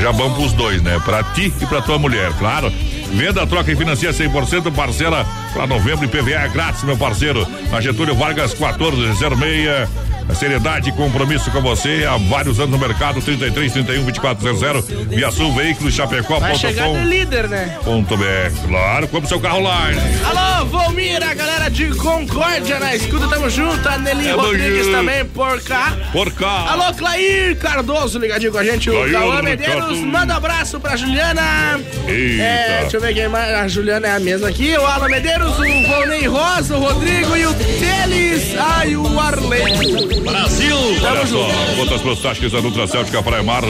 Já 0.00 0.12
bom 0.12 0.32
pros 0.34 0.52
dois, 0.52 0.82
né? 0.82 1.00
Pra 1.04 1.22
ti 1.22 1.52
e 1.60 1.66
pra 1.66 1.80
tua 1.80 1.98
mulher, 1.98 2.32
claro. 2.38 2.72
Venda, 3.12 3.46
troca 3.46 3.70
e 3.70 3.76
financia 3.76 4.10
100%, 4.10 4.72
parcela 4.74 5.24
para 5.52 5.66
novembro 5.66 6.04
e 6.04 6.08
PVA 6.08 6.44
é 6.44 6.48
grátis, 6.48 6.82
meu 6.82 6.96
parceiro. 6.96 7.46
Na 7.70 7.80
Getúlio 7.80 8.14
Vargas 8.14 8.52
1406. 8.54 10.13
A 10.28 10.34
seriedade 10.34 10.88
e 10.88 10.92
compromisso 10.92 11.50
com 11.50 11.60
você 11.60 12.06
há 12.08 12.16
vários 12.16 12.58
anos 12.58 12.70
no 12.70 12.78
mercado, 12.78 13.20
33, 13.20 13.72
31, 13.72 14.04
2400, 14.04 14.84
Via 15.08 15.30
Sul 15.30 15.54
Veículos, 15.54 15.94
Chapecó. 15.94 16.40
Vai 16.40 16.54
chegar 16.56 16.88
de 16.92 17.04
líder, 17.04 17.48
né? 17.48 17.78
Ponto 17.84 18.16
BR. 18.16 18.50
Claro, 18.66 19.06
compre 19.08 19.28
seu 19.28 19.38
carro 19.38 19.60
lá. 19.60 19.88
Alô, 20.24 20.64
Volmira, 20.66 21.34
galera 21.34 21.68
de 21.68 21.90
Concórdia 21.94 22.78
na 22.78 22.94
escuta, 22.96 23.28
tamo 23.28 23.50
junto. 23.50 23.86
A 23.88 23.98
Nelly 23.98 24.30
Rodrigues 24.30 24.86
junto. 24.86 24.96
também, 24.96 25.24
por 25.26 25.60
cá. 25.62 25.92
Por 26.10 26.32
cá. 26.32 26.70
Alô, 26.70 26.94
Clair 26.94 27.56
Cardoso, 27.58 28.18
ligadinho 28.18 28.50
com 28.50 28.58
a 28.58 28.64
gente. 28.64 28.88
o 28.90 29.12
Cauã 29.12 29.42
Medeiros, 29.42 29.98
manda 29.98 30.34
um 30.34 30.36
abraço 30.38 30.80
pra 30.80 30.96
Juliana. 30.96 31.80
Eita. 32.08 32.42
É, 32.42 32.78
deixa 32.82 32.96
eu 32.96 33.00
ver 33.00 33.14
quem 33.14 33.28
mais. 33.28 33.54
A 33.54 33.68
Juliana 33.68 34.06
é 34.08 34.16
a 34.16 34.20
mesma 34.20 34.48
aqui. 34.48 34.74
O 34.76 34.86
Alan 34.86 35.08
Medeiros, 35.08 35.58
o 35.58 35.86
Volney 35.86 36.26
Rosa, 36.26 36.76
o 36.76 36.80
Rodrigo 36.80 37.36
e 37.36 37.46
o 37.46 37.54
Teles. 37.54 38.54
Ai, 38.58 38.96
o 38.96 39.20
Arley. 39.20 40.13
Brasil! 40.20 40.76
Olha 41.02 41.26
só, 41.26 41.48
gotas 41.76 42.00
prostáticas 42.00 42.52
da 42.52 42.60
Nutracéutica 42.60 43.22
Praia 43.22 43.42
Mar. 43.42 43.62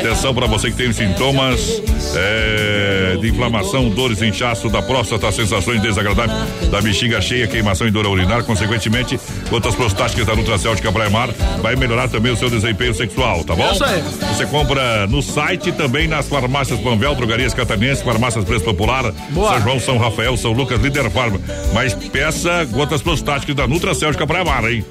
Atenção 0.00 0.34
para 0.34 0.46
você 0.46 0.70
que 0.70 0.76
tem 0.76 0.92
sintomas 0.92 1.82
é, 2.14 3.16
de 3.20 3.28
inflamação, 3.28 3.88
dores, 3.88 4.22
inchaço 4.22 4.68
da 4.68 4.80
próstata, 4.82 5.30
sensações 5.32 5.80
desagradáveis 5.80 6.70
da 6.70 6.80
bexiga 6.80 7.20
cheia, 7.20 7.46
queimação 7.46 7.86
e 7.86 7.90
dor 7.90 8.06
urinar. 8.06 8.44
Consequentemente, 8.44 9.18
gotas 9.50 9.74
prostáticas 9.74 10.26
da 10.26 10.34
Nutracéutica 10.34 10.90
Praia 10.92 11.10
Mar 11.10 11.28
vai 11.60 11.76
melhorar 11.76 12.08
também 12.08 12.32
o 12.32 12.36
seu 12.36 12.48
desempenho 12.48 12.94
sexual, 12.94 13.44
tá 13.44 13.54
bom? 13.54 13.70
Isso 13.70 13.84
aí. 13.84 14.02
Você 14.02 14.46
compra 14.46 15.06
no 15.06 15.22
site 15.22 15.72
também 15.72 16.08
nas 16.08 16.28
farmácias 16.28 16.80
Panvel, 16.80 17.14
Drogarias 17.14 17.54
Catarinense, 17.54 18.02
Farmácias 18.02 18.44
Preço 18.44 18.64
Popular, 18.64 19.12
Boa. 19.30 19.52
São 19.52 19.60
João, 19.62 19.80
São 19.80 19.98
Rafael, 19.98 20.36
São 20.36 20.52
Lucas, 20.52 20.80
Líder 20.80 21.10
Farma. 21.10 21.40
Mas 21.72 21.94
peça 21.94 22.64
gotas 22.64 23.02
prostáticas 23.02 23.54
da 23.54 23.66
Nutracéutica 23.66 24.26
Praia 24.26 24.44
Mar, 24.44 24.70
hein? 24.70 24.84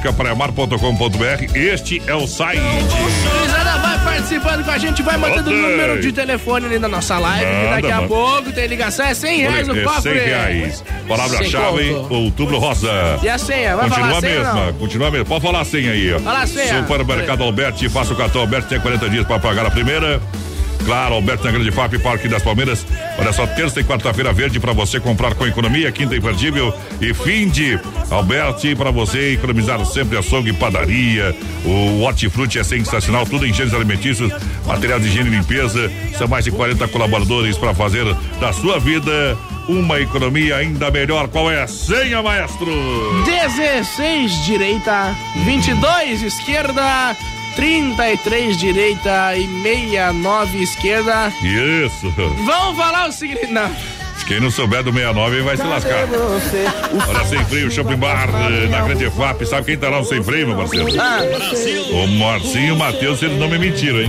Nutracéuticapraiamar.com.br. 0.00 1.56
Este 1.56 2.02
é 2.06 2.14
o 2.14 2.26
site. 2.26 2.60
Gurizada, 2.60 3.78
vai 3.78 3.98
participando 4.02 4.64
com 4.64 4.70
a 4.70 4.78
gente, 4.78 5.02
vai 5.02 5.16
mandando 5.16 5.50
o 5.50 5.52
número 5.52 6.00
de 6.00 6.10
telefone 6.12 6.66
ali 6.66 6.78
na 6.78 6.88
nossa 6.88 7.18
live. 7.18 7.46
Manda, 7.46 7.70
daqui 7.76 7.92
a 7.92 8.02
pouco 8.02 8.52
tem 8.52 8.66
ligação, 8.66 9.04
é 9.06 9.14
100 9.14 9.38
reais 9.40 9.68
no 9.68 9.78
É 9.78 9.82
cofre. 9.82 10.18
100 10.18 10.28
reais. 10.28 10.84
Palavra-chave, 11.06 11.90
outubro 12.08 12.58
rosa. 12.58 13.18
E 13.22 13.28
a 13.28 13.38
senha? 13.38 13.76
Vai 13.76 13.88
continua 13.88 14.18
a 14.18 14.20
senha 14.20 14.38
mesma, 14.38 14.54
não? 14.54 14.72
continua 14.74 15.08
a 15.08 15.10
mesma. 15.10 15.26
Pode 15.26 15.42
falar 15.42 15.60
a 15.60 15.64
senha 15.64 15.92
aí. 15.92 16.18
Fala 16.20 16.42
a 16.42 16.46
senha. 16.46 16.80
Supermercado 16.80 17.42
Alberti, 17.42 17.88
faça 17.88 18.12
o 18.12 18.16
cartão 18.16 18.40
Alberti, 18.40 18.68
tem 18.68 18.80
40 18.80 19.08
dias 19.10 19.26
para 19.26 19.38
pagar 19.38 19.66
a 19.66 19.70
primeira. 19.70 20.20
Claro, 20.84 21.14
Alberto 21.14 21.44
na 21.44 21.50
Grande 21.50 21.70
FAP, 21.70 21.98
Parque 21.98 22.28
das 22.28 22.42
Palmeiras. 22.42 22.86
Olha 23.18 23.32
só, 23.32 23.46
terça 23.46 23.80
e 23.80 23.84
quarta-feira 23.84 24.32
verde 24.32 24.58
para 24.58 24.72
você 24.72 24.98
comprar 24.98 25.34
com 25.34 25.46
economia, 25.46 25.92
quinta 25.92 26.16
imperdível 26.16 26.74
e 27.00 27.12
fim 27.12 27.48
de 27.48 27.78
Alberti 28.10 28.74
para 28.74 28.90
você 28.90 29.34
economizar 29.34 29.84
sempre 29.86 30.18
açougue 30.18 30.52
padaria. 30.52 31.34
O 31.64 32.00
hortifruti 32.02 32.58
é 32.58 32.64
sensacional, 32.64 33.26
tudo 33.26 33.46
em 33.46 33.52
gêneros 33.52 33.74
alimentícios, 33.74 34.32
material 34.66 34.98
de 34.98 35.06
higiene 35.06 35.28
e 35.28 35.32
limpeza. 35.32 35.90
São 36.16 36.26
mais 36.26 36.44
de 36.44 36.50
40 36.50 36.88
colaboradores 36.88 37.56
para 37.56 37.74
fazer 37.74 38.04
da 38.40 38.52
sua 38.52 38.78
vida 38.78 39.36
uma 39.68 40.00
economia 40.00 40.56
ainda 40.56 40.90
melhor. 40.90 41.28
Qual 41.28 41.50
é 41.50 41.62
a 41.62 41.68
senha, 41.68 42.22
maestro? 42.22 42.66
16 43.24 44.44
direita, 44.44 45.14
22 45.44 46.22
esquerda, 46.22 47.16
33 47.60 48.56
direita 48.56 49.36
e 49.36 49.46
69 49.46 50.62
esquerda. 50.62 51.30
Isso. 51.42 52.10
Vamos 52.16 52.74
falar 52.74 53.10
o 53.10 53.12
seguinte, 53.12 53.48
não. 53.48 53.70
Quem 54.30 54.38
não 54.38 54.48
souber 54.48 54.80
do 54.84 54.92
69 54.92 55.42
vai 55.42 55.56
se 55.56 55.64
lascar. 55.64 56.06
Olha, 57.08 57.24
sem 57.24 57.44
freio, 57.46 57.68
Shopping 57.68 57.96
Bar, 57.96 58.28
eh, 58.28 58.68
na 58.68 58.82
Grande 58.82 59.10
FAP. 59.10 59.44
Sabe 59.44 59.66
quem 59.66 59.76
tá 59.76 59.88
lá 59.88 59.98
no 59.98 60.04
sem 60.04 60.22
freio, 60.22 60.46
meu 60.46 60.56
parceiro? 60.56 60.86
Ah. 61.00 61.18
O 61.92 62.06
Marcinho 62.06 62.76
e 62.76 62.78
Matheus, 62.78 63.20
eles 63.22 63.36
não 63.40 63.48
me 63.48 63.58
mentiram, 63.58 64.00
hein? 64.00 64.08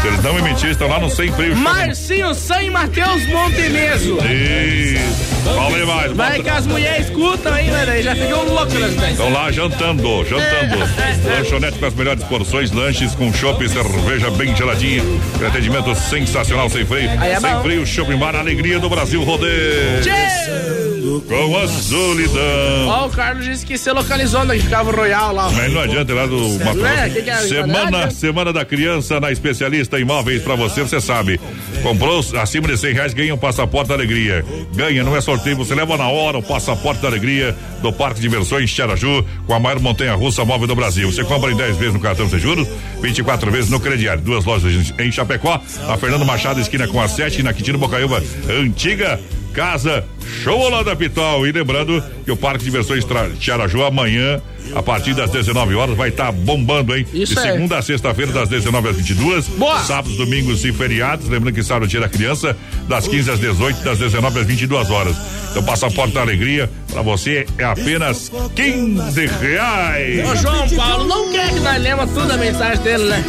Se 0.00 0.06
eles 0.06 0.22
não 0.22 0.32
me 0.32 0.40
mentiram, 0.40 0.70
estão 0.70 0.88
lá 0.88 0.98
no 0.98 1.10
sem 1.10 1.30
freio. 1.32 1.54
Marcinho 1.54 2.34
San 2.34 2.62
e 2.62 2.70
Matheus 2.70 3.26
Monteneso. 3.26 4.16
Isso. 4.24 5.32
Falei 5.44 5.84
mais. 5.84 6.12
Vai 6.12 6.42
que 6.42 6.48
as 6.48 6.66
mulheres 6.66 7.06
escutam 7.06 7.52
aí, 7.52 7.70
né? 7.70 7.84
Daí 7.84 8.02
Já 8.02 8.14
ficam 8.14 8.44
loucos 8.44 8.74
nas 8.74 8.92
ideias. 8.92 9.10
Estão 9.12 9.32
lá 9.32 9.52
jantando, 9.52 10.24
jantando. 10.24 10.78
Lanchonete 11.26 11.78
com 11.78 11.86
as 11.86 11.94
melhores 11.94 12.24
porções, 12.24 12.70
lanches 12.72 13.14
com 13.14 13.32
chopp 13.32 13.62
e 13.64 13.68
cerveja 13.68 14.30
bem 14.30 14.56
geladinha. 14.56 15.02
Atendimento 15.46 15.94
sensacional, 15.94 16.70
sem 16.70 16.86
freio. 16.86 17.10
É 17.10 17.38
sem 17.38 17.62
freio, 17.62 17.86
Shopping 17.86 18.16
Bar, 18.16 18.36
alegria 18.36 18.78
do 18.78 18.88
Brasil, 18.88 19.22
rodeio. 19.42 20.91
Com 21.20 21.58
a 21.58 21.68
solidão. 21.68 22.88
Ó, 22.88 23.06
o 23.06 23.10
Carlos 23.10 23.44
disse 23.44 23.66
que 23.66 23.76
se 23.76 23.90
localizou 23.92 24.40
onde 24.42 24.60
ficava 24.60 24.90
o 24.90 24.96
Royal 24.96 25.32
lá. 25.32 25.50
Mas 25.50 25.72
não 25.72 25.80
adianta 25.80 26.14
lá 26.14 26.26
do 26.26 26.38
Mato 26.64 26.86
É, 26.86 27.10
que 27.10 27.22
que 27.22 27.30
é? 27.30 27.36
Semana, 27.38 28.10
semana 28.10 28.52
da 28.52 28.64
criança 28.64 29.20
na 29.20 29.30
especialista 29.30 29.98
imóveis 29.98 30.42
pra 30.42 30.54
você, 30.54 30.82
você 30.82 31.00
sabe. 31.00 31.40
Comprou 31.82 32.24
acima 32.40 32.68
de 32.68 32.78
100 32.78 32.94
reais, 32.94 33.14
ganha 33.14 33.34
um 33.34 33.38
passaporte 33.38 33.88
da 33.88 33.94
alegria. 33.94 34.44
Ganha, 34.74 35.02
não 35.02 35.16
é 35.16 35.20
sorteio, 35.20 35.56
você 35.56 35.74
leva 35.74 35.96
na 35.96 36.08
hora 36.08 36.38
o 36.38 36.42
passaporte 36.42 37.02
da 37.02 37.08
alegria 37.08 37.54
do 37.80 37.92
Parque 37.92 38.20
de 38.20 38.28
Diversões 38.28 38.70
Xaraju, 38.70 39.24
com 39.46 39.54
a 39.54 39.60
maior 39.60 39.80
montanha 39.80 40.14
russa 40.14 40.44
móvel 40.44 40.66
do 40.66 40.74
Brasil. 40.74 41.10
Você 41.10 41.24
compra 41.24 41.50
em 41.50 41.56
10 41.56 41.76
vezes 41.76 41.94
no 41.94 42.00
cartão 42.00 42.28
sem 42.28 42.38
juros, 42.38 42.68
24 43.00 43.50
vezes 43.50 43.70
no 43.70 43.80
crediário. 43.80 44.22
Duas 44.22 44.44
lojas 44.44 44.92
em 44.98 45.10
Chapecó, 45.10 45.60
a 45.88 45.96
Fernando 45.96 46.24
Machado, 46.24 46.60
esquina 46.60 46.86
com 46.86 47.00
a 47.00 47.08
7, 47.08 47.40
e 47.40 47.42
na 47.42 47.52
Quintino 47.52 47.78
Bocaiúva, 47.78 48.22
antiga. 48.48 49.18
Casa 49.52 50.04
Show 50.42 50.68
lá 50.68 50.82
da 50.82 50.96
Pitol. 50.96 51.46
E 51.46 51.52
lembrando 51.52 52.02
que 52.24 52.30
o 52.30 52.36
Parque 52.36 52.58
de 52.60 52.64
Diversões 52.64 53.04
Tiaraju 53.38 53.84
amanhã, 53.84 54.40
a 54.74 54.82
partir 54.82 55.14
das 55.14 55.30
19 55.30 55.74
horas, 55.74 55.96
vai 55.96 56.08
estar 56.08 56.32
bombando, 56.32 56.96
hein? 56.96 57.06
Isso 57.12 57.34
de 57.34 57.40
aí. 57.40 57.52
segunda 57.52 57.78
a 57.78 57.82
sexta-feira, 57.82 58.32
das 58.32 58.48
19 58.48 58.88
às 58.88 58.96
22. 58.96 59.48
Boa. 59.48 59.80
Sábados, 59.80 60.16
domingos 60.16 60.64
e 60.64 60.72
feriados. 60.72 61.28
Lembrando 61.28 61.54
que 61.54 61.62
sábado 61.62 61.86
é 61.86 61.88
dia 61.88 62.00
da 62.00 62.08
criança, 62.08 62.56
das 62.88 63.06
15 63.06 63.30
às 63.30 63.40
18, 63.40 63.82
das 63.82 63.98
19 63.98 64.40
às 64.40 64.46
22 64.46 64.90
horas. 64.90 65.16
Então, 65.50 65.62
passaporte 65.64 66.14
da 66.14 66.22
alegria, 66.22 66.70
pra 66.90 67.02
você 67.02 67.46
é 67.58 67.64
apenas 67.64 68.32
15 68.56 69.26
reais. 69.26 70.30
Ô, 70.30 70.36
João 70.36 70.68
Paulo, 70.70 71.04
não 71.06 71.30
quer 71.30 71.48
que 71.50 71.60
nós 71.60 71.82
lemos 71.82 72.10
toda 72.12 72.34
a 72.34 72.38
mensagem 72.38 72.82
dele, 72.82 73.04
né? 73.04 73.24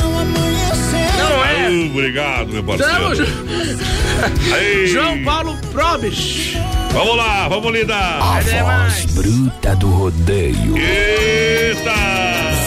Não 1.18 1.46
é. 1.46 1.86
Obrigado, 1.92 2.48
meu 2.54 2.64
Tamo 2.64 2.78
parceiro. 2.78 3.16
junto. 3.16 4.54
Aí. 4.56 4.88
João 4.88 5.24
Paulo 5.24 5.58
Probes. 5.72 6.54
Vamos 6.92 7.18
lá, 7.18 7.48
vamos 7.48 7.72
lidar. 7.74 8.38
Até 8.38 8.62
mais. 8.64 9.06
Bruta 9.06 9.76
do 9.76 9.88
rodeio. 9.90 10.78
Eita! 10.78 11.92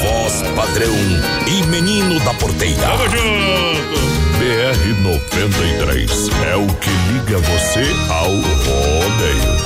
Voz 0.02 0.42
padrão 0.54 0.94
e 1.46 1.62
menino 1.68 2.18
da 2.20 2.34
porteira. 2.34 2.76
Tamo 2.82 3.04
junto. 3.04 4.06
BR 4.38 5.02
93 5.02 6.28
é 6.50 6.56
o 6.56 6.66
que 6.66 6.90
liga 7.12 7.38
você 7.38 7.84
ao 8.10 8.30
rodeio. 8.30 9.56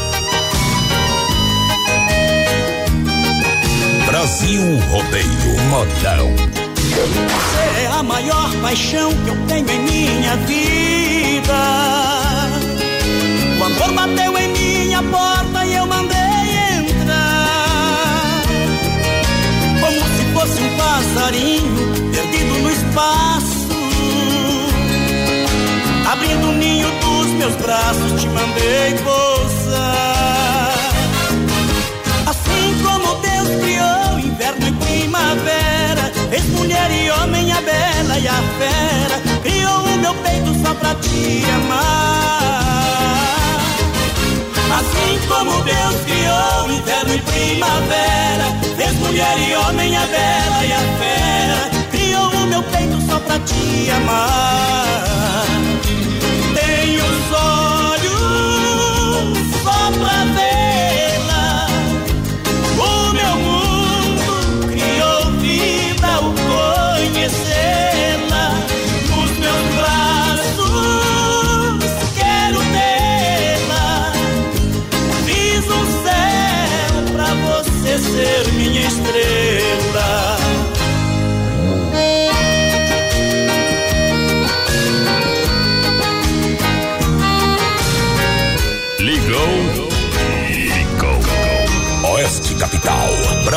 Brasil 4.06 4.62
Rodeio. 4.90 5.60
Modão. 5.70 6.59
Você 7.06 7.82
é 7.82 7.86
a 7.98 8.02
maior 8.02 8.54
paixão 8.60 9.10
que 9.24 9.30
eu 9.30 9.36
tenho 9.46 9.70
em 9.70 9.78
minha 9.80 10.36
vida. 10.36 11.54
O 13.58 13.64
amor 13.64 13.92
bateu 13.92 14.38
em 14.38 14.48
minha 14.48 15.02
porta 15.04 15.64
e 15.64 15.76
eu 15.76 15.86
mandei 15.86 16.18
entrar. 16.78 18.42
Como 19.80 19.98
se 19.98 20.24
fosse 20.34 20.62
um 20.62 20.76
passarinho 20.76 22.12
perdido 22.12 22.58
no 22.58 22.70
espaço. 22.70 23.70
Abrindo 26.12 26.48
o 26.48 26.52
ninho 26.52 26.88
dos 27.00 27.26
meus 27.28 27.56
braços, 27.56 28.20
te 28.20 28.28
mandei 28.28 28.94
pousar. 29.02 30.19
Fez 36.40 36.48
mulher 36.58 36.90
e 36.90 37.10
homem 37.10 37.52
a 37.52 37.60
bela 37.60 38.18
e 38.18 38.26
a 38.26 38.42
fera, 38.58 39.20
criou 39.42 39.84
o 39.84 39.98
meu 39.98 40.14
peito 40.14 40.54
só 40.62 40.74
pra 40.74 40.94
te 40.94 41.44
amar. 41.56 42.60
Assim 44.78 45.18
como 45.28 45.62
Deus 45.62 45.96
criou 46.06 46.70
inverno 46.70 47.14
e 47.14 47.18
primavera, 47.18 48.46
fez 48.76 48.92
mulher 48.94 49.38
e 49.38 49.54
homem 49.56 49.96
a 49.96 50.06
bela 50.06 50.64
e 50.64 50.72
a 50.72 50.80
fera, 50.98 51.70
criou 51.90 52.30
o 52.30 52.46
meu 52.46 52.62
peito 52.62 53.00
só 53.06 53.18
pra 53.20 53.38
te 53.40 53.90
amar. 53.90 55.69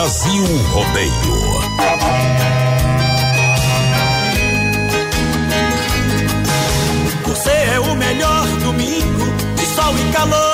Brasil 0.03 0.43
Rodeio. 0.73 1.11
Você 7.25 7.49
é 7.49 7.79
o 7.79 7.95
melhor 7.95 8.45
domingo 8.65 9.25
de 9.55 9.65
sol 9.65 9.93
e 9.97 10.11
calor. 10.11 10.52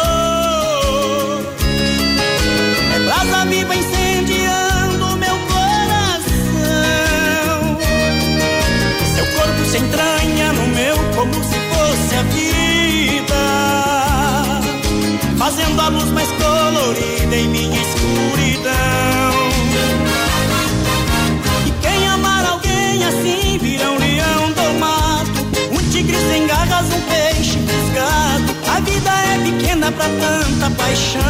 Paixão. 30.79 31.21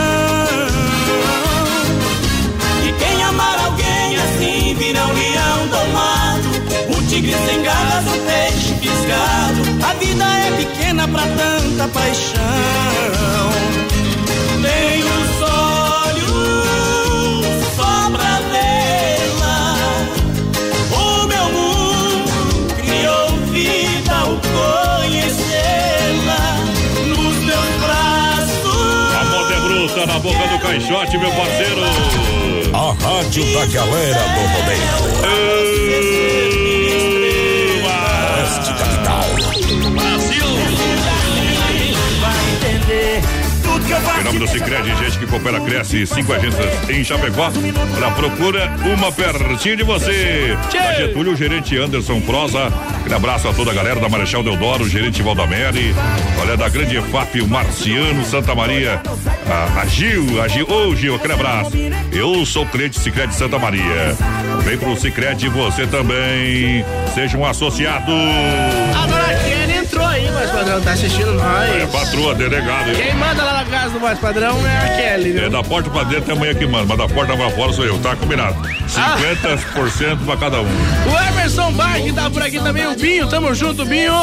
E 2.87 2.91
quem 2.93 3.23
amar 3.23 3.59
alguém 3.65 4.15
assim 4.17 4.75
vira 4.75 5.03
um 5.05 5.13
leão 5.13 5.67
domado. 5.67 6.49
O 6.97 7.07
tigre 7.07 7.35
sem 7.45 7.61
garras, 7.63 8.05
o 8.05 8.17
peixe 8.27 8.73
fisgado. 8.75 9.61
A 9.89 9.93
vida 9.95 10.23
é 10.23 10.51
pequena 10.57 11.07
pra 11.07 11.23
tanta 11.23 11.87
paixão. 11.87 13.78
Caixote, 30.69 31.17
meu 31.17 31.31
parceiro. 31.31 31.81
A 32.73 32.93
rádio 33.03 33.43
da 33.53 33.65
galera 33.65 34.19
do 34.19 34.41
rodeio. 34.53 34.81
Oeste 38.37 38.73
Capital. 38.75 39.25
Vai 42.21 42.37
entender 42.51 43.21
tudo 43.63 43.83
que 43.83 43.91
eu 43.91 44.01
faço. 44.01 44.19
Em 44.19 44.23
nome 44.23 44.39
do 44.39 44.47
Cicred, 44.47 44.95
gente 44.97 45.17
que 45.17 45.25
coopera, 45.25 45.59
cresce, 45.59 46.05
cinco 46.05 46.33
agências 46.33 46.89
em 46.89 47.03
Chapecó. 47.03 47.51
Pra 47.97 48.11
procura 48.11 48.71
uma 48.85 49.11
pertinho 49.11 49.75
de 49.75 49.83
você. 49.83 50.55
A 50.79 50.93
Getúlio, 50.93 51.33
o 51.33 51.35
gerente 51.35 51.75
Anderson 51.77 52.21
Prosa. 52.21 52.71
Aquele 53.09 53.25
abraço 53.25 53.47
a 53.47 53.53
toda 53.53 53.71
a 53.71 53.73
galera 53.73 53.99
da 53.99 54.07
Marechal 54.07 54.43
Deodoro, 54.43 54.87
gerente 54.87 55.23
Valdamere. 55.23 55.95
Olha, 56.39 56.55
da 56.55 56.69
grande 56.69 56.95
EFAP, 56.95 57.41
o 57.41 57.47
Marciano, 57.47 58.23
Santa 58.23 58.53
Maria. 58.53 59.01
A, 59.49 59.81
a 59.81 59.85
Gil, 59.87 60.39
a 60.39 60.47
Gil. 60.47 60.69
Ô, 60.69 60.95
Gil, 60.95 61.15
aquele 61.15 61.33
abraço. 61.33 61.71
Eu 62.11 62.45
sou 62.45 62.67
cliente 62.67 62.99
Cicred 62.99 63.33
Santa 63.33 63.57
Maria. 63.57 64.15
Vem 64.63 64.77
pro 64.77 64.95
Cicred 64.95 65.49
você 65.49 65.87
também. 65.87 66.85
Seja 67.15 67.35
um 67.35 67.47
associado. 67.47 68.11
Mas 70.39 70.51
padrão, 70.51 70.81
tá 70.81 70.91
assistindo 70.93 71.33
nós. 71.33 71.69
É 71.69 71.85
patroa, 71.87 72.33
delegado. 72.33 72.91
Quem 72.95 73.13
manda 73.15 73.43
lá 73.43 73.53
na 73.53 73.65
casa 73.65 73.93
do 73.93 73.99
mais 73.99 74.17
padrão 74.19 74.65
é 74.65 74.77
a 74.77 74.95
Kelly, 74.95 75.31
viu? 75.31 75.45
É 75.45 75.49
da 75.49 75.61
porta 75.61 75.89
pra 75.89 76.03
dentro 76.03 76.23
até 76.23 76.31
amanhã 76.31 76.53
que 76.53 76.65
manda, 76.65 76.85
mas 76.85 76.97
da 76.97 77.07
porta 77.13 77.35
pra 77.35 77.49
fora 77.49 77.73
sou 77.73 77.85
eu, 77.85 77.99
tá 77.99 78.15
combinado. 78.15 78.55
50% 78.87 80.25
pra 80.25 80.37
cada 80.37 80.61
um. 80.61 80.65
O 80.65 81.29
Emerson 81.29 81.71
Bach 81.73 82.13
tá 82.15 82.29
por 82.29 82.41
aqui 82.41 82.59
também, 82.59 82.87
o 82.87 82.95
Binho, 82.95 83.27
tamo 83.27 83.53
junto, 83.53 83.85
Binho. 83.85 84.13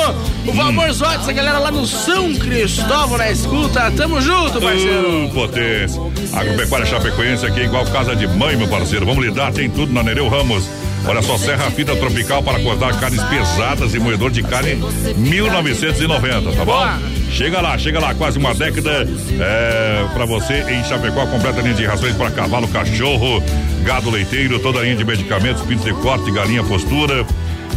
O 0.47 0.53
Valmor 0.53 0.91
Zotes, 0.93 1.29
a 1.29 1.33
galera 1.33 1.59
lá 1.59 1.71
no 1.71 1.87
São 1.87 2.35
Cristóvão 2.35 3.19
na 3.19 3.31
escuta, 3.31 3.91
tamo 3.91 4.21
junto, 4.21 4.61
parceiro. 4.61 5.27
Uh, 5.27 5.31
potência. 5.31 6.01
Agropecuária 6.33 6.87
Chapecoense 6.87 7.45
aqui 7.45 7.61
é 7.61 7.65
igual 7.65 7.85
casa 7.87 8.17
de 8.17 8.27
mãe, 8.27 8.57
meu 8.57 8.69
parceiro. 8.69 9.05
Vamos 9.05 9.25
lidar, 9.25 9.53
tem 9.53 9.69
tudo 9.69 9.93
na 9.93 10.03
Nereu 10.03 10.29
Ramos. 10.29 10.65
Olha 11.09 11.23
só, 11.23 11.39
Serra 11.39 11.71
Fita 11.71 11.95
Tropical 11.95 12.43
para 12.43 12.59
cortar 12.61 12.99
carnes 12.99 13.23
pesadas 13.25 13.95
e 13.95 13.99
moedor 13.99 14.31
de 14.31 14.43
carne 14.43 14.75
1990, 15.17 16.53
tá 16.53 16.65
bom? 16.65 16.85
Chega 17.31 17.61
lá, 17.61 17.79
chega 17.79 18.01
lá, 18.01 18.15
quase 18.15 18.39
uma 18.39 18.55
década 18.55 19.07
é, 19.41 20.07
para 20.13 20.25
você 20.25 20.65
em 20.69 20.83
Chapecó, 20.85 21.27
completa 21.27 21.61
linha 21.61 21.75
de 21.75 21.85
rações 21.87 22.15
para 22.17 22.31
cavalo, 22.31 22.67
cachorro, 22.69 23.43
gado 23.85 24.11
leiteiro, 24.11 24.59
toda 24.59 24.81
linha 24.81 24.97
de 24.97 25.05
medicamentos, 25.05 25.63
pintos 25.63 25.85
de 25.85 25.93
corte, 25.95 26.31
galinha, 26.33 26.65
postura. 26.65 27.25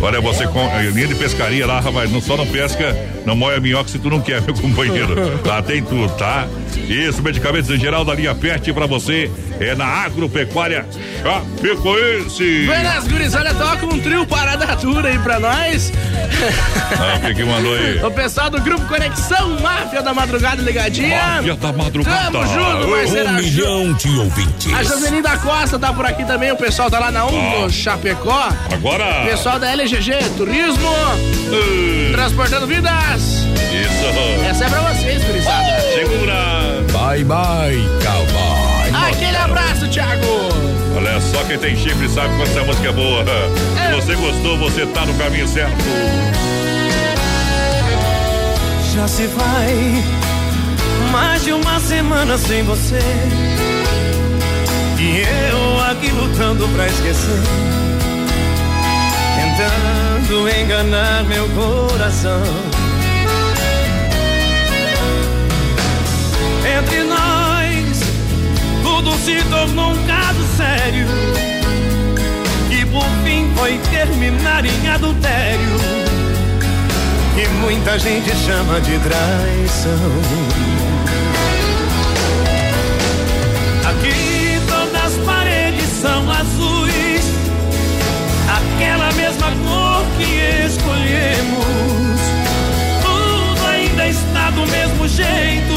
Olha, 0.02 0.22
você 0.22 0.48
com 0.48 0.60
eh, 0.60 0.90
linha 0.94 1.08
de 1.08 1.16
pescaria 1.16 1.66
lá, 1.66 1.80
rapaz, 1.80 2.10
não, 2.12 2.22
só 2.22 2.38
não 2.38 2.48
pesca, 2.48 2.96
não 3.26 3.36
moia 3.36 3.60
minhoca 3.60 3.90
se 3.90 4.00
tu 4.00 4.10
não 4.10 4.22
quer, 4.22 4.42
meu 4.44 4.54
companheiro. 4.54 5.16
Lá 5.46 5.62
tem 5.62 5.84
tudo, 5.84 6.10
tá? 6.16 6.48
Isso, 6.88 7.22
medicamentos 7.22 7.70
em 7.70 7.78
geral 7.78 8.06
da 8.06 8.14
linha 8.14 8.34
Pet 8.34 8.72
pra 8.74 8.86
você 8.86 9.30
é 9.60 9.76
na 9.76 9.86
Agropecuária 9.86 10.86
Chapecoense. 11.22 12.66
Buenas, 12.66 13.08
gurizada, 13.08 13.54
toca 13.54 13.86
um 13.86 14.00
trio 14.00 14.26
parada 14.26 14.66
dura 14.76 15.10
aí 15.10 15.20
pra 15.20 15.40
nós. 15.40 15.92
Ah, 16.98 17.18
o 17.18 17.20
que 17.20 17.36
que 17.36 17.44
mandou 17.44 17.74
aí? 17.76 18.00
O 18.10 18.12
pessoal 18.12 18.50
do 18.50 18.62
grupo 18.62 18.86
Conexão 18.88 19.60
Máfia 19.60 20.02
da 20.02 20.14
Madrugada 20.14 20.62
ligadinha. 20.62 21.22
Máfia 21.22 21.56
da 21.56 21.74
Madrugada. 21.74 22.32
Tamo 22.32 22.48
junto, 22.48 22.88
parceiro. 22.88 23.30
Um 23.30 23.34
milhão 23.34 23.94
de 23.94 24.10
ouvintes. 24.18 24.74
A 24.74 24.84
Joselina 24.84 25.22
da 25.22 25.38
Costa 25.38 25.78
tá 25.78 25.94
por 25.94 26.06
aqui 26.06 26.26
também, 26.26 26.52
o 26.52 26.56
pessoal 26.56 26.90
tá 26.90 27.00
lá 27.00 27.12
na 27.12 27.26
1 27.26 27.62
no 27.62 27.70
Chapecó. 27.70 28.50
Agora. 28.72 29.26
Pessoal 29.26 29.60
da 29.60 29.72
LGG 29.90 30.38
Turismo. 30.38 30.92
Transportando 32.12 32.68
vidas. 32.68 33.24
Isso. 33.74 34.48
Essa 34.48 34.66
é 34.66 34.70
pra 34.70 34.82
vocês, 34.82 35.24
gurizada. 35.24 35.82
Segura. 35.96 36.84
Bye, 36.92 37.24
bye, 37.24 37.90
cowboy. 38.04 39.10
Aquele 39.10 39.38
abraço, 39.38 39.88
Thiago. 39.88 40.22
Olha 40.96 41.20
só 41.20 41.44
quem 41.46 41.58
tem 41.58 41.76
chifre 41.76 42.08
sabe 42.08 42.36
quando 42.36 42.50
essa 42.50 42.64
música 42.64 42.90
é 42.90 42.92
boa. 42.92 43.26
Se 43.26 43.96
você 43.96 44.16
gostou, 44.16 44.58
você 44.60 44.86
tá 44.86 45.08
no 45.08 45.14
caminho 45.16 45.48
certo. 45.48 45.84
Já 48.94 49.08
se 49.08 49.26
vai 49.26 50.04
mais 51.12 51.44
de 51.44 51.52
uma 51.52 51.80
semana 51.80 52.38
sem 52.38 52.62
você. 52.62 53.00
E 55.00 55.24
eu 55.52 55.82
aqui 55.82 56.12
lutando 56.12 56.68
pra 56.76 56.86
esquecer. 56.86 57.89
Tentando 59.60 60.50
enganar 60.50 61.26
meu 61.26 61.50
coração. 61.50 62.42
Entre 66.78 67.04
nós, 67.04 68.00
tudo 68.82 69.18
se 69.18 69.44
tornou 69.50 69.92
um 69.92 70.08
caso 70.08 70.44
sério. 70.56 71.08
E 72.72 72.86
por 72.86 73.04
fim 73.26 73.52
foi 73.58 73.78
terminar 73.92 74.64
em 74.66 74.88
adultério 74.88 75.80
que 77.36 77.48
muita 77.62 78.00
gente 78.00 78.34
chama 78.38 78.80
de 78.80 78.98
traição. 79.00 80.89
Cor 89.68 90.06
que 90.18 90.66
escolhemos. 90.66 92.20
Tudo 93.02 93.68
ainda 93.68 94.08
está 94.08 94.52
do 94.52 94.66
mesmo 94.68 95.08
jeito, 95.08 95.76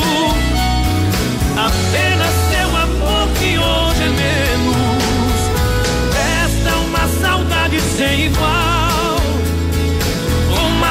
apenas 1.56 2.32
seu 2.50 2.68
amor 2.76 3.28
que 3.38 3.58
hoje 3.58 4.02
é 4.02 4.08
menos. 4.08 5.32
Resta 6.14 6.76
uma 6.76 7.08
saudade 7.20 7.80
sem 7.80 8.26
igual 8.26 8.82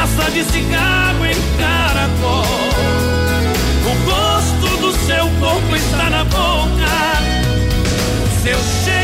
fumaça 0.02 0.32
de 0.32 0.44
cigarro 0.44 1.26
em 1.26 1.36
caracol. 1.58 2.46
O 3.86 3.94
gosto 4.06 4.78
do 4.78 4.92
seu 5.06 5.28
corpo 5.40 5.76
está 5.76 6.10
na 6.10 6.24
boca, 6.24 6.92
seu 8.44 8.58
cheiro 8.84 9.01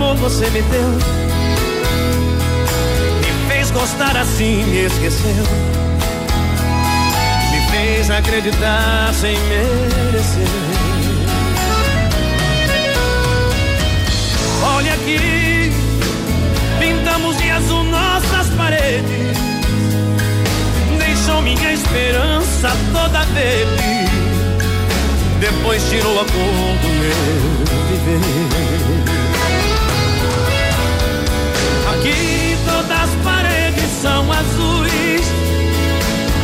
amor 0.00 0.16
você 0.16 0.48
me 0.48 0.62
deu. 0.62 0.88
Me 3.20 3.52
fez 3.52 3.70
gostar 3.70 4.16
assim, 4.16 4.64
me 4.64 4.86
esqueceu. 4.86 5.44
Me 7.50 7.70
fez 7.70 8.10
acreditar 8.10 9.12
sem 9.12 9.38
merecer. 9.40 10.46
Olha 14.74 14.94
aqui, 14.94 15.70
pintamos 16.78 17.36
de 17.36 17.50
azul 17.50 17.84
nossas 17.84 18.48
paredes. 18.56 19.36
Deixou 20.98 21.42
minha 21.42 21.72
esperança 21.74 22.70
toda 22.92 23.24
dele 23.26 24.00
depois 25.40 25.82
tirou 25.88 26.20
a 26.20 26.24
cor 26.24 26.78
do 26.82 26.88
meu 27.00 27.40
viver. 27.88 29.09
azuis, 34.32 35.26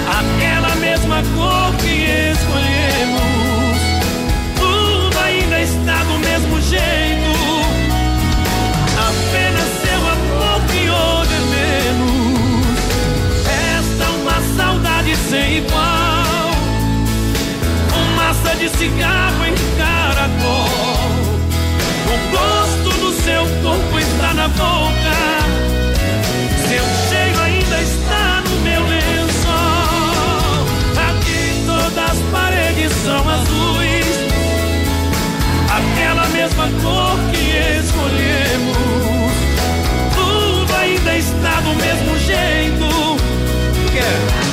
aquela 0.07 0.75
mesma 0.77 1.23
cor 1.35 1.75
que 1.77 2.33
escolhemos. 2.33 3.79
Tudo 4.57 5.19
ainda 5.19 5.61
está 5.61 6.05
do 6.05 6.19
mesmo 6.19 6.61
jeito, 6.61 7.33
apenas 9.09 9.69
seu 9.83 10.01
amor 10.15 10.61
que 10.71 10.91
hoje 10.91 11.35
é 11.35 11.41
menos. 11.57 12.79
Esta 13.79 14.07
uma 14.11 14.39
saudade 14.57 15.17
sem 15.29 15.59
igual, 15.59 16.51
fumaça 17.89 18.55
de 18.57 18.69
cigarro 18.77 19.45
em 19.47 19.55
caracol. 19.79 21.07
O 22.07 22.17
gosto 22.31 22.91
do 23.01 23.11
seu 23.23 23.43
corpo 23.63 23.99
está 23.99 24.35
na 24.35 24.49
boca. 24.49 25.17
Seu 26.69 26.85
cheiro 27.09 27.36
ainda 27.77 27.83
está 27.83 28.43
no 28.49 28.57
meu 28.61 28.83
lençol. 28.87 30.67
Aqui 31.11 31.63
todas 31.67 32.11
as 32.11 32.19
paredes 32.33 32.93
são 33.05 33.29
azuis. 33.29 34.07
Aquela 35.71 36.27
mesma 36.29 36.69
cor 36.83 37.19
que 37.31 37.79
escolhemos. 37.79 39.33
Tudo 40.15 40.75
ainda 40.81 41.17
está 41.17 41.61
do 41.61 41.75
mesmo 41.75 42.19
jeito. 42.19 42.87
Yeah. 43.95 44.47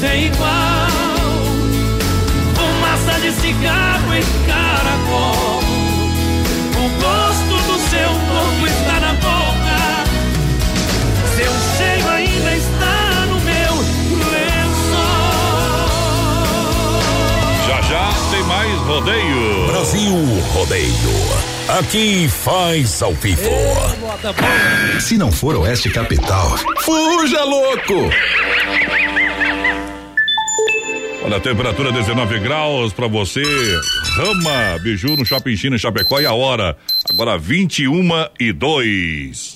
sem 0.00 0.26
igual. 0.26 0.88
Fumaça 2.54 3.20
de 3.20 3.30
cigarro 3.32 3.85
rodeio. 18.86 19.66
Brasil 19.66 20.12
Rodeio. 20.54 20.92
Aqui 21.78 22.28
faz 22.28 23.02
ao 23.02 23.12
vivo. 23.14 23.50
Se 25.00 25.18
não 25.18 25.32
for 25.32 25.56
Oeste 25.56 25.90
Capital, 25.90 26.56
fuja 26.80 27.42
louco! 27.44 28.10
Olha 31.24 31.38
a 31.38 31.40
temperatura 31.40 31.90
19 31.90 32.38
graus 32.38 32.92
para 32.92 33.08
você. 33.08 33.42
Rama 34.16 34.78
Biju 34.80 35.16
no 35.16 35.26
Shopping 35.26 35.56
China 35.56 35.76
Chapecó 35.76 36.20
e 36.20 36.26
a 36.26 36.32
hora 36.32 36.76
agora 37.10 37.36
21 37.36 38.08
e 38.38 38.52
2. 38.52 39.55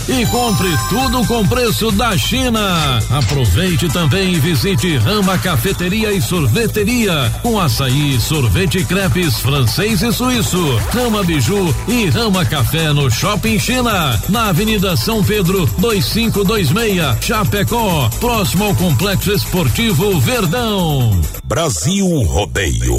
e 0.07 0.25
compre 0.27 0.69
tudo 0.89 1.25
com 1.25 1.45
preço 1.47 1.91
da 1.91 2.17
China. 2.17 2.99
Aproveite 3.09 3.87
também 3.89 4.33
e 4.33 4.39
visite 4.39 4.97
Rama 4.97 5.37
Cafeteria 5.37 6.11
e 6.11 6.21
Sorveteria 6.21 7.31
com 7.41 7.59
açaí, 7.59 8.19
sorvete 8.19 8.83
crepes 8.85 9.39
francês 9.39 10.01
e 10.01 10.11
suíço, 10.11 10.77
Rama 10.91 11.23
Biju 11.23 11.75
e 11.87 12.07
Rama 12.09 12.45
Café 12.45 12.93
no 12.93 13.09
Shopping 13.09 13.59
China, 13.59 14.19
na 14.29 14.49
Avenida 14.49 14.95
São 14.95 15.23
Pedro 15.23 15.65
2526, 15.77 17.17
Chapecó, 17.21 18.09
próximo 18.19 18.65
ao 18.65 18.75
Complexo 18.75 19.31
Esportivo 19.31 20.19
Verdão. 20.19 21.19
Brasil 21.43 22.07
Rodeio. 22.23 22.97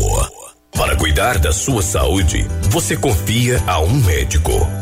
Para 0.73 0.97
cuidar 0.97 1.39
da 1.39 1.53
sua 1.53 1.83
saúde, 1.83 2.47
você 2.71 2.97
confia 2.97 3.63
a 3.67 3.81
um 3.81 3.93
médico. 3.93 4.82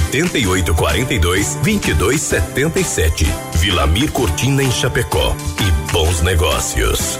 88 0.09 0.73
42 0.75 1.57
22 1.61 2.21
77. 2.21 3.25
Vilamir 3.55 4.11
Cortina 4.11 4.63
em 4.63 4.71
Chapecó. 4.71 5.35
E 5.59 5.91
bons 5.91 6.21
negócios. 6.21 7.19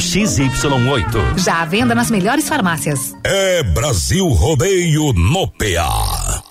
XY8. 0.01 1.37
Já 1.37 1.61
à 1.61 1.65
venda 1.65 1.93
nas 1.93 2.09
melhores 2.09 2.49
farmácias. 2.49 3.13
É 3.23 3.61
Brasil 3.61 4.27
Rodeio 4.27 5.13
no 5.13 5.47
PA. 5.47 6.41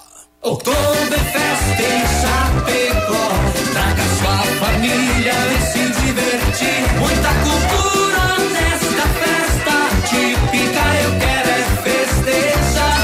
Oktoberfest 0.42 1.80
em 1.80 2.06
Chapecó. 2.20 3.28
Traga 3.72 4.02
sua 4.20 4.38
família 4.60 5.34
e 5.34 5.60
se 5.66 5.82
divertir. 6.00 6.82
Muita 7.00 7.30
cultura 7.42 8.22
nesta 8.52 9.04
festa 9.20 9.76
típica. 10.08 10.82
Eu 11.02 11.10
quero 11.18 11.50
é 11.50 11.60
festejar. 11.82 13.00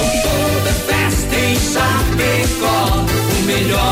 Oktoberfest 0.00 1.30
em 1.34 1.54
Chapecó. 1.72 3.04
O 3.36 3.42
melhor 3.46 3.91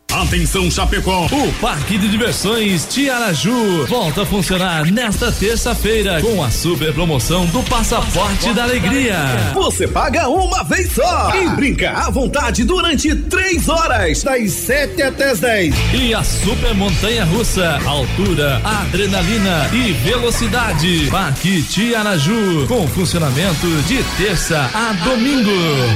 Atenção 0.13 0.69
Chapecó, 0.69 1.25
o 1.31 1.53
Parque 1.61 1.97
de 1.97 2.09
Diversões 2.09 2.85
Tiaraju 2.85 3.85
volta 3.87 4.23
a 4.23 4.25
funcionar 4.25 4.85
nesta 4.91 5.31
terça-feira 5.31 6.19
com 6.21 6.43
a 6.43 6.51
super 6.51 6.93
promoção 6.93 7.45
do 7.45 7.63
Passaporte 7.63 8.53
da 8.53 8.63
Alegria. 8.63 9.15
Você 9.53 9.87
paga 9.87 10.27
uma 10.27 10.63
vez 10.65 10.91
só 10.91 11.33
e 11.33 11.47
brinca 11.55 11.91
à 11.91 12.09
vontade 12.09 12.65
durante 12.65 13.15
três 13.15 13.69
horas, 13.69 14.21
das 14.21 14.51
7 14.51 15.01
até 15.01 15.31
as 15.31 15.39
10. 15.39 15.73
E 15.93 16.13
a 16.13 16.21
super 16.25 16.75
montanha 16.75 17.23
russa, 17.23 17.79
altura, 17.85 18.61
adrenalina 18.65 19.69
e 19.71 19.93
velocidade. 19.93 21.07
Parque 21.09 21.63
Tiaraju, 21.63 22.67
com 22.67 22.85
funcionamento 22.89 23.67
de 23.87 24.03
terça 24.17 24.69
a 24.73 24.91
domingo. 25.05 25.51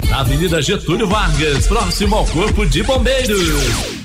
Na 0.10 0.22
Avenida 0.22 0.62
Getúlio 0.62 1.06
Vargas, 1.06 1.68
próximo 1.68 2.16
ao 2.16 2.26
Corpo 2.28 2.66
de 2.66 2.82
Bombeiros. 2.82 4.05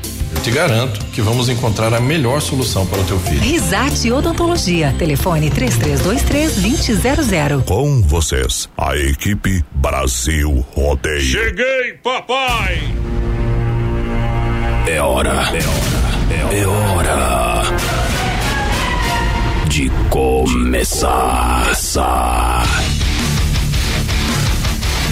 Eu 0.33 0.41
te 0.41 0.51
garanto 0.51 1.05
que 1.07 1.21
vamos 1.21 1.49
encontrar 1.49 1.93
a 1.93 1.99
melhor 1.99 2.41
solução 2.41 2.85
para 2.87 2.99
o 2.99 3.03
teu 3.03 3.19
filho. 3.19 3.41
Risate 3.41 4.11
Odontologia. 4.11 4.95
Telefone 4.97 5.49
3323 5.49 7.01
2000. 7.01 7.61
Com 7.63 8.01
vocês, 8.01 8.69
a 8.77 8.95
equipe 8.95 9.63
Brasil 9.73 10.65
Rodeio. 10.73 11.21
Cheguei, 11.21 11.93
papai! 12.01 12.81
É 14.87 14.99
hora. 15.01 15.29
É 15.29 15.35
hora. 15.35 16.55
É 16.55 16.65
hora. 16.65 17.63
De 19.67 19.89
começar. 20.09 21.71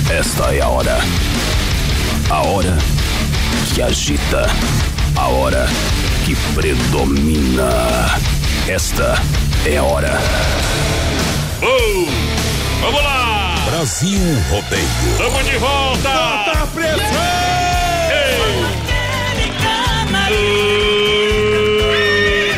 Esta 0.09 0.55
é 0.55 0.61
a 0.61 0.67
hora. 0.67 0.97
A 2.29 2.41
hora 2.41 2.77
que 3.73 3.81
agita. 3.81 4.47
A 5.19 5.27
hora 5.27 5.67
que 6.25 6.33
predomina. 6.55 7.69
Esta 8.69 9.21
é 9.65 9.75
a 9.75 9.83
hora. 9.83 10.17
Oh, 11.61 12.07
vamos 12.79 13.03
lá! 13.03 13.55
Brasil 13.69 14.17
Rodeio. 14.49 15.17
Tamo 15.17 15.43
de 15.43 15.57
volta! 15.57 16.09
Bota 16.09 16.63
a 16.63 16.67
pressão! 16.67 16.99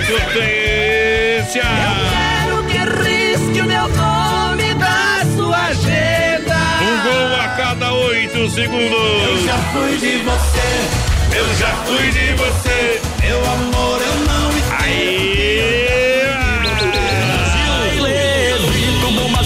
Potência! 0.08 1.64
Quero 2.12 2.64
que 2.66 2.78
risque 3.10 3.62
o 3.62 3.66
meu 3.66 3.88
nome 3.88 4.74
da 4.76 5.26
sua 5.36 5.66
agenda. 5.66 6.56
Um 6.84 7.02
gol 7.02 7.42
a 7.42 7.48
cada 7.58 7.92
oito 7.92 8.50
segundos. 8.52 9.24
Eu 9.28 9.46
já 9.46 9.58
fui 9.74 9.98
de 9.98 10.18
você, 10.18 11.01
eu 11.36 11.56
já 11.56 11.76
fui 11.86 12.12
de 12.12 12.34
você. 12.34 13.02
Meu 13.22 13.38
amor, 13.38 14.02
eu 14.02 14.16
não 14.26 14.52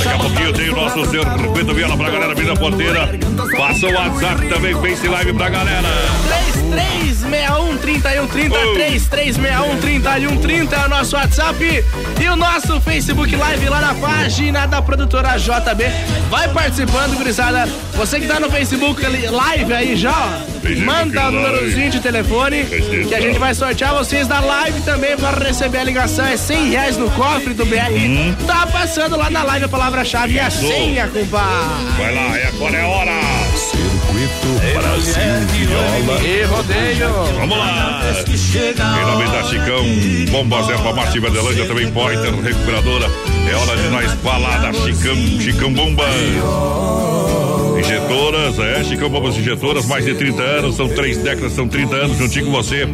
Daqui 0.05 0.09
a 0.09 0.17
pouquinho 0.19 0.53
tem 0.53 0.69
o 0.69 0.75
nosso 0.75 1.05
circuito 1.05 1.73
Viola 1.73 1.97
pra 1.97 2.09
galera, 2.09 2.35
vida 2.35 2.53
porteira. 2.53 3.09
Passa 3.75 3.87
o 3.87 3.93
WhatsApp 3.93 4.47
também, 4.47 4.73
Face 4.75 5.05
Live 5.05 5.33
pra 5.33 5.49
galera. 5.49 5.89
3361 6.29 7.77
3130 7.77 8.55
3361 8.73 9.79
3130 9.81 10.75
é 10.75 10.85
o 10.85 10.89
nosso 10.89 11.15
WhatsApp 11.17 11.83
e 12.21 12.27
o 12.29 12.35
nosso 12.37 12.79
Facebook 12.79 13.35
Live 13.35 13.67
lá 13.67 13.81
na 13.81 13.95
página 13.95 14.65
da 14.65 14.81
produtora 14.81 15.37
JB. 15.37 15.83
Vai 16.29 16.47
participando, 16.53 17.17
gurizada. 17.17 17.67
Você 17.95 18.21
que 18.21 18.27
tá 18.27 18.39
no 18.39 18.49
Facebook 18.49 19.01
live 19.05 19.73
aí 19.73 19.97
já, 19.97 20.11
ó, 20.11 20.85
manda 20.85 21.27
o 21.27 21.31
númerozinho 21.31 21.89
de 21.91 21.99
telefone 21.99 22.65
que 22.65 23.13
a 23.13 23.19
gente 23.19 23.37
vai 23.37 23.53
sortear 23.53 23.93
vocês 23.93 24.25
da 24.25 24.39
live 24.39 24.81
também 24.81 25.17
para 25.17 25.37
receber 25.45 25.79
a 25.79 25.83
ligação. 25.83 26.25
É 26.25 26.37
100 26.37 26.69
reais 26.69 26.97
no 26.97 27.09
cofre 27.11 27.53
do 27.53 27.65
BR. 27.65 28.35
Tá 28.47 28.67
passando 28.67 29.17
lá 29.17 29.29
na 29.29 29.43
live 29.43 29.65
a 29.65 29.69
palavra-chave 29.69 30.33
e 30.33 30.39
a 30.39 30.49
senha, 30.49 31.07
compadre. 31.07 31.85
Vai 31.97 32.15
lá, 32.15 32.37
é 32.37 32.47
agora 32.47 32.77
é 32.77 32.81
a 32.81 32.87
hora. 32.87 33.11
Circuito 34.15 34.79
Brasil 34.79 35.13
Viola. 35.51 36.23
E 36.23 36.43
rodeio. 36.43 37.09
Vamos 37.37 37.57
lá. 37.57 38.01
Em 39.01 39.05
nome 39.05 39.25
da 39.25 39.43
Chicão, 39.43 39.83
Bombas 40.31 40.69
Erva 40.69 40.93
Mate 40.93 41.19
Verdelândia, 41.19 41.67
também 41.67 41.91
Pointer, 41.91 42.33
recuperadora. 42.41 43.09
É 43.49 43.55
hora 43.55 43.77
de 43.77 43.87
nós 43.89 44.11
falar 44.23 44.59
da 44.59 44.71
Chicão, 44.71 45.15
Chicão 45.41 45.73
Bomba. 45.73 46.05
Injetoras, 47.85 48.57
é, 48.57 48.83
Chicão 48.83 49.09
Bombas 49.09 49.37
Injetoras, 49.37 49.85
mais 49.85 50.03
de 50.03 50.15
30 50.15 50.41
anos, 50.41 50.75
são 50.75 50.89
três 50.89 51.19
décadas, 51.19 51.51
são 51.51 51.67
30 51.67 51.95
anos 51.95 52.17
juntinho 52.17 52.45
com 52.47 52.51
você, 52.51 52.87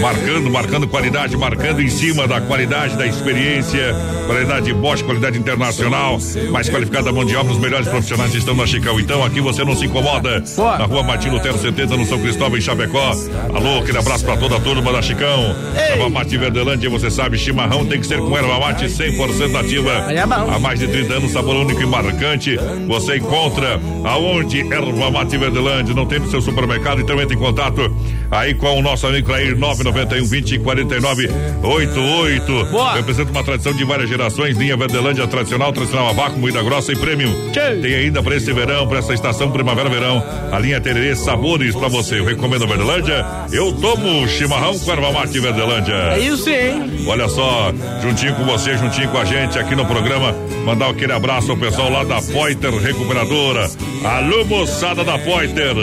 marcando, 0.00 0.48
marcando 0.48 0.86
qualidade, 0.86 1.36
marcando 1.36 1.82
em 1.82 1.88
cima 1.88 2.28
da 2.28 2.40
qualidade, 2.40 2.96
da 2.96 3.04
experiência, 3.04 3.92
qualidade 4.26 4.72
Bosch, 4.72 5.02
qualidade 5.02 5.36
internacional, 5.38 6.18
mais 6.52 6.68
qualificada 6.68 7.10
mão 7.10 7.24
de 7.24 7.34
obra, 7.34 7.52
os 7.52 7.58
melhores 7.58 7.88
profissionais 7.88 8.32
estão 8.32 8.54
na 8.54 8.64
Chicão. 8.64 9.00
Então 9.00 9.24
aqui 9.24 9.40
você 9.40 9.64
não 9.64 9.74
se 9.74 9.86
incomoda. 9.86 10.44
Na 10.78 10.84
rua 10.84 11.02
Martim 11.02 11.30
Lutero 11.30 11.58
70, 11.58 11.96
no 11.96 12.06
São 12.06 12.20
Cristóvão, 12.20 12.56
em 12.56 12.60
Chapecó. 12.60 13.10
Alô, 13.52 13.80
aquele 13.80 13.98
abraço 13.98 14.24
pra 14.24 14.36
toda 14.36 14.56
a 14.56 14.60
turma 14.60 14.92
da 14.92 15.02
Chicão. 15.02 15.56
Erva 15.74 16.08
Mate 16.08 16.38
Verdelândia, 16.38 16.88
você 16.88 17.10
sabe, 17.10 17.36
chimarrão 17.36 17.84
tem 17.84 18.00
que 18.00 18.06
ser 18.06 18.18
com 18.18 18.38
erva 18.38 18.60
mate 18.60 18.84
100% 18.84 19.50
nativa. 19.50 20.06
Há 20.54 20.58
mais 20.60 20.78
de 20.78 20.86
30 20.86 21.14
anos, 21.14 21.32
sabor 21.32 21.56
único 21.56 21.82
e 21.82 21.86
marcante. 21.86 22.56
Você 22.86 23.16
encontra 23.16 23.80
aonde 24.28 24.60
Erva 24.60 25.10
Mate 25.10 25.38
Verdelândia, 25.38 25.94
não 25.94 26.06
tem 26.06 26.18
no 26.18 26.30
seu 26.30 26.40
supermercado, 26.40 27.00
então 27.00 27.20
entre 27.20 27.34
em 27.34 27.38
contato 27.38 27.90
aí 28.30 28.54
com 28.54 28.78
o 28.78 28.82
nosso 28.82 29.06
amigo 29.06 29.26
Clair 29.26 29.56
991 29.56 30.24
20 30.26 30.58
49 30.58 31.30
88. 31.62 32.64
Boa. 32.66 32.94
Representa 32.94 33.30
uma 33.30 33.42
tradição 33.42 33.72
de 33.72 33.84
várias 33.84 34.08
gerações, 34.08 34.56
linha 34.56 34.76
Verdelândia 34.76 35.26
tradicional, 35.26 35.72
tradicional 35.72 36.08
a 36.08 36.12
vácuo, 36.12 36.38
moída 36.38 36.62
grossa 36.62 36.92
e 36.92 36.96
premium. 36.96 37.34
Tem 37.52 37.94
ainda 37.94 38.22
para 38.22 38.36
esse 38.36 38.52
verão, 38.52 38.86
para 38.86 38.98
essa 38.98 39.14
estação 39.14 39.50
primavera-verão, 39.50 40.22
a 40.52 40.58
linha 40.58 40.80
Tererê 40.80 41.14
sabores 41.16 41.74
para 41.74 41.88
você. 41.88 42.18
Eu 42.18 42.24
recomendo 42.24 42.64
a 42.64 42.66
Verdelândia. 42.66 43.26
Eu 43.50 43.72
tomo 43.72 44.28
chimarrão 44.28 44.78
com 44.78 44.92
erva 44.92 45.12
mate 45.12 45.40
Verdelândia. 45.40 45.94
É 45.94 46.18
isso, 46.18 46.48
hein? 46.50 47.04
Olha 47.06 47.28
só, 47.28 47.72
juntinho 48.02 48.34
com 48.34 48.44
você, 48.44 48.76
juntinho 48.76 49.08
com 49.08 49.18
a 49.18 49.24
gente 49.24 49.58
aqui 49.58 49.74
no 49.74 49.86
programa, 49.86 50.34
mandar 50.64 50.90
aquele 50.90 51.12
abraço 51.12 51.50
ao 51.50 51.56
pessoal 51.56 51.90
lá 51.90 52.04
da 52.04 52.20
Poiter 52.20 52.72
Recuperadora. 52.74 53.70
Alô, 54.18 54.44
moçada 54.44 55.04
da 55.04 55.16
Poiter. 55.16 55.76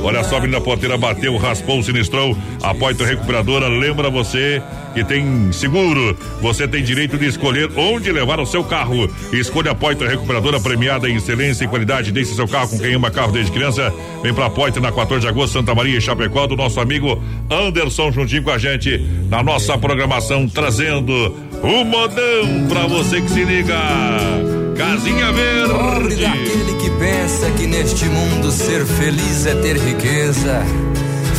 Olha 0.00 0.22
só, 0.22 0.38
menina 0.38 0.60
porteira 0.60 0.96
bateu, 0.96 1.36
raspou, 1.36 1.82
sinistrou. 1.82 2.38
A 2.62 2.72
Poiter 2.72 3.04
Recuperadora 3.04 3.66
lembra 3.66 4.08
você 4.08 4.62
que 4.94 5.02
tem 5.02 5.50
seguro. 5.50 6.16
Você 6.40 6.68
tem 6.68 6.84
direito 6.84 7.18
de 7.18 7.26
escolher 7.26 7.68
onde 7.76 8.12
levar 8.12 8.38
o 8.38 8.46
seu 8.46 8.62
carro. 8.62 9.12
Escolha 9.32 9.72
a 9.72 9.74
Poiter 9.74 10.08
Recuperadora 10.08 10.60
premiada 10.60 11.10
em 11.10 11.16
excelência 11.16 11.64
e 11.64 11.66
qualidade. 11.66 12.12
Deixe 12.12 12.32
seu 12.32 12.46
carro 12.46 12.68
com 12.68 12.78
quem 12.78 12.94
ama 12.94 13.10
carro 13.10 13.32
desde 13.32 13.50
criança. 13.50 13.92
Vem 14.22 14.32
pra 14.32 14.48
Poiter 14.48 14.80
na 14.80 14.92
14 14.92 15.22
de 15.22 15.26
agosto, 15.26 15.54
Santa 15.54 15.74
Maria 15.74 15.98
e 15.98 16.00
Chapecó, 16.00 16.46
do 16.46 16.54
nosso 16.54 16.78
amigo 16.78 17.20
Anderson 17.50 18.12
juntinho 18.12 18.44
com 18.44 18.52
a 18.52 18.58
gente 18.58 19.04
na 19.28 19.42
nossa 19.42 19.76
programação, 19.76 20.48
trazendo 20.48 21.34
o 21.60 21.84
modão 21.84 22.68
pra 22.68 22.86
você 22.86 23.20
que 23.20 23.30
se 23.30 23.42
liga. 23.42 24.59
Casinha 24.80 25.30
Verde. 25.30 26.24
Aquele 26.24 26.74
que 26.76 26.88
pensa 26.98 27.50
que 27.50 27.66
neste 27.66 28.06
mundo 28.06 28.50
ser 28.50 28.86
feliz 28.86 29.44
é 29.44 29.54
ter 29.56 29.76
riqueza. 29.76 30.62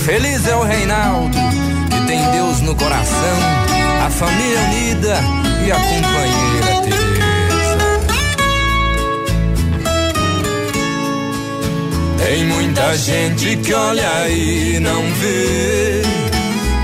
Feliz 0.05 0.45
é 0.45 0.55
o 0.55 0.61
Reinaldo, 0.61 1.35
que 1.89 2.05
tem 2.05 2.23
Deus 2.33 2.61
no 2.61 2.75
coração, 2.75 3.39
a 4.05 4.11
família 4.11 4.59
unida 4.59 5.17
e 5.65 5.71
a 5.71 5.75
companheira 5.75 6.81
Teresa. 6.83 7.77
Tem 12.23 12.45
muita 12.45 12.95
gente 12.95 13.57
que 13.57 13.73
olha 13.73 14.29
e 14.29 14.79
não 14.79 15.01
vê. 15.15 16.30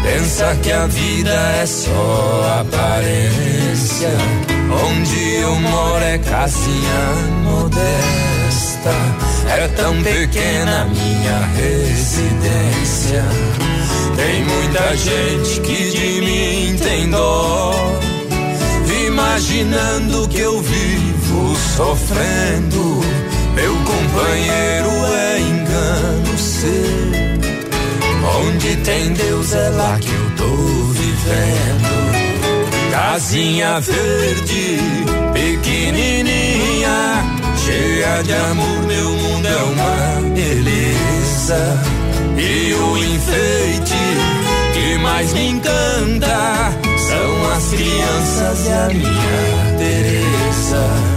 Pensa 0.03 0.55
que 0.61 0.71
a 0.71 0.87
vida 0.87 1.33
é 1.61 1.65
só 1.65 2.59
aparência. 2.61 4.09
Onde 4.87 5.35
eu 5.35 5.55
moro 5.55 6.03
é 6.03 6.17
casinha 6.17 6.99
modesta. 7.43 8.91
É 9.49 9.67
tão 9.75 10.01
pequena 10.03 10.85
minha 10.85 11.39
residência. 11.55 13.23
Tem 14.15 14.43
muita 14.43 14.95
gente 14.97 15.61
que 15.61 15.91
de 15.91 16.21
mim 16.21 16.77
tem 16.77 17.09
dó. 17.09 17.73
Imaginando 19.07 20.27
que 20.27 20.39
eu 20.39 20.61
vivo 20.61 21.55
sofrendo. 21.75 23.01
Meu 23.55 23.73
companheiro 23.75 24.89
é 25.13 25.39
engano 25.39 26.37
seu. 26.37 27.26
Onde 28.39 28.75
tem 28.77 29.13
Deus 29.13 29.53
é 29.53 29.69
lá 29.69 29.97
que 29.99 30.09
eu 30.09 30.31
tô 30.37 30.55
vivendo. 30.93 32.17
Casinha 32.91 33.79
verde, 33.79 34.77
pequenininha, 35.33 37.23
cheia 37.57 38.23
de 38.23 38.33
amor, 38.33 38.83
meu 38.83 39.09
mundo 39.09 39.47
é 39.47 39.63
uma 39.63 40.29
beleza. 40.33 41.83
E 42.37 42.73
o 42.73 42.97
enfeite 42.97 43.95
que 44.73 44.97
mais 44.99 45.33
me 45.33 45.49
encanta 45.49 46.71
são 46.97 47.51
as 47.55 47.67
crianças 47.69 48.67
e 48.67 48.71
a 48.71 48.87
minha 48.93 49.77
Teresa. 49.77 51.16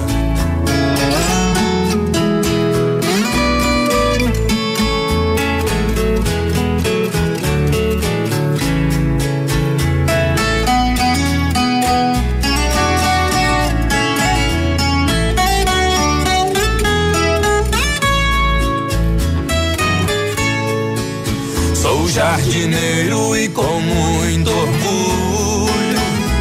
Jardineiro 22.21 23.35
e 23.35 23.49
com 23.49 23.81
muito 23.81 24.51
orgulho 24.51 26.01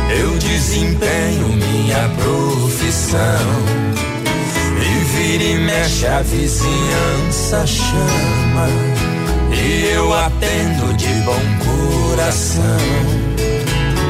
eu 0.10 0.38
desempenho 0.38 1.48
minha 1.48 2.10
profissão. 2.22 3.20
E 4.76 5.04
vira 5.06 5.44
e 5.44 5.58
mexe 5.58 6.06
a 6.06 6.22
vizinhança 6.22 7.66
chama 7.66 8.68
e 9.54 9.94
eu 9.94 10.14
atendo 10.14 10.94
de 10.96 11.14
bom 11.22 11.46
coração. 11.64 12.62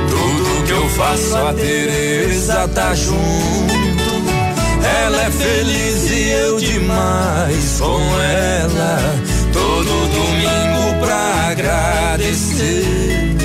Tudo 0.10 0.66
que 0.66 0.72
eu 0.72 0.90
faço 0.90 1.38
a 1.38 1.54
Teresa 1.54 2.68
tá 2.70 2.96
junto. 2.96 3.20
Ela 5.06 5.22
é 5.22 5.30
feliz 5.30 6.10
e 6.10 6.30
eu 6.30 6.60
demais 6.60 7.80
com 7.80 8.02
ela. 8.22 9.29
Todo 9.90 10.08
domingo 10.08 11.00
pra 11.00 11.50
agradecer. 11.50 13.36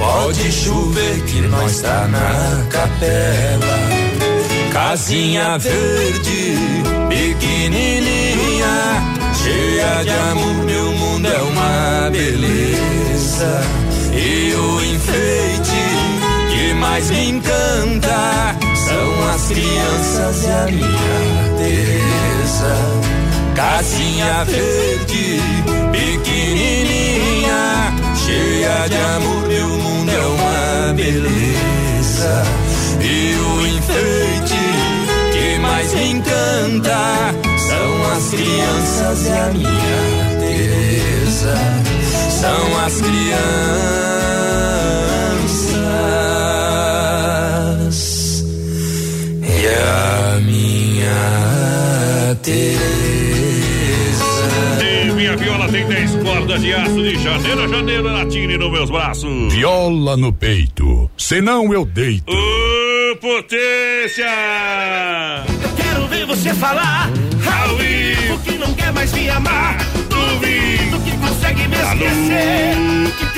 Pode 0.00 0.50
chover 0.50 1.22
que 1.26 1.40
nós 1.42 1.80
tá 1.80 2.08
na 2.08 2.66
capela. 2.68 3.78
Casinha 4.72 5.58
verde, 5.58 6.56
pequenininha, 7.08 8.66
cheia 9.40 10.02
de 10.02 10.10
amor, 10.10 10.64
meu 10.64 10.92
mundo 10.92 11.28
é 11.28 11.38
uma 11.38 12.10
beleza. 12.10 13.62
E 14.12 14.52
o 14.52 14.80
enfeite 14.82 15.80
que 16.50 16.74
mais 16.74 17.10
me 17.10 17.28
encanta 17.30 18.56
são 18.74 19.28
as 19.34 19.46
crianças 19.46 20.42
e 20.42 20.48
a 20.48 20.66
minha 20.66 21.30
Teresa. 21.58 23.19
Casinha 23.60 24.42
verde, 24.46 25.38
pequenininha, 25.92 27.62
cheia 28.16 28.88
de 28.88 28.96
amor, 28.96 29.46
meu 29.48 29.68
mundo 29.68 30.10
é 30.10 30.18
uma 30.18 30.94
beleza. 30.94 32.42
E 33.02 33.36
o 33.36 33.66
enfeite 33.66 34.56
que 35.34 35.58
mais 35.58 35.92
me 35.92 36.12
encanta 36.12 37.34
são 37.68 38.12
as 38.16 38.30
crianças 38.30 39.26
e 39.26 39.30
a 39.30 39.52
minha 39.52 40.00
Teresa. 40.40 41.54
São 42.40 42.78
as 42.86 42.94
crianças 42.94 43.44
e 49.42 49.66
a 49.66 50.40
minha 50.40 51.20
Teresa. 52.42 53.19
Minha 55.30 55.36
viola 55.44 55.68
tem 55.68 55.86
10 55.86 56.16
cordas 56.24 56.60
de 56.60 56.72
aço 56.72 57.02
de 57.04 57.22
janeiro 57.22 57.62
a 57.62 57.68
janeiro 57.68 58.10
na 58.10 58.26
tine 58.26 58.58
nos 58.58 58.72
meus 58.72 58.90
braços. 58.90 59.54
Viola 59.54 60.16
no 60.16 60.32
peito, 60.32 61.08
senão 61.16 61.72
eu 61.72 61.84
deito. 61.84 62.32
Ô, 62.32 63.16
potência! 63.16 64.26
Quero 65.76 66.08
ver 66.08 66.26
você 66.26 66.52
falar 66.52 67.08
ao 67.62 67.76
vivo 67.76 68.40
que 68.40 68.58
não 68.58 68.74
quer 68.74 68.92
mais 68.92 69.12
me 69.12 69.30
amar. 69.30 69.78
Duvido 70.08 70.98
que 71.04 71.16
consegue 71.18 71.68
me 71.68 71.76
esquecer. 71.76 73.29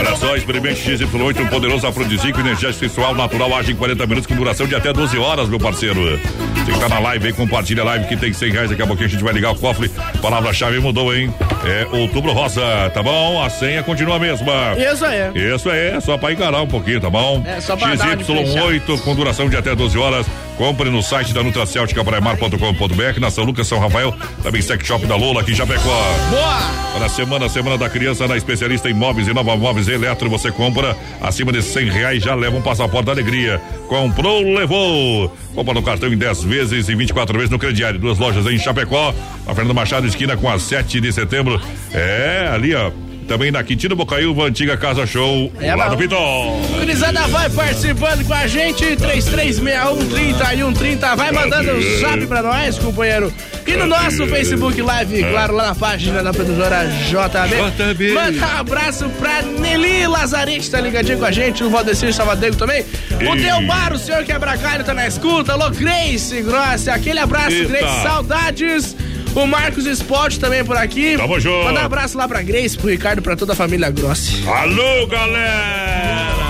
Olha 0.00 0.16
só, 0.16 0.36
experimente 0.36 0.80
XY8, 0.82 1.40
um 1.40 1.46
poderoso 1.46 1.86
afrodisíaco 1.86 2.40
energético 2.40 2.80
sexual 2.80 3.14
natural, 3.14 3.54
age 3.56 3.72
em 3.72 3.76
40 3.76 4.06
minutos 4.06 4.26
com 4.26 4.34
duração 4.34 4.66
de 4.66 4.74
até 4.74 4.92
12 4.92 5.16
horas, 5.18 5.48
meu 5.48 5.58
parceiro. 5.58 6.18
Você 6.56 6.72
que 6.72 6.78
tá 6.78 6.88
na 6.88 6.98
live 6.98 7.26
aí, 7.26 7.32
compartilha 7.32 7.82
a 7.82 7.86
live 7.86 8.06
que 8.06 8.16
tem 8.16 8.32
100 8.32 8.52
reais, 8.52 8.70
daqui 8.70 8.82
a 8.82 8.86
pouquinho 8.86 9.08
a 9.08 9.10
gente 9.10 9.24
vai 9.24 9.32
ligar 9.32 9.52
o 9.52 9.56
cofre. 9.56 9.90
Palavra-chave 10.20 10.78
mudou, 10.80 11.14
hein? 11.14 11.32
É 11.66 11.86
outubro 11.96 12.32
rosa, 12.32 12.62
tá 12.92 13.02
bom? 13.02 13.42
A 13.42 13.48
senha 13.48 13.82
continua 13.82 14.16
a 14.16 14.18
mesma. 14.18 14.74
Isso 14.76 15.04
aí. 15.04 15.54
Isso 15.54 15.70
aí, 15.70 15.96
é 15.96 16.00
só 16.00 16.18
pra 16.18 16.32
encarar 16.32 16.60
um 16.62 16.66
pouquinho, 16.66 17.00
tá 17.00 17.08
bom? 17.08 17.42
É, 17.46 17.60
só 17.60 17.76
pra 17.76 17.94
dar 17.94 18.06
uma 18.06 18.16
XY8 18.16 19.00
com 19.00 19.14
duração 19.14 19.48
de 19.48 19.56
até 19.56 19.74
12 19.74 19.98
horas. 19.98 20.26
Compre 20.56 20.88
no 20.88 21.02
site 21.02 21.32
da 21.34 21.42
Nutracêutica 21.42 22.04
Praemar.com.br, 22.04 23.20
na 23.20 23.30
São 23.30 23.44
Lucas, 23.44 23.66
São 23.66 23.78
Rafael, 23.78 24.14
também 24.42 24.62
Sex 24.62 24.86
Shop 24.86 25.04
da 25.04 25.16
Lola, 25.16 25.40
aqui 25.40 25.52
em 25.52 25.56
Chapecó. 25.56 26.02
Boa! 26.30 26.94
Para 26.94 27.06
a 27.06 27.08
semana, 27.08 27.48
semana 27.48 27.76
da 27.76 27.88
criança, 27.88 28.28
na 28.28 28.36
especialista 28.36 28.88
em 28.88 28.94
móveis 28.94 29.26
e 29.26 29.34
nova 29.34 29.56
móveis 29.56 29.88
e 29.88 29.92
eletro, 29.92 30.30
você 30.30 30.52
compra 30.52 30.96
acima 31.20 31.50
de 31.50 31.60
cem 31.60 31.90
reais, 31.90 32.22
já 32.22 32.34
leva 32.36 32.56
um 32.56 32.62
passaporte 32.62 33.06
da 33.06 33.12
alegria. 33.12 33.60
Comprou, 33.88 34.42
levou. 34.42 35.32
Compra 35.54 35.72
no 35.72 35.82
cartão 35.82 36.12
em 36.12 36.16
10 36.16 36.44
vezes 36.44 36.88
e 36.88 36.94
24 36.94 37.36
vezes 37.36 37.50
no 37.50 37.58
crediário. 37.58 37.98
Duas 37.98 38.18
lojas 38.18 38.44
em 38.46 38.58
Chapecó, 38.58 39.14
na 39.46 39.54
Fernando 39.54 39.74
Machado, 39.74 40.06
esquina 40.06 40.36
com 40.36 40.50
a 40.50 40.58
7 40.58 41.00
de 41.00 41.12
setembro. 41.12 41.60
É, 41.92 42.48
ali, 42.52 42.74
ó. 42.74 42.90
Também 43.26 43.50
na 43.50 43.62
Quintino 43.64 43.96
Bocaiúva, 43.96 44.44
antiga 44.44 44.76
Casa 44.76 45.06
Show, 45.06 45.50
É 45.60 45.74
lá 45.74 45.86
bom. 45.86 45.92
no 45.92 45.96
Pitol. 45.98 46.60
Gurizada 46.78 47.26
vai 47.28 47.48
participando 47.50 48.26
com 48.26 48.34
a 48.34 48.46
gente, 48.46 48.96
3361 48.96 50.08
30 50.08 50.54
e 50.54 50.58
130. 50.58 51.16
Vai 51.16 51.32
mandando 51.32 51.72
o 51.72 51.98
zap 52.00 52.26
pra 52.26 52.42
nós, 52.42 52.78
companheiro. 52.78 53.32
E 53.66 53.72
no 53.76 53.86
nosso 53.86 54.26
Facebook 54.26 54.80
Live, 54.82 55.24
claro, 55.24 55.54
lá 55.54 55.68
na 55.68 55.74
página 55.74 56.22
da 56.22 56.32
produtora 56.34 56.84
JB. 56.86 57.94
JB. 57.94 58.12
Manda 58.12 58.46
um 58.46 58.60
abraço 58.60 59.08
pra 59.18 59.40
Nelly 59.42 60.06
Lazarete, 60.06 60.70
tá 60.70 60.80
ligadinho 60.80 61.18
com 61.18 61.24
a 61.24 61.32
gente. 61.32 61.64
O 61.64 61.70
Valdecir 61.70 62.12
Salvadego 62.12 62.56
também. 62.56 62.84
O 63.30 63.34
Delmar, 63.36 63.94
o 63.94 63.98
senhor 63.98 64.22
Quebra-Calho 64.24 64.84
tá 64.84 64.92
na 64.92 65.06
escuta. 65.06 65.52
Alô, 65.52 65.70
Grace 65.70 66.42
Grossi. 66.42 66.90
Aquele 66.90 67.18
abraço, 67.20 67.52
Eita. 67.52 67.68
Grace. 67.72 68.02
Saudades. 68.02 68.96
O 69.34 69.46
Marcos 69.46 69.84
Sport 69.86 70.38
também 70.38 70.64
por 70.64 70.76
aqui. 70.76 71.16
Tamo 71.16 71.40
junto. 71.40 71.64
Manda 71.64 71.80
um 71.80 71.84
abraço 71.84 72.16
lá 72.16 72.28
pra 72.28 72.40
Grace, 72.42 72.76
pro 72.76 72.88
Ricardo, 72.88 73.20
pra 73.20 73.36
toda 73.36 73.52
a 73.52 73.56
família 73.56 73.90
Grossi. 73.90 74.46
Alô, 74.48 75.06
galera! 75.06 76.43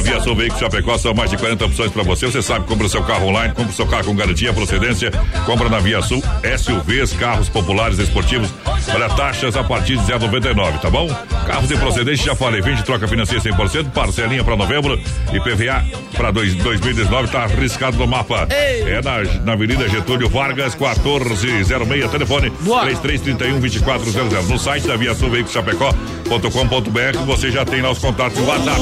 Via 0.00 0.20
Sul 0.20 0.36
Veículos 0.36 0.60
Chapecó 0.60 0.96
são 0.98 1.12
mais 1.14 1.30
de 1.30 1.36
40 1.36 1.64
opções 1.64 1.90
para 1.90 2.02
você. 2.02 2.26
Você 2.26 2.42
sabe, 2.42 2.66
compra 2.66 2.86
o 2.86 2.88
seu 2.88 3.02
carro 3.02 3.26
online, 3.26 3.54
compra 3.54 3.72
o 3.72 3.74
seu 3.74 3.86
carro 3.86 4.04
com 4.04 4.14
garantia, 4.14 4.52
procedência, 4.52 5.10
compra 5.46 5.68
na 5.68 5.78
Via 5.80 6.00
Sul, 6.02 6.22
SUVs, 6.58 7.12
carros 7.14 7.48
populares 7.48 7.98
esportivos. 7.98 8.50
Olha, 8.94 9.08
taxas 9.10 9.56
a 9.56 9.64
partir 9.64 9.96
de 9.96 10.04
0,99, 10.04 10.80
tá 10.80 10.90
bom? 10.90 11.08
Carros 11.46 11.68
de 11.68 11.76
procedência, 11.76 12.26
já 12.26 12.36
falei, 12.36 12.60
vende 12.60 12.82
troca 12.84 13.08
financeira 13.08 13.42
100%, 13.42 13.90
parcelinha 13.90 14.44
para 14.44 14.56
novembro 14.56 15.00
e 15.32 15.40
PVA 15.40 15.84
para 16.16 16.30
2019 16.30 17.28
tá 17.28 17.44
arriscado 17.44 17.96
no 17.96 18.06
mapa. 18.06 18.46
É 18.50 19.00
na, 19.02 19.22
na 19.44 19.52
Avenida 19.52 19.88
Getúlio 19.88 20.28
Vargas, 20.28 20.74
1406, 20.74 21.68
telefone 22.10 22.50
3331 22.50 23.60
2400. 23.60 24.48
No 24.48 24.58
site 24.58 24.86
da 24.86 24.96
Via 24.96 25.14
Sul 25.14 25.30
Veículos 25.30 25.52
Chapecó.com.br 25.52 27.18
você 27.26 27.50
já 27.50 27.64
tem 27.64 27.80
lá 27.80 27.90
os 27.90 27.98
contatos 27.98 28.38
do 28.38 28.46
WhatsApp. 28.46 28.80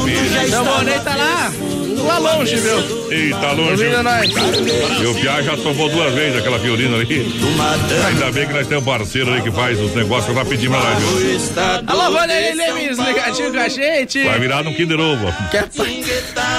Tá 1.05 1.15
lá, 1.17 1.53
lá 2.07 2.19
longe, 2.19 2.57
meu. 2.61 3.09
Eita, 3.11 3.53
longe. 3.53 3.85
Ouvindo 3.85 4.03
nós. 4.03 4.31
Piá 5.21 5.43
já 5.43 5.57
tomou 5.57 5.89
duas 5.89 6.13
vezes 6.15 6.39
aquela 6.39 6.59
violina 6.59 6.97
ali. 6.97 7.41
Ainda 8.09 8.31
bem 8.33 8.47
que 8.47 8.53
nós 8.53 8.67
temos 8.67 8.83
um 8.83 8.87
parceiro 8.87 9.33
aí 9.33 9.41
que 9.43 9.51
faz 9.51 9.79
os 9.81 9.95
negócios 9.95 10.35
rapidinho 10.37 10.71
pra 10.71 10.81
nós, 10.81 10.99
viu? 11.03 11.41
Alô, 11.87 12.11
Vanderlei 12.13 12.55
Lemes, 12.55 12.99
ligadinho 12.99 13.53
com 13.53 13.59
a 13.61 13.69
gente. 13.69 14.23
Vai 14.25 14.39
virar 14.39 14.63
no 14.63 14.75
Kinder 14.75 14.99
Ovo. 15.01 15.33
Quer, 15.51 15.69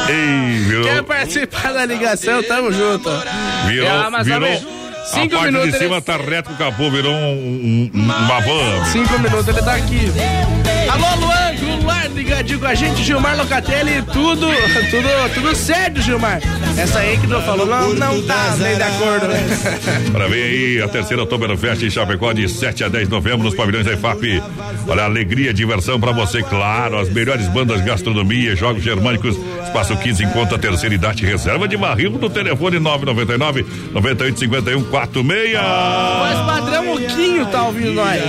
Ei, 0.09 0.81
quer 0.83 1.03
participar 1.03 1.73
da 1.73 1.85
ligação? 1.85 2.41
Tamo 2.43 2.71
junto. 2.71 3.09
Virou, 3.67 4.11
mas 4.11 4.25
virou. 4.25 4.41
também, 4.41 4.67
a 5.01 5.05
Cinco 5.05 5.29
parte 5.35 5.45
minutos. 5.45 5.71
de 5.71 5.77
cima 5.77 5.95
ele- 5.95 6.01
tá 6.01 6.17
reto 6.17 6.49
com 6.49 6.55
o 6.55 6.57
capô, 6.57 6.89
virou 6.91 7.13
um, 7.13 7.89
um- 7.93 7.99
uma 7.99 8.39
van. 8.41 8.85
Cinco 8.91 9.19
minutos 9.19 9.47
ele 9.47 9.61
tá 9.61 9.75
aqui. 9.75 10.11
Ligadinho 12.19 12.59
com 12.59 12.65
a 12.65 12.75
gente. 12.75 13.01
Gilmar 13.01 13.37
Locatelli, 13.37 14.01
tudo, 14.01 14.47
tudo, 14.91 15.33
tudo 15.33 15.55
certo, 15.55 16.01
Gilmar. 16.01 16.41
Essa 16.77 16.99
aí 16.99 17.17
que 17.17 17.25
tu 17.25 17.41
falou 17.43 17.65
não, 17.65 17.93
não 17.93 18.21
tá 18.23 18.57
nem 18.59 18.75
de 18.75 18.83
acordo, 18.83 19.27
né? 19.29 19.39
Para 20.11 20.27
ver 20.27 20.43
aí 20.43 20.81
a 20.81 20.87
terceira 20.89 21.23
Oktoberfest 21.23 21.81
em 21.81 21.89
Chapecó 21.89 22.33
de 22.33 22.49
7 22.49 22.83
a 22.83 22.89
10 22.89 23.07
de 23.07 23.13
novembro 23.13 23.43
nos 23.43 23.55
pavilhões 23.55 23.85
da 23.85 23.93
IFAP. 23.93 24.43
Olha, 24.85 25.03
alegria, 25.03 25.53
diversão 25.53 25.97
para 25.97 26.11
você, 26.11 26.43
claro. 26.43 26.99
As 26.99 27.09
melhores 27.09 27.47
bandas 27.47 27.79
gastronomia, 27.81 28.53
jogos 28.53 28.83
germânicos, 28.83 29.37
espaço 29.63 29.95
15 29.95 30.23
encontra 30.25 30.57
a 30.57 30.59
terceira 30.59 30.93
idade, 30.93 31.25
reserva 31.25 31.69
de 31.69 31.77
barril 31.77 32.11
no 32.11 32.29
telefone 32.29 32.79
999 32.79 33.65
9851 33.93 34.83
46. 34.83 35.53
Mas 35.53 36.39
padrão, 36.45 36.95
o 36.95 36.97
Quinho 36.97 37.45
tá 37.45 37.63
ouvindo 37.63 37.93
nós. 37.93 38.21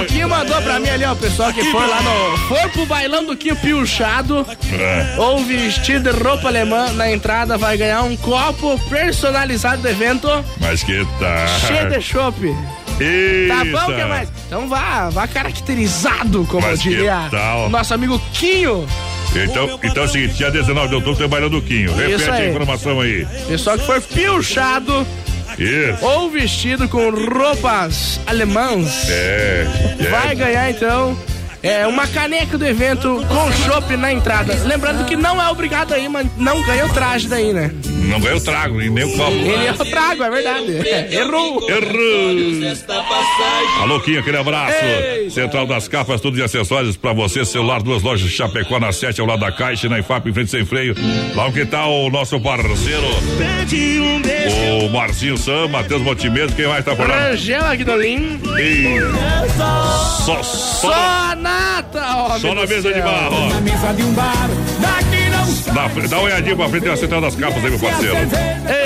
O 0.00 0.04
Quinho 0.06 0.30
mandou 0.30 0.60
pra 0.62 0.80
mim 0.80 0.88
ali, 0.88 1.04
ó, 1.04 1.12
o 1.12 1.16
pessoal 1.16 1.52
que 1.52 1.62
for 1.64 1.86
lá 1.86 2.00
no. 2.00 2.37
For 2.46 2.70
pro 2.70 2.86
bailão 2.86 3.24
do 3.24 3.36
Quinho 3.36 3.56
Piochado. 3.56 4.46
É. 4.72 5.14
ou 5.18 5.44
vestido 5.44 6.12
de 6.12 6.18
roupa 6.22 6.48
alemã 6.48 6.92
na 6.92 7.10
entrada 7.10 7.58
vai 7.58 7.76
ganhar 7.76 8.02
um 8.02 8.16
copo 8.16 8.78
personalizado 8.88 9.82
do 9.82 9.88
evento 9.88 10.28
Mas 10.60 10.82
que 10.82 11.06
tá. 11.18 11.46
cheio 11.66 11.88
de 11.90 12.00
chopp. 12.00 12.36
Tá 13.48 13.64
bom, 13.64 13.90
Eita. 13.92 13.94
que 13.94 14.04
mais? 14.06 14.28
Então 14.46 14.68
vá, 14.68 15.08
vá 15.10 15.26
caracterizado, 15.28 16.44
como 16.50 16.66
Mas 16.66 16.80
diria. 16.82 17.28
tal? 17.30 17.68
Nosso 17.70 17.94
amigo 17.94 18.20
Quinho. 18.32 18.86
Então, 19.36 19.78
então 19.82 20.02
é 20.04 20.06
o 20.06 20.08
seguinte, 20.08 20.34
dia 20.34 20.50
19 20.50 20.88
de 20.88 20.94
outubro 20.96 21.16
tem 21.18 21.28
bailão 21.28 21.50
do 21.50 21.60
Quinho. 21.62 21.94
Repete 21.94 22.30
a 22.30 22.46
informação 22.48 23.00
aí. 23.00 23.26
Pessoal 23.46 23.78
que 23.78 23.84
for 23.86 24.00
piochado, 24.00 25.06
Isso. 25.58 26.04
ou 26.04 26.30
vestido 26.30 26.88
com 26.88 27.10
roupas 27.10 28.18
alemãs, 28.26 29.06
É. 29.10 29.66
vai 30.10 30.34
ganhar 30.34 30.70
então 30.70 31.16
é, 31.62 31.86
uma 31.86 32.06
caneca 32.06 32.56
do 32.56 32.66
evento 32.66 33.24
com 33.28 33.52
chopp 33.52 33.96
na 33.96 34.12
entrada. 34.12 34.54
Lembrando 34.64 35.04
que 35.04 35.16
não 35.16 35.40
é 35.40 35.48
obrigado 35.48 35.92
aí, 35.92 36.08
mas 36.08 36.26
não 36.36 36.62
ganha 36.62 36.86
o 36.86 36.92
traje 36.92 37.28
daí, 37.28 37.52
né? 37.52 37.72
Não 38.08 38.20
ganha 38.20 38.36
o 38.36 38.40
trago, 38.40 38.80
e 38.80 38.88
nem 38.90 39.04
o 39.04 39.16
copo. 39.16 39.30
Ele 39.32 39.66
é 39.66 39.72
o 39.72 39.84
trago, 39.84 40.22
é 40.22 40.30
verdade. 40.30 40.72
Errou. 41.14 41.68
Errou. 41.68 42.78
Alô, 43.82 44.00
Kim, 44.00 44.16
aquele 44.16 44.36
abraço. 44.38 44.74
Ei. 44.84 45.30
Central 45.30 45.66
das 45.66 45.86
Capas, 45.88 46.20
tudo 46.20 46.36
de 46.36 46.42
acessórios 46.42 46.96
pra 46.96 47.12
você. 47.12 47.44
Celular, 47.44 47.82
duas 47.82 48.02
lojas 48.02 48.28
de 48.28 48.34
Chapecó 48.34 48.80
na 48.80 48.92
7, 48.92 49.20
ao 49.20 49.26
lado 49.26 49.40
da 49.40 49.52
Caixa, 49.52 49.86
e 49.86 49.90
na 49.90 49.98
IFAP, 49.98 50.28
em 50.28 50.32
frente 50.32 50.50
sem 50.50 50.64
freio. 50.64 50.94
Lá 51.34 51.50
que 51.52 51.64
tá 51.66 51.86
o 51.86 52.10
nosso 52.10 52.40
parceiro. 52.40 53.06
O 54.84 54.88
Marcinho 54.88 55.36
Sam, 55.36 55.68
Matheus 55.68 56.02
Montimedo, 56.02 56.54
quem 56.54 56.66
mais 56.66 56.84
tá 56.84 56.96
por 56.96 57.06
lá? 57.08 57.28
Angela 57.28 57.74
Guidolin. 57.74 58.40
E... 58.58 58.98
Só, 60.24 60.42
Só 60.42 60.42
só, 60.42 60.92
a 60.92 61.34
nata, 61.36 62.02
ó. 62.16 62.38
só 62.38 62.54
na 62.54 62.66
mesa 62.66 62.92
de 62.92 63.00
bar, 63.00 63.28
ó. 63.32 63.48
Na 63.48 63.60
mesa 63.60 63.92
de 63.92 64.02
um 64.02 64.12
bar, 64.12 64.48
daqui 64.80 65.17
Dá, 65.66 65.88
dá 66.08 66.16
uma 66.16 66.24
olhadinha 66.24 66.56
pra 66.56 66.68
frente 66.68 66.84
da 66.84 66.96
Central 66.96 67.20
das 67.20 67.34
Capas 67.36 67.64
aí, 67.64 67.70
meu 67.70 67.78
parceiro. 67.78 68.14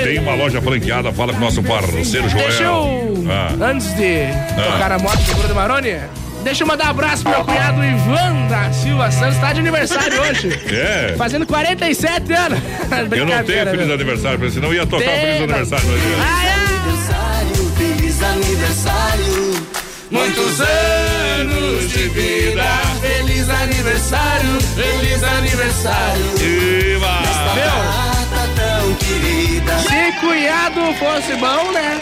Tem 0.03 0.19
uma 0.19 0.35
loja 0.35 0.61
franqueada, 0.61 1.11
fala 1.13 1.31
com 1.33 1.37
o 1.39 1.41
nosso 1.41 1.61
parceiro 1.63 2.29
Joel. 2.29 2.43
Deixa 2.47 2.63
eu, 2.63 3.25
Ah. 3.29 3.65
antes 3.71 3.93
de 3.95 4.27
tocar 4.55 4.91
a 4.91 4.99
moto 4.99 5.17
do 5.19 5.35
Bruno 5.35 5.55
Maroni, 5.55 5.95
deixa 6.43 6.63
eu 6.63 6.67
mandar 6.67 6.87
um 6.87 6.89
abraço 6.89 7.23
pro 7.23 7.31
meu 7.31 7.45
cunhado 7.45 7.83
Ivan 7.83 8.47
da 8.49 8.71
Silva 8.73 9.09
Santos, 9.11 9.37
tá 9.39 9.53
de 9.53 9.59
aniversário 9.61 10.21
hoje. 10.21 10.49
É. 10.73 11.15
Fazendo 11.17 11.45
47 11.45 12.33
anos. 12.33 12.59
Eu 12.91 12.97
não 13.03 13.09
tenho 13.09 13.25
Brincadeira, 13.25 13.71
feliz 13.71 13.87
né? 13.87 13.93
aniversário, 13.93 14.39
porque 14.39 14.53
senão 14.53 14.67
eu 14.69 14.73
ia 14.75 14.85
tocar 14.85 15.05
Tem, 15.05 15.19
feliz 15.19 15.41
aniversário 15.43 15.85
pra 15.85 15.95
ele. 15.95 16.13
aniversário, 16.13 17.71
feliz 17.77 18.23
aniversário. 18.23 19.82
Muitos 20.13 20.61
anos 20.61 21.89
de 21.91 22.07
vida, 22.09 22.63
feliz 23.01 23.49
aniversário, 23.49 24.61
feliz 24.75 25.23
aniversário. 25.23 26.23
Viva! 26.37 27.19
Data 27.55 28.49
tão 28.55 28.93
querida. 28.95 29.73
Se 29.79 30.19
cunhado 30.19 30.93
fosse 30.99 31.33
bom, 31.37 31.71
né? 31.71 31.99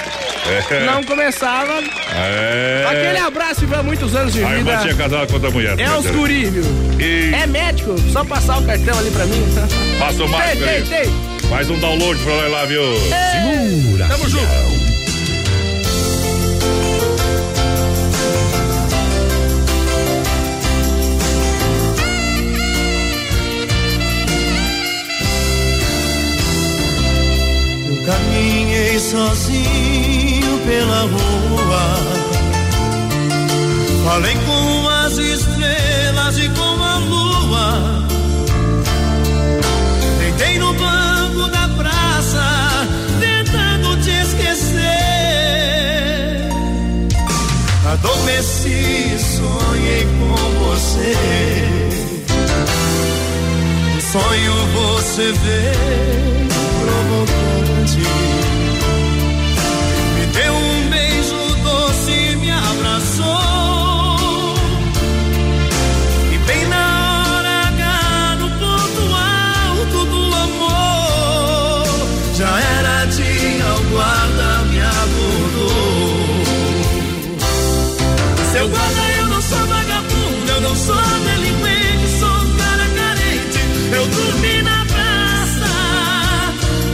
É. 0.69 0.85
Não 0.85 1.01
começava. 1.03 1.71
É. 2.13 2.85
Aquele 2.89 3.17
abraço, 3.19 3.63
Ivan, 3.63 3.83
muitos 3.83 4.13
anos 4.13 4.33
de 4.33 4.43
A 4.43 4.57
irmã 4.57 4.71
tinha 4.81 4.91
vida. 4.93 5.03
casado 5.03 5.27
com 5.27 5.33
outra 5.35 5.49
mulher. 5.51 5.79
É 5.79 5.89
os 5.97 6.05
guri, 6.07 6.45
viu? 6.49 6.63
E 6.99 7.33
É 7.33 7.47
médico, 7.47 7.95
só 8.11 8.25
passar 8.25 8.57
o 8.57 8.65
cartão 8.65 8.99
ali 8.99 9.09
pra 9.11 9.25
mim. 9.25 9.41
passa 9.97 10.21
o 10.23 10.27
mais 10.27 10.59
Tem, 10.59 10.83
tem, 10.83 11.05
tem. 11.05 11.49
Faz 11.49 11.69
um 11.69 11.79
download 11.79 12.21
pra 12.23 12.33
nós 12.35 12.51
lá, 12.51 12.65
viu? 12.65 12.81
Segura. 12.99 14.07
Tamo 14.07 14.29
junto. 14.29 14.80
Caminhei 28.11 28.99
sozinho 28.99 30.59
pela 30.65 31.01
rua. 31.01 31.97
Falei 34.05 34.35
com 34.45 34.89
as 34.89 35.17
estrelas 35.17 36.37
e 36.37 36.49
com 36.49 36.83
a 36.83 36.97
lua. 36.97 38.07
Deitei 40.19 40.59
no 40.59 40.73
banco 40.73 41.47
da 41.49 41.69
praça, 41.69 42.87
tentando 43.19 43.95
te 44.03 44.11
esquecer. 44.11 44.81
Adormeci, 47.93 49.17
sonhei 49.37 50.05
com 50.19 50.35
você. 50.65 51.15
Sonho 54.11 54.53
você 54.73 55.31
veio 55.31 56.31
provocante. 56.81 57.40
Sou 79.51 79.67
vagabundo, 79.67 80.51
eu 80.55 80.61
não 80.61 80.75
sou 80.75 80.95
delinquente, 80.95 82.07
sou 82.19 82.29
um 82.29 82.57
cara 82.57 82.87
carente. 82.99 83.59
Eu 83.97 84.07
dormi 84.07 84.61
na 84.61 84.85
praça, 84.93 85.71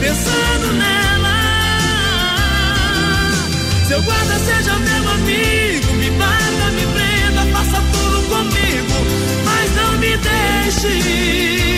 pensando 0.00 0.72
nela. 0.82 1.36
Seu 3.86 4.02
guarda, 4.02 4.38
seja 4.40 4.74
meu 4.76 5.04
amigo, 5.16 5.92
me 5.94 6.10
bata, 6.10 6.66
me 6.76 6.84
prenda, 6.94 7.42
faça 7.52 7.80
tudo 7.92 8.18
comigo, 8.28 8.96
mas 9.44 9.66
não 9.76 9.92
me 9.98 10.16
deixe 10.16 11.77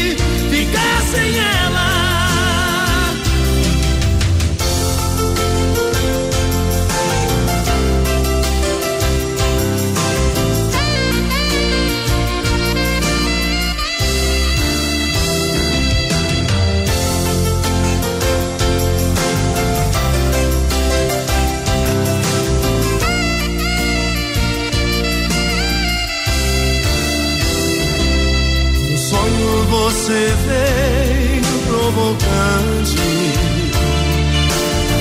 provocante. 32.11 32.97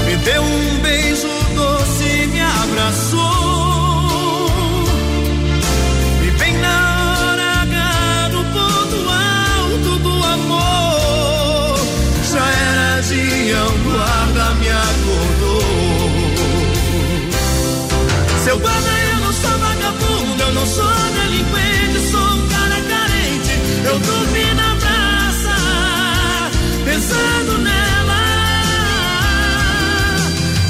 Me 0.05 0.15
deu 0.17 0.41
um 0.41 0.79
beijo 0.81 1.27
doce, 1.55 2.27
me 2.27 2.41
abraçou. 2.41 3.38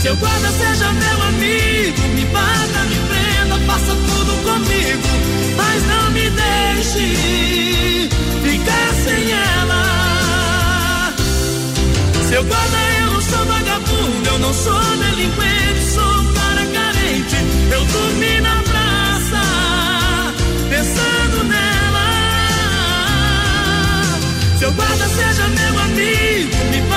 Seu 0.09 0.17
guarda, 0.17 0.49
seja 0.49 0.91
meu 0.91 1.21
amigo, 1.21 2.01
me 2.15 2.25
bata, 2.33 2.79
me 2.89 2.95
prenda, 2.95 3.59
faça 3.67 3.93
tudo 3.93 4.33
comigo, 4.43 5.07
mas 5.55 5.83
não 5.85 6.09
me 6.09 6.27
deixe 6.31 8.09
ficar 8.41 8.93
sem 9.03 9.31
ela. 9.31 11.13
Seu 12.27 12.43
guarda, 12.43 12.77
eu 13.01 13.11
não 13.11 13.21
sou 13.21 13.45
vagabundo, 13.45 14.29
eu 14.29 14.39
não 14.39 14.51
sou 14.51 14.81
delinquente, 14.97 15.91
sou 15.93 16.21
um 16.21 16.33
cara 16.33 16.65
carente. 16.73 17.35
Eu 17.71 17.85
dormi 17.85 18.41
na 18.41 18.63
praça, 18.63 19.43
pensando 20.71 21.43
nela. 21.43 22.09
Seu 24.57 24.71
guarda, 24.73 25.07
seja 25.07 25.47
meu 25.49 25.79
amigo, 25.83 26.57
me 26.71 26.88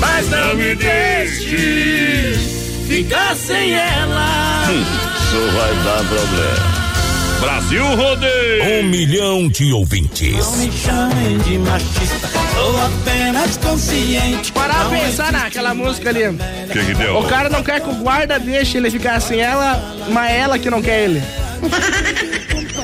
mas 0.00 0.28
não 0.28 0.54
me 0.54 0.74
deixe 0.74 2.34
ficar 2.88 3.34
sem 3.36 3.72
ela. 3.72 4.66
Isso 4.70 5.50
vai 5.52 5.74
dar 5.84 6.04
problema. 6.08 6.76
Brasil 7.40 7.84
Rodeio. 7.96 8.64
Um 8.64 8.82
milhão 8.84 9.48
de 9.48 9.72
ouvintes. 9.72 10.32
Não 10.32 10.56
me 10.56 10.72
chamem 10.72 11.38
de 11.38 11.58
machista, 11.58 12.28
sou 12.54 12.84
apenas 12.84 13.56
consciente. 13.58 14.52
Parar 14.52 14.88
pra 14.88 14.98
pensar 14.98 15.32
naquela 15.32 15.74
música 15.74 16.08
ali. 16.08 16.28
O 16.28 16.36
que 16.72 16.84
que 16.84 16.94
deu? 16.94 17.18
O 17.18 17.28
cara 17.28 17.50
não 17.50 17.62
quer 17.62 17.80
que 17.80 17.90
o 17.90 17.94
guarda 17.96 18.38
deixe 18.38 18.78
ele 18.78 18.90
ficar 18.90 19.20
sem 19.20 19.40
ela, 19.40 19.94
mas 20.08 20.30
é 20.30 20.38
ela 20.38 20.58
que 20.58 20.70
não 20.70 20.80
quer 20.80 21.04
ele. 21.04 21.22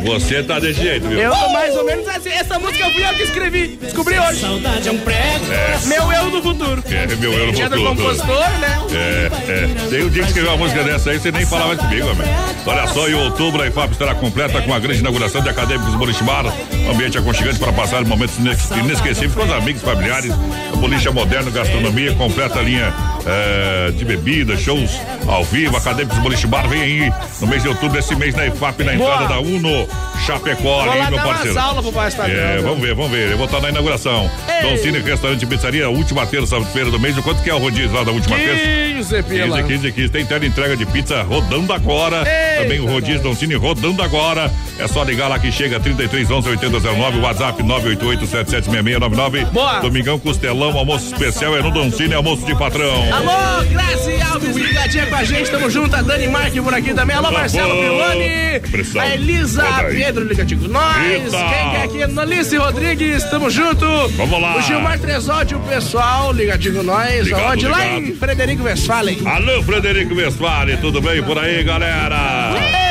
Você 0.04 0.42
tá 0.42 0.58
desse 0.58 0.80
jeito, 0.80 1.06
viu? 1.08 1.18
Eu 1.20 1.30
tô 1.32 1.48
mais 1.50 1.76
ou 1.76 1.84
menos 1.84 2.08
assim. 2.08 2.30
Essa 2.30 2.58
música 2.58 2.84
eu 2.84 2.90
fui 2.92 3.04
eu 3.04 3.14
que 3.14 3.22
escrevi. 3.22 3.78
Descobri 3.80 4.18
hoje. 4.18 4.40
Saudade 4.40 4.88
é 4.88 4.92
um 4.92 4.98
prego. 4.98 5.52
É. 5.52 5.78
Meu 5.86 6.12
eu 6.12 6.30
do 6.30 6.42
futuro. 6.42 6.82
É, 6.90 7.06
meu 7.16 7.32
eu 7.32 7.46
no 7.46 7.52
Dia 7.52 7.68
do 7.68 7.76
futuro. 7.76 7.96
compositor, 7.96 8.50
né? 8.58 8.80
É, 8.92 9.30
é. 9.50 9.88
Tem 9.90 10.04
um 10.04 10.08
dia 10.10 10.22
que 10.22 10.28
escreveu 10.28 10.50
uma 10.52 10.58
música 10.58 10.82
dessa 10.82 11.10
aí, 11.10 11.18
você 11.18 11.30
nem 11.30 11.46
falava 11.46 11.68
mais 11.68 11.80
comigo, 11.80 12.08
amigo. 12.08 12.28
Olha 12.66 12.86
só, 12.88 13.08
em 13.08 13.14
outubro 13.14 13.62
a 13.62 13.66
IFAP 13.68 13.92
estará 13.92 14.14
completa 14.14 14.60
com 14.62 14.72
a 14.74 14.78
grande 14.78 15.00
inauguração 15.00 15.40
de 15.40 15.48
Acadêmicos 15.48 15.94
Bolichimar. 15.94 16.44
Um 16.46 16.90
ambiente 16.90 17.16
aconchegante 17.18 17.58
para 17.58 17.72
passar 17.72 18.04
momentos 18.04 18.38
ines- 18.38 18.70
inesquecíveis 18.70 19.34
com 19.34 19.44
os 19.44 19.52
amigos, 19.52 19.82
familiares. 19.82 20.32
A 20.72 20.76
boliche 20.76 21.08
moderna, 21.10 21.50
gastronomia, 21.50 22.12
completa 22.14 22.58
a 22.58 22.62
linha 22.62 22.92
eh, 23.26 23.92
de 23.96 24.04
bebidas, 24.04 24.60
shows 24.60 24.90
ao 25.26 25.44
vivo. 25.44 25.76
Acadêmicos 25.76 26.18
Bolichimar 26.18 26.68
vem 26.68 26.80
aí 26.82 27.12
no 27.40 27.46
mês 27.46 27.62
de 27.62 27.68
outubro, 27.68 27.98
esse 27.98 28.14
mês 28.16 28.34
na 28.34 28.46
IFAP, 28.46 28.82
na 28.84 28.94
entrada 28.94 29.26
Boa. 29.26 29.28
da 29.28 29.40
Uno 29.40 29.88
Chapecó, 30.24 30.84
lá 30.84 31.10
meu 31.10 31.18
parceiro. 31.18 31.58
aulas 31.58 31.84
pro. 31.84 32.22
É, 32.30 32.58
vamos 32.58 32.80
ver, 32.80 32.94
vamos 32.94 33.10
ver. 33.10 33.32
Eu 33.32 33.36
vou 33.36 33.46
estar 33.46 33.60
na 33.60 33.70
inauguração. 33.70 34.30
Dom 34.62 34.76
Cine 34.76 35.00
Restaurante 35.00 35.42
e 35.42 35.46
Pizzaria, 35.46 35.88
última 35.90 36.24
terça-feira 36.24 36.92
do 36.92 37.00
mês. 37.00 37.18
Quanto 37.18 37.42
que 37.42 37.50
é 37.50 37.54
o 37.54 37.58
rodízio 37.58 37.92
lá 37.92 38.04
da 38.04 38.12
última 38.12 38.36
terça? 38.36 38.64
15 38.96 39.22
pila. 39.24 39.62
15, 39.62 39.68
15, 39.68 39.92
15. 39.92 40.08
Tem 40.10 40.24
tela 40.24 40.46
entrega 40.46 40.76
de 40.76 40.86
pizza 40.86 41.22
rodando 41.22 41.72
agora. 41.72 42.18
Eita, 42.18 42.62
Também 42.62 42.78
o 42.78 42.86
rodízio 42.86 43.20
Dom 43.20 43.34
Cine 43.34 43.54
rodando 43.56 44.00
agora. 44.00 44.48
É 44.78 44.86
só 44.86 45.02
ligar 45.02 45.26
lá 45.26 45.40
que 45.40 45.50
chega 45.50 45.80
33 45.80 46.30
11 46.30 46.48
8009, 46.50 47.18
WhatsApp 47.18 47.62
988 47.62 48.26
776699. 48.26 49.44
Boa. 49.46 49.80
Domingão 49.80 50.18
Costelão, 50.20 50.78
almoço 50.78 51.06
especial 51.06 51.56
é 51.56 51.62
no 51.62 51.72
Dom 51.72 51.90
Cine, 51.90 52.14
almoço 52.14 52.46
de 52.46 52.56
patrão. 52.56 53.12
Alô, 53.12 53.64
Grazi 53.70 54.20
Alves, 54.22 54.56
ligadinha 54.56 55.06
com 55.06 55.16
a 55.16 55.24
gente, 55.24 55.50
tamo 55.50 55.68
junto, 55.68 55.96
a 55.96 56.02
Dani 56.02 56.28
Marque 56.28 56.60
por 56.60 56.72
aqui 56.72 56.94
também. 56.94 57.16
Alô, 57.16 57.32
Marcelo. 57.32 57.74
Pilani, 57.74 59.00
a 59.00 59.14
Elisa 59.14 59.64
Pedro 59.90 60.24
ligadinho 60.24 60.60
com 60.60 60.68
nós. 60.68 61.06
Eita. 61.06 61.30
Quem 61.30 61.70
que 61.70 61.76
é 61.76 61.82
aqui? 62.04 62.12
Nolice 62.12 62.56
Rodrigues, 62.56 63.24
tamo 63.24 63.50
junto. 63.50 63.86
Vamos 64.16 64.40
lá. 64.40 64.56
O 64.56 64.62
Gilmar 64.62 64.98
Tresódio, 64.98 65.58
o 65.58 65.62
pessoal, 65.62 66.32
ligadinho 66.32 66.76
com 66.76 66.82
nós. 66.82 67.24
Ligado, 67.26 67.52
Onde? 67.52 67.66
Lá 67.68 67.84
ligado. 67.84 68.02
em 68.08 68.14
Frederico 68.14 68.62
Westphalen. 68.64 69.18
Alô, 69.26 69.62
Frederico 69.62 70.14
Westphalen, 70.14 70.76
tudo 70.78 71.00
bem 71.00 71.22
por 71.22 71.38
aí, 71.38 71.62
galera? 71.62 72.81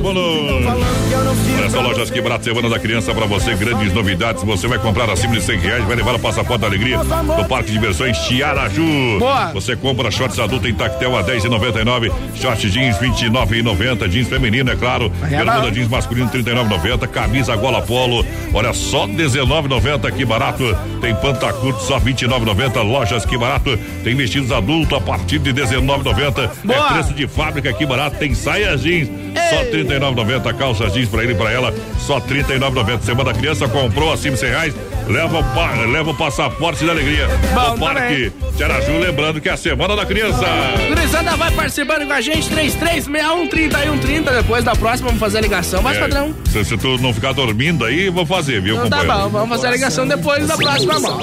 No. 0.00 0.56
Olha 1.58 1.70
só, 1.70 1.80
lojas 1.80 2.10
que 2.10 2.20
barato, 2.20 2.44
Semana 2.44 2.68
da 2.68 2.78
Criança 2.78 3.14
pra 3.14 3.26
você, 3.26 3.54
grandes 3.54 3.92
novidades. 3.92 4.42
Você 4.42 4.66
vai 4.66 4.78
comprar 4.78 5.10
acima 5.10 5.34
de 5.34 5.42
100 5.42 5.58
reais, 5.58 5.84
vai 5.84 5.96
levar 5.96 6.14
o 6.14 6.18
passaporte 6.18 6.60
da 6.60 6.66
alegria 6.66 6.98
do 6.98 7.44
Parque 7.48 7.66
de 7.66 7.72
Diversões 7.72 8.18
Tiaraju. 8.18 9.18
Boa. 9.18 9.52
Você 9.52 9.76
compra 9.76 10.10
shorts 10.10 10.38
adulto 10.38 10.68
em 10.68 10.74
tactel 10.74 11.16
a 11.16 11.24
10,99, 11.24 12.12
short 12.34 12.70
jeans 12.70 12.96
29,90, 12.98 14.08
jeans 14.08 14.28
feminino, 14.28 14.70
é 14.70 14.76
claro, 14.76 15.10
bermuda 15.28 15.70
jeans 15.70 15.88
masculino 15.88 16.30
39,90, 16.30 17.08
camisa 17.08 17.56
gola 17.56 17.82
polo, 17.82 18.24
olha 18.52 18.72
só 18.72 19.06
19,90, 19.06 20.12
que 20.12 20.24
barato. 20.24 20.76
Tem 21.00 21.14
pantacurto 21.14 21.82
só 21.82 22.00
29,90, 22.00 22.82
lojas 22.82 23.24
que 23.24 23.36
barato. 23.36 23.78
Tem 24.02 24.14
vestidos 24.14 24.50
adulto 24.50 24.96
a 24.96 25.00
partir 25.00 25.38
de 25.38 25.52
19,90. 25.52 26.50
Boa. 26.64 26.78
É 26.78 26.92
preço 26.92 27.14
de 27.14 27.26
fábrica, 27.26 27.72
que 27.72 27.86
barato. 27.86 28.16
Tem 28.16 28.34
saia 28.34 28.76
jeans 28.76 29.08
só 29.50 29.64
39,90, 29.86 30.54
calça 30.56 30.88
jeans 30.90 31.08
pra 31.08 31.22
ele 31.22 31.32
e 31.32 31.36
pra 31.36 31.50
ela, 31.52 31.74
só 31.98 32.20
39,90. 32.20 33.02
Semana 33.02 33.32
da 33.32 33.38
criança 33.38 33.68
comprou 33.68 34.12
acima 34.12 34.34
de 34.34 34.40
100 34.40 34.48
reais, 34.50 34.74
leva 35.08 35.38
o, 35.38 35.44
pa- 35.54 35.72
leva 35.90 36.10
o 36.10 36.14
passaporte 36.14 36.84
da 36.84 36.92
alegria. 36.92 37.28
Bom, 37.54 37.70
no 37.72 37.78
Parque 37.78 38.32
Tiaraju, 38.56 38.98
lembrando 38.98 39.40
que 39.40 39.48
é 39.48 39.52
a 39.52 39.56
Semana 39.56 39.94
da 39.96 40.04
Criança. 40.06 40.44
Gurizada 40.88 41.36
vai 41.36 41.50
participando 41.50 42.06
com 42.06 42.12
a 42.12 42.20
gente, 42.20 42.48
33613130. 42.50 44.32
Depois 44.36 44.64
da 44.64 44.74
próxima, 44.74 45.06
vamos 45.08 45.20
fazer 45.20 45.38
a 45.38 45.40
ligação. 45.40 45.82
Vai, 45.82 45.96
É, 45.96 46.00
padrão. 46.00 46.34
Se, 46.50 46.64
se 46.64 46.76
tu 46.76 46.98
não 46.98 47.12
ficar 47.14 47.32
dormindo 47.32 47.84
aí, 47.84 48.08
vou 48.08 48.26
fazer, 48.26 48.60
viu, 48.60 48.76
Então 48.76 48.88
tá 48.90 48.98
companheiro? 48.98 49.22
bom, 49.24 49.38
vamos 49.38 49.48
fazer 49.56 49.66
a 49.68 49.70
ligação 49.70 50.06
depois 50.06 50.46
da 50.46 50.56
próxima 50.56 50.98
mão. 51.00 51.18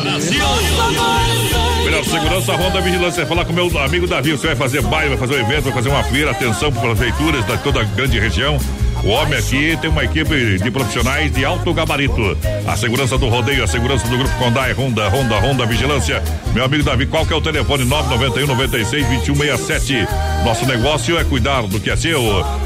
Melhor 1.84 2.04
segurança, 2.06 2.56
Ronda 2.56 2.82
Vigilância. 2.82 3.26
Falar 3.26 3.46
com 3.46 3.54
meu 3.54 3.78
amigo 3.80 4.08
Davi. 4.08 4.32
Você 4.32 4.48
vai 4.48 4.56
fazer 4.56 4.82
baile, 4.82 5.10
vai 5.10 5.18
fazer 5.18 5.42
um 5.42 5.46
evento, 5.46 5.64
vai 5.64 5.74
fazer 5.74 5.90
uma 5.90 6.04
feira. 6.04 6.32
Atenção 6.32 6.72
para 6.72 6.82
prefeituras 6.82 7.46
da 7.46 7.58
toda 7.58 7.82
a 7.82 7.84
grande 7.84 8.20
região. 8.20 8.58
O 9.04 9.10
homem 9.10 9.38
aqui 9.38 9.78
tem 9.82 9.90
uma 9.90 10.06
equipe 10.06 10.58
de 10.60 10.72
profissionais 10.72 11.30
de 11.30 11.44
alto 11.44 11.74
gabarito. 11.74 12.38
A 12.66 12.78
segurança 12.78 13.18
do 13.18 13.28
rodeio, 13.28 13.62
a 13.62 13.68
segurança 13.68 14.08
do 14.08 14.18
grupo 14.18 14.34
Condai, 14.38 14.72
Honda, 14.72 15.10
Honda, 15.10 15.40
Honda 15.40 15.66
Vigilância. 15.66 16.24
Meu 16.54 16.64
amigo 16.64 16.84
Davi, 16.84 17.06
qual 17.06 17.26
que 17.26 17.34
é 17.34 17.36
o 17.36 17.42
telefone? 17.42 17.84
991 17.84 18.48
96 18.48 19.06
2167. 19.06 20.08
Nosso 20.46 20.66
negócio 20.66 21.20
é 21.20 21.24
cuidar 21.26 21.64
do 21.64 21.82
que 21.82 21.90
é 21.90 21.98
seu. 21.98 22.22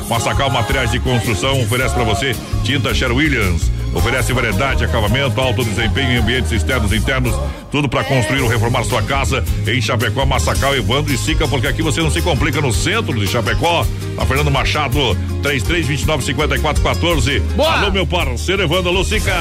Massacal 0.07 0.52
Materiais 0.52 0.91
de 0.91 0.99
Construção 0.99 1.60
oferece 1.60 1.95
para 1.95 2.03
você 2.03 2.35
tinta 2.64 2.94
Sher 2.94 3.11
Williams. 3.11 3.72
Oferece 3.95 4.31
variedade, 4.31 4.85
acabamento, 4.85 5.41
alto 5.41 5.64
desempenho 5.64 6.11
em 6.11 6.18
ambientes 6.18 6.52
externos 6.52 6.91
e 6.91 6.98
internos. 6.98 7.34
Tudo 7.78 7.88
para 7.88 8.04
construir 8.04 8.41
ou 8.41 8.49
reformar 8.49 8.84
sua 8.86 9.04
casa 9.04 9.44
em 9.68 9.80
Chapecó, 9.80 10.26
Massacal, 10.26 10.76
Evandro 10.76 11.14
e 11.14 11.18
Sica, 11.18 11.48
porque 11.48 11.68
aqui 11.68 11.84
você 11.84 12.02
não 12.02 12.10
se 12.10 12.24
complica 12.24 12.60
no 12.60 12.74
centro 12.74 13.14
de 13.14 13.28
Chapecó. 13.28 13.86
A 14.18 14.26
Fernando 14.26 14.49
Machado, 14.49 15.16
3329-5414. 15.44 17.40
Boa. 17.56 17.72
Alô, 17.72 17.91
meu 17.91 18.08
parceiro 18.08 18.64
Evandro, 18.64 18.90
alô, 18.90 19.04
Sica. 19.04 19.32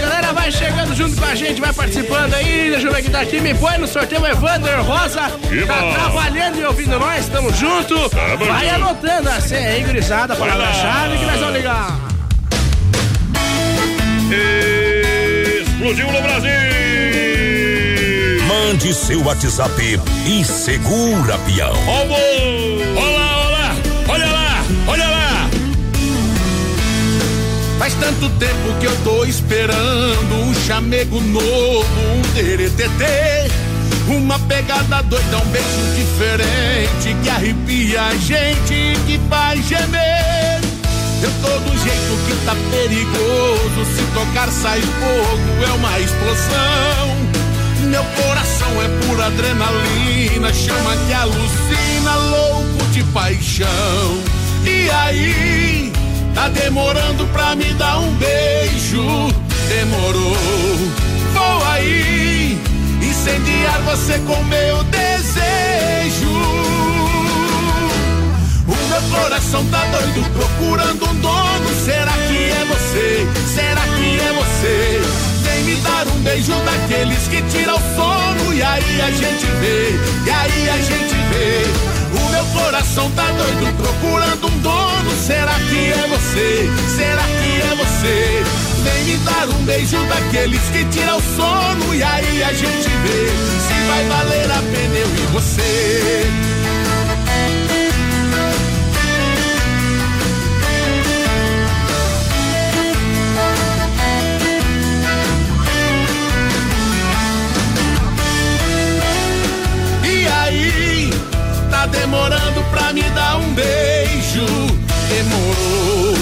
Galera, 0.00 0.32
vai 0.32 0.50
chegando 0.50 0.92
junto 0.92 1.16
com 1.20 1.24
a 1.24 1.36
gente, 1.36 1.60
vai 1.60 1.72
participando 1.72 2.34
aí. 2.34 2.70
Deixa 2.70 2.88
eu 2.88 2.92
ver 2.92 3.00
quem 3.00 3.12
tá 3.12 3.20
aqui. 3.20 3.40
Me 3.40 3.54
põe 3.54 3.78
no 3.78 3.86
sorteio 3.86 4.22
o 4.22 4.26
Evander 4.26 4.82
Rosa. 4.82 5.30
Eba. 5.48 5.72
Tá 5.72 5.92
trabalhando 5.92 6.58
e 6.58 6.64
ouvindo 6.64 6.98
nós, 6.98 7.28
tamo 7.28 7.54
junto. 7.54 8.10
Tamo 8.10 8.44
vai 8.44 8.70
junto. 8.70 8.74
anotando 8.74 9.28
a 9.30 9.40
senha 9.40 9.68
aí, 9.68 9.84
gurizada, 9.84 10.34
lá. 10.34 10.40
palavra-chave 10.40 11.16
que 11.16 11.26
nós 11.26 11.38
vamos 11.38 11.54
ligar. 11.54 11.96
Explodiu 15.62 16.10
no 16.10 16.22
Brasil! 16.22 16.87
Mande 18.78 18.94
seu 18.94 19.24
WhatsApp 19.24 20.00
e 20.24 20.44
segura, 20.44 21.36
peão. 21.38 21.72
Olá, 21.88 23.44
olá, 23.44 23.76
olha 24.06 24.26
lá, 24.26 24.64
olha 24.86 25.08
lá. 25.08 25.50
Faz 27.76 27.92
tanto 27.94 28.30
tempo 28.38 28.78
que 28.78 28.86
eu 28.86 28.96
tô 29.02 29.24
esperando 29.24 30.32
um 30.44 30.54
chamego 30.54 31.20
novo, 31.20 31.88
um 32.14 32.22
teretetê. 32.34 33.50
Uma 34.06 34.38
pegada 34.38 35.02
doida, 35.02 35.38
um 35.38 35.46
beijo 35.46 35.96
diferente 35.96 37.16
que 37.20 37.30
arrepia 37.30 38.00
a 38.00 38.14
gente, 38.14 38.96
que 39.08 39.20
faz 39.28 39.66
gemer. 39.66 40.60
Eu 41.20 41.32
tô 41.42 41.58
do 41.68 41.76
jeito 41.78 42.28
que 42.28 42.46
tá 42.46 42.54
perigoso, 42.70 43.96
se 43.96 44.04
tocar 44.14 44.48
sai 44.52 44.80
fogo, 44.80 45.64
é 45.68 45.72
uma 45.72 45.98
explosão. 45.98 47.17
Adrenalina, 49.28 50.52
chama 50.52 50.96
que 51.06 51.12
alucina, 51.12 52.14
louco 52.30 52.84
de 52.92 53.02
paixão. 53.04 54.22
E 54.64 54.90
aí, 54.90 55.92
tá 56.34 56.48
demorando 56.48 57.26
pra 57.28 57.54
me 57.54 57.72
dar 57.74 57.98
um 57.98 58.12
beijo? 58.14 59.02
Demorou, 59.68 60.36
vou 61.34 61.66
aí, 61.72 62.58
incendiar 63.02 63.80
você 63.82 64.18
com 64.26 64.42
meu 64.44 64.82
desejo. 64.84 66.28
O 68.66 68.88
meu 68.88 69.20
coração 69.20 69.64
tá 69.66 69.84
doido 69.86 70.24
procurando 70.32 71.10
um 71.10 71.20
dono. 71.20 71.84
Será 71.84 72.12
que 72.12 72.50
é 72.50 72.64
você? 72.64 73.26
Será 73.54 73.82
que 73.82 74.20
é 74.20 74.32
você? 74.32 75.27
Vem 75.58 75.64
me 75.64 75.76
dar 75.80 76.06
um 76.06 76.20
beijo 76.20 76.52
daqueles 76.64 77.26
que 77.26 77.42
tira 77.50 77.74
o 77.74 77.80
sono. 77.96 78.54
E 78.54 78.62
aí 78.62 79.00
a 79.00 79.10
gente 79.10 79.44
vê, 79.60 79.90
e 80.24 80.30
aí 80.30 80.68
a 80.70 80.76
gente 80.76 81.14
vê. 81.32 81.64
O 82.16 82.30
meu 82.30 82.44
coração 82.62 83.10
tá 83.10 83.26
doido 83.32 83.76
procurando 83.76 84.46
um 84.46 84.58
dono. 84.60 85.10
Será 85.26 85.54
que 85.68 85.90
é 85.90 86.06
você? 86.06 86.70
Será 86.96 87.24
que 87.24 87.60
é 87.60 87.74
você? 87.74 88.44
Vem 88.84 89.04
me 89.04 89.16
dar 89.24 89.48
um 89.48 89.64
beijo 89.64 89.98
daqueles 90.04 90.62
que 90.70 90.84
tira 90.84 91.16
o 91.16 91.22
sono. 91.36 91.92
E 91.92 92.02
aí 92.04 92.42
a 92.44 92.52
gente 92.52 92.88
vê 92.88 93.28
se 93.66 93.86
vai 93.88 94.04
valer 94.06 94.50
a 94.52 94.62
pena 94.62 94.94
eu 94.94 95.08
e 95.08 95.26
você. 95.32 96.57
Demorando 111.88 112.62
pra 112.70 112.92
me 112.92 113.02
dar 113.10 113.36
um 113.38 113.54
beijo? 113.54 114.46
Demorou. 115.08 116.14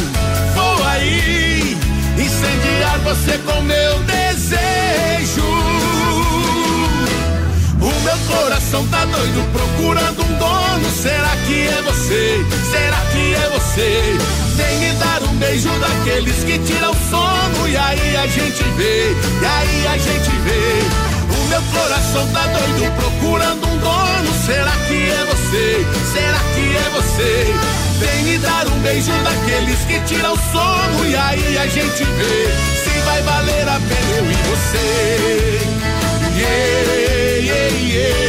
Vou 0.55 0.85
aí 0.87 1.77
incendiar 2.19 2.99
você 3.01 3.39
com 3.39 3.61
meu 3.63 3.99
desejo. 4.01 5.43
O 7.81 8.01
meu 8.03 8.19
coração 8.37 8.87
tá 8.89 9.05
doido 9.05 9.45
procurando 9.53 10.23
um 10.23 10.39
dono. 10.39 10.91
Será 10.91 11.37
que 11.47 11.69
é 11.69 11.83
você? 11.83 12.45
Será 12.71 12.99
que 13.13 13.35
é 13.35 13.51
você. 13.51 14.19
Vem 14.57 14.79
me 14.79 14.93
dar 14.95 15.23
um 15.23 15.37
beijo 15.37 15.69
daqueles 15.79 16.43
que 16.45 16.59
tiram 16.61 16.95
sono. 17.11 17.69
E 17.69 17.77
aí 17.77 18.17
a 18.17 18.27
gente 18.27 18.63
vê, 18.77 19.15
e 19.43 19.45
aí 19.45 19.87
a 19.89 19.99
gente 19.99 20.31
vê. 20.45 21.17
O 21.29 21.49
meu 21.49 21.63
coração 21.63 22.27
tá 22.33 22.47
doido 22.47 22.93
procurando 22.97 23.67
um 23.69 23.79
dono. 23.79 24.47
Será 24.47 24.73
que 24.89 25.11
é 25.11 25.26
você? 25.47 25.87
Será 26.13 26.39
que 26.55 26.77
é 26.77 26.91
você? 26.91 27.55
Vem 27.99 28.25
me 28.25 28.39
dar 28.39 28.67
um 28.67 28.79
beijo 28.81 29.13
daqueles 29.23 29.79
que 29.85 30.01
tiram 30.01 30.37
sono. 30.53 31.07
E 31.07 31.17
aí 31.17 31.59
a 31.59 31.67
gente 31.67 32.05
vê 32.05 32.49
se 32.83 32.99
vai 33.05 33.23
valer 33.23 33.69
a 33.69 33.81
pena 33.81 34.11
eu 34.17 34.31
e 34.31 34.35
você. 34.35 35.61
Yeah, 36.37 37.43
yeah, 37.43 37.77
yeah. 37.81 38.27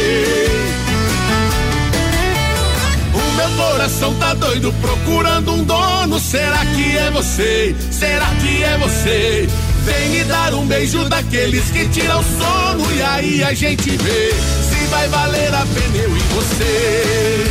O 3.14 3.32
meu 3.36 3.50
coração 3.56 4.14
tá 4.14 4.34
doido 4.34 4.72
procurando 4.80 5.52
um 5.52 5.64
dono. 5.64 6.20
Será 6.20 6.64
que 6.66 6.96
é 6.96 7.10
você? 7.10 7.74
Será 7.90 8.26
que 8.40 8.62
é 8.62 8.78
você? 8.78 9.48
Vem 9.84 10.08
me 10.10 10.24
dar 10.24 10.54
um 10.54 10.66
beijo 10.66 11.04
daqueles 11.08 11.70
que 11.70 11.88
tiram 11.88 12.22
sono. 12.22 12.92
E 12.92 13.02
aí 13.02 13.42
a 13.42 13.54
gente 13.54 13.90
vê 13.96 14.57
vai 14.88 15.08
valer 15.08 15.54
a 15.54 15.64
pena 15.66 15.96
eu 16.04 16.16
e 16.16 16.20
você. 16.20 17.44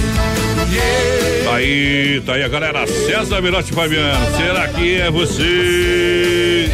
Yeah. 0.71 1.43
Tá 1.49 1.55
aí, 1.55 2.21
tá 2.25 2.33
aí 2.33 2.43
a 2.43 2.47
galera. 2.47 2.85
César 2.87 3.41
Mirotti 3.41 3.71
Fabiano, 3.73 4.35
será 4.37 4.67
que 4.67 4.99
é 4.99 5.09
você? 5.09 6.69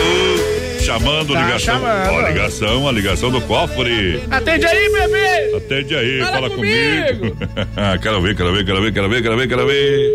Uh, 0.00 0.82
chamando 0.82 1.34
Tá 1.34 1.42
ligação. 1.44 1.74
chamando. 1.80 2.10
Ó, 2.10 2.28
ligação, 2.28 2.88
a 2.88 2.92
ligação 2.92 3.30
do 3.30 3.40
cofre. 3.42 4.22
Atende 4.30 4.66
aí, 4.66 4.88
bebê! 4.92 5.56
Atende 5.56 5.94
aí, 5.94 6.20
Fala 6.20 6.32
fala, 6.32 6.50
comigo. 6.50 7.36
quero 8.02 8.22
ver, 8.22 8.34
quero 8.36 8.52
ver, 8.52 8.64
quero 8.64 8.82
ver, 8.82 8.92
quero 8.92 9.08
ver, 9.08 9.22
quero 9.22 9.36
ver, 9.36 9.48
quero 9.48 9.66
ver. 9.66 10.10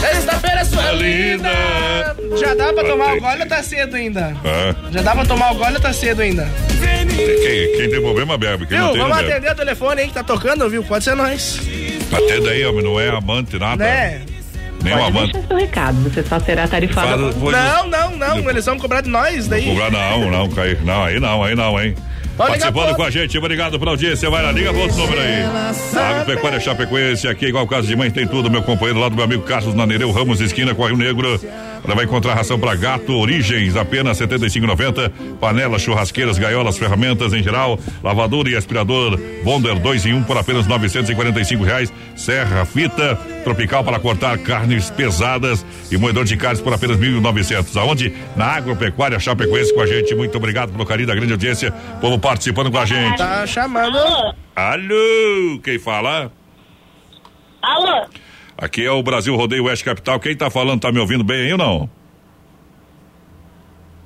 Sexta-feira, 0.00 0.64
sua 0.64 0.82
Tá 0.82 0.92
linda! 0.92 2.11
Já 2.38 2.54
dá 2.54 2.72
pra 2.72 2.84
tomar 2.84 3.16
o 3.16 3.20
gole 3.20 3.42
ou 3.42 3.48
tá 3.48 3.62
cedo 3.62 3.96
ainda? 3.96 4.36
Ah, 4.44 4.74
Já 4.90 5.02
dá 5.02 5.12
pra 5.14 5.24
tomar 5.24 5.52
o 5.52 5.54
gole 5.56 5.74
ou 5.74 5.80
tá 5.80 5.92
cedo 5.92 6.22
ainda? 6.22 6.48
quem, 7.14 7.76
quem 7.76 7.90
tem 7.90 8.00
problema 8.00 8.38
bebe, 8.38 8.66
quem 8.66 8.76
viu? 8.78 8.86
não 8.86 8.92
tem 8.92 9.00
não 9.00 9.08
Vamos 9.08 9.22
bebe. 9.22 9.32
atender 9.32 9.52
o 9.52 9.56
telefone 9.56 10.00
aí 10.00 10.08
que 10.08 10.14
tá 10.14 10.22
tocando, 10.24 10.68
viu? 10.68 10.82
Pode 10.82 11.04
ser 11.04 11.14
nós. 11.14 11.60
Atenda 12.12 12.50
aí, 12.50 12.64
homem, 12.64 12.82
não 12.84 12.98
é 13.00 13.08
amante 13.08 13.58
nada. 13.58 13.84
Né? 13.84 14.22
Nem 14.82 14.94
um 14.94 15.04
amante. 15.04 15.38
seu 15.46 15.56
recado, 15.56 15.96
você 16.02 16.22
só 16.24 16.40
será 16.40 16.66
tarifado. 16.66 17.32
Fala, 17.32 17.52
Não, 17.52 17.86
não, 17.88 18.16
não. 18.16 18.50
Eles 18.50 18.64
vão 18.66 18.78
cobrar 18.78 19.00
de 19.00 19.08
nós 19.08 19.46
daí. 19.46 19.64
Cobrar 19.64 19.90
não, 19.90 20.30
não, 20.30 20.48
cai. 20.50 20.76
Não, 20.82 21.04
aí 21.04 21.20
não, 21.20 21.42
aí 21.44 21.54
não, 21.54 21.80
hein? 21.80 21.94
Pode 22.36 22.52
Participando 22.52 22.96
com 22.96 23.02
a 23.02 23.10
gente, 23.10 23.36
obrigado 23.36 23.78
pela 23.78 23.90
audiência. 23.92 24.28
Vai 24.30 24.42
lá, 24.42 24.50
liga 24.50 24.70
pro 24.72 24.80
outro 24.80 24.96
número 24.96 25.20
aí. 25.20 25.42
Agropecuária 26.10 26.58
Chapecoense, 26.58 27.28
aqui 27.28 27.46
igual 27.46 27.66
casa 27.66 27.86
de 27.86 27.94
mãe, 27.94 28.10
tem 28.10 28.26
tudo. 28.26 28.50
Meu 28.50 28.62
companheiro 28.62 28.98
lá 28.98 29.08
do 29.08 29.14
meu 29.14 29.24
amigo 29.24 29.42
Carlos 29.42 29.74
Nanereu 29.74 30.10
Ramos, 30.10 30.40
esquina 30.40 30.74
com 30.74 30.84
Rio 30.86 30.96
Negro. 30.96 31.38
Ela 31.84 31.96
vai 31.96 32.04
encontrar 32.04 32.34
ração 32.34 32.58
para 32.58 32.74
gato, 32.76 33.12
origens, 33.12 33.76
apenas 33.76 34.20
R$ 34.20 34.26
75,90. 34.26 35.10
Panelas, 35.40 35.82
churrasqueiras, 35.82 36.38
gaiolas, 36.38 36.78
ferramentas 36.78 37.32
em 37.32 37.42
geral. 37.42 37.78
Lavador 38.02 38.46
e 38.48 38.56
aspirador 38.56 39.18
Bonder 39.42 39.78
2 39.78 40.06
em 40.06 40.14
1 40.14 40.16
um 40.16 40.22
por 40.22 40.36
apenas 40.36 40.66
945 40.66 41.64
reais. 41.64 41.92
Serra, 42.14 42.64
fita, 42.64 43.16
tropical 43.42 43.82
para 43.82 43.98
cortar 43.98 44.38
carnes 44.38 44.90
pesadas 44.90 45.66
e 45.90 45.96
moedor 45.96 46.24
de 46.24 46.36
carnes 46.36 46.60
por 46.60 46.72
apenas 46.72 46.98
1.900. 46.98 47.76
Aonde? 47.80 48.14
Na 48.36 48.46
Agropecuária 48.46 49.18
Chapecoense 49.18 49.74
com 49.74 49.80
a 49.80 49.86
gente. 49.86 50.14
Muito 50.14 50.36
obrigado 50.36 50.70
pelo 50.70 50.86
carinho 50.86 51.08
da 51.08 51.14
grande 51.14 51.32
audiência. 51.32 51.72
Povo 52.00 52.18
participando 52.18 52.70
com 52.70 52.78
a 52.78 52.86
gente. 52.86 53.18
Tá 53.18 53.44
chamando. 53.46 53.98
Alô, 54.54 55.58
quem 55.62 55.78
fala? 55.78 56.30
Alô? 57.60 58.06
Aqui 58.62 58.86
é 58.86 58.92
o 58.92 59.02
Brasil 59.02 59.34
Rodeio 59.34 59.64
Oeste 59.64 59.84
Capital. 59.84 60.20
Quem 60.20 60.36
tá 60.36 60.48
falando, 60.48 60.80
tá 60.80 60.92
me 60.92 61.00
ouvindo 61.00 61.24
bem 61.24 61.46
aí 61.46 61.50
ou 61.52 61.58
não? 61.58 61.90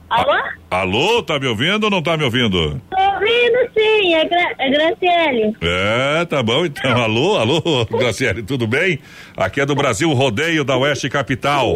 Alô? 0.08 0.32
Alô, 0.70 1.22
tá 1.22 1.38
me 1.38 1.46
ouvindo 1.46 1.84
ou 1.84 1.90
não 1.90 2.00
tá 2.00 2.16
me 2.16 2.24
ouvindo? 2.24 2.80
Tô 2.90 2.96
ouvindo 2.98 3.70
sim, 3.76 4.14
é, 4.14 4.24
Gra 4.24 4.54
é 4.58 4.70
Graciele. 4.70 5.56
É, 5.60 6.24
tá 6.24 6.42
bom 6.42 6.64
então. 6.64 6.90
Alô, 6.90 7.36
alô, 7.36 7.84
Graciele, 7.98 8.42
tudo 8.42 8.66
bem? 8.66 8.98
Aqui 9.36 9.60
é 9.60 9.66
do 9.66 9.74
Brasil 9.74 10.10
Rodeio 10.14 10.64
da 10.64 10.78
Oeste 10.78 11.10
Capital. 11.10 11.74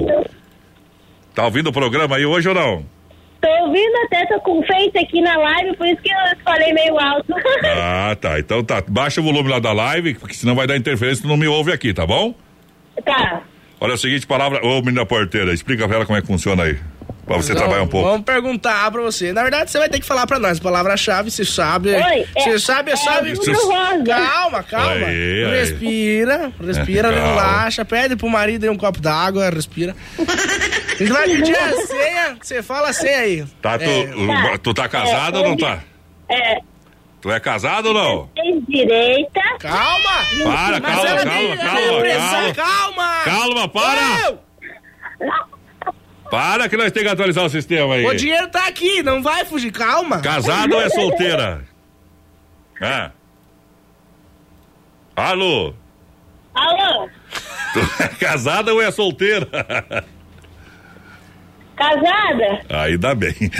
Tá 1.34 1.44
ouvindo 1.44 1.66
o 1.66 1.72
programa 1.74 2.16
aí 2.16 2.24
hoje 2.24 2.48
ou 2.48 2.54
não? 2.54 2.86
Tô 3.42 3.48
ouvindo 3.66 3.96
até, 4.06 4.24
tô 4.24 4.40
com 4.40 4.62
face 4.62 4.96
aqui 4.96 5.20
na 5.20 5.36
live, 5.36 5.76
por 5.76 5.86
isso 5.86 6.00
que 6.00 6.10
eu 6.10 6.16
falei 6.42 6.72
meio 6.72 6.98
alto. 6.98 7.26
Ah, 7.62 8.16
tá. 8.18 8.38
Então 8.40 8.64
tá. 8.64 8.82
Baixa 8.88 9.20
o 9.20 9.24
volume 9.24 9.50
lá 9.50 9.58
da 9.58 9.70
live, 9.70 10.14
porque 10.14 10.34
senão 10.34 10.54
vai 10.54 10.66
dar 10.66 10.78
interferência, 10.78 11.20
tu 11.20 11.28
não 11.28 11.36
me 11.36 11.46
ouve 11.46 11.72
aqui, 11.72 11.92
tá 11.92 12.06
bom? 12.06 12.34
Tá. 13.04 13.42
Olha, 13.80 13.92
é 13.92 13.94
o 13.94 13.98
seguinte, 13.98 14.26
palavra. 14.26 14.64
Ô, 14.64 14.80
menina 14.82 15.06
porteira, 15.06 15.52
explica 15.54 15.86
pra 15.86 15.96
ela 15.96 16.06
como 16.06 16.18
é 16.18 16.20
que 16.20 16.26
funciona 16.26 16.64
aí. 16.64 16.78
Pra 17.26 17.36
você 17.36 17.54
trabalhar 17.54 17.82
um 17.82 17.86
pouco. 17.86 18.08
Vamos 18.08 18.24
perguntar 18.24 18.90
pra 18.90 19.00
você. 19.02 19.32
Na 19.32 19.42
verdade, 19.42 19.70
você 19.70 19.78
vai 19.78 19.88
ter 19.88 20.00
que 20.00 20.06
falar 20.06 20.26
pra 20.26 20.40
nós. 20.40 20.58
Palavra-chave, 20.58 21.30
se 21.30 21.46
sabe. 21.46 21.90
Oi, 21.94 22.26
Se 22.42 22.48
é- 22.50 22.58
sabe, 22.58 22.90
é 22.90 22.96
sabe. 22.96 23.30
Outubro 23.30 23.68
Rosa. 23.68 24.04
Calma, 24.04 24.62
calma. 24.64 25.06
Aí, 25.06 25.44
aí. 25.44 25.50
respira, 25.60 26.52
respira, 26.60 27.08
Calma. 27.14 27.26
relaxa. 27.28 27.84
Pede 27.84 28.16
pro 28.16 28.28
marido 28.28 28.64
aí 28.64 28.70
um 28.70 28.76
copo 28.76 29.00
d'água, 29.00 29.48
respira. 29.48 29.94
A 30.18 30.24
gente 30.98 31.12
vai 31.12 31.28
pedir 31.28 31.56
a 31.56 31.72
senha. 31.86 32.36
Você 32.42 32.62
fala 32.64 32.88
a 32.88 32.92
senha 32.92 33.18
aí. 33.18 33.44
Tá, 33.62 33.78
tu, 33.78 33.84
É. 33.84 34.54
o- 34.54 34.58
tu 34.58 34.74
tá 34.74 34.88
casado 34.88 35.36
ou 35.38 35.48
não 35.50 35.56
tá? 35.56 35.78
É, 36.28 36.58
Tu 37.20 37.30
é 37.30 37.38
casado 37.38 37.88
ou 37.88 37.94
não? 37.94 38.26
tem 38.34 38.60
direita. 38.62 39.40
Calma! 39.58 40.10
Para, 40.42 40.80
calma, 40.80 41.24
calma, 41.24 41.56
calma, 41.56 42.00
pressão, 42.00 42.54
calma. 42.54 42.54
calma! 42.54 43.24
Calma, 43.24 43.68
para! 43.68 44.38
Para 46.30 46.68
que 46.68 46.76
nós 46.76 46.92
temos 46.92 47.08
que 47.08 47.12
atualizar 47.12 47.44
o 47.44 47.50
sistema 47.50 47.94
aí. 47.94 48.06
O 48.06 48.14
dinheiro 48.14 48.48
tá 48.48 48.66
aqui, 48.68 49.02
não 49.02 49.22
vai 49.22 49.44
fugir, 49.44 49.70
calma. 49.70 50.20
Casado 50.20 50.74
ou 50.74 50.80
é 50.80 50.88
solteira? 50.88 51.64
Ah. 52.80 53.10
Alô? 55.16 55.74
Alô? 56.54 57.08
Tu 57.74 58.02
é 58.02 58.08
casada 58.08 58.72
ou 58.72 58.80
é 58.80 58.90
solteira? 58.90 59.48
Casada? 61.80 62.60
Ainda 62.68 63.14
bem. 63.14 63.34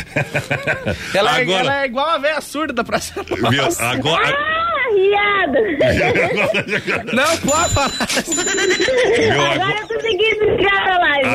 Ela, 1.14 1.38
é- 1.38 1.42
Agora- 1.42 1.60
ela 1.60 1.82
é 1.82 1.86
igual 1.86 2.06
a 2.06 2.18
velha 2.18 2.40
surda 2.42 2.72
da 2.74 2.84
Praça 2.84 3.22
Viu? 3.22 3.64
Agora. 3.80 4.36
Ah, 4.36 4.84
riada. 4.94 5.60
Não 7.14 7.36
pode 7.38 7.74
falar. 7.74 7.88
Viu? 9.16 9.32
Agora 9.32 9.54
Agora, 9.54 9.80
eu 9.80 9.88
consegui 9.88 10.34
brincar 10.38 10.86
na 10.86 10.98
live. 10.98 11.28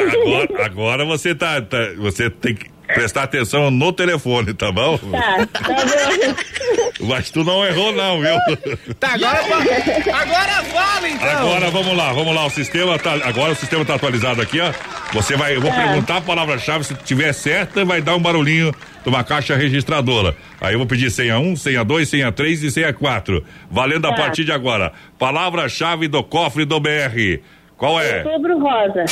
agora, 0.53 0.65
agora 0.65 1.05
você 1.05 1.33
tá, 1.35 1.61
tá- 1.61 1.93
Você 1.97 2.29
tem 2.29 2.53
que 2.55 2.69
prestar 2.87 3.23
atenção 3.23 3.69
no 3.71 3.91
telefone, 3.91 4.53
tá 4.53 4.71
bom? 4.71 4.97
Tá, 4.97 5.47
tá 5.51 5.59
bom. 5.67 7.05
Mas 7.07 7.29
tu 7.29 7.43
não 7.43 7.65
errou, 7.65 7.91
não, 7.93 8.19
viu? 8.21 8.95
Tá, 8.99 9.13
agora, 9.13 9.39
agora 9.39 10.63
fala 10.63 11.09
então. 11.09 11.27
Agora 11.29 11.69
vamos 11.71 11.97
lá, 11.97 12.13
vamos 12.13 12.33
lá. 12.35 12.45
O 12.45 12.49
sistema 12.49 12.97
tá. 12.97 13.13
Agora 13.23 13.51
o 13.51 13.55
sistema 13.55 13.83
tá 13.85 13.95
atualizado 13.95 14.41
aqui, 14.41 14.59
ó. 14.61 14.71
Você 15.13 15.35
vai. 15.35 15.55
Eu 15.55 15.61
vou 15.61 15.71
É. 15.71 15.75
perguntar 15.75 16.17
a 16.17 16.21
palavra-chave. 16.21 16.83
Se 16.85 16.95
tiver 16.95 17.33
certa, 17.33 17.83
vai 17.85 18.01
dar 18.01 18.15
um 18.15 18.19
barulhinho 18.21 18.71
de 19.03 19.09
uma 19.09 19.23
caixa 19.23 19.55
registradora. 19.55 20.35
Aí 20.61 20.73
eu 20.73 20.79
vou 20.79 20.87
pedir 20.87 21.11
senha 21.11 21.37
1, 21.37 21.55
senha 21.57 21.83
2, 21.83 22.07
senha 22.09 22.31
3 22.31 22.63
e 22.63 22.71
senha 22.71 22.93
4. 22.93 23.43
Valendo 23.69 24.07
a 24.07 24.11
Tá. 24.11 24.15
partir 24.15 24.43
de 24.45 24.51
agora. 24.51 24.93
Palavra-chave 25.19 26.07
do 26.07 26.23
cofre 26.23 26.65
do 26.65 26.79
BR. 26.79 27.39
Qual 27.77 27.99
é? 27.99 28.23
Outubro 28.25 28.57
Rosa. 28.57 29.05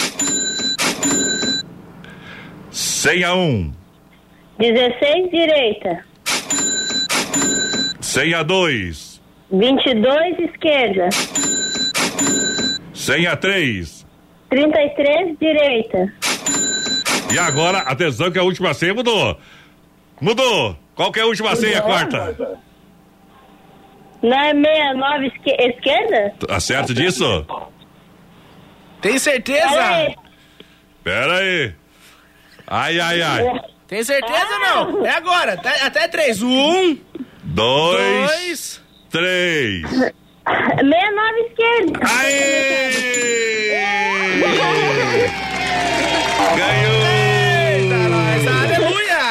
Senha 2.73 3.35
1, 3.35 3.71
16 4.57 5.29
direita. 5.29 6.03
senha 8.01 8.43
2, 8.43 9.21
22 9.51 10.39
esquerda. 10.39 11.09
senha 12.93 13.37
3. 13.37 14.03
33 14.49 15.37
direita. 15.39 16.13
E 17.31 17.37
agora, 17.39 17.79
atenção 17.79 18.31
que 18.31 18.39
a 18.39 18.43
última 18.43 18.73
senha 18.73 18.93
mudou. 18.95 19.37
Mudou. 20.19 20.75
Qual 20.95 21.11
que 21.11 21.19
é 21.19 21.23
a 21.23 21.27
última 21.27 21.55
senha, 21.55 21.77
a 21.79 21.81
quarta? 21.81 22.59
Não 24.21 24.35
é 24.39 24.51
69 24.53 25.27
esque 25.27 25.51
esquerda? 25.59 26.33
Acerto 26.49 26.93
disso? 26.93 27.45
Tem 29.01 29.17
certeza? 29.19 29.67
Peraí. 29.69 30.15
Pera 31.03 31.37
aí. 31.37 31.73
Ai, 32.75 32.99
ai, 32.99 33.21
ai. 33.21 33.61
Tem 33.87 34.03
certeza 34.03 34.47
ou 34.51 34.59
não? 34.95 35.05
É 35.05 35.11
agora. 35.11 35.53
Até, 35.53 35.83
até 35.83 36.07
três. 36.07 36.41
Um, 36.41 36.97
Dois, 37.43 38.27
dois. 38.31 38.81
três. 39.11 39.87
69 39.87 41.39
esquerda. 41.41 41.99
Ganhou! 46.57 47.03
Eita, 47.05 47.95
nós. 48.09 48.47
Aleluia! 48.47 49.23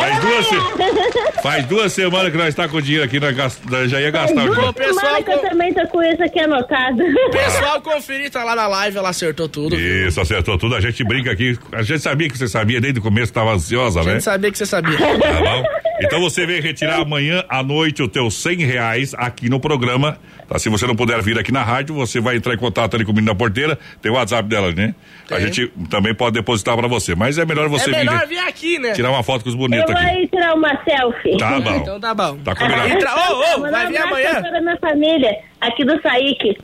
Mais 0.00 0.23
duas 0.34 0.46
se... 0.46 1.42
faz 1.42 1.66
duas 1.66 1.92
semanas 1.92 2.30
que 2.32 2.36
nós 2.38 2.48
está 2.48 2.68
com 2.68 2.76
o 2.76 2.82
dinheiro 2.82 3.04
aqui, 3.04 3.20
nós, 3.20 3.36
gast... 3.36 3.60
nós 3.70 3.90
já 3.90 4.00
ia 4.00 4.10
gastar 4.10 4.34
Faz 4.34 4.50
o 4.50 4.54
duas 4.54 4.74
dinheiro. 4.74 4.94
semanas 4.94 5.24
que 5.24 5.30
eu 5.32 5.38
também 5.38 5.74
tô 5.74 5.86
com 5.88 6.02
isso 6.02 6.22
aqui 6.22 6.40
anotado. 6.40 7.02
Pessoal, 7.30 7.80
conferir, 7.80 8.30
tá 8.30 8.44
lá 8.44 8.54
na 8.54 8.66
live, 8.66 8.98
ela 8.98 9.10
acertou 9.10 9.48
tudo. 9.48 9.76
Isso, 9.78 10.20
acertou 10.20 10.58
tudo. 10.58 10.74
A 10.74 10.80
gente 10.80 11.04
brinca 11.04 11.30
aqui. 11.30 11.58
A 11.72 11.82
gente 11.82 12.00
sabia 12.00 12.28
que 12.28 12.36
você 12.38 12.48
sabia 12.48 12.80
desde 12.80 13.00
o 13.00 13.02
começo, 13.02 13.30
estava 13.30 13.52
ansiosa, 13.52 14.00
A 14.00 14.04
né? 14.04 14.12
gente 14.12 14.24
sabia 14.24 14.50
que 14.50 14.58
você 14.58 14.66
sabia. 14.66 14.98
Tá 14.98 15.40
bom? 15.40 15.64
Então 16.00 16.20
você 16.20 16.44
vem 16.44 16.60
retirar 16.60 17.00
amanhã 17.00 17.44
à 17.48 17.62
noite 17.62 18.02
o 18.02 18.08
teu 18.08 18.30
cem 18.30 18.58
reais 18.58 19.14
aqui 19.16 19.48
no 19.48 19.60
programa. 19.60 20.18
Tá? 20.48 20.58
Se 20.58 20.68
você 20.68 20.86
não 20.86 20.96
puder 20.96 21.22
vir 21.22 21.38
aqui 21.38 21.52
na 21.52 21.62
rádio, 21.62 21.94
você 21.94 22.20
vai 22.20 22.36
entrar 22.36 22.54
em 22.54 22.58
contato 22.58 22.94
ali 22.94 23.04
com 23.04 23.12
o 23.12 23.14
menino 23.14 23.32
da 23.32 23.38
porteira. 23.38 23.78
Tem 24.02 24.10
o 24.10 24.16
WhatsApp 24.16 24.48
dela, 24.48 24.72
né? 24.72 24.94
A 25.30 25.38
gente 25.40 25.70
também 25.88 26.14
pode 26.14 26.34
depositar 26.34 26.76
pra 26.76 26.88
você. 26.88 27.14
Mas 27.14 27.38
é 27.38 27.46
melhor 27.46 27.68
você 27.68 27.90
é 27.90 27.92
vir, 27.92 27.98
melhor 27.98 28.26
vir 28.26 28.38
aqui, 28.38 28.78
né? 28.78 28.92
tirar 28.92 29.10
uma 29.10 29.22
foto 29.22 29.44
com 29.44 29.48
os 29.50 29.54
Eu 29.54 29.60
bonitos 29.60 29.86
vou 29.86 29.96
aqui. 29.96 30.23
Tirar 30.28 30.54
uma 30.54 30.70
selfie. 30.84 31.36
Tá 31.38 31.60
bom. 31.60 31.74
Então 31.76 32.00
tá 32.00 32.14
bom. 32.14 32.36
Tá 32.38 32.54
combinado. 32.54 32.88
Entra- 32.88 33.14
Ô, 33.14 33.34
ô, 33.56 33.58
Mandar 33.60 33.70
vai 33.70 33.86
um 33.86 33.88
vir 33.90 33.98
amanhã? 33.98 34.42
toda 34.42 34.58
a 34.58 34.60
minha 34.60 34.76
família, 34.78 35.38
aqui 35.60 35.84
do 35.84 36.00
Saíque. 36.02 36.58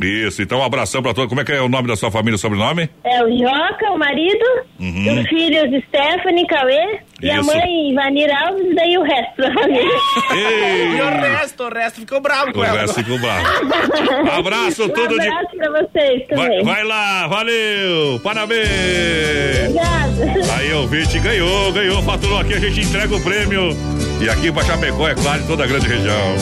Isso, 0.00 0.42
então 0.42 0.58
um 0.60 0.62
abração 0.62 1.02
pra 1.02 1.14
todos. 1.14 1.28
Como 1.28 1.40
é 1.40 1.44
que 1.44 1.52
é 1.52 1.60
o 1.60 1.68
nome 1.68 1.88
da 1.88 1.96
sua 1.96 2.10
família, 2.10 2.36
o 2.36 2.38
sobrenome? 2.38 2.90
É 3.02 3.24
o 3.24 3.30
Joca, 3.38 3.90
o 3.92 3.98
marido, 3.98 4.44
Uhum. 4.78 5.20
os 5.20 5.28
filhos 5.28 5.82
Stephanie, 5.88 6.46
Cauê, 6.46 6.98
e 7.22 7.30
a 7.30 7.42
mãe 7.42 7.94
Vanira 7.94 8.36
Alves, 8.46 8.66
e 8.70 8.74
daí 8.74 8.98
o 8.98 9.02
resto 9.02 9.36
da 9.40 9.52
família. 9.54 9.98
E 10.34 11.00
o 11.00 11.08
resto, 11.08 11.62
o 11.64 11.74
resto 11.74 12.00
ficou 12.00 12.20
bravo 12.20 12.52
com 12.52 12.60
O 12.60 12.64
ela. 12.64 12.80
resto 12.80 12.94
ficou 13.02 13.18
bravo. 13.18 13.46
Abraço, 14.38 14.84
um 14.84 14.88
tudo 14.90 15.18
de- 15.18 15.28
abraço 15.28 15.56
pra 15.56 15.70
vocês 15.70 16.22
Vai, 16.28 16.38
também. 16.46 16.62
vai 16.64 16.84
lá, 16.84 17.26
valeu! 17.28 18.20
Parabéns! 18.22 18.68
Obrigada. 19.70 20.54
Aí 20.58 20.72
o 20.74 20.86
Vite 20.86 21.18
ganhou, 21.20 21.72
ganhou, 21.72 22.02
faturou 22.02 22.38
aqui, 22.40 22.52
a 22.54 22.58
gente 22.60 22.80
entrega 22.80 23.14
o 23.16 23.20
prêmio. 23.22 23.70
E 24.20 24.28
aqui 24.28 24.52
pra 24.52 24.62
Chapecó, 24.64 25.08
é 25.08 25.14
claro, 25.14 25.42
em 25.42 25.46
toda 25.46 25.64
a 25.64 25.66
grande 25.66 25.86
região. 25.86 26.36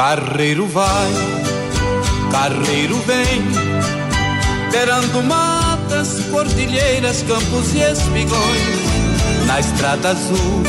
Carreiro 0.00 0.66
vai, 0.66 1.12
carreiro 2.32 2.96
vem, 3.02 3.42
beirando 4.72 5.22
matas, 5.24 6.20
cordilheiras, 6.30 7.22
campos 7.24 7.74
e 7.74 7.80
espigões, 7.80 9.46
na 9.46 9.60
estrada 9.60 10.08
azul 10.08 10.62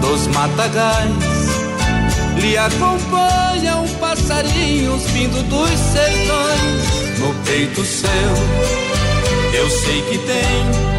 dos 0.00 0.26
matagais. 0.34 1.12
Lhe 2.40 2.58
acompanham 2.58 3.86
passarinhos 4.00 5.04
vindo 5.12 5.40
dos 5.44 5.70
sertões, 5.78 7.18
no 7.20 7.32
peito 7.44 7.84
seu, 7.84 8.10
eu 9.54 9.70
sei 9.70 10.02
que 10.02 10.18
tem 10.18 10.98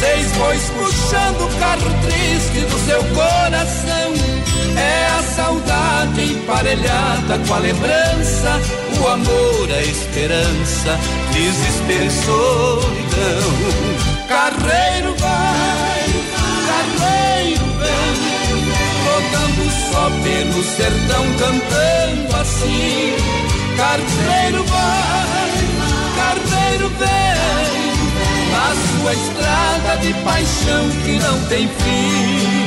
Seis 0.00 0.32
bois 0.32 0.62
puxando 0.70 1.44
o 1.44 1.58
carro 1.58 1.90
triste 2.02 2.60
do 2.60 2.78
seu 2.86 3.04
coração. 3.14 4.39
É 4.80 5.06
a 5.18 5.22
saudade 5.22 6.22
emparelhada 6.22 7.38
com 7.46 7.54
a 7.54 7.58
lembrança, 7.58 8.60
o 9.00 9.08
amor, 9.08 9.68
a 9.70 9.82
esperança, 9.82 10.98
desespero 11.32 12.10
solidão. 12.10 13.50
Carreiro 14.26 15.14
vai, 15.18 16.06
carreiro 16.70 17.64
vem, 17.80 18.24
rodando 19.04 19.70
só 19.90 20.10
pelo 20.22 20.62
sertão, 20.64 21.24
cantando 21.38 22.36
assim. 22.36 23.16
Carreiro 23.76 24.64
vai, 24.64 25.50
carreiro 26.16 26.88
vem 26.98 27.30
na 28.52 28.74
sua 28.74 29.12
estrada 29.14 29.96
de 30.00 30.14
paixão 30.24 30.88
que 31.04 31.18
não 31.18 31.38
tem 31.48 31.68
fim. 31.68 32.59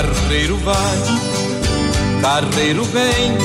Carreiro 0.00 0.56
vai, 0.64 0.98
carreiro 2.22 2.84
vem, 2.84 3.36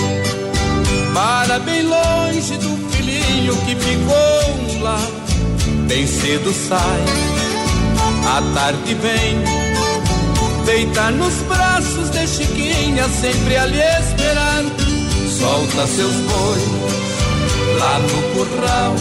para 1.14 1.60
bem 1.60 1.82
longe 1.84 2.56
do 2.60 2.78
filhinho 2.92 3.54
que 3.58 3.76
ficou 3.76 4.82
lá. 4.82 4.98
Bem 5.86 6.08
cedo 6.08 6.54
sai, 6.54 7.04
à 8.26 8.42
tarde 8.54 8.94
vem, 8.94 9.38
deitar 10.66 11.12
nos 11.12 11.34
braços 11.50 12.10
de 12.12 12.26
Chiquinha, 12.26 13.04
sempre 13.10 13.58
ali 13.58 13.82
esperar 14.00 14.64
solta 15.38 15.86
seus 15.88 16.14
bois 16.14 16.64
lá 17.80 18.00
no 18.00 18.22
curral. 18.34 18.96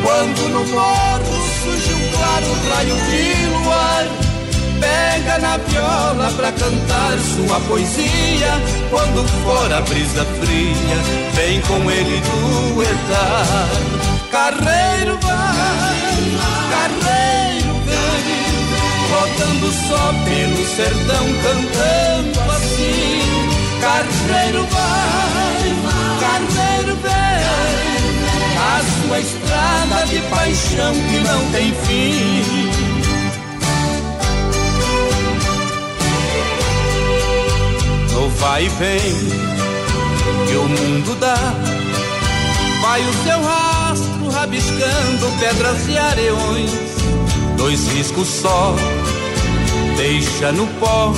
Quando 0.00 0.48
no 0.50 0.64
morro 0.64 1.42
surge 1.64 1.92
um 1.92 2.10
claro 2.12 2.46
raio 2.70 2.94
de 2.94 3.46
luar, 3.50 4.25
pega 4.80 5.38
na 5.38 5.56
viola 5.58 6.30
pra 6.36 6.52
cantar 6.52 7.18
sua 7.18 7.60
poesia. 7.60 8.52
Quando 8.90 9.26
for 9.42 9.72
a 9.72 9.80
brisa 9.82 10.24
fria, 10.40 10.98
vem 11.34 11.60
com 11.62 11.90
ele 11.90 12.20
duetar. 12.74 13.68
Carreiro 14.30 15.18
vai, 15.22 16.06
carreiro 16.70 17.74
vem, 17.86 18.36
rodando 19.10 19.72
só 19.88 20.12
pelo 20.24 20.66
sertão, 20.66 21.26
cantando 21.42 22.52
assim. 22.52 23.22
Carneiro 23.80 24.66
vai, 24.70 25.66
carneiro 26.20 26.96
vem, 27.02 27.46
a 28.58 28.82
sua 29.06 29.20
estrada 29.20 30.06
de 30.06 30.20
paixão 30.28 30.92
que 30.92 31.18
não 31.20 31.52
tem 31.52 31.72
fim. 31.84 32.75
No 38.16 38.30
vai 38.30 38.64
e 38.64 38.68
vem 38.70 38.98
que 40.48 40.56
o 40.56 40.66
mundo 40.66 41.14
dá, 41.20 41.36
vai 42.80 43.02
o 43.02 43.12
seu 43.12 43.42
rastro 43.42 44.30
rabiscando 44.30 45.38
pedras 45.38 45.86
e 45.86 45.98
areões, 45.98 46.70
dois 47.58 47.86
riscos 47.88 48.26
só, 48.26 48.74
deixa 49.98 50.50
no 50.52 50.66
pó. 50.80 51.12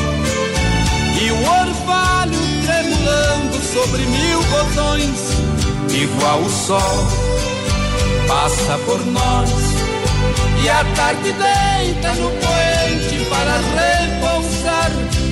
E 1.22 1.30
o 1.30 1.36
orvalho 1.36 2.38
tremulando 2.66 3.62
sobre 3.72 4.02
mil 4.02 4.42
botões, 4.42 5.36
igual 5.94 6.40
o 6.40 6.50
sol, 6.50 7.06
passa 8.26 8.76
por 8.86 9.06
nós, 9.06 9.50
e 10.64 10.68
a 10.68 10.84
tarde 10.96 11.32
deita 11.32 12.12
no 12.14 12.28
poente 12.28 13.24
para 13.30 13.56
repousar, 13.56 14.27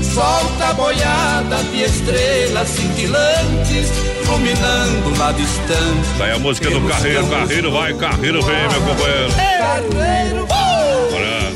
solta 0.02 0.68
a 0.68 0.72
boiada 0.72 1.56
de 1.70 1.82
estrelas 1.82 2.68
cintilantes, 2.68 3.90
iluminando 4.22 5.18
lá 5.18 5.32
distante. 5.32 6.08
Daí 6.18 6.32
a 6.32 6.38
música 6.38 6.70
do 6.70 6.80
Carreiro, 6.88 7.26
Carreiro 7.26 7.70
vai, 7.70 7.94
Carreiro 7.94 8.42
vem, 8.42 8.68
meu 8.68 8.80
companheiro. 8.80 9.32
Carreiro, 9.34 10.46
Bora. 10.46 11.52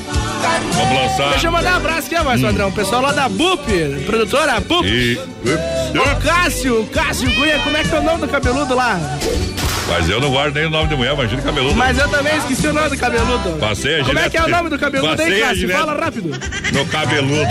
Vamos 0.75 0.95
lançar. 0.95 1.31
Deixa 1.31 1.47
eu 1.47 1.53
mandar 1.53 1.73
um 1.73 1.77
abraço 1.77 2.15
aqui, 2.15 2.25
mais 2.25 2.41
padrão. 2.41 2.69
O 2.69 2.73
pessoal 2.73 3.03
lá 3.03 3.13
da 3.13 3.29
BUP, 3.29 4.05
produtora 4.07 4.61
BUP. 4.61 4.87
E... 4.87 5.19
O 5.99 6.21
Cássio, 6.23 6.87
Cássio 6.93 7.35
Cunha, 7.35 7.59
como 7.61 7.77
é 7.77 7.83
que 7.83 7.95
é 7.95 7.99
o 7.99 8.03
nome 8.03 8.21
do 8.21 8.29
cabeludo 8.29 8.75
lá? 8.75 8.99
Mas 9.91 10.09
eu 10.09 10.21
não 10.21 10.31
guardo 10.31 10.55
nem 10.55 10.67
o 10.67 10.71
nome 10.71 10.89
de 10.89 10.95
mulher, 10.95 11.15
imagina 11.15 11.43
cabeludo. 11.43 11.75
Mas 11.75 11.99
eu 11.99 12.09
também 12.09 12.37
esqueci 12.39 12.67
o 12.69 12.73
nome 12.73 12.89
do 12.91 12.97
cabeludo. 12.97 13.51
Passei 13.59 14.01
a 14.01 14.05
Como 14.05 14.19
é 14.21 14.31
que 14.31 14.37
é 14.37 14.43
o 14.45 14.49
nome 14.49 14.71
do 14.71 14.79
cabeludo 14.79 15.17
Passei 15.17 15.35
aí, 15.35 15.41
Cássio? 15.49 15.69
Fala 15.69 15.95
rápido. 15.95 16.31
No 16.73 16.87
cabeludo. 16.87 17.43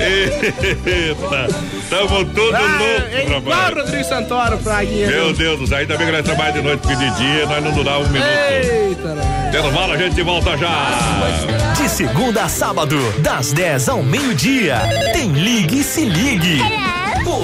Eita, 0.00 1.46
tamo 1.90 2.24
tudo 2.24 2.56
Ah, 2.56 2.60
louco, 2.78 3.06
é 3.12 3.36
igual. 3.36 3.74
Rodrigo 3.74 4.04
Santoro, 4.04 4.58
Fraguinha. 4.58 5.06
Meu 5.06 5.32
Deus 5.32 5.58
do 5.60 5.66
céu, 5.66 5.78
ainda 5.78 5.96
bem 5.96 6.06
que 6.06 6.12
nós 6.12 6.24
trabalhamos 6.24 6.60
de 6.60 6.66
noite, 6.66 6.80
porque 6.80 6.96
de 6.96 7.10
dia 7.16 7.46
nós 7.46 7.62
não 7.62 7.72
duramos 7.72 8.08
um 8.08 8.12
minuto. 8.12 8.28
Eita, 8.30 9.14
né? 9.14 9.46
Intervalo, 9.48 9.92
a 9.92 9.96
gente 9.96 10.22
volta 10.22 10.56
já. 10.56 11.72
De 11.76 11.88
segunda 11.88 12.44
a 12.44 12.48
sábado, 12.48 12.98
das 13.18 13.52
10 13.52 13.88
ao 13.90 14.02
meio-dia, 14.02 14.76
tem 15.12 15.30
Ligue 15.32 15.80
e 15.80 15.84
Se 15.84 16.04
Ligue. 16.04 16.79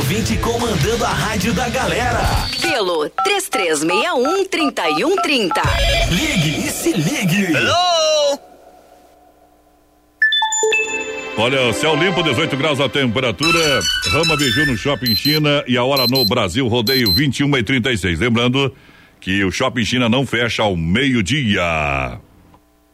Ouvinte 0.07 0.39
comandando 0.39 1.05
a 1.05 1.09
rádio 1.09 1.53
da 1.53 1.69
galera. 1.69 2.21
Pelo 2.63 3.11
3361-3130. 3.27 5.51
Ligue 6.13 6.65
e 6.65 6.71
Se 6.71 6.93
Ligue. 6.93 7.49
Olha, 11.37 11.73
céu 11.73 11.97
limpo, 11.97 12.23
18 12.23 12.57
graus 12.57 12.79
a 12.79 12.89
temperatura. 12.89 13.81
Rama 14.13 14.37
Biju 14.37 14.67
no 14.67 14.77
Shopping 14.77 15.17
China 15.17 15.65
e 15.67 15.77
a 15.77 15.83
hora 15.83 16.07
no 16.07 16.25
Brasil, 16.25 16.69
rodeio 16.69 17.13
21 17.13 17.57
e 17.57 17.65
36. 17.65 18.21
Lembrando 18.21 18.73
que 19.21 19.43
o 19.43 19.51
Shopping 19.51 19.85
China 19.85 20.09
não 20.09 20.25
fecha 20.25 20.63
ao 20.63 20.77
meio-dia. 20.77 22.21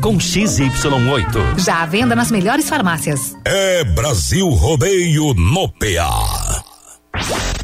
com 0.00 0.16
XY8. 0.18 1.58
Já 1.58 1.82
à 1.82 1.86
venda 1.86 2.14
nas 2.14 2.30
melhores 2.30 2.68
farmácias. 2.68 3.36
É 3.44 3.84
Brasil 3.84 4.48
Rodeio 4.48 5.34
no 5.34 5.68
PA. 5.68 6.64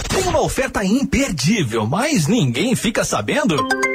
Tem 0.08 0.24
uma 0.28 0.40
oferta 0.40 0.84
imperdível, 0.84 1.86
mas 1.86 2.26
ninguém 2.26 2.74
fica 2.74 3.04
sabendo? 3.04 3.56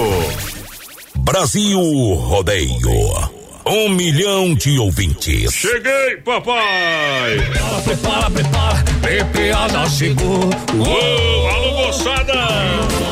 Brasil 1.18 1.80
Rodeio. 2.14 3.35
Um 3.68 3.88
milhão 3.88 4.54
de 4.54 4.78
ouvintes. 4.78 5.52
Cheguei, 5.52 6.18
papai! 6.24 7.36
Prepara, 7.84 8.30
prepara, 8.30 8.84
PPA 9.02 9.68
da 9.72 9.86
chegou. 9.86 10.48
Uou, 10.76 11.48
alô, 11.48 11.86
moçada! 11.86 12.32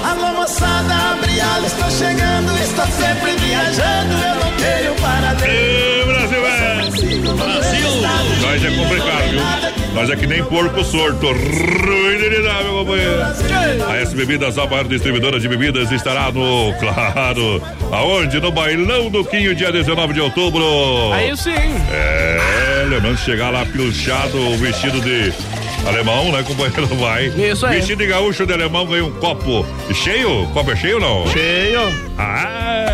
Alô, 0.09 0.40
moçada, 0.40 0.94
abre 0.94 1.35
estou 1.66 1.90
chegando, 1.90 2.56
estou 2.62 2.86
sempre 2.86 3.36
viajando, 3.36 4.14
eu 4.14 4.35
não 4.36 4.56
tenho 4.56 4.94
para 5.01 5.35
Nós 9.94 10.10
é 10.10 10.16
que 10.16 10.26
nem 10.26 10.42
porco 10.44 10.82
sorto. 10.82 11.28
Ruim 11.28 12.18
de 12.18 12.28
lidar, 12.28 12.64
meu 12.64 12.72
companheiro. 12.78 13.22
A 13.88 13.96
S 13.98 14.14
Bebidas, 14.14 14.58
a 14.58 14.66
maior 14.66 14.88
distribuidora 14.88 15.38
de 15.38 15.46
bebidas, 15.48 15.92
estará 15.92 16.32
no, 16.32 16.74
claro, 16.80 17.62
aonde? 17.92 18.40
No 18.40 18.50
bailão 18.50 19.08
do 19.08 19.24
Quinho, 19.24 19.54
dia 19.54 19.70
19 19.70 20.12
de 20.12 20.20
outubro. 20.20 20.64
Aí 21.12 21.36
sim. 21.36 21.52
É, 21.92 22.84
lembrando 22.88 23.16
de 23.16 23.22
chegar 23.22 23.50
lá 23.50 23.64
pilchado, 23.64 24.56
vestido 24.58 25.00
de 25.00 25.32
alemão, 25.86 26.32
né, 26.32 26.42
companheiro? 26.42 26.86
Vai. 26.96 27.26
Isso 27.26 27.64
aí. 27.64 27.76
Vestido 27.76 27.98
de 27.98 28.06
gaúcho 28.08 28.44
de 28.44 28.52
alemão, 28.52 28.86
ganha 28.86 29.04
um 29.04 29.12
copo 29.12 29.64
cheio? 29.94 30.46
Copo 30.48 30.72
é 30.72 30.76
cheio 30.76 30.96
ou 30.96 31.00
não? 31.00 31.26
Cheio. 31.32 31.80
Ah, 32.16 32.86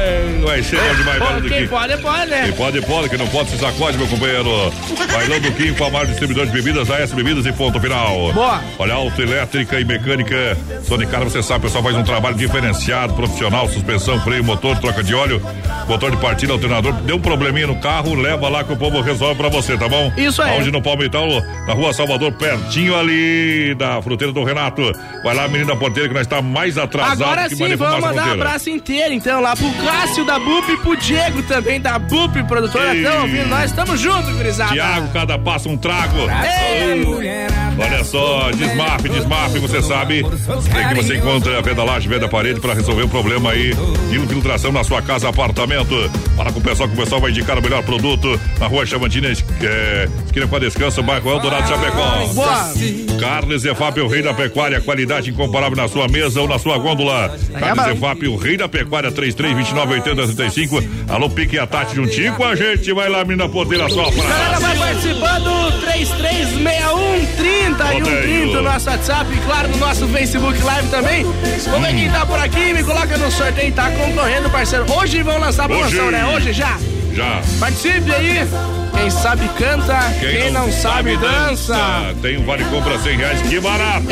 vai 0.45 0.63
ser 0.63 0.81
bom 0.81 0.95
demais, 0.95 1.19
Pô, 1.19 1.49
quem 1.49 1.69
pode, 1.69 1.97
pode, 1.99 2.31
né? 2.31 2.43
Quem 2.45 2.53
pode, 2.53 2.81
pode, 2.83 3.09
que 3.09 3.17
não 3.17 3.27
pode 3.29 3.51
se 3.51 3.59
sacode, 3.59 3.99
meu 3.99 4.07
companheiro. 4.07 4.73
Bailão 5.13 5.41
do 5.41 5.53
Kim 5.53 5.75
com 5.75 5.85
a 5.85 5.91
maior 5.91 6.07
distribuidor 6.07 6.47
de 6.47 6.53
bebidas, 6.53 6.91
AS 6.91 7.13
Bebidas 7.13 7.45
e 7.45 7.53
ponto 7.53 7.79
final. 7.81 8.33
Boa. 8.33 8.61
Olha, 8.79 8.95
autoelétrica 8.95 9.79
e 9.79 9.85
mecânica. 9.85 10.57
Sonicar, 10.83 11.23
você 11.23 11.43
sabe, 11.43 11.61
o 11.61 11.63
pessoal 11.63 11.85
faz 11.85 11.97
um 11.97 12.03
trabalho 12.03 12.37
diferenciado, 12.37 13.13
profissional, 13.15 13.69
suspensão, 13.69 14.21
freio, 14.21 14.43
motor, 14.43 14.79
troca 14.79 15.03
de 15.03 15.15
óleo, 15.15 15.43
motor 15.87 16.11
de 16.11 16.17
partida, 16.17 16.53
alternador. 16.53 16.93
Deu 17.03 17.17
um 17.17 17.21
probleminha 17.21 17.67
no 17.67 17.77
carro, 17.77 18.15
leva 18.15 18.49
lá 18.49 18.65
que 18.65 18.73
o 18.73 18.77
povo 18.77 19.01
resolve 19.01 19.37
pra 19.37 19.49
você, 19.49 19.77
tá 19.77 19.89
bom? 19.89 20.13
Isso 20.17 20.41
aí. 20.41 20.59
Onde 20.59 20.71
no 20.71 20.81
Palmital, 20.81 21.29
na 21.67 21.75
rua 21.75 21.93
Salvador, 21.93 22.33
pertinho 22.33 22.97
ali 22.97 23.75
da 23.75 24.01
fruteira 24.01 24.33
do 24.33 24.43
Renato. 24.45 24.83
Vai 25.23 25.35
lá, 25.35 25.47
menina 25.49 25.77
porteira, 25.77 26.09
que 26.09 26.15
nós 26.15 26.27
tá 26.27 26.41
mais 26.41 26.79
atrasado 26.79 27.23
Agora 27.23 27.49
que 27.49 27.57
sim, 27.57 27.77
vamos 27.77 28.01
mandar 28.01 28.29
um 28.29 28.33
abraço 28.33 28.71
inteiro, 28.71 29.10
então, 29.13 29.41
lá 29.41 29.57
pro 29.57 29.71
Cássio 29.85 30.25
da 30.25 30.39
BUP 30.39 30.71
e 30.71 30.77
pro 30.77 30.97
Diego 30.97 31.43
também 31.43 31.81
da 31.81 31.99
BUP, 31.99 32.43
produtora. 32.45 32.95
Ei. 32.95 33.03
Estão 33.03 33.23
ouvindo 33.23 33.49
nós? 33.49 33.73
Tamo 33.73 33.97
junto, 33.97 34.31
gurizada. 34.33 34.73
Tiago, 34.73 35.09
cada 35.13 35.39
passo 35.39 35.69
um 35.69 35.77
trago. 35.77 36.17
Ei. 36.19 37.70
Olha 37.81 38.05
só, 38.05 38.51
desmafe, 38.51 39.09
desmafe, 39.09 39.59
você 39.59 39.83
sabe. 39.83 40.23
Tem 40.23 40.89
que 40.89 40.95
você 40.95 41.17
encontra 41.17 41.59
a 41.59 41.61
venda 41.63 41.83
laje, 41.83 42.09
venda 42.09 42.29
parede 42.29 42.61
para 42.61 42.75
resolver 42.75 43.05
o 43.05 43.09
problema 43.09 43.53
aí 43.53 43.75
de 44.11 44.19
infiltração 44.19 44.71
na 44.71 44.85
sua 44.85 45.01
casa, 45.01 45.29
apartamento. 45.29 45.95
Fala 46.37 46.53
com 46.53 46.59
o 46.59 46.63
pessoal 46.63 46.89
que 46.89 46.95
o 46.95 46.99
pessoal 46.99 47.21
vai 47.21 47.31
indicar 47.31 47.59
o 47.59 47.63
melhor 47.63 47.83
produto 47.83 48.39
na 48.59 48.67
rua 48.67 48.85
Chavantina, 48.85 49.29
é, 49.29 50.09
esquina 50.27 50.47
com 50.47 50.57
a 50.57 50.59
descanso, 50.59 51.03
bairro 51.03 51.31
Eldorado 51.31 51.69
Chapecó. 51.69 52.27
Boa. 52.35 52.73
Carnes 53.19 53.65
Efap, 53.65 53.99
o 54.01 54.09
rei 54.09 54.23
da 54.23 54.35
pecuária, 54.35 54.81
qualidade 54.81 55.31
incomparável 55.31 55.77
na 55.77 55.89
sua 55.89 56.07
mesa 56.09 56.41
ou 56.41 56.49
na 56.49 56.59
sua 56.59 56.79
gôndola. 56.79 57.35
Carnes 57.59 57.97
Efap, 57.97 58.27
o 58.29 58.37
rei 58.37 58.57
da 58.57 58.69
pecuária, 58.69 59.11
33 59.11 59.57
29 59.57 59.95
80 59.95 60.27
35. 60.27 60.83
Alô, 61.09 61.31
Pique 61.31 61.57
e 61.57 61.59
a 61.59 61.67
Tati 61.67 61.97
juntinho 61.97 62.35
com 62.35 62.45
a 62.45 62.55
gente. 62.55 62.93
Vai 62.93 63.09
lá, 63.09 63.25
menina 63.25 63.49
porteira, 63.49 63.89
sopra. 63.89 64.23
Galera, 64.23 64.61
vai 64.61 64.77
participando 64.77 65.81
336130 65.81 67.70
e 67.70 67.70
Rodeio. 67.73 68.05
130 68.05 68.57
no 68.57 68.63
nosso 68.63 68.91
WhatsApp 68.91 69.33
e 69.33 69.37
claro 69.47 69.69
no 69.69 69.77
nosso 69.79 70.09
Facebook 70.09 70.63
Live 70.63 70.89
também. 70.89 71.25
Vamos 71.71 71.89
ver 71.89 71.95
quem 71.95 72.11
tá 72.11 72.27
por 72.27 72.39
aqui, 72.39 72.73
me 72.73 72.83
coloca 72.83 73.17
no 73.17 73.31
sorteio 73.31 73.69
e 73.69 73.73
tá 73.73 73.91
concorrendo, 73.91 74.51
parceiro. 74.51 74.87
Hoje 74.93 75.23
vão 75.23 75.39
lançar 75.39 75.65
a 75.65 75.69
promoção, 75.69 76.07
Hoje. 76.07 76.13
né? 76.13 76.27
Hoje 76.27 76.53
já. 76.53 76.79
Já. 77.15 77.43
Participe 77.59 78.13
aí. 78.13 78.49
Quem 78.97 79.11
sabe 79.11 79.49
canta, 79.57 79.99
quem, 80.21 80.51
não, 80.51 80.71
sabe, 80.71 81.17
dança. 81.17 81.77
Tem 82.21 82.37
um 82.39 82.45
vale 82.45 82.65
compra 82.65 82.99
100 82.99 83.17
reais, 83.17 83.41
que 83.43 83.59
barato. 83.61 84.07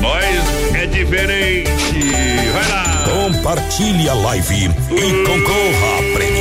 Nós 0.00 0.24
é 0.74 0.86
diferente. 0.86 1.70
Vai 2.52 2.68
lá. 2.68 3.04
Compartilhe 3.04 4.08
a 4.08 4.14
live 4.14 4.64
e 4.66 5.24
concorra 5.24 5.98
a 5.98 6.16
prêmios. 6.16 6.35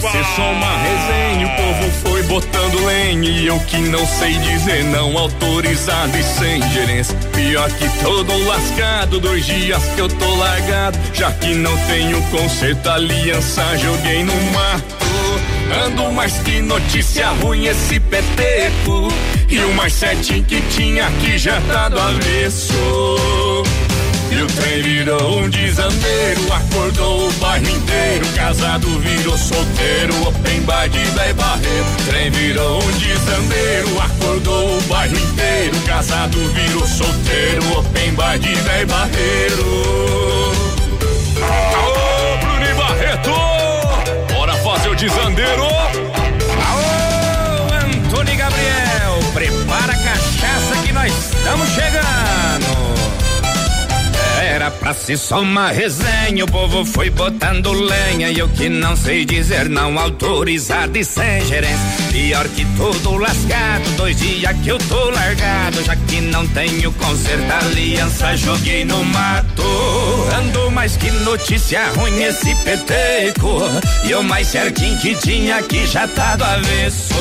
Pra 0.00 0.12
ser 0.12 0.24
só 0.36 0.52
uma 0.52 0.76
resenha, 0.78 1.46
o 1.46 1.56
povo 1.56 1.90
foi 2.02 2.22
botando 2.22 2.84
lenha 2.86 3.28
e 3.28 3.46
eu 3.48 3.58
que 3.60 3.78
não 3.78 4.06
sei 4.06 4.34
dizer 4.34 4.84
não, 4.84 5.18
autorizado 5.18 6.16
e 6.16 6.22
sem 6.22 6.62
gerência. 6.70 7.16
Pior 7.34 7.68
que 7.70 7.88
todo 8.04 8.46
lascado, 8.46 9.18
dois 9.18 9.44
dias 9.44 9.82
que 9.96 10.00
eu 10.00 10.08
tô 10.08 10.36
largado, 10.36 10.96
já 11.12 11.32
que 11.32 11.52
não 11.52 11.76
tenho 11.86 12.22
conserto, 12.30 12.88
aliança 12.88 13.76
joguei 13.76 14.22
no 14.22 14.34
mato. 14.52 14.96
Ando 15.84 16.12
mais 16.12 16.32
que 16.38 16.62
notícia 16.62 17.30
ruim 17.42 17.66
esse 17.66 17.98
peteco, 17.98 19.12
e 19.48 19.58
o 19.58 19.74
mais 19.74 19.94
certinho 19.94 20.44
que 20.44 20.60
tinha 20.70 21.08
aqui 21.08 21.36
já 21.38 21.60
tá 21.62 21.88
do 21.88 21.98
avesso. 21.98 22.74
E 24.30 24.42
o 24.42 24.46
trem 24.46 24.82
virou 24.82 25.38
um 25.40 25.48
desandeiro, 25.48 26.52
acordou 26.52 27.28
o 27.28 27.32
bairro 27.34 27.68
inteiro. 27.68 28.26
Casado 28.36 28.86
virou 29.00 29.38
solteiro, 29.38 30.28
open 30.28 30.60
bar 30.62 30.88
de 30.88 30.98
véi 30.98 31.32
barreiro. 31.32 31.86
Trem 32.06 32.30
virou 32.30 32.82
um 32.82 32.92
desandeiro, 32.92 34.00
acordou 34.00 34.76
o 34.76 34.82
bairro 34.82 35.16
inteiro. 35.16 35.80
Casado 35.86 36.38
virou 36.52 36.86
solteiro, 36.86 37.78
open 37.78 38.12
bar 38.14 38.38
de 38.38 38.54
véi 38.54 38.84
barreiro. 38.84 40.52
Aô, 41.40 42.36
Bruno 42.38 42.74
Barreto! 42.76 43.30
Bora 44.34 44.54
fazer 44.56 44.88
o 44.90 44.94
desandeiro! 44.94 45.64
Aô, 46.66 46.86
Antônio 47.86 48.36
Gabriel, 48.36 49.18
prepara 49.32 49.92
a 49.92 49.96
cachaça 49.96 50.76
que 50.84 50.92
nós 50.92 51.12
estamos 51.12 51.68
chegando. 51.70 52.37
Pra 54.70 54.94
ser 54.94 55.16
só 55.16 55.40
uma 55.40 55.70
resenha, 55.70 56.44
o 56.44 56.50
povo 56.50 56.84
foi 56.84 57.10
botando 57.10 57.72
lenha 57.72 58.30
e 58.30 58.38
eu 58.38 58.48
que 58.48 58.68
não 58.68 58.96
sei 58.96 59.24
dizer 59.24 59.68
não, 59.68 59.98
autorizado 59.98 60.96
e 60.96 61.04
sem 61.04 61.44
gerência. 61.46 61.78
Pior 62.10 62.46
que 62.48 62.64
tudo 62.76 63.16
lascado, 63.16 63.96
dois 63.96 64.16
dias 64.16 64.56
que 64.62 64.68
eu 64.68 64.78
tô 64.78 65.10
largado, 65.10 65.82
já 65.84 65.96
que 65.96 66.20
não 66.20 66.46
tenho 66.48 66.92
conserto, 66.92 67.50
aliança 67.50 68.36
joguei 68.36 68.84
no 68.84 69.04
mato. 69.04 69.62
Ando 70.38 70.70
mais 70.70 70.96
que 70.96 71.10
notícia 71.10 71.90
ruim 71.96 72.22
esse 72.22 72.54
peteco, 72.56 73.60
e 74.04 74.14
o 74.14 74.22
mais 74.22 74.48
certinho 74.48 74.98
que 75.00 75.14
tinha 75.16 75.56
aqui 75.56 75.86
já 75.86 76.06
tá 76.08 76.36
do 76.36 76.44
avesso. 76.44 77.14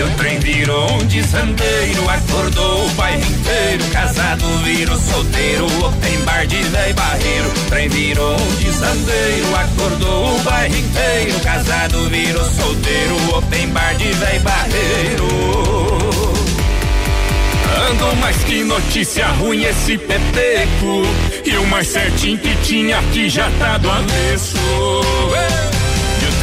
O 0.00 0.10
trem 0.16 0.38
virou 0.38 0.92
um 0.92 1.06
desandeiro, 1.06 2.08
acordou 2.08 2.86
o 2.86 2.88
bairro 2.90 3.20
inteiro. 3.20 3.84
Casado 3.90 4.46
virou 4.62 4.96
solteiro, 4.96 5.66
tem 6.00 6.18
bar 6.20 6.46
de 6.46 6.62
véi 6.62 6.92
barreiro. 6.92 7.50
Trem 7.68 7.88
virou 7.88 8.36
um 8.36 8.54
desandeiro, 8.56 9.56
acordou 9.56 10.36
o 10.36 10.38
bairro 10.44 10.76
inteiro. 10.76 11.40
Casado 11.40 12.08
virou 12.10 12.44
solteiro, 12.44 13.16
tem 13.50 13.66
bar 13.70 13.92
de 13.96 14.12
véi 14.12 14.38
barreiro. 14.38 15.28
Ando 17.90 18.16
mais 18.16 18.36
que 18.44 18.62
notícia 18.62 19.26
ruim 19.26 19.64
esse 19.64 19.98
peteco. 19.98 21.02
E 21.44 21.56
o 21.56 21.66
mais 21.66 21.88
certinho 21.88 22.38
que 22.38 22.54
tinha 22.62 22.98
aqui 23.00 23.28
já 23.28 23.50
tá 23.58 23.78
do 23.78 23.90
avesso. 23.90 24.58
E 25.74 25.77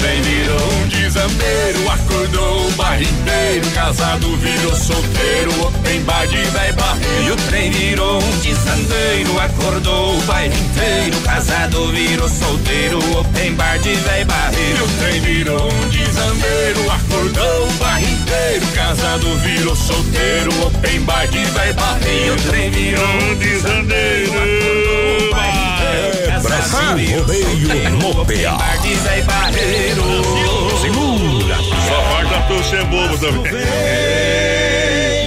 trem 0.05 0.21
virou 0.21 0.73
um 0.73 0.87
desambeiro, 0.87 1.89
acordou 1.89 2.67
o 2.67 2.71
bairro 2.73 3.03
inteiro. 3.03 3.71
Casado 3.71 4.37
virou 4.37 4.75
solteiro, 4.75 5.51
tem 5.83 6.01
bar 6.01 6.27
de 6.27 6.37
véi 6.43 6.71
barreiro. 6.73 7.23
E 7.23 7.31
o 7.31 7.35
trem 7.47 7.71
virou 7.71 8.21
um 8.21 8.39
desandeiro, 8.39 9.39
acordou 9.39 10.15
o 10.15 10.21
bairro 10.21 10.53
inteiro. 10.53 11.19
Casado 11.21 11.87
virou 11.87 12.29
solteiro, 12.29 12.99
tem 13.33 13.53
bar 13.53 13.79
de 13.79 13.95
véi 13.95 14.21
E 14.21 14.25
barreiro. 14.25 14.85
o 14.85 14.87
trem 14.99 15.21
virou 15.21 15.73
um 15.73 15.89
desambeiro, 15.89 16.91
acordou 16.91 17.67
o 17.67 17.71
bairro 17.73 18.07
inteiro. 18.07 18.65
Casado 18.75 19.37
virou 19.39 19.75
solteiro, 19.75 20.51
tem 20.83 21.01
bar 21.01 21.27
de 21.27 21.43
véi 21.45 21.69
E 21.69 21.73
barreiro. 21.73 22.35
o 22.35 22.41
trem 22.43 22.69
virou 22.69 23.07
um 23.07 23.35
desandeiro, 23.35 24.31
acordou 24.33 25.04
Rodeio 26.71 27.23
barreiro. 29.25 30.03
Segura. 30.81 31.55
Só 31.55 32.01
falta 32.03 32.41
tu 32.47 32.63
ser 32.63 32.83
bobo 32.85 33.17
também. 33.17 33.55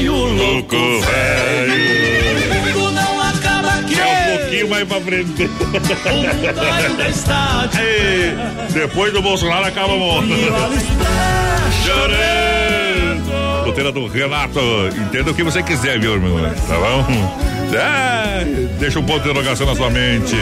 Louco 0.08 0.76
velho. 1.00 2.78
Mundo 2.78 2.92
não 2.92 3.20
acaba 3.20 3.68
aqui. 3.78 3.98
É 3.98 4.04
um 4.04 4.38
pouquinho 4.38 4.68
mais 4.68 4.88
pra 4.88 5.00
frente. 5.00 5.50
Ei, 7.78 8.34
Depois 8.72 9.12
do 9.12 9.22
Bolsonaro 9.22 9.66
acaba 9.66 9.94
o 9.94 9.98
mundo. 9.98 10.34
Chorando. 11.84 13.64
Roteira 13.64 13.92
do 13.92 14.06
Renato. 14.06 14.60
Entenda 14.96 15.30
o 15.30 15.34
que 15.34 15.42
você 15.42 15.62
quiser, 15.62 15.98
viu, 15.98 16.18
meu 16.20 16.36
irmão? 16.38 16.54
Tá 16.68 16.76
bom? 16.76 17.04
É, 17.76 18.44
deixa 18.78 18.98
um 18.98 19.02
ponto 19.04 19.22
de 19.22 19.28
interrogação 19.30 19.66
na 19.66 19.74
sua 19.76 19.90
mente. 19.90 20.36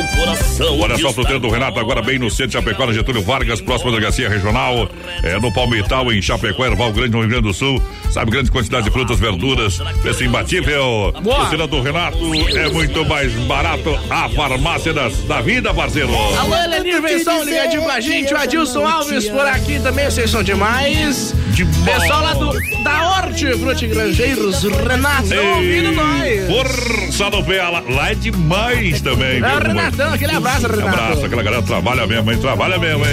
Meu 0.00 0.08
coração. 0.16 0.80
Olha 0.80 0.96
só, 0.96 1.12
tô 1.12 1.24
tendo 1.24 1.46
o 1.46 1.50
Renato 1.50 1.78
agora 1.78 2.00
bem 2.00 2.18
no 2.18 2.30
centro 2.30 2.48
de 2.48 2.52
Chapecó, 2.54 2.86
no 2.86 2.92
Getúlio 2.92 3.22
Vargas, 3.22 3.60
próximo 3.60 3.90
da 3.90 3.98
delegacia 3.98 4.28
regional, 4.28 4.88
é, 5.22 5.38
no 5.38 5.52
Palmital, 5.52 6.10
em 6.10 6.22
Chapecó, 6.22 6.64
Erval 6.64 6.92
Grande, 6.92 7.10
no 7.10 7.20
Rio 7.20 7.28
Grande 7.28 7.48
do 7.48 7.52
Sul. 7.52 7.82
Sabe, 8.10 8.30
grandes 8.30 8.50
quantidades 8.50 8.86
de 8.86 8.90
frutas, 8.90 9.20
verduras, 9.20 9.78
preço 10.00 10.24
imbatível. 10.24 11.12
O 11.14 11.66
do 11.66 11.80
Renato 11.82 12.18
é 12.56 12.68
muito 12.70 13.04
mais 13.04 13.32
barato. 13.46 13.98
A 14.08 14.28
farmácia 14.30 14.92
das, 14.92 15.16
da 15.24 15.40
vida, 15.40 15.72
parceiro. 15.74 16.10
Alô, 16.38 16.56
Elenir 16.56 17.00
Venção, 17.02 17.44
ligadinho 17.44 17.82
com 17.82 17.90
a 17.90 18.00
gente. 18.00 18.32
O 18.32 18.36
Adilson 18.36 18.86
Alves 18.86 19.28
por 19.28 19.46
aqui 19.46 19.78
também, 19.80 20.06
vocês 20.06 20.30
são 20.30 20.42
demais. 20.42 21.34
De 21.50 21.64
Pessoal 21.84 22.22
lá 22.22 22.32
do, 22.32 22.52
da 22.82 23.10
Horte 23.10 23.46
Frutigrangeiros, 23.58 24.62
Renato, 24.62 25.34
ouvindo 25.56 25.92
nós. 25.92 26.46
Força 26.46 27.30
pé, 27.50 27.62
lá, 27.62 27.82
lá 27.88 28.10
é 28.10 28.14
demais 28.14 29.00
também. 29.00 29.40
É 29.42 29.56
o 29.56 29.60
viu? 29.72 29.89
Renatão, 29.90 30.14
aquele 30.14 30.32
abraço, 30.36 30.66
Renato. 30.68 30.88
Abraço, 30.88 31.26
aquela 31.26 31.42
galera 31.42 31.62
trabalha 31.62 32.06
mesmo, 32.06 32.30
hein? 32.32 32.38
Trabalha 32.38 32.78
mesmo, 32.78 33.04
hein? 33.04 33.12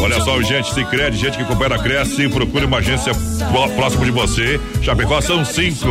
Olha 0.00 0.20
só, 0.20 0.40
gente, 0.42 0.74
se 0.74 0.84
crede, 0.86 1.16
gente 1.16 1.38
que 1.38 1.44
coopera, 1.44 1.78
cresce, 1.78 2.28
procure 2.28 2.64
uma 2.64 2.78
agência 2.78 3.12
pró- 3.52 3.68
próximo 3.68 4.04
de 4.04 4.10
você. 4.10 4.60
Chapecó 4.82 5.20
são 5.20 5.44
cinco. 5.44 5.86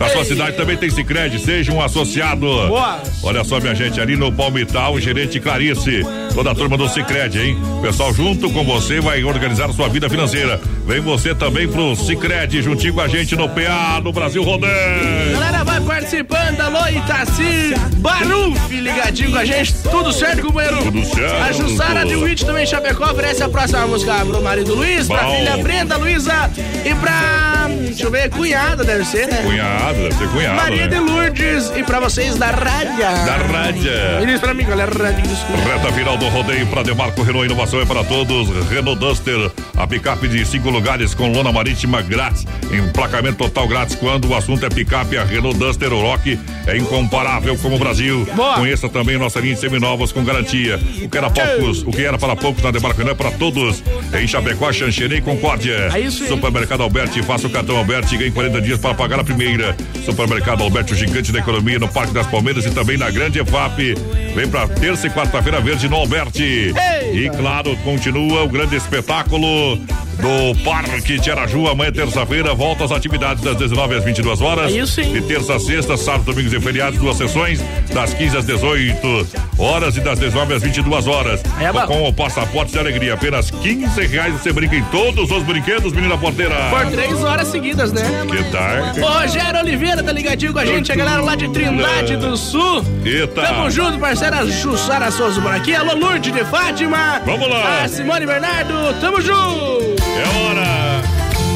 Na 0.00 0.08
sua 0.08 0.24
cidade 0.24 0.56
também 0.56 0.76
tem 0.76 0.90
Cicred, 0.90 1.38
seja 1.38 1.72
um 1.72 1.80
associado. 1.80 2.40
Boa. 2.44 3.00
Olha 3.22 3.44
só, 3.44 3.60
minha 3.60 3.74
gente, 3.74 4.00
ali 4.00 4.16
no 4.16 4.32
Palmital, 4.32 4.94
o 4.94 5.00
gerente 5.00 5.38
Clarice, 5.38 6.02
toda 6.34 6.50
a 6.50 6.54
turma 6.56 6.76
do 6.76 6.88
Cicred, 6.88 7.38
hein? 7.38 7.58
Pessoal, 7.82 8.12
junto 8.12 8.50
com 8.50 8.64
você 8.64 9.00
vai 9.00 9.22
organizar 9.22 9.72
sua 9.72 9.88
vida 9.88 10.10
financeira. 10.10 10.60
Vem 10.86 11.00
você 11.00 11.34
também 11.34 11.66
pro 11.66 11.96
Cicred, 11.96 12.62
juntinho 12.62 12.94
com 12.94 13.00
a 13.00 13.08
gente 13.08 13.34
no 13.34 13.48
PA, 13.48 14.00
no 14.02 14.12
Brasil 14.12 14.42
Rodeio. 14.44 15.32
Galera, 15.32 15.64
vai 15.64 15.80
participando. 15.80 16.60
Alô, 16.60 16.88
Itaci, 16.88 17.74
Baruf, 17.96 18.80
ligadinho 18.80 19.32
com 19.32 19.38
a 19.38 19.44
gente. 19.44 19.74
Tudo 19.82 20.12
certo, 20.12 20.42
companheiro? 20.42 20.76
Tudo 20.84 21.04
certo. 21.04 21.42
A 21.42 21.50
Jussara 21.50 22.04
de 22.06 22.14
Witt 22.14 22.46
também, 22.46 22.64
Chapecó, 22.64 23.10
oferece 23.10 23.42
a 23.42 23.48
próxima 23.48 23.84
música 23.88 24.24
pro 24.24 24.40
marido 24.40 24.76
Luiz, 24.76 25.08
pra 25.08 25.24
Bom. 25.24 25.36
filha 25.36 25.56
Brenda, 25.56 25.96
Luísa 25.96 26.50
e 26.84 26.94
pra. 26.94 27.66
Deixa 27.68 28.04
eu 28.04 28.10
ver, 28.10 28.30
cunhada, 28.30 28.84
deve 28.84 29.04
ser, 29.04 29.26
né? 29.26 29.42
Cunhado, 29.42 29.94
deve 29.94 30.14
ser 30.14 30.28
cunhado. 30.28 30.56
Maria 30.56 30.86
de 30.86 30.94
né? 30.94 31.00
Lourdes 31.00 31.72
e 31.74 31.82
pra 31.82 31.98
vocês 31.98 32.36
da 32.36 32.50
Rádia. 32.50 33.10
Da 33.10 33.36
Rádia. 33.36 34.20
E 34.22 34.26
diz 34.26 34.38
pra 34.38 34.54
mim, 34.54 34.64
galera, 34.64 34.92
Rádio 34.92 35.22
desculpa. 35.22 35.62
Reta 35.62 35.92
final 35.92 36.16
do 36.16 36.28
rodeio 36.28 36.66
para 36.68 36.82
Demarco 36.82 37.22
Renault 37.22 37.46
Inovação 37.46 37.80
é 37.80 37.86
para 37.86 38.04
todos. 38.04 38.48
Renault 38.68 39.00
Duster, 39.00 39.50
a 39.76 39.86
picape 39.86 40.28
de 40.28 40.44
cinco 40.44 40.70
lugares 40.76 41.14
com 41.14 41.32
lona 41.32 41.50
marítima 41.50 42.02
grátis, 42.02 42.46
emplacamento 42.70 43.38
total 43.38 43.66
grátis. 43.66 43.94
Quando 43.94 44.28
o 44.28 44.34
assunto 44.34 44.64
é 44.66 44.68
picape, 44.68 45.16
a 45.16 45.24
Renault 45.24 45.58
Duster 45.58 45.88
Rock 45.90 46.38
é 46.66 46.76
incomparável 46.76 47.56
como 47.56 47.76
o 47.76 47.78
Brasil. 47.78 48.26
Boa. 48.34 48.56
Conheça 48.56 48.86
também 48.88 49.16
nossa 49.16 49.40
linha 49.40 49.54
de 49.54 49.60
seminovos 49.60 50.12
com 50.12 50.22
garantia. 50.22 50.78
O 51.02 51.08
que 51.08 51.16
era 51.16 51.30
poucos, 51.30 51.82
o 51.82 51.90
que 51.90 52.04
era 52.04 52.18
para 52.18 52.36
poucos 52.36 52.62
na 52.62 52.70
Demarco 52.70 52.98
Renault 52.98 53.18
é 53.18 53.24
para 53.24 53.36
todos. 53.38 53.82
Em 54.12 54.26
Chapecó, 54.26 54.70
Xanxerê 54.70 55.16
e 55.16 55.20
Concórdia. 55.22 55.88
É 55.94 56.00
isso 56.00 56.24
aí. 56.24 56.28
Supermercado 56.28 56.82
Alberti, 56.82 57.22
faça 57.22 57.46
o 57.46 57.50
cartão 57.50 57.78
Alberti 57.78 58.14
e 58.16 58.18
ganhe 58.18 58.30
40 58.30 58.60
dias 58.60 58.78
para 58.78 58.94
pagar 58.94 59.18
a 59.18 59.24
primeira. 59.24 59.74
Supermercado 60.04 60.62
Alberti, 60.62 60.92
o 60.92 60.96
gigante 60.96 61.32
da 61.32 61.38
economia 61.38 61.78
no 61.78 61.88
Parque 61.88 62.12
das 62.12 62.26
Palmeiras 62.26 62.66
e 62.66 62.70
também 62.70 62.98
na 62.98 63.10
Grande 63.10 63.40
EFAP. 63.40 63.94
Vem 64.34 64.48
pra 64.48 64.68
terça 64.68 65.06
e 65.06 65.10
quarta-feira 65.10 65.58
verde 65.60 65.88
no 65.88 65.96
Alberti. 65.96 66.74
E 67.14 67.30
claro, 67.34 67.74
continua 67.78 68.42
o 68.42 68.48
grande 68.48 68.76
espetáculo 68.76 69.78
do 70.16 70.64
Parque 70.66 71.20
de 71.20 71.30
Araju. 71.30 71.68
Amanhã, 71.68 71.92
terça-feira, 71.92 72.52
volta 72.52 72.82
às 72.82 72.90
atividades 72.90 73.40
das 73.40 73.56
19 73.56 73.94
às 73.94 74.04
22 74.04 74.40
horas. 74.40 74.74
É 74.74 74.78
isso, 74.78 75.00
hein? 75.00 75.12
De 75.12 75.20
terça 75.20 75.54
a 75.54 75.60
sexta, 75.60 75.96
sábado, 75.96 76.24
domingos 76.24 76.52
e 76.52 76.60
feriados, 76.60 76.98
duas 76.98 77.16
sessões, 77.16 77.62
das 77.94 78.12
15 78.12 78.38
às 78.38 78.44
18 78.46 79.28
horas 79.56 79.96
e 79.96 80.00
das 80.00 80.18
19 80.18 80.54
às 80.54 80.62
22 80.64 81.06
horas. 81.06 81.40
É 81.60 81.72
bom. 81.72 81.86
com 81.86 82.08
o 82.08 82.12
passaporte 82.12 82.72
de 82.72 82.80
alegria, 82.80 83.14
apenas 83.14 83.48
15 83.48 84.06
reais 84.08 84.32
você 84.32 84.52
brinca 84.52 84.74
em 84.74 84.82
todos 84.86 85.30
os 85.30 85.42
brinquedos, 85.44 85.92
menina 85.92 86.18
porteira. 86.18 86.56
Por 86.68 86.90
três 86.90 87.22
horas 87.22 87.46
seguidas, 87.46 87.92
né? 87.92 88.02
Que? 88.26 89.00
Ô, 89.00 89.06
Rogério 89.06 89.60
Oliveira 89.60 90.02
tá 90.02 90.10
ligadinho 90.10 90.52
com 90.52 90.58
a 90.58 90.66
gente, 90.66 90.90
a 90.90 90.96
galera 90.96 91.22
lá 91.22 91.36
de 91.36 91.48
Trindade 91.48 92.16
do 92.16 92.36
Sul. 92.36 92.84
Eita. 93.04 93.40
Tamo 93.40 93.70
junto, 93.70 94.00
parceira 94.00 94.44
Jussara 94.44 95.12
Souza 95.12 95.40
por 95.40 95.52
aqui. 95.52 95.76
Alô, 95.76 95.94
Lourdes 95.94 96.32
de 96.32 96.44
Fátima. 96.44 97.22
Vamos 97.24 97.48
lá. 97.48 97.84
A 97.84 97.88
Simone 97.88 98.26
Bernardo, 98.26 98.74
tamo 99.00 99.20
junto. 99.20 99.95
É 100.16 100.48
hora. 100.48 101.02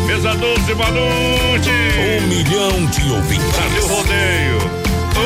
Mesa 0.07 0.35
12, 0.35 0.75
Manute. 0.75 1.71
Um 1.71 2.27
milhão 2.27 2.87
de 2.87 3.11
ouvintes. 3.11 3.47
Brasil 3.57 3.87
Rodeio. 3.89 4.59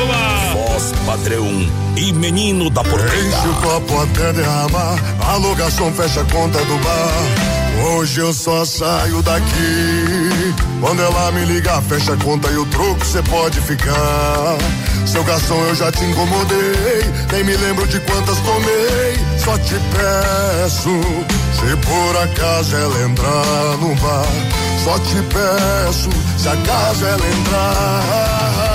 Uma. 0.03 0.53
Voz 0.67 0.93
padrão 1.05 1.85
e 1.97 2.13
menino 2.13 2.69
da 2.69 2.83
porteira. 2.83 3.15
Enche 3.15 3.47
o 3.47 3.53
copo 3.55 4.01
até 4.01 4.33
derramar, 4.33 4.99
a 5.27 5.35
locação 5.35 5.91
fecha 5.93 6.21
a 6.21 6.25
conta 6.25 6.59
do 6.65 6.77
bar. 6.79 7.64
Hoje 7.83 8.19
eu 8.19 8.33
só 8.33 8.63
saio 8.63 9.21
daqui. 9.21 10.53
Quando 10.79 11.01
ela 11.01 11.31
me 11.31 11.45
ligar, 11.45 11.81
fecha 11.83 12.13
a 12.13 12.17
conta 12.17 12.49
e 12.49 12.57
o 12.57 12.65
troco 12.67 13.05
cê 13.05 13.21
pode 13.23 13.59
ficar. 13.61 14.57
Seu 15.05 15.23
garçom, 15.23 15.59
eu 15.65 15.75
já 15.75 15.91
te 15.91 16.03
incomodei. 16.03 17.01
Nem 17.31 17.43
me 17.43 17.55
lembro 17.57 17.87
de 17.87 17.99
quantas 18.01 18.37
tomei. 18.39 19.15
Só 19.37 19.57
te 19.57 19.75
peço, 19.75 20.89
se 21.53 21.75
por 21.77 22.17
acaso 22.23 22.75
ela 22.75 23.03
entrar 23.03 23.77
no 23.79 23.95
bar. 23.95 24.25
Só 24.83 24.99
te 24.99 25.15
peço, 25.33 26.09
se 26.37 26.47
acaso 26.49 27.05
ela 27.05 27.27
entrar. 27.27 28.74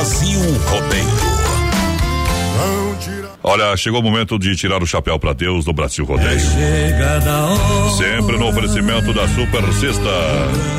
Brasil 0.00 0.40
Rodeio. 0.40 1.04
Olha, 3.42 3.76
chegou 3.76 4.00
o 4.00 4.02
momento 4.02 4.38
de 4.38 4.56
tirar 4.56 4.82
o 4.82 4.86
chapéu 4.86 5.18
para 5.18 5.34
Deus 5.34 5.66
do 5.66 5.74
Brasil 5.74 6.06
Rodeio. 6.06 6.40
Sempre 7.98 8.38
no 8.38 8.48
oferecimento 8.48 9.12
da 9.12 9.28
Super 9.28 9.62
Sexta. 9.74 10.08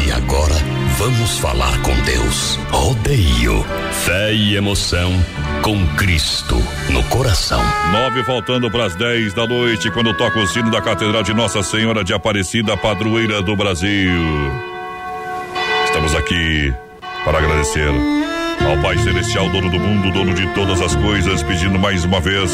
E 0.07 0.11
agora, 0.11 0.55
vamos 0.97 1.37
falar 1.37 1.79
com 1.83 1.93
Deus. 2.01 2.57
Rodeio, 2.71 3.63
fé 4.05 4.33
e 4.33 4.55
emoção 4.55 5.13
com 5.61 5.85
Cristo 5.97 6.55
no 6.89 7.03
coração. 7.03 7.61
Nove 7.91 8.23
faltando 8.23 8.71
para 8.71 8.85
as 8.85 8.95
dez 8.95 9.35
da 9.35 9.45
noite, 9.45 9.91
quando 9.91 10.17
toca 10.17 10.39
o 10.39 10.47
sino 10.47 10.71
da 10.71 10.81
Catedral 10.81 11.21
de 11.21 11.35
Nossa 11.35 11.61
Senhora 11.61 12.03
de 12.03 12.11
Aparecida, 12.11 12.75
padroeira 12.75 13.39
do 13.43 13.55
Brasil. 13.55 14.11
Estamos 15.85 16.15
aqui 16.15 16.73
para 17.23 17.37
agradecer 17.37 17.91
ao 18.69 18.77
Pai 18.81 18.97
Celestial, 18.97 19.49
dono 19.49 19.69
do 19.69 19.79
mundo, 19.79 20.11
dono 20.11 20.33
de 20.33 20.47
todas 20.53 20.81
as 20.81 20.95
coisas, 20.95 21.43
pedindo 21.43 21.79
mais 21.79 22.03
uma 22.03 22.19
vez 22.19 22.51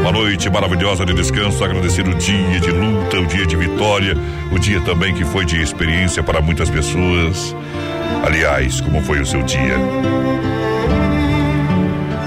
uma 0.00 0.12
noite 0.12 0.48
maravilhosa 0.48 1.04
de 1.04 1.12
descanso, 1.14 1.64
agradecer 1.64 2.06
o 2.06 2.14
dia 2.14 2.60
de 2.60 2.70
luta, 2.70 3.20
o 3.20 3.26
dia 3.26 3.46
de 3.46 3.56
vitória, 3.56 4.16
o 4.52 4.58
dia 4.58 4.80
também 4.82 5.14
que 5.14 5.24
foi 5.24 5.44
de 5.44 5.60
experiência 5.60 6.22
para 6.22 6.40
muitas 6.40 6.70
pessoas. 6.70 7.54
Aliás, 8.24 8.80
como 8.80 9.02
foi 9.02 9.20
o 9.20 9.26
seu 9.26 9.42
dia? 9.42 9.76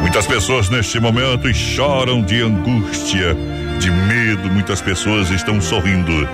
Muitas 0.01 0.27
pessoas 0.27 0.69
neste 0.69 0.99
momento 0.99 1.53
choram 1.53 2.21
de 2.21 2.41
angústia, 2.41 3.35
de 3.79 3.91
medo, 3.91 4.49
muitas 4.49 4.81
pessoas 4.81 5.29
estão 5.29 5.61
sorrindo 5.61 6.27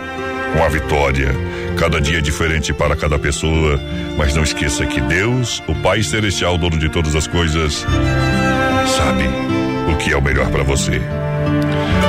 com 0.53 0.64
a 0.64 0.69
vitória. 0.69 1.30
Cada 1.77 1.99
dia 1.99 2.19
é 2.19 2.22
diferente 2.22 2.73
para 2.73 2.95
cada 2.95 3.19
pessoa, 3.19 3.80
mas 4.18 4.34
não 4.34 4.43
esqueça 4.43 4.85
que 4.85 5.02
Deus, 5.02 5.61
o 5.68 5.76
Pai 5.76 6.02
Celestial, 6.02 6.57
dono 6.57 6.80
de 6.80 6.89
todas 6.89 7.15
as 7.15 7.27
coisas, 7.27 7.85
sabe 8.88 9.26
o 9.91 9.97
que 9.97 10.11
é 10.11 10.18
o 10.18 10.22
melhor 10.22 10.49
para 10.49 10.64
você. 10.64 11.02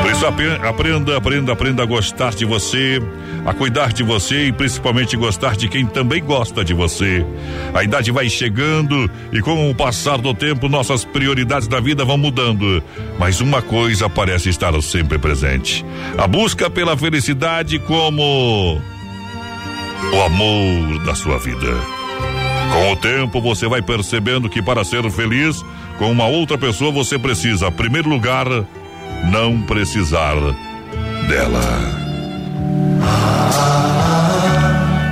Por 0.02 0.12
isso 0.12 0.24
aprenda, 0.24 1.16
aprenda, 1.16 1.52
aprenda 1.52 1.82
a 1.82 1.86
gostar 1.86 2.32
de 2.32 2.44
você, 2.44 3.02
a 3.44 3.52
cuidar 3.52 3.92
de 3.92 4.04
você 4.04 4.46
e 4.46 4.52
principalmente 4.52 5.16
gostar 5.16 5.56
de 5.56 5.68
quem 5.68 5.84
também 5.84 6.22
gosta 6.22 6.64
de 6.64 6.72
você. 6.72 7.26
A 7.74 7.82
idade 7.82 8.12
vai 8.12 8.28
chegando 8.28 9.10
e 9.32 9.40
com 9.40 9.68
o 9.68 9.74
passar 9.74 10.18
do 10.18 10.32
tempo 10.32 10.68
nossas 10.68 11.04
prioridades 11.04 11.66
da 11.66 11.80
vida 11.80 12.04
vão 12.04 12.16
mudando, 12.16 12.82
mas 13.18 13.40
uma 13.40 13.60
coisa 13.60 14.08
parece 14.08 14.48
estar 14.48 14.80
sempre 14.80 15.18
presente: 15.18 15.84
a 16.16 16.26
busca 16.26 16.70
pela 16.70 16.96
felicidade 16.96 17.80
como 17.80 18.80
o 20.12 20.22
amor 20.22 21.04
da 21.04 21.14
sua 21.14 21.38
vida. 21.38 21.68
Com 22.72 22.92
o 22.92 22.96
tempo 22.96 23.40
você 23.40 23.68
vai 23.68 23.80
percebendo 23.80 24.48
que 24.48 24.60
para 24.60 24.84
ser 24.84 25.08
feliz 25.10 25.64
com 25.98 26.10
uma 26.10 26.26
outra 26.26 26.58
pessoa 26.58 26.90
você 26.90 27.18
precisa, 27.18 27.68
em 27.68 27.72
primeiro 27.72 28.08
lugar, 28.08 28.46
não 29.30 29.62
precisar 29.62 30.34
dela. 31.28 32.06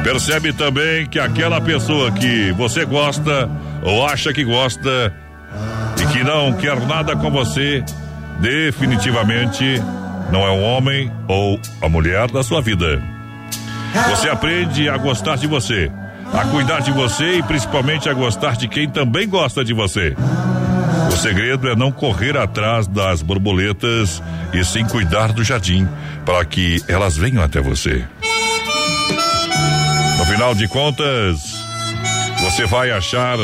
Percebe 0.02 0.52
também 0.52 1.06
que 1.06 1.18
aquela 1.18 1.60
pessoa 1.60 2.12
que 2.12 2.52
você 2.52 2.84
gosta 2.84 3.50
ou 3.82 4.06
acha 4.06 4.32
que 4.32 4.44
gosta 4.44 5.12
e 6.00 6.06
que 6.12 6.22
não 6.22 6.52
quer 6.52 6.78
nada 6.86 7.16
com 7.16 7.30
você, 7.30 7.82
definitivamente 8.40 9.80
não 10.30 10.42
é 10.42 10.50
um 10.50 10.62
homem 10.62 11.10
ou 11.26 11.58
a 11.80 11.88
mulher 11.88 12.30
da 12.30 12.42
sua 12.42 12.60
vida. 12.60 13.13
Você 14.10 14.28
aprende 14.28 14.88
a 14.88 14.96
gostar 14.96 15.36
de 15.36 15.46
você, 15.46 15.90
a 16.32 16.44
cuidar 16.46 16.80
de 16.80 16.90
você 16.90 17.38
e 17.38 17.42
principalmente 17.42 18.08
a 18.08 18.12
gostar 18.12 18.56
de 18.56 18.66
quem 18.66 18.88
também 18.88 19.28
gosta 19.28 19.64
de 19.64 19.72
você. 19.72 20.16
O 21.08 21.16
segredo 21.16 21.68
é 21.68 21.76
não 21.76 21.92
correr 21.92 22.36
atrás 22.36 22.88
das 22.88 23.22
borboletas 23.22 24.20
e 24.52 24.64
sim 24.64 24.84
cuidar 24.84 25.32
do 25.32 25.44
jardim 25.44 25.88
para 26.26 26.44
que 26.44 26.82
elas 26.88 27.16
venham 27.16 27.42
até 27.42 27.60
você. 27.60 28.04
No 30.18 30.24
final 30.26 30.54
de 30.54 30.66
contas, 30.66 31.64
você 32.40 32.66
vai 32.66 32.90
achar 32.90 33.38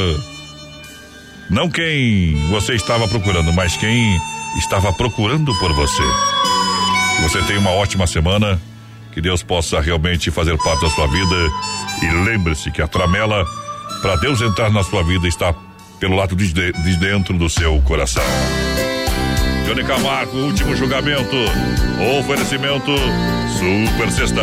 não 1.49 1.71
quem 1.71 2.35
você 2.49 2.75
estava 2.75 3.07
procurando, 3.07 3.53
mas 3.53 3.77
quem 3.77 4.21
estava 4.59 4.93
procurando 4.93 5.57
por 5.59 5.73
você. 5.73 6.03
Você 7.23 7.41
tem 7.43 7.57
uma 7.59 7.71
ótima 7.71 8.07
semana. 8.07 8.61
Que 9.13 9.21
Deus 9.21 9.43
possa 9.43 9.81
realmente 9.81 10.31
fazer 10.31 10.57
parte 10.59 10.83
da 10.83 10.91
sua 10.91 11.07
vida. 11.07 11.37
E 12.03 12.25
lembre-se 12.25 12.71
que 12.71 12.81
a 12.81 12.89
tramela, 12.89 13.45
para 14.03 14.17
Deus 14.17 14.41
entrar 14.41 14.71
na 14.71 14.83
sua 14.83 15.03
vida, 15.03 15.27
está 15.27 15.55
pelo 15.99 16.17
lado 16.17 16.35
de, 16.35 16.53
de 16.53 16.97
dentro 16.97 17.37
do 17.37 17.49
seu 17.49 17.81
coração. 17.83 18.23
Johnny 19.67 19.85
Camargo, 19.85 20.37
último 20.37 20.75
julgamento. 20.75 21.37
Oferecimento 22.19 22.91
Super 23.59 24.11
Sexta. 24.11 24.43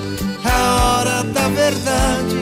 a 0.45 0.97
hora 0.99 1.23
da 1.23 1.47
verdade. 1.49 2.37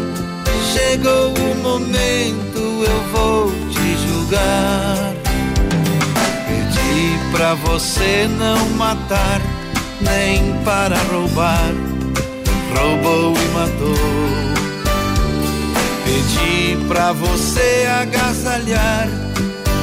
Chegou 0.74 1.34
o 1.34 1.56
momento, 1.62 2.60
eu 2.60 3.02
vou 3.12 3.52
te 3.70 3.98
julgar. 4.08 5.14
Pedi 6.48 7.20
pra 7.32 7.54
você 7.56 8.28
não 8.38 8.70
matar, 8.72 9.42
nem 10.02 10.54
para 10.64 10.98
roubar. 11.12 11.74
Roubou 12.76 13.34
e 13.34 13.48
matou. 13.54 14.50
Pedi 16.04 16.78
pra 16.88 17.14
você 17.14 17.88
agasalhar. 18.02 19.08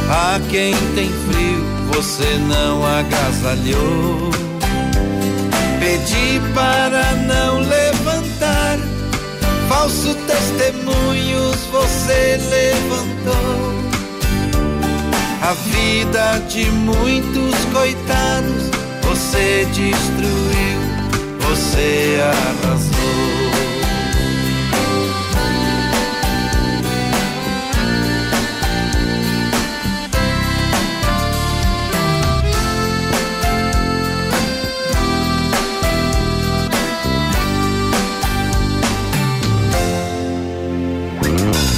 A 0.08 0.38
quem 0.50 0.72
tem 0.94 1.08
frio, 1.08 1.64
você 1.92 2.38
não 2.48 2.84
agasalhou. 2.86 4.30
Pedi 5.80 6.40
para 6.54 7.12
não 7.26 7.58
levantar 7.58 7.85
falso 9.68 10.14
testemunhos, 10.26 11.56
você 11.70 12.38
levantou. 12.50 13.76
A 15.42 15.52
vida 15.54 16.38
de 16.48 16.64
muitos 16.70 17.54
coitados, 17.72 18.70
você 19.02 19.66
destruiu, 19.66 20.80
você 21.40 22.18
arrasou. 22.22 22.95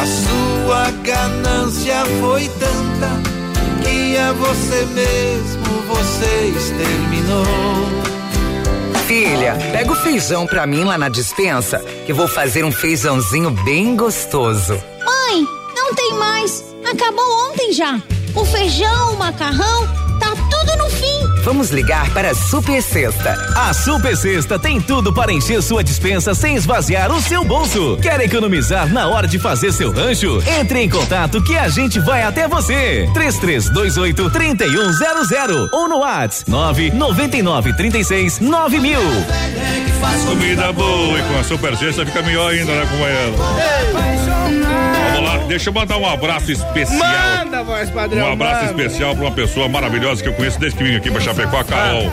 A 0.00 0.06
sua 0.06 0.90
ganância 1.02 2.04
foi 2.20 2.48
tanta 2.60 3.10
que 3.82 4.16
a 4.16 4.32
você 4.32 4.86
mesmo 4.86 5.82
você 5.88 6.52
exterminou. 6.56 7.44
Filha, 9.06 9.56
pega 9.72 9.90
o 9.90 9.96
feijão 9.96 10.46
pra 10.46 10.66
mim 10.66 10.84
lá 10.84 10.98
na 10.98 11.08
dispensa, 11.08 11.78
que 12.06 12.12
vou 12.12 12.28
fazer 12.28 12.64
um 12.64 12.70
feijãozinho 12.70 13.50
bem 13.50 13.96
gostoso. 13.96 14.74
Mãe, 15.04 15.44
não 15.74 15.94
tem 15.94 16.12
mais. 16.14 16.64
Acabou 16.84 17.48
ontem 17.48 17.72
já. 17.72 18.00
O 18.34 18.44
feijão, 18.44 19.14
o 19.14 19.18
macarrão, 19.18 19.88
Vamos 21.44 21.70
ligar 21.70 22.10
para 22.12 22.30
a 22.30 22.34
Super 22.34 22.82
Sexta. 22.82 23.32
A 23.56 23.72
Super 23.72 24.16
Sexta 24.16 24.58
tem 24.58 24.80
tudo 24.80 25.12
para 25.12 25.32
encher 25.32 25.62
sua 25.62 25.82
dispensa 25.82 26.34
sem 26.34 26.56
esvaziar 26.56 27.10
o 27.10 27.20
seu 27.20 27.44
bolso. 27.44 27.96
Quer 28.02 28.20
economizar 28.20 28.92
na 28.92 29.08
hora 29.08 29.26
de 29.26 29.38
fazer 29.38 29.72
seu 29.72 29.92
rancho? 29.92 30.42
Entre 30.60 30.80
em 30.80 30.88
contato 30.88 31.42
que 31.42 31.56
a 31.56 31.68
gente 31.68 31.98
vai 32.00 32.22
até 32.22 32.46
você. 32.46 33.08
3328 33.14 34.30
3100 34.30 35.68
ou 35.72 35.88
no 35.88 35.98
WhatsApp 35.98 36.50
999 36.50 37.72
36 37.74 38.40
9000. 38.40 39.00
Comida 40.26 40.72
boa 40.72 41.18
e 41.18 41.22
com 41.22 41.38
a 41.38 41.44
Super 41.44 41.76
Sexta 41.76 42.04
fica 42.04 42.22
melhor 42.22 42.52
ainda, 42.52 42.72
né, 42.72 42.86
companheiro? 42.90 43.34
Vamos 43.36 44.26
lá, 44.26 44.57
deixa 45.48 45.70
eu 45.70 45.72
mandar 45.72 45.96
um 45.96 46.06
abraço 46.06 46.52
especial. 46.52 47.44
Manda, 47.44 47.64
voz 47.64 47.90
padrão. 47.90 48.28
Um 48.28 48.32
abraço 48.34 48.66
manda. 48.66 48.82
especial 48.82 49.16
para 49.16 49.24
uma 49.24 49.32
pessoa 49.32 49.68
maravilhosa 49.68 50.22
que 50.22 50.28
eu 50.28 50.34
conheço 50.34 50.60
desde 50.60 50.78
que 50.78 50.84
vim 50.84 50.96
aqui 50.96 51.10
pra 51.10 51.20
Chapecó, 51.20 51.58
a 51.58 51.64
Carol. 51.64 52.12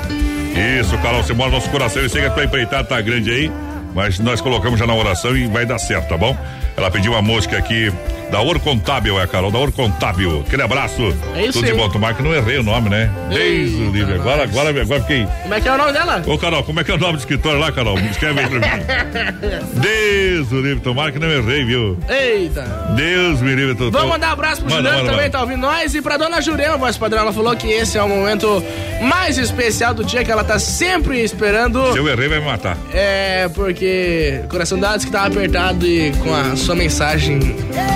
Isso, 0.79 0.97
Carol, 0.99 1.21
você 1.21 1.33
mora 1.33 1.51
no 1.51 1.57
nosso 1.57 1.69
coração. 1.69 2.01
Eu 2.01 2.09
sei 2.09 2.21
que 2.21 2.27
a 2.27 2.31
tua 2.31 2.45
empreitada 2.45 2.85
tá 2.85 2.99
grande 3.01 3.29
aí, 3.29 3.51
mas 3.93 4.17
nós 4.19 4.39
colocamos 4.39 4.79
já 4.79 4.87
na 4.87 4.95
oração 4.95 5.35
e 5.35 5.45
vai 5.47 5.65
dar 5.65 5.77
certo, 5.77 6.07
tá 6.07 6.17
bom? 6.17 6.35
Ela 6.77 6.89
pediu 6.89 7.11
uma 7.11 7.21
música 7.21 7.57
aqui 7.57 7.91
da 8.31 8.41
Or 8.41 8.59
Contábil, 8.59 9.19
é, 9.21 9.27
Carol, 9.27 9.51
da 9.51 9.59
Or 9.59 9.71
Contábil. 9.71 10.41
Aquele 10.45 10.61
abraço. 10.63 11.13
É 11.35 11.43
isso 11.43 11.53
Tudo 11.53 11.65
de 11.65 11.71
aí. 11.71 11.77
bom, 11.77 11.89
tomar 11.89 12.13
que 12.15 12.23
não 12.23 12.33
errei 12.33 12.57
o 12.57 12.63
nome, 12.63 12.89
né? 12.89 13.09
Desde 13.29 13.75
o 13.77 13.91
livro. 13.91 14.15
Agora, 14.15 14.43
agora, 14.43 14.69
agora 14.81 15.01
fiquei. 15.01 15.27
Como 15.43 15.53
é 15.53 15.61
que 15.61 15.67
é 15.67 15.71
o 15.73 15.77
nome 15.77 15.91
dela? 15.93 16.23
Ô, 16.25 16.37
Carol, 16.37 16.63
como 16.63 16.79
é 16.79 16.83
que 16.83 16.91
é 16.91 16.95
o 16.95 16.97
nome 16.97 17.13
do 17.13 17.19
escritório 17.19 17.59
lá, 17.59 17.71
Carol? 17.71 17.97
Escreve 17.99 18.39
aí 18.41 18.47
pra 18.47 18.59
mim. 18.59 18.65
Deus 19.79 20.51
o 20.51 20.61
livre, 20.61 20.79
tomara 20.81 21.11
que 21.11 21.19
não 21.19 21.29
errei, 21.31 21.63
viu? 21.63 21.97
Eita. 22.09 22.61
Deus 22.95 23.41
me 23.41 23.53
livre, 23.55 23.75
tô, 23.75 23.85
tô- 23.85 23.91
Vamos 23.91 24.09
mandar 24.09 24.29
um 24.29 24.33
abraço 24.33 24.61
pro 24.61 24.69
Juliano 24.69 24.99
também, 24.99 25.15
manda. 25.17 25.29
tá 25.29 25.41
ouvindo 25.41 25.59
nós. 25.61 25.93
E 25.95 26.01
pra 26.01 26.17
dona 26.17 26.41
Jurema, 26.41 26.77
voz 26.77 26.97
padrão, 26.97 27.21
ela 27.23 27.33
falou 27.33 27.55
que 27.55 27.67
esse 27.67 27.97
é 27.97 28.03
o 28.03 28.09
momento 28.09 28.63
mais 29.01 29.37
especial 29.37 29.93
do 29.93 30.03
dia 30.03 30.23
que 30.23 30.31
ela 30.31 30.43
tá 30.43 30.57
sempre 30.59 31.21
esperando. 31.23 31.91
Se 31.93 31.99
eu 31.99 32.07
errei, 32.07 32.27
vai 32.27 32.39
me 32.39 32.45
matar. 32.45 32.77
É, 32.93 33.47
porque 33.53 34.41
o 34.43 34.47
coração 34.47 34.79
dela 34.79 34.95
disse 34.95 35.07
que 35.07 35.11
tava 35.13 35.27
apertado 35.27 35.85
e 35.85 36.11
com 36.23 36.33
a 36.33 36.55
sua 36.55 36.75
mensagem 36.75 37.39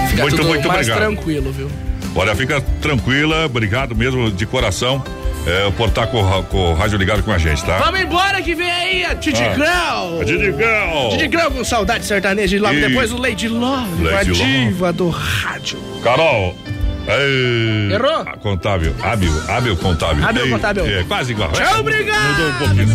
fica 0.09 0.23
Muito, 0.29 0.41
tudo 0.41 0.49
muito 0.49 0.67
mais 0.67 0.87
obrigado. 0.89 0.99
tranquilo, 0.99 1.51
viu? 1.51 1.69
Olha, 2.15 2.35
fica 2.35 2.59
tranquila, 2.81 3.45
obrigado 3.45 3.95
mesmo 3.95 4.31
de 4.31 4.45
coração 4.45 5.03
é, 5.45 5.69
por 5.71 5.89
estar 5.89 6.07
com, 6.07 6.43
com 6.43 6.71
o 6.71 6.73
rádio 6.73 6.97
ligado 6.97 7.21
com 7.23 7.31
a 7.31 7.37
gente, 7.37 7.63
tá? 7.63 7.77
Vamos 7.77 7.99
embora 8.01 8.41
que 8.41 8.55
vem 8.55 8.69
aí 8.69 9.05
a 9.05 9.13
Didi 9.13 9.43
Ah, 9.43 9.53
Grau. 9.55 10.21
a 10.21 10.23
Didi 10.23 10.51
Grau. 10.51 11.09
Didi 11.11 11.27
Grau 11.27 11.51
com 11.51 11.63
saudade 11.63 12.05
sertaneja 12.05 12.55
e 12.55 12.59
logo 12.59 12.73
E- 12.73 12.81
depois 12.87 13.11
o 13.11 13.17
Lady 13.17 13.47
Love, 13.47 14.07
a 14.07 14.11
Lady 14.11 14.31
Love. 14.31 14.43
diva 14.43 14.91
do 14.91 15.09
rádio. 15.09 15.79
Carol. 16.03 16.55
Errou? 17.91 18.19
a 18.21 18.37
Contábil, 18.37 18.93
hábil, 19.01 19.31
hábil 19.47 19.75
contábil. 19.77 20.23
Hábil 20.23 20.43
Ei, 20.45 20.51
contábil. 20.51 20.85
É, 20.85 21.03
quase 21.05 21.31
igual. 21.31 21.51
Tchau, 21.51 21.79
obrigado. 21.79 22.27
Mudou 22.29 22.49
um 22.49 22.53
pouquinho. 22.53 22.87